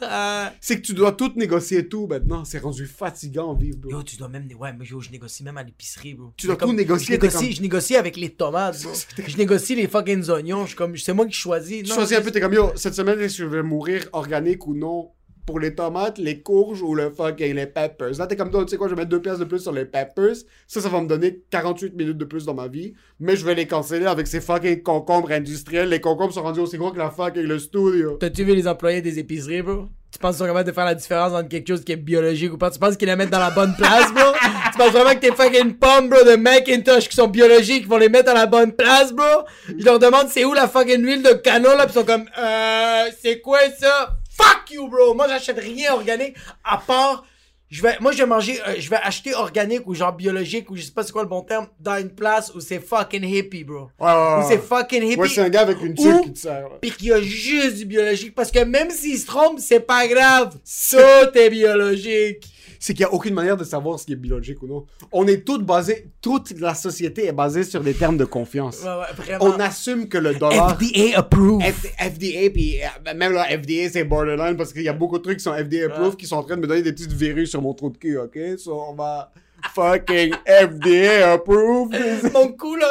C'est 0.60 0.80
que 0.80 0.86
tu 0.86 0.92
dois 0.92 1.12
tout 1.12 1.32
négocier 1.36 1.88
tout 1.88 2.06
maintenant. 2.06 2.44
C'est 2.44 2.58
rendu 2.58 2.86
fatigant 2.86 3.54
vivre, 3.54 3.78
bro. 3.78 3.90
Yo, 3.90 4.02
tu 4.02 4.16
dois 4.16 4.28
même. 4.28 4.46
Ouais, 4.58 4.72
mais 4.76 4.84
yo, 4.84 5.00
je 5.00 5.10
négocie 5.10 5.42
même 5.44 5.56
à 5.56 5.62
l'épicerie, 5.62 6.14
bro. 6.14 6.32
Tu 6.36 6.46
dois 6.46 6.56
Comme- 6.56 6.70
tout 6.70 6.76
négocier, 6.76 7.06
Je 7.06 7.12
négocie, 7.12 7.36
comme- 7.46 7.56
je 7.56 7.62
négocie 7.62 7.96
avec 7.96 8.16
les 8.16 8.30
tomates, 8.30 8.82
bro. 8.82 8.92
je 9.26 9.36
négocie 9.36 9.74
les 9.76 9.86
fucking 9.88 10.28
oignons. 10.30 10.66
Je 10.66 10.76
comme, 10.76 10.96
c'est 10.96 11.12
moi 11.14 11.26
qui 11.26 11.32
choisis. 11.32 11.82
Tu 11.84 11.88
Non, 11.88 11.94
choisis 11.94 12.18
un 12.18 12.22
peu, 12.22 12.30
t'es 12.32 12.40
comme 12.40 12.52
yo, 12.52 12.72
cette 12.76 12.94
semaine, 12.94 13.20
est-ce 13.20 13.38
que 13.38 13.44
je 13.44 13.48
vais 13.48 13.62
mourir 13.62 14.04
organique 14.12 14.66
ou 14.66 14.74
non? 14.74 15.10
Pour 15.46 15.60
les 15.60 15.74
tomates, 15.74 16.18
les 16.18 16.40
courges 16.40 16.82
ou 16.82 16.94
le 16.94 17.10
fucking 17.10 17.54
les 17.54 17.66
peppers. 17.66 18.18
Là, 18.18 18.26
t'es 18.26 18.36
comme 18.36 18.50
toi, 18.50 18.64
tu 18.64 18.70
sais 18.70 18.76
quoi, 18.76 18.88
je 18.88 18.94
vais 18.94 19.02
mettre 19.02 19.10
deux 19.10 19.20
pièces 19.20 19.38
de 19.38 19.44
plus 19.44 19.60
sur 19.60 19.72
les 19.72 19.84
peppers. 19.84 20.36
Ça, 20.66 20.80
ça 20.80 20.88
va 20.88 21.00
me 21.00 21.06
donner 21.06 21.42
48 21.50 21.94
minutes 21.94 22.18
de 22.18 22.24
plus 22.24 22.44
dans 22.44 22.54
ma 22.54 22.68
vie. 22.68 22.94
Mais 23.20 23.36
je 23.36 23.44
vais 23.44 23.54
les 23.54 23.66
canceller 23.66 24.06
avec 24.06 24.26
ces 24.26 24.40
fucking 24.40 24.82
concombres 24.82 25.32
industriels. 25.32 25.88
Les 25.88 26.00
concombres 26.00 26.32
sont 26.32 26.42
rendus 26.42 26.60
aussi 26.60 26.78
gros 26.78 26.92
que 26.92 26.98
la 26.98 27.10
fucking 27.10 27.42
le 27.42 27.58
studio. 27.58 28.16
T'as-tu 28.18 28.44
vu 28.44 28.54
les 28.54 28.66
employés 28.66 29.02
des 29.02 29.18
épiceries, 29.18 29.62
bro? 29.62 29.88
Tu 30.10 30.20
penses 30.20 30.38
capables 30.38 30.64
de 30.64 30.72
faire 30.72 30.84
la 30.84 30.94
différence 30.94 31.32
entre 31.32 31.48
quelque 31.48 31.66
chose 31.66 31.82
qui 31.82 31.90
est 31.90 31.96
biologique 31.96 32.52
ou 32.52 32.56
pas? 32.56 32.70
Tu 32.70 32.78
penses 32.78 32.96
qu'ils 32.96 33.08
les 33.08 33.16
mettent 33.16 33.30
dans 33.30 33.40
la 33.40 33.50
bonne 33.50 33.74
place, 33.76 34.12
bro? 34.12 34.22
tu 34.72 34.78
penses 34.78 34.92
vraiment 34.92 35.12
que 35.12 35.18
tes 35.18 35.32
fucking 35.32 35.74
pommes, 35.74 36.08
bro, 36.08 36.22
de 36.22 36.36
Macintosh 36.36 37.08
qui 37.08 37.16
sont 37.16 37.26
biologiques, 37.26 37.82
ils 37.82 37.88
vont 37.88 37.96
les 37.96 38.08
mettre 38.08 38.26
dans 38.26 38.34
la 38.34 38.46
bonne 38.46 38.72
place, 38.72 39.12
bro? 39.12 39.44
Je 39.76 39.84
leur 39.84 39.98
demande 39.98 40.28
c'est 40.28 40.44
où 40.44 40.54
la 40.54 40.68
fucking 40.68 41.04
huile 41.04 41.24
de 41.24 41.32
canot, 41.32 41.76
là, 41.76 41.86
pis 41.86 41.92
ils 41.92 41.98
sont 41.98 42.04
comme, 42.04 42.26
euh, 42.38 43.06
c'est 43.20 43.40
quoi 43.40 43.58
ça? 43.76 44.16
Fuck 44.36 44.70
you, 44.70 44.88
bro! 44.88 45.14
Moi, 45.14 45.28
j'achète 45.28 45.58
rien 45.58 45.92
organique, 45.92 46.36
à 46.64 46.78
part, 46.78 47.24
je 47.70 47.82
vais, 47.82 47.96
moi, 48.00 48.12
je 48.12 48.18
vais 48.18 48.26
manger, 48.26 48.60
euh, 48.68 48.74
je 48.78 48.88
vais 48.88 49.00
acheter 49.02 49.34
organique 49.34 49.86
ou 49.86 49.94
genre 49.94 50.12
biologique 50.12 50.70
ou 50.70 50.76
je 50.76 50.82
sais 50.82 50.92
pas 50.92 51.02
c'est 51.02 51.12
quoi 51.12 51.22
le 51.22 51.28
bon 51.28 51.42
terme, 51.42 51.66
dans 51.80 51.96
une 51.96 52.10
place 52.10 52.52
où 52.54 52.60
c'est 52.60 52.78
fucking 52.78 53.24
hippie, 53.24 53.64
bro. 53.64 53.88
Ouais, 53.98 54.06
ouais, 54.06 54.12
ouais. 54.12 54.44
Où 54.44 54.48
c'est 54.48 54.58
fucking 54.58 55.02
hippie. 55.02 55.20
Ouais, 55.20 55.28
c'est 55.28 55.40
un 55.40 55.48
gars 55.48 55.62
avec 55.62 55.80
une 55.82 55.94
tube 55.94 56.20
qui 56.22 56.32
te 56.32 56.38
sert. 56.38 56.68
Pis 56.80 56.92
qu'il 56.92 57.08
y 57.08 57.12
a 57.12 57.20
juste 57.20 57.78
du 57.78 57.86
biologique. 57.86 58.34
Parce 58.34 58.52
que 58.52 58.62
même 58.62 58.90
s'il 58.90 59.18
se 59.18 59.26
trompe, 59.26 59.58
c'est 59.58 59.80
pas 59.80 60.06
grave. 60.06 60.54
Tout 60.90 61.38
est 61.38 61.50
biologique. 61.50 62.53
C'est 62.84 62.92
qu'il 62.92 63.06
n'y 63.06 63.10
a 63.10 63.14
aucune 63.14 63.32
manière 63.32 63.56
de 63.56 63.64
savoir 63.64 63.98
ce 63.98 64.04
qui 64.04 64.12
est 64.12 64.16
biologique 64.16 64.62
ou 64.62 64.66
non. 64.66 64.84
On 65.10 65.26
est 65.26 65.42
toutes 65.42 65.64
basés, 65.64 66.10
toute 66.20 66.50
la 66.60 66.74
société 66.74 67.24
est 67.24 67.32
basée 67.32 67.64
sur 67.64 67.80
des 67.82 67.94
termes 67.94 68.18
de 68.18 68.26
confiance. 68.26 68.82
Ouais, 68.82 69.24
ouais. 69.26 69.36
On 69.40 69.52
assume 69.52 70.06
que 70.06 70.18
le 70.18 70.34
dollar. 70.34 70.78
FDA 70.78 71.18
approved. 71.18 71.62
F- 71.64 71.94
FDA, 71.98 72.50
puis 72.50 72.82
euh, 72.82 73.14
même 73.14 73.32
là, 73.32 73.44
FDA, 73.44 73.88
c'est 73.90 74.04
borderline 74.04 74.58
parce 74.58 74.74
qu'il 74.74 74.82
y 74.82 74.88
a 74.90 74.92
beaucoup 74.92 75.16
de 75.16 75.22
trucs 75.22 75.38
qui 75.38 75.44
sont 75.44 75.54
FDA 75.54 75.86
approved 75.86 76.16
qui 76.18 76.26
sont 76.26 76.36
en 76.36 76.42
train 76.42 76.56
de 76.56 76.60
me 76.60 76.66
donner 76.66 76.82
des 76.82 76.92
petites 76.92 77.14
verrues 77.14 77.46
sur 77.46 77.62
mon 77.62 77.72
trou 77.72 77.88
de 77.88 77.96
cul, 77.96 78.18
ok? 78.18 78.38
So, 78.58 78.78
on 78.78 78.92
va 78.94 79.32
fucking 79.74 80.34
FDA 80.46 81.32
approved. 81.32 81.96
Mon 82.34 82.52
cou, 82.52 82.76
là. 82.76 82.86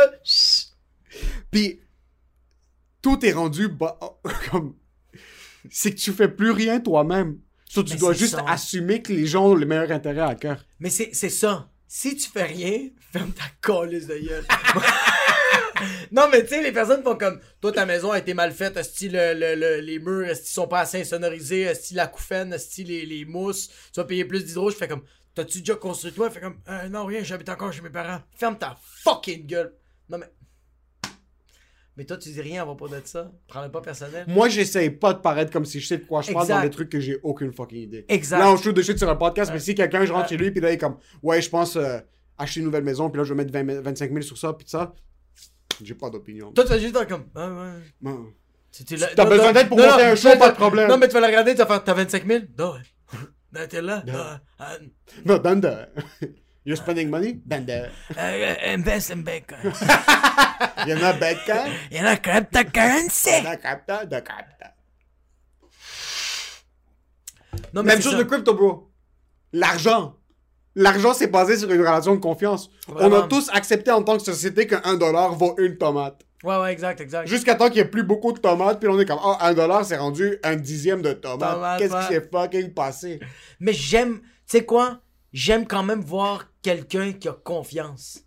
Puis, 1.52 1.82
tout 3.00 3.24
est 3.24 3.34
rendu 3.34 3.70
comme. 4.52 4.74
C'est 5.70 5.92
que 5.92 5.98
tu 6.00 6.12
fais 6.12 6.30
plus 6.30 6.50
rien 6.50 6.80
toi-même. 6.80 7.38
So, 7.74 7.84
tu 7.84 7.94
Mais 7.94 8.00
dois 8.00 8.14
juste 8.14 8.36
ça. 8.36 8.46
assumer 8.48 9.02
que 9.02 9.12
les 9.14 9.26
gens 9.26 9.48
ont 9.48 9.56
le 9.56 9.66
meilleur 9.66 9.92
intérêt 9.92 10.22
à 10.22 10.36
cœur. 10.36 10.64
Mais 10.80 10.90
c'est 10.90 11.14
ça. 11.30 11.70
Si 11.88 12.16
tu 12.16 12.30
fais 12.30 12.44
rien, 12.44 12.90
ferme 13.12 13.32
ta 13.32 13.44
colisse 13.62 14.08
de 14.08 14.18
gueule. 14.18 14.46
non, 16.12 16.28
mais 16.32 16.44
tu 16.44 16.50
sais, 16.50 16.62
les 16.64 16.72
personnes 16.72 17.04
font 17.04 17.16
comme 17.18 17.40
Toi, 17.62 17.72
ta 17.72 17.86
maison 17.86 18.12
a 18.12 18.20
été 18.20 18.34
mal 18.34 18.52
faite. 18.52 18.78
Est-ce 18.78 19.06
le, 19.08 19.34
le, 19.34 19.56
le- 19.56 19.80
les 19.82 20.00
murs, 20.00 20.36
sont 20.44 20.68
pas 20.68 20.82
assez 20.82 21.02
insonorisés? 21.02 21.62
Est-ce 21.62 21.96
la 21.96 22.08
couffaine? 22.08 22.54
Est-ce 22.54 22.82
les, 22.84 23.06
les 23.06 23.26
mousses? 23.26 23.68
Tu 23.92 24.00
vas 24.00 24.06
payer 24.06 24.26
plus 24.26 24.46
d'hydro? 24.46 24.70
Je 24.70 24.76
fais 24.76 24.88
comme 24.88 25.04
T'as-tu 25.36 25.60
déjà 25.62 25.76
construit 25.76 26.12
toi? 26.12 26.30
Je 26.30 26.36
fais 26.36 26.42
comme 26.42 26.60
Euh, 26.70 26.88
Non, 26.90 27.06
rien, 27.06 27.24
j'habite 27.24 27.50
encore 27.50 27.74
chez 27.74 27.82
mes 27.82 27.90
parents. 27.90 28.22
Ferme 28.36 28.58
ta 28.58 28.78
fucking 29.04 29.48
gueule. 29.48 29.74
Non, 30.10 30.20
mais. 30.20 30.28
Mais 31.96 32.06
toi, 32.06 32.18
tu 32.18 32.30
dis 32.30 32.42
rien 32.42 32.64
à 32.64 32.66
propos 32.66 32.88
de 32.88 33.00
ça. 33.04 33.32
Prends-le 33.48 33.70
pas 33.70 33.82
personnel. 33.82 34.26
Moi, 34.28 34.50
j'essaye 34.50 34.90
pas 34.90 35.14
de 35.14 35.20
paraître 35.20 35.52
comme 35.52 35.66
si 35.66 35.80
je 35.80 35.88
sais 35.88 35.98
de 35.98 36.06
quoi 36.06 36.22
je 36.22 36.32
parle 36.32 36.48
dans 36.48 36.62
des 36.62 36.70
trucs 36.72 36.90
que 36.90 37.00
j'ai 37.00 37.20
aucune 37.22 37.54
fucking 37.54 37.84
idée. 37.84 38.06
Exact. 38.10 38.40
Là, 38.40 38.52
on 38.52 38.58
shoot 38.58 38.76
de 38.76 38.82
shit 38.82 38.98
sur 38.98 39.10
un 39.10 39.16
podcast, 39.16 39.52
mais 39.54 39.60
si 39.60 39.76
quelqu'un, 39.76 40.04
je 40.06 40.12
rentre 40.12 40.30
chez 40.30 40.38
lui, 40.38 40.50
puis 40.52 40.60
là, 40.60 40.72
il 40.72 40.74
est 40.74 40.78
comme, 40.80 40.98
ouais, 41.22 41.42
je 41.42 41.50
pense 41.50 41.76
euh, 41.76 42.00
acheter 42.38 42.62
une 42.62 42.66
nouvelle 42.66 42.84
maison, 42.84 43.10
puis 43.10 43.20
là, 43.20 43.24
je 43.24 43.34
vais 43.34 43.44
mettre 43.44 43.54
20 43.54 43.70
000 43.74 43.84
25 43.84 44.10
000 44.10 44.22
sur 44.22 44.38
ça, 44.38 44.54
puis 44.54 44.68
ça, 44.68 44.94
j'ai 45.84 45.94
pas 45.94 46.10
d'opinion. 46.10 46.52
Toi, 46.52 46.64
tu 46.64 46.70
vas 46.72 46.80
juste 46.80 47.08
comme 47.08 47.26
Ah, 47.36 47.50
ouais. 47.50 47.82
Non. 48.02 48.26
Tu, 48.72 48.96
non, 48.96 49.26
besoin 49.26 49.54
d'aide 49.54 49.68
pour 49.68 49.78
non, 49.78 49.88
monter 49.88 50.04
non, 50.04 50.10
un 50.10 50.16
show, 50.16 50.30
pas 50.40 50.50
de 50.50 50.56
problème. 50.56 50.90
Non, 50.90 50.98
mais 50.98 51.08
tu 51.08 51.14
vas 51.14 51.20
le 51.20 51.28
regarder, 51.28 51.52
tu 51.52 51.60
vas 51.60 51.68
faire 51.68 51.84
T'as 51.84 51.94
25 51.94 52.26
000 52.26 52.44
Non, 52.58 52.74
ouais. 52.74 53.68
T'es 53.68 53.84
là. 53.84 54.04
Non, 54.08 54.14
euh, 54.62 54.66
Non, 55.26 55.38
donne. 55.38 55.88
You're 56.66 56.78
spending 56.78 57.10
money? 57.10 57.42
Ben 57.46 57.66
de. 57.66 57.90
euh, 58.18 58.56
invest 58.74 59.12
in 59.12 59.18
Bitcoin. 59.24 59.60
Il 60.86 60.92
y 60.92 60.94
en 60.94 61.04
a 61.04 61.14
Bitcoin, 61.14 61.72
Il 61.92 61.98
y 61.98 62.02
en 62.02 62.06
a 62.06 62.16
cryptocurrency. 62.18 63.30
il 63.40 63.44
y 63.44 63.48
en 63.48 63.52
a 63.52 63.58
Capta, 63.58 64.06
de. 64.06 64.16
Non, 67.74 67.84
mais 67.84 67.94
Même 67.94 68.02
chose 68.02 68.14
ça. 68.14 68.18
de 68.20 68.24
crypto, 68.24 68.54
bro. 68.54 68.92
L'argent. 69.52 70.16
L'argent, 70.76 71.14
c'est 71.14 71.28
basé 71.28 71.58
sur 71.58 71.72
une 71.72 71.82
relation 71.82 72.16
de 72.16 72.20
confiance. 72.20 72.70
On 72.88 73.12
a 73.14 73.28
tous 73.28 73.50
accepté 73.54 73.92
en 73.92 74.02
tant 74.02 74.18
que 74.18 74.24
société 74.24 74.66
qu'un 74.66 74.96
dollar 74.96 75.34
vaut 75.36 75.56
une 75.60 75.78
tomate. 75.78 76.22
Ouais, 76.44 76.58
ouais, 76.58 76.74
exact, 76.74 77.00
exact. 77.00 77.28
Jusqu'à 77.28 77.56
temps 77.56 77.68
qu'il 77.68 77.76
n'y 77.76 77.82
ait 77.82 77.92
plus 77.92 78.04
beaucoup 78.04 78.34
de 78.34 78.40
tomates, 78.40 78.80
puis 78.80 78.90
on 78.90 79.00
est 79.00 79.06
comme, 79.06 79.20
oh, 79.24 79.36
un 79.40 79.54
dollar, 79.54 79.86
c'est 79.86 79.98
rendu 79.98 80.38
un 80.44 80.56
dixième 80.56 81.02
de 81.02 81.14
tomate. 81.14 81.54
Tomate, 81.54 81.80
Qu'est-ce 81.80 81.94
ouais. 81.94 82.02
qui 82.02 82.14
s'est 82.14 82.30
fucking 82.32 82.74
passé? 82.74 83.20
Mais 83.60 83.72
j'aime, 83.72 84.20
tu 84.20 84.28
sais 84.48 84.66
quoi? 84.66 85.00
J'aime 85.32 85.66
quand 85.68 85.84
même 85.84 86.02
voir 86.02 86.52
quelqu'un 86.64 87.14
qui 87.14 87.28
a 87.28 87.34
confiance. 87.34 88.22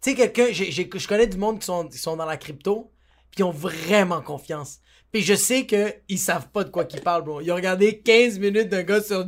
Tu 0.00 0.10
sais, 0.10 0.14
quelqu'un, 0.14 0.52
je 0.52 1.08
connais 1.08 1.26
du 1.26 1.36
monde 1.36 1.58
qui 1.58 1.66
sont, 1.66 1.88
qui 1.88 1.98
sont 1.98 2.16
dans 2.16 2.26
la 2.26 2.36
crypto, 2.36 2.92
puis 3.30 3.40
ils 3.40 3.44
ont 3.44 3.50
vraiment 3.50 4.22
confiance. 4.22 4.78
Puis 5.10 5.22
je 5.22 5.34
sais 5.34 5.66
que 5.66 5.94
ils 6.08 6.18
savent 6.18 6.50
pas 6.50 6.62
de 6.62 6.70
quoi 6.70 6.84
qu'ils 6.84 7.00
parlent, 7.00 7.24
bro. 7.24 7.40
Ils 7.40 7.50
ont 7.50 7.56
regardé 7.56 7.98
15 8.00 8.38
minutes 8.38 8.68
d'un 8.68 8.82
gars 8.82 9.02
sur 9.02 9.26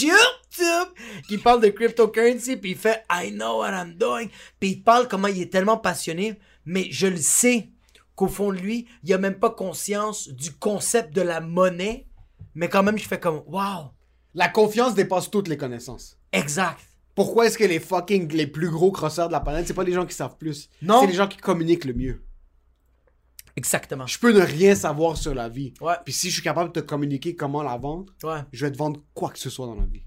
YouTube 0.00 0.88
qui 1.28 1.38
parle 1.38 1.60
de 1.60 1.68
cryptocurrency, 1.68 2.56
puis 2.56 2.70
il 2.70 2.76
fait 2.76 3.04
I 3.10 3.32
know 3.32 3.58
what 3.58 3.72
I'm 3.72 3.94
doing. 3.94 4.28
Puis 4.58 4.70
il 4.70 4.82
parle 4.82 5.08
comment 5.08 5.28
il 5.28 5.42
est 5.42 5.52
tellement 5.52 5.76
passionné, 5.76 6.38
mais 6.64 6.86
je 6.90 7.08
le 7.08 7.18
sais 7.18 7.70
qu'au 8.14 8.28
fond 8.28 8.52
de 8.52 8.58
lui, 8.58 8.86
il 9.04 9.12
a 9.12 9.18
même 9.18 9.38
pas 9.38 9.50
conscience 9.50 10.28
du 10.28 10.52
concept 10.52 11.14
de 11.14 11.20
la 11.20 11.40
monnaie, 11.40 12.06
mais 12.54 12.68
quand 12.68 12.82
même, 12.82 12.96
je 12.96 13.06
fais 13.06 13.20
comme 13.20 13.42
wow. 13.46 13.90
La 14.34 14.48
confiance 14.48 14.94
dépasse 14.94 15.30
toutes 15.30 15.48
les 15.48 15.56
connaissances. 15.56 16.18
Exact. 16.32 16.80
Pourquoi 17.16 17.46
est-ce 17.46 17.58
que 17.58 17.64
les 17.64 17.80
fucking, 17.80 18.32
les 18.32 18.46
plus 18.46 18.70
gros 18.70 18.92
crosseurs 18.92 19.26
de 19.26 19.32
la 19.32 19.40
planète, 19.40 19.66
c'est 19.66 19.74
pas 19.74 19.82
les 19.84 19.92
gens 19.92 20.06
qui 20.06 20.14
savent 20.14 20.36
plus? 20.36 20.68
Non. 20.82 21.00
C'est 21.00 21.06
les 21.08 21.14
gens 21.14 21.26
qui 21.26 21.38
communiquent 21.38 21.86
le 21.86 21.94
mieux. 21.94 22.22
Exactement. 23.56 24.06
Je 24.06 24.18
peux 24.18 24.32
ne 24.32 24.40
rien 24.42 24.74
savoir 24.74 25.16
sur 25.16 25.34
la 25.34 25.48
vie. 25.48 25.72
Ouais. 25.80 25.94
Puis 26.04 26.12
si 26.12 26.28
je 26.28 26.34
suis 26.34 26.42
capable 26.42 26.72
de 26.72 26.80
te 26.80 26.86
communiquer 26.86 27.34
comment 27.34 27.62
la 27.62 27.76
vendre, 27.78 28.12
Ouais. 28.22 28.40
je 28.52 28.66
vais 28.66 28.70
te 28.72 28.76
vendre 28.76 29.00
quoi 29.14 29.30
que 29.30 29.38
ce 29.38 29.48
soit 29.50 29.66
dans 29.66 29.74
la 29.76 29.86
vie. 29.86 30.02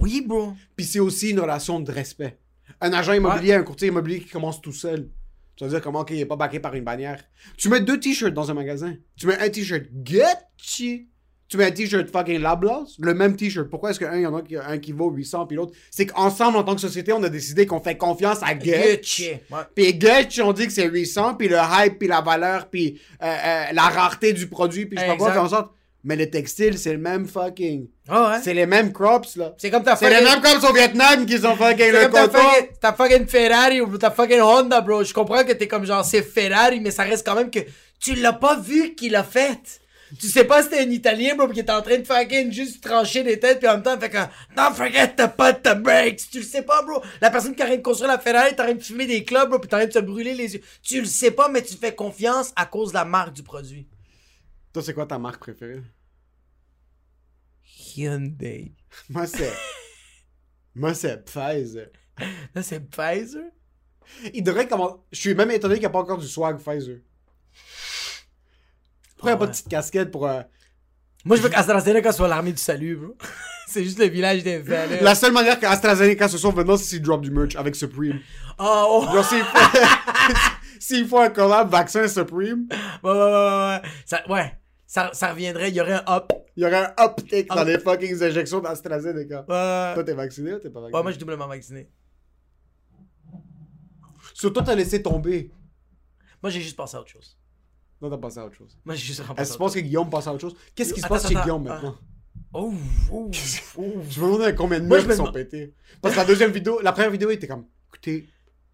Oui, 0.00 0.22
bro. 0.26 0.54
Puis 0.74 0.86
c'est 0.86 1.00
aussi 1.00 1.30
une 1.30 1.40
relation 1.40 1.80
de 1.80 1.92
respect. 1.92 2.38
Un 2.80 2.94
agent 2.94 3.12
immobilier, 3.12 3.52
un 3.52 3.62
courtier 3.62 3.88
immobilier 3.88 4.20
qui 4.20 4.30
commence 4.30 4.62
tout 4.62 4.72
seul. 4.72 5.10
Tu 5.56 5.64
vas 5.64 5.70
dire 5.70 5.82
comment 5.82 6.02
qu'il 6.04 6.18
est 6.18 6.24
pas 6.26 6.36
baqué 6.36 6.58
par 6.60 6.74
une 6.74 6.82
bannière. 6.84 7.22
Tu 7.58 7.68
mets 7.68 7.80
deux 7.82 8.00
t-shirts 8.00 8.32
dans 8.32 8.50
un 8.50 8.54
magasin. 8.54 8.94
Tu 9.16 9.26
mets 9.26 9.38
un 9.38 9.50
t-shirt 9.50 9.84
Gucci. 9.92 11.08
Tu 11.48 11.58
mets 11.58 11.66
un 11.66 11.70
t-shirt 11.70 12.10
fucking 12.10 12.40
Lablas. 12.40 12.94
Le 12.98 13.14
même 13.14 13.36
t-shirt. 13.36 13.68
Pourquoi 13.68 13.90
est-ce 13.90 14.00
qu'un, 14.00 14.16
il 14.16 14.22
y 14.22 14.26
en 14.26 14.34
a 14.34 14.42
qui, 14.42 14.56
un 14.56 14.78
qui 14.78 14.92
vaut 14.92 15.10
800 15.10 15.46
puis 15.46 15.56
l'autre? 15.56 15.72
C'est 15.90 16.06
qu'ensemble, 16.06 16.56
en 16.56 16.64
tant 16.64 16.74
que 16.74 16.80
société, 16.80 17.12
on 17.12 17.22
a 17.22 17.28
décidé 17.28 17.66
qu'on 17.66 17.80
fait 17.80 17.96
confiance 17.96 18.38
à 18.42 18.54
Gucci. 18.54 19.30
Ouais. 19.50 19.58
Puis 19.74 19.94
Gucci, 19.94 20.40
on 20.42 20.52
dit 20.52 20.66
que 20.66 20.72
c'est 20.72 20.88
800, 20.88 21.34
puis 21.34 21.48
le 21.48 21.58
hype, 21.58 21.98
puis 21.98 22.08
la 22.08 22.22
valeur, 22.22 22.68
puis 22.70 22.98
euh, 23.22 23.26
euh, 23.26 23.64
la 23.72 23.82
rareté 23.82 24.32
du 24.32 24.46
produit, 24.48 24.86
puis 24.86 24.96
je 24.96 25.02
sais 25.02 25.08
pas 25.08 25.16
quoi, 25.16 25.32
fait 25.32 25.38
en 25.38 25.48
sorte. 25.48 25.70
Mais 26.06 26.16
le 26.16 26.28
textile, 26.28 26.76
c'est 26.76 26.92
le 26.92 26.98
même 26.98 27.26
fucking. 27.26 27.88
Ah 28.08 28.32
ouais. 28.32 28.40
C'est 28.42 28.52
les 28.52 28.66
mêmes 28.66 28.92
crops, 28.92 29.36
là. 29.36 29.54
C'est 29.56 29.70
comme 29.70 29.82
ta 29.82 29.96
C'est 29.96 30.10
les 30.10 30.16
fucking... 30.16 30.30
mêmes 30.30 30.42
crops 30.42 30.70
au 30.70 30.74
Vietnam 30.74 31.24
qui 31.24 31.38
sont 31.38 31.56
fucking 31.56 31.92
le 31.92 32.10
ta 32.10 32.26
coton. 32.26 32.38
fucking, 32.38 32.66
ta 32.78 32.92
fucking 32.92 33.26
Ferrari 33.26 33.80
ou 33.80 33.96
ta 33.96 34.10
fucking 34.10 34.40
Honda, 34.40 34.82
bro. 34.82 35.02
Je 35.02 35.14
comprends 35.14 35.44
que 35.44 35.52
t'es 35.52 35.66
comme 35.66 35.86
genre, 35.86 36.04
c'est 36.04 36.22
Ferrari, 36.22 36.80
mais 36.80 36.90
ça 36.90 37.04
reste 37.04 37.26
quand 37.26 37.34
même 37.34 37.50
que 37.50 37.60
tu 38.00 38.14
l'as 38.16 38.34
pas 38.34 38.56
vu 38.58 38.94
qu'il 38.94 39.12
l'a 39.12 39.24
fait. 39.24 39.80
Tu 40.18 40.28
sais 40.28 40.44
pas 40.44 40.62
si 40.62 40.68
c'était 40.68 40.82
un 40.82 40.90
Italien, 40.90 41.34
bro, 41.34 41.48
qui 41.48 41.60
était 41.60 41.72
en 41.72 41.82
train 41.82 41.98
de 41.98 42.04
fucking 42.04 42.52
juste 42.52 42.82
trancher 42.82 43.22
des 43.22 43.40
têtes, 43.40 43.58
puis 43.58 43.68
en 43.68 43.74
même 43.74 43.82
temps, 43.82 43.98
fait 43.98 44.10
que, 44.10 44.18
don't 44.54 44.74
forget 44.74 45.14
to 45.16 45.28
put 45.28 45.62
the 45.62 45.74
brakes. 45.74 46.30
Tu 46.30 46.38
le 46.38 46.44
sais 46.44 46.62
pas, 46.62 46.82
bro. 46.82 47.02
La 47.20 47.30
personne 47.30 47.54
qui 47.54 47.62
a 47.62 47.66
rien 47.66 47.76
de 47.76 47.82
construire 47.82 48.10
la 48.10 48.18
Ferrari, 48.18 48.54
t'as 48.56 48.64
rien 48.64 48.74
de 48.74 48.82
fumer 48.82 49.06
des 49.06 49.24
clubs, 49.24 49.48
bro, 49.48 49.58
puis 49.58 49.68
t'as 49.68 49.78
rien 49.78 49.86
de 49.86 49.92
se 49.92 49.98
brûler 49.98 50.34
les 50.34 50.54
yeux. 50.54 50.62
Tu 50.82 51.00
le 51.00 51.06
sais 51.06 51.30
pas, 51.30 51.48
mais 51.48 51.62
tu 51.62 51.74
fais 51.74 51.94
confiance 51.94 52.52
à 52.54 52.66
cause 52.66 52.90
de 52.90 52.94
la 52.94 53.04
marque 53.04 53.34
du 53.34 53.42
produit. 53.42 53.88
Toi, 54.72 54.82
c'est 54.82 54.94
quoi 54.94 55.06
ta 55.06 55.18
marque 55.18 55.40
préférée? 55.40 55.82
Hyundai. 57.96 58.72
Moi, 59.08 59.26
c'est. 59.26 59.52
Moi, 60.74 60.94
c'est 60.94 61.24
Pfizer. 61.24 61.88
Là, 62.54 62.62
c'est 62.62 62.80
Pfizer? 62.80 63.50
Il 64.32 64.42
devrait 64.42 64.68
commencer. 64.68 64.96
Je 65.12 65.20
suis 65.20 65.34
même 65.34 65.50
étonné 65.50 65.74
qu'il 65.74 65.82
n'y 65.82 65.86
a 65.86 65.90
pas 65.90 66.00
encore 66.00 66.18
du 66.18 66.28
swag 66.28 66.58
Pfizer. 66.58 66.98
Pourquoi 69.24 69.30
il 69.32 69.34
n'y 69.34 69.36
a 69.36 69.38
pas 69.38 69.46
de 69.46 69.50
petite 69.52 69.68
casquette 69.68 70.10
pour. 70.10 70.26
euh, 70.26 70.42
Moi, 71.24 71.36
je 71.36 71.42
veux 71.42 71.48
qu'AstraZeneca 71.48 72.12
soit 72.12 72.28
l'armée 72.28 72.52
du 72.52 72.58
salut, 72.60 72.96
bro. 72.96 73.16
c'est 73.68 73.82
juste 73.84 73.98
le 73.98 74.06
village 74.06 74.42
des 74.42 74.58
valeurs. 74.58 75.02
La 75.02 75.14
seule 75.14 75.32
manière 75.32 75.58
qu'AstraZeneca 75.58 76.28
se 76.28 76.38
sauve 76.38 76.56
maintenant, 76.56 76.76
c'est 76.76 76.84
s'il 76.84 77.02
drop 77.02 77.22
du 77.22 77.30
merch 77.30 77.56
avec 77.56 77.74
Supreme. 77.74 78.20
Oh, 78.58 79.02
oh. 79.08 79.12
Genre, 79.14 79.24
s'il 79.24 79.42
faut... 79.42 79.78
s'il 80.80 81.08
faut 81.08 81.18
un 81.20 81.30
collab 81.30 81.70
vaccin 81.70 82.06
Supreme, 82.08 82.66
Ouais, 83.02 83.10
ouais, 83.10 83.18
ouais, 83.18 83.80
ouais. 83.82 83.82
Ça, 84.04 84.22
ouais. 84.28 84.58
Ça, 84.86 85.10
ça 85.14 85.30
reviendrait, 85.32 85.70
il 85.70 85.74
y 85.76 85.80
aurait 85.80 85.94
un 85.94 86.04
up. 86.06 86.30
il 86.56 86.62
y 86.62 86.66
aurait 86.66 86.84
un 86.96 87.04
uptick 87.04 87.48
dans 87.48 87.56
Ah. 87.56 87.64
les 87.64 87.78
fucking 87.78 88.22
injections 88.22 88.60
d'AstraZeneca. 88.60 89.40
Ouais, 89.48 89.94
Toi, 89.94 90.04
t'es 90.04 90.12
vacciné 90.14 90.52
ou 90.54 90.58
t'es 90.58 90.68
pas 90.70 90.80
vacciné? 90.80 90.96
ouais 90.96 91.02
moi, 91.02 91.10
je 91.10 91.16
suis 91.16 91.20
doublement 91.20 91.48
vacciné. 91.48 91.88
Sur 94.34 94.52
toi, 94.52 94.62
t'as 94.62 94.74
laissé 94.74 95.02
tomber. 95.02 95.50
Moi, 96.42 96.50
j'ai 96.50 96.60
juste 96.60 96.76
pensé 96.76 96.96
à 96.96 97.00
autre 97.00 97.10
chose. 97.10 97.36
Non, 98.04 98.10
t'as 98.10 98.18
passé 98.18 98.38
à 98.38 98.44
autre 98.44 98.54
chose. 98.56 98.76
Moi, 98.84 98.94
j'ai 98.94 99.06
juste 99.06 99.20
Est-ce 99.38 99.48
que 99.48 99.52
tu 99.54 99.58
penses 99.58 99.74
que 99.74 99.80
Guillaume 99.80 100.10
passe 100.10 100.26
à 100.26 100.32
autre 100.34 100.42
chose? 100.42 100.54
Qu'est-ce 100.74 100.92
qui 100.92 101.00
se 101.00 101.06
passe 101.06 101.26
chez 101.26 101.34
Guillaume 101.34 101.64
maintenant? 101.64 101.96
Oh, 102.52 102.74
oh, 103.10 103.30
oh. 103.78 103.82
Je 104.10 104.20
me 104.20 104.26
demandais 104.26 104.54
combien 104.54 104.78
de 104.78 104.84
meufs 104.84 105.08
qui 105.08 105.16
sont 105.16 105.32
pétés. 105.32 105.72
Parce 106.02 106.14
que 106.14 106.20
la 106.20 106.26
deuxième 106.26 106.50
vidéo, 106.50 106.80
la 106.82 106.92
première 106.92 107.10
vidéo 107.10 107.30
était 107.30 107.46
comme, 107.46 107.64
écoutez, 107.88 108.28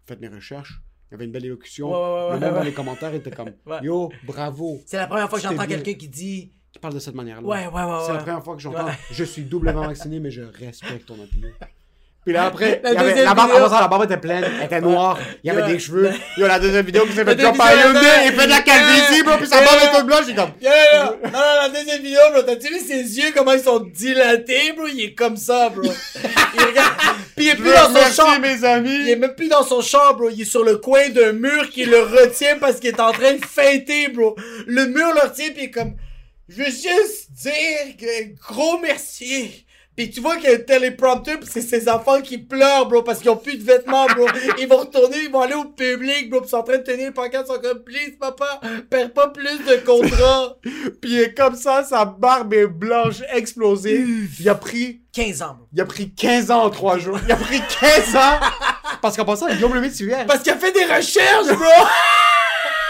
faites 0.05 0.19
mes 0.19 0.27
recherches. 0.27 0.81
Il 1.09 1.13
y 1.13 1.15
avait 1.15 1.23
une 1.23 1.31
belle 1.31 1.45
élocution. 1.45 1.91
Ouais, 1.91 1.95
ouais, 1.97 2.27
ouais, 2.33 2.39
le 2.41 2.45
monde 2.45 2.55
dans 2.55 2.63
les 2.63 2.73
commentaires 2.73 3.13
était 3.13 3.31
comme, 3.31 3.53
yo, 3.81 4.11
bravo. 4.23 4.81
C'est 4.85 4.97
la 4.97 5.07
première 5.07 5.29
fois 5.29 5.39
que 5.39 5.47
j'entends 5.47 5.65
quelqu'un 5.65 5.93
qui 5.93 6.09
dit. 6.09 6.51
Qui 6.73 6.79
parle 6.79 6.93
de 6.93 6.99
cette 6.99 7.15
manière-là. 7.15 7.47
Ouais, 7.47 7.67
ouais, 7.67 7.83
ouais, 7.83 7.99
C'est 8.05 8.13
la 8.13 8.19
première 8.19 8.43
fois 8.43 8.55
que 8.55 8.61
j'entends, 8.61 8.85
je 9.11 9.23
suis 9.23 9.43
doublement 9.43 9.87
vacciné, 9.87 10.19
mais 10.19 10.31
je 10.31 10.41
respecte 10.41 11.05
ton 11.05 11.21
opinion. 11.21 11.49
Puis 12.23 12.33
là, 12.33 12.45
après, 12.45 12.81
La 12.83 12.93
y 12.93 12.97
avait- 12.97 13.23
la, 13.23 13.33
barbe, 13.33 13.49
vidéo- 13.49 13.65
avant 13.65 13.75
ça, 13.75 13.81
la 13.81 13.87
barbe 13.87 14.03
était 14.03 14.17
pleine, 14.19 14.43
elle 14.59 14.65
était 14.65 14.79
noire, 14.79 15.17
il 15.43 15.47
y 15.47 15.49
avait 15.49 15.65
des 15.73 15.79
cheveux. 15.79 16.11
Il 16.37 16.41
y 16.41 16.43
a 16.43 16.47
la 16.49 16.59
deuxième 16.59 16.85
vidéo 16.85 17.03
qui 17.07 17.13
s'est 17.13 17.25
fait 17.25 17.35
drop 17.35 17.57
par 17.57 17.71
il 17.73 17.79
fait 18.31 18.45
de 18.45 18.49
la 18.49 18.61
calvitie, 18.61 18.90
bro, 19.37 19.45
puis 19.45 19.57
Ouais. 19.57 19.65
barbe 19.65 19.81
est 19.83 19.97
toute 19.97 20.05
blanche, 20.05 20.25
j'ai 20.27 20.35
comme, 20.35 20.51
Yo, 20.61 20.69
yo, 20.69 20.97
yo. 20.97 21.03
Non, 21.31 21.39
non, 21.39 21.55
la 21.61 21.69
deuxième 21.69 22.01
vidéo, 22.01 22.19
bro, 22.33 22.41
t'as-tu 22.43 22.67
vu 22.73 22.79
ses 22.79 23.17
yeux, 23.17 23.31
comment 23.35 23.53
ils 23.53 23.61
sont 23.63 23.79
dilatés, 23.79 24.73
bro? 24.73 24.87
Il 24.87 25.01
est 25.05 25.13
comme 25.13 25.37
ça, 25.37 25.69
bro. 25.69 25.83
Il 26.53 26.61
regarde. 26.63 26.93
Puis 27.35 27.45
il 27.45 27.49
est 27.49 27.55
plus 27.55 27.71
dans 27.73 27.93
son 27.93 28.13
champ. 28.13 28.39
mes 28.39 28.63
amis. 28.63 28.89
Il 29.01 29.09
est 29.09 29.15
même 29.15 29.35
plus 29.35 29.47
dans 29.47 29.63
son 29.63 29.81
champ, 29.81 30.13
bro. 30.13 30.29
Il 30.29 30.41
est 30.41 30.45
sur 30.45 30.63
le 30.63 30.77
coin 30.77 31.09
d'un 31.09 31.31
mur 31.33 31.69
qui 31.69 31.85
le 31.85 32.01
retient 32.01 32.57
parce 32.59 32.79
qu'il 32.79 32.89
est 32.89 32.99
en 32.99 33.11
train 33.11 33.33
de 33.33 33.45
feinter, 33.45 34.09
bro. 34.09 34.35
Le 34.67 34.85
mur 34.87 35.07
le 35.13 35.27
retient, 35.29 35.49
puis 35.49 35.63
il 35.63 35.65
est 35.65 35.71
comme... 35.71 35.95
Je 36.49 36.57
veux 36.57 36.65
juste 36.65 37.31
dire 37.31 37.95
que 37.97 38.35
gros 38.47 38.77
merci. 38.79 39.65
Puis 40.01 40.09
tu 40.09 40.19
vois 40.19 40.37
qu'il 40.37 40.49
y 40.49 40.51
a 40.51 40.55
un 40.55 40.61
téléprompteur, 40.61 41.39
puis 41.39 41.47
c'est 41.47 41.61
ses 41.61 41.87
enfants 41.87 42.21
qui 42.21 42.39
pleurent, 42.39 42.87
bro, 42.87 43.03
parce 43.03 43.19
qu'ils 43.19 43.29
ont 43.29 43.37
plus 43.37 43.55
de 43.55 43.63
vêtements, 43.63 44.07
bro. 44.07 44.25
Ils 44.57 44.67
vont 44.67 44.77
retourner, 44.77 45.17
ils 45.25 45.31
vont 45.31 45.41
aller 45.41 45.53
au 45.53 45.65
public, 45.65 46.27
bro, 46.27 46.39
puis 46.39 46.47
ils 46.47 46.49
sont 46.49 46.57
en 46.57 46.63
train 46.63 46.79
de 46.79 46.83
tenir 46.83 47.09
le 47.09 47.13
pancarte, 47.13 47.45
ils 47.47 47.53
sont 47.53 47.61
comme, 47.61 47.83
please, 47.83 48.17
papa, 48.19 48.59
perds 48.89 49.13
pas 49.13 49.27
plus 49.27 49.59
de 49.59 49.75
contrats. 49.85 50.55
Puis 51.01 51.11
il 51.11 51.19
est 51.19 51.33
comme 51.35 51.55
ça, 51.55 51.83
sa 51.83 52.05
barbe 52.05 52.51
est 52.55 52.65
blanche, 52.65 53.21
explosée. 53.31 54.03
Il 54.39 54.49
a 54.49 54.55
pris 54.55 55.01
15 55.13 55.43
ans, 55.43 55.55
bro. 55.55 55.67
Il 55.71 55.81
a 55.81 55.85
pris 55.85 56.11
15 56.11 56.49
ans 56.49 56.63
en 56.63 56.71
3 56.71 56.97
jours. 56.97 57.19
Il 57.23 57.31
a 57.31 57.35
pris 57.35 57.61
15 57.79 58.15
ans! 58.15 58.39
Parce 59.03 59.15
qu'en 59.15 59.25
passant, 59.25 59.49
Guillaume 59.49 59.75
Lemaitre, 59.75 59.97
tu 59.97 60.07
viens. 60.07 60.25
Parce 60.25 60.41
qu'il 60.41 60.51
a 60.51 60.57
fait 60.57 60.71
des 60.71 60.85
recherches, 60.85 61.47
bro! 61.47 61.85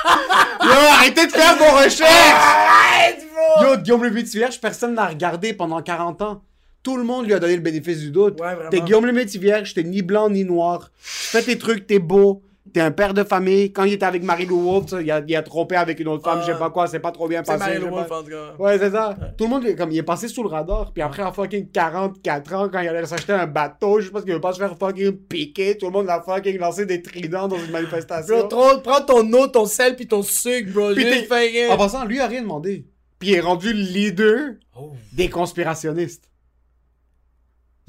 Yo, 0.63 0.71
arrêtez 0.93 1.27
de 1.27 1.31
faire 1.31 1.57
vos 1.57 1.75
recherches! 1.75 2.09
Arrête, 2.09 3.27
bro! 3.33 3.65
Yo, 3.65 3.77
Guillaume 3.81 4.05
Lemaitre, 4.05 4.29
personne 4.61 4.93
n'a 4.93 5.07
regardé 5.07 5.51
pendant 5.51 5.81
40 5.81 6.21
ans. 6.21 6.41
Tout 6.83 6.97
le 6.97 7.03
monde 7.03 7.25
lui 7.27 7.33
a 7.33 7.39
donné 7.39 7.55
le 7.55 7.61
bénéfice 7.61 7.99
du 7.99 8.11
doute. 8.11 8.39
Ouais. 8.41 8.55
T'es 8.71 8.81
Guillaume 8.81 9.05
Lemaitre, 9.05 9.37
vierge, 9.37 9.73
t'es 9.73 9.83
ni 9.83 10.01
blanc 10.01 10.29
ni 10.29 10.43
noir. 10.43 10.91
Tu 10.97 11.07
fais 11.27 11.41
tes 11.43 11.57
trucs, 11.57 11.85
t'es 11.87 11.99
beau. 11.99 12.41
T'es 12.73 12.79
un 12.79 12.91
père 12.91 13.13
de 13.13 13.23
famille. 13.23 13.73
Quand 13.73 13.83
il 13.83 13.93
était 13.93 14.05
avec 14.05 14.23
Marie-Lou 14.23 14.61
Wolfe, 14.61 14.93
il 15.01 15.11
a, 15.11 15.21
il 15.27 15.35
a 15.35 15.41
trompé 15.43 15.75
avec 15.75 15.99
une 15.99 16.07
autre 16.07 16.23
femme, 16.23 16.39
Ah. 16.41 16.45
je 16.47 16.53
sais 16.53 16.57
pas 16.57 16.69
quoi, 16.69 16.87
c'est 16.87 16.99
pas 16.99 17.11
trop 17.11 17.27
bien 17.27 17.43
passé. 17.43 17.59
Marie 17.59 17.73
je 17.75 17.79
sais 17.79 17.85
Le 17.85 17.91
Wolf, 17.91 18.07
pas. 18.07 18.19
en 18.19 18.23
tout 18.23 18.29
cas. 18.29 18.55
Ouais, 18.59 18.77
c'est 18.79 18.91
ça. 18.91 19.17
Tout 19.37 19.43
le 19.43 19.49
monde, 19.49 19.75
comme, 19.75 19.91
il 19.91 19.97
est 19.97 20.03
passé 20.03 20.27
sous 20.29 20.41
le 20.41 20.47
radar. 20.47 20.91
Puis 20.93 21.01
après, 21.01 21.21
à 21.21 21.31
fucking 21.33 21.67
44 21.69 22.53
ans, 22.53 22.69
quand 22.71 22.79
il 22.79 22.87
allait 22.87 23.05
s'acheter 23.05 23.33
un 23.33 23.45
bateau, 23.47 23.99
je 23.99 24.09
pense 24.09 24.23
qu'il 24.23 24.31
veut 24.33 24.39
pas 24.39 24.53
se 24.53 24.59
faire 24.59 24.75
fucking 24.79 25.11
piquer. 25.27 25.77
Tout 25.77 25.87
le 25.87 25.91
monde 25.91 26.09
a 26.09 26.21
fucking 26.21 26.57
lancé 26.59 26.85
des 26.85 27.01
tridents 27.01 27.47
dans 27.49 27.57
une 27.57 27.71
manifestation. 27.71 28.39
Bro, 28.39 28.47
trop- 28.47 28.77
prends 28.81 29.01
ton 29.01 29.33
eau, 29.33 29.47
ton 29.47 29.65
sel, 29.65 29.95
puis 29.97 30.07
ton 30.07 30.21
sucre, 30.23 30.71
bro. 30.71 30.93
Puis 30.93 31.03
t'es-. 31.03 31.67
En 31.67 31.77
passant, 31.77 32.05
lui 32.05 32.19
a 32.21 32.27
rien 32.27 32.41
demandé. 32.41 32.85
Puis 33.19 33.29
il 33.29 33.35
est 33.35 33.41
rendu 33.41 33.73
le 33.73 33.81
leader 33.81 34.51
Oh. 34.79 34.93
des 35.11 35.29
conspirationnistes. 35.29 36.23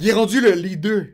Il 0.03 0.09
est 0.09 0.13
rendu 0.13 0.41
le 0.41 0.51
leader. 0.51 1.05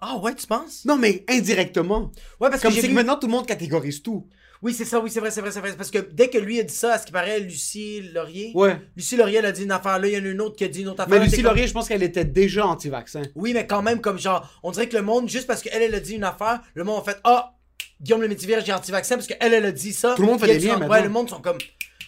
Ah 0.00 0.16
ouais, 0.16 0.34
tu 0.34 0.46
penses? 0.46 0.84
Non, 0.86 0.96
mais 0.96 1.24
indirectement. 1.28 2.10
Ouais, 2.40 2.48
parce 2.50 2.62
Comme 2.62 2.74
que 2.74 2.86
maintenant 2.88 3.16
tout 3.16 3.26
le 3.26 3.32
monde 3.32 3.46
catégorise 3.46 4.02
tout. 4.02 4.26
Oui, 4.62 4.72
c'est 4.72 4.86
ça, 4.86 5.00
oui, 5.00 5.10
c'est 5.10 5.20
vrai, 5.20 5.30
c'est 5.30 5.42
vrai, 5.42 5.50
c'est 5.50 5.60
vrai. 5.60 5.74
Parce 5.76 5.90
que 5.90 5.98
dès 5.98 6.28
que 6.28 6.38
lui 6.38 6.58
a 6.58 6.62
dit 6.62 6.72
ça, 6.74 6.94
à 6.94 6.98
ce 6.98 7.04
qui 7.04 7.12
paraît, 7.12 7.40
Lucie 7.40 8.00
Laurier... 8.14 8.52
Ouais. 8.54 8.80
Lucie 8.96 9.16
Laurier, 9.16 9.38
elle 9.38 9.46
a 9.46 9.52
dit 9.52 9.64
une 9.64 9.70
affaire 9.70 9.98
là, 9.98 10.08
il 10.08 10.14
y 10.14 10.18
en 10.18 10.24
a 10.24 10.28
une 10.28 10.40
autre 10.40 10.56
qui 10.56 10.64
a 10.64 10.68
dit 10.68 10.80
une 10.80 10.88
autre 10.88 11.00
affaire. 11.02 11.12
Mais 11.12 11.18
là, 11.18 11.24
Lucie 11.24 11.36
comme- 11.36 11.44
Laurier, 11.44 11.66
je 11.66 11.72
pense 11.74 11.88
qu'elle 11.88 12.02
était 12.02 12.24
déjà 12.24 12.66
anti-vaccin. 12.66 13.20
Oui, 13.34 13.52
mais 13.52 13.66
quand 13.66 13.82
même, 13.82 14.00
comme 14.00 14.18
genre, 14.18 14.48
on 14.62 14.70
dirait 14.70 14.88
que 14.88 14.96
le 14.96 15.02
monde, 15.02 15.28
juste 15.28 15.46
parce 15.46 15.60
qu'elle, 15.60 15.82
elle 15.82 15.94
a 15.94 16.00
dit 16.00 16.14
une 16.14 16.24
affaire, 16.24 16.62
le 16.74 16.84
monde 16.84 17.02
a 17.06 17.10
fait 17.12 17.18
Ah, 17.24 17.54
Guillaume 18.00 18.22
le 18.22 18.28
Métivier, 18.28 18.56
j'ai 18.64 18.72
anti-vaccin 18.72 19.16
parce 19.16 19.26
qu'elle, 19.26 19.52
elle 19.52 19.66
a 19.66 19.72
dit 19.72 19.92
ça. 19.92 20.14
Tout 20.16 20.22
le 20.22 20.28
monde 20.28 20.40
fait 20.40 20.46
des 20.46 20.58
liens 20.58 20.78
maintenant. 20.78 20.94
Ouais, 20.94 21.02
le 21.02 21.10
monde 21.10 21.28
sont 21.28 21.40
comme. 21.40 21.58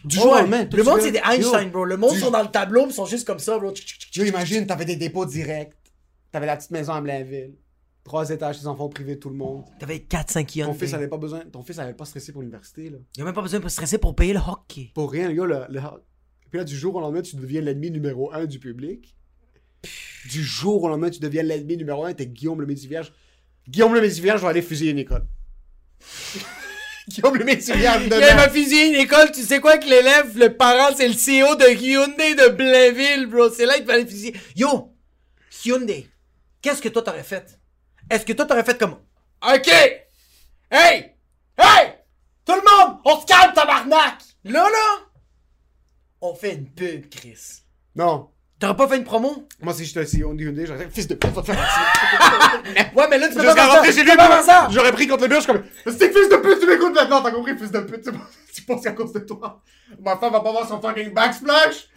Du 0.04 0.16
jour 0.16 0.32
ouais. 0.32 0.40
lendemain. 0.42 0.68
Le 0.72 0.82
monde, 0.84 1.00
c'est 1.00 1.10
des 1.10 1.20
Einstein, 1.28 1.70
bro. 1.70 1.84
Le 1.84 1.96
monde 1.96 2.14
du- 2.14 2.20
sont 2.20 2.30
dans 2.30 2.42
le 2.42 2.48
tableau, 2.48 2.86
ils 2.88 2.94
sont 2.94 3.04
juste 3.04 3.26
comme 3.26 3.40
ça, 3.40 3.58
bro. 3.58 3.72
Tu 3.72 4.26
imagines, 4.26 4.66
t'avais 4.66 4.84
des 4.84 4.96
dépôts 4.96 5.26
directs. 5.26 5.72
T'avais 6.32 6.46
la 6.46 6.56
petite 6.56 6.70
maison 6.70 6.92
à 6.92 7.00
Blainville. 7.00 7.54
Trois 8.04 8.30
étages, 8.30 8.60
tes 8.60 8.66
enfants 8.66 8.88
privés, 8.88 9.18
tout 9.18 9.28
le 9.28 9.36
monde. 9.36 9.64
T'avais 9.78 9.98
4-5 9.98 10.64
Ton 10.64 10.72
fils 10.74 10.94
avait 10.94 11.08
pas 11.08 11.18
besoin. 11.18 11.40
Ton 11.40 11.62
fils 11.62 11.78
avait 11.78 11.92
pas 11.94 12.04
stressé 12.06 12.32
pour 12.32 12.40
l'université, 12.40 12.88
là. 12.90 12.98
Il 13.16 13.22
a 13.22 13.24
même 13.24 13.34
pas 13.34 13.42
besoin 13.42 13.60
de 13.60 13.68
stresser 13.68 13.98
pour 13.98 14.14
payer 14.14 14.32
le 14.32 14.38
hockey. 14.40 14.90
Pour 14.94 15.10
rien, 15.12 15.28
le, 15.30 15.44
le- 15.68 15.80
Puis 16.50 16.58
là, 16.58 16.64
du 16.64 16.76
jour 16.76 16.94
au 16.94 17.00
lendemain, 17.00 17.20
tu 17.22 17.36
deviens 17.36 17.60
l'ennemi 17.60 17.90
numéro 17.90 18.32
un 18.32 18.46
du 18.46 18.58
public. 18.58 19.14
Du 20.30 20.42
jour 20.42 20.82
au 20.82 20.88
lendemain, 20.88 21.10
tu 21.10 21.20
deviens 21.20 21.42
l'ennemi 21.42 21.76
numéro 21.76 22.04
un, 22.04 22.12
t'es 22.14 22.26
Guillaume 22.26 22.60
le 22.60 22.66
Médivierge. 22.66 23.12
Guillaume 23.68 23.94
le 23.94 24.00
Médivierge 24.00 24.40
va 24.40 24.48
aller 24.48 24.62
fusiller 24.62 24.92
une 24.92 24.98
école. 24.98 25.26
Guillaume 27.08 27.36
le 27.36 27.44
Médivierge 27.44 28.02
Il 28.04 28.08
m'a 28.10 28.16
demain. 28.20 28.48
fusillé 28.50 28.88
une 28.88 29.00
école, 29.00 29.32
tu 29.32 29.42
sais 29.42 29.60
quoi 29.60 29.78
que 29.78 29.84
l'élève, 29.88 30.36
le 30.38 30.54
parent, 30.54 30.94
c'est 30.96 31.08
le 31.08 31.14
CEO 31.14 31.54
de 31.56 31.64
Hyundai 31.74 32.34
de 32.34 32.48
Blainville, 32.54 33.26
bro. 33.26 33.48
C'est 33.50 33.64
là 33.66 33.76
qu'il 33.76 33.86
fallait 33.86 34.04
fusiller. 34.06 34.34
Yo, 34.56 34.92
Hyundai, 35.64 36.06
qu'est-ce 36.62 36.82
que 36.82 36.88
toi 36.88 37.02
t'aurais 37.02 37.22
fait? 37.22 37.58
Est-ce 38.10 38.24
que 38.24 38.32
toi 38.32 38.46
t'aurais 38.46 38.64
fait 38.64 38.78
comme 38.78 38.96
OK! 39.42 39.68
Hey! 40.70 41.14
Hey! 41.56 41.94
Tout 42.44 42.54
le 42.54 42.62
monde! 42.86 42.98
On 43.04 43.20
se 43.20 43.26
calme, 43.26 43.52
tabarnak! 43.54 44.16
Là, 44.44 44.64
là! 44.64 45.04
On 46.20 46.34
fait 46.34 46.54
une 46.54 46.68
pub, 46.70 47.08
Chris. 47.08 47.62
Non. 47.94 48.30
T'aurais 48.58 48.74
pas 48.76 48.88
fait 48.88 48.96
une 48.96 49.04
promo? 49.04 49.46
Moi, 49.60 49.72
si 49.72 49.84
j'étais 49.84 50.04
CEO 50.04 50.34
de 50.34 50.42
Hyundai, 50.42 50.66
j'aurais 50.66 50.86
dit, 50.86 50.92
fils 50.92 51.06
de 51.06 51.14
pute, 51.14 51.30
va 51.30 51.42
te 51.42 51.52
faire. 51.52 51.58
Ouais, 52.96 53.06
mais 53.08 53.18
là, 53.18 53.28
tu 53.28 53.34
peux 53.36 53.44
pas 53.44 53.54
faire 53.54 53.72
ça! 53.72 53.84
chez 53.84 53.92
Tu 53.94 54.02
lui, 54.04 54.10
ça! 54.44 54.68
j'aurais 54.70 54.92
pris 54.92 55.06
contre 55.06 55.22
le 55.22 55.28
mur, 55.28 55.36
je 55.36 55.42
suis 55.44 55.52
comme, 55.52 55.64
c'est 55.86 56.12
fils 56.12 56.28
de 56.28 56.36
pute, 56.36 56.58
tu 56.60 56.66
m'écoutes 56.66 56.92
maintenant, 56.94 57.22
t'as 57.22 57.30
compris, 57.30 57.56
fils 57.56 57.70
de 57.70 57.80
pute, 57.80 58.04
c'est 58.04 58.12
pas- 58.12 58.28
tu 58.52 58.62
penses 58.62 58.82
qu'à 58.82 58.92
cause 58.92 59.12
de 59.12 59.20
toi, 59.20 59.62
ma 60.00 60.16
femme 60.16 60.32
va 60.32 60.40
pas 60.40 60.50
voir 60.50 60.66
son 60.68 60.80
fucking 60.80 61.12
backsplash? 61.14 61.88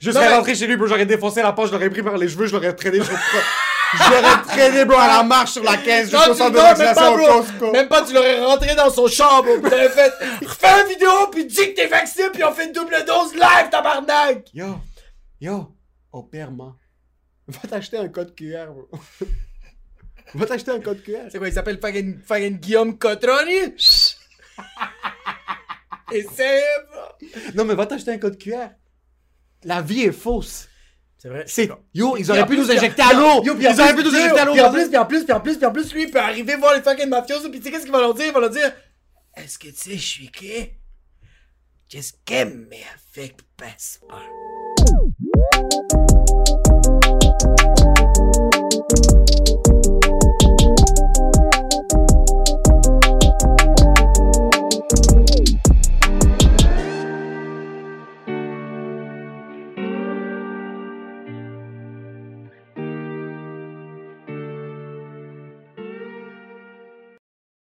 Je 0.00 0.10
serais 0.10 0.34
rentré 0.36 0.54
chez 0.54 0.66
lui, 0.66 0.76
bro, 0.76 0.86
j'aurais 0.86 1.06
défoncé 1.06 1.42
la 1.42 1.52
poche, 1.52 1.68
je 1.68 1.72
l'aurais 1.74 1.90
pris 1.90 2.02
par 2.02 2.16
les 2.16 2.28
cheveux, 2.28 2.46
je 2.46 2.52
l'aurais 2.52 2.74
traîné, 2.74 2.98
je 2.98 3.04
serais 3.04 3.16
J'aurais 3.98 4.42
traîné, 4.48 4.84
bro, 4.84 4.96
à 4.98 5.06
la 5.08 5.22
marche 5.22 5.52
sur 5.52 5.62
la 5.62 5.76
15 5.76 6.12
Non, 6.12 6.18
jusqu'au 6.18 6.32
tu- 6.32 6.38
centre 6.38 6.50
de 6.52 6.56
non, 6.56 6.62
même 6.64 6.76
vaccination 6.76 7.16
pas, 7.16 7.22
au. 7.36 7.40
Costco. 7.42 7.72
Même 7.72 7.88
pas, 7.88 8.02
tu 8.02 8.12
l'aurais 8.14 8.44
rentré 8.44 8.74
dans 8.74 8.90
son 8.90 9.06
champ, 9.06 9.42
bro. 9.42 9.58
T'aurais 9.58 9.88
fait, 9.88 10.12
refais 10.44 10.82
une 10.82 10.88
vidéo, 10.88 11.10
puis 11.30 11.44
dis 11.46 11.54
que 11.56 11.74
t'es 11.74 11.86
vacciné, 11.86 12.28
puis 12.32 12.42
on 12.44 12.52
fait 12.52 12.66
une 12.66 12.72
double 12.72 13.04
dose 13.06 13.34
live, 13.34 13.70
tabarnak! 13.70 14.44
Yo, 14.52 14.78
yo, 15.40 15.72
opère-moi. 16.12 16.76
Va 17.48 17.68
t'acheter 17.68 17.98
un 17.98 18.08
code 18.08 18.34
QR, 18.34 18.66
bro. 18.72 18.88
Va 20.34 20.46
t'acheter 20.46 20.72
un 20.72 20.80
code 20.80 21.02
QR. 21.04 21.28
C'est 21.30 21.38
quoi, 21.38 21.46
il 21.48 21.54
s'appelle 21.54 21.78
fucking 21.80 22.58
Guillaume 22.58 22.98
Cotroni? 22.98 23.74
Essaye, 26.12 26.62
bro. 26.90 27.28
Non, 27.54 27.64
mais 27.64 27.74
va 27.74 27.86
t'acheter 27.86 28.12
un 28.12 28.18
code 28.18 28.38
QR. 28.38 28.68
La 29.64 29.82
vie 29.82 30.02
est 30.02 30.12
fausse. 30.12 30.68
C'est 31.18 31.28
vrai. 31.28 31.44
C'est. 31.46 31.70
Yo, 31.94 32.16
ils 32.16 32.30
auraient 32.30 32.42
en 32.42 32.46
pu 32.46 32.56
nous 32.56 32.70
injecter 32.70 33.02
à 33.02 33.12
l'eau! 33.12 33.42
Yo, 33.42 33.56
Ils 33.58 33.80
auraient 33.80 33.94
plus, 33.94 34.02
pu 34.04 34.08
nous 34.10 34.14
injecter 34.14 34.38
à 34.38 34.44
l'eau! 34.44 34.52
Puis 34.52 34.60
en 34.62 34.70
plus, 34.70 34.88
puis 34.88 34.96
en 34.98 35.06
plus, 35.06 35.24
puis 35.24 35.32
en 35.32 35.40
plus, 35.40 35.56
puis 35.56 35.66
en 35.66 35.72
plus, 35.72 35.94
lui, 35.94 36.02
il 36.04 36.10
peut 36.10 36.20
arriver 36.20 36.56
voir 36.56 36.74
les 36.74 36.82
fucking 36.82 37.08
mafiosos, 37.08 37.50
puis 37.50 37.58
tu 37.58 37.64
sais 37.64 37.70
qu'est-ce 37.72 37.84
qu'il 37.84 37.92
va 37.92 38.00
leur 38.00 38.14
dire? 38.14 38.26
Il 38.26 38.32
va 38.32 38.40
leur 38.40 38.50
dire, 38.50 38.72
est-ce 39.34 39.58
que 39.58 39.68
tu 39.68 39.74
sais, 39.74 39.96
je 39.96 40.06
suis 40.06 40.30
qui? 40.30 40.70
Qu'est-ce 41.88 42.12
qu'elle 42.24 42.56
met 42.56 42.84
avec 43.14 43.36
passeport? 43.56 44.20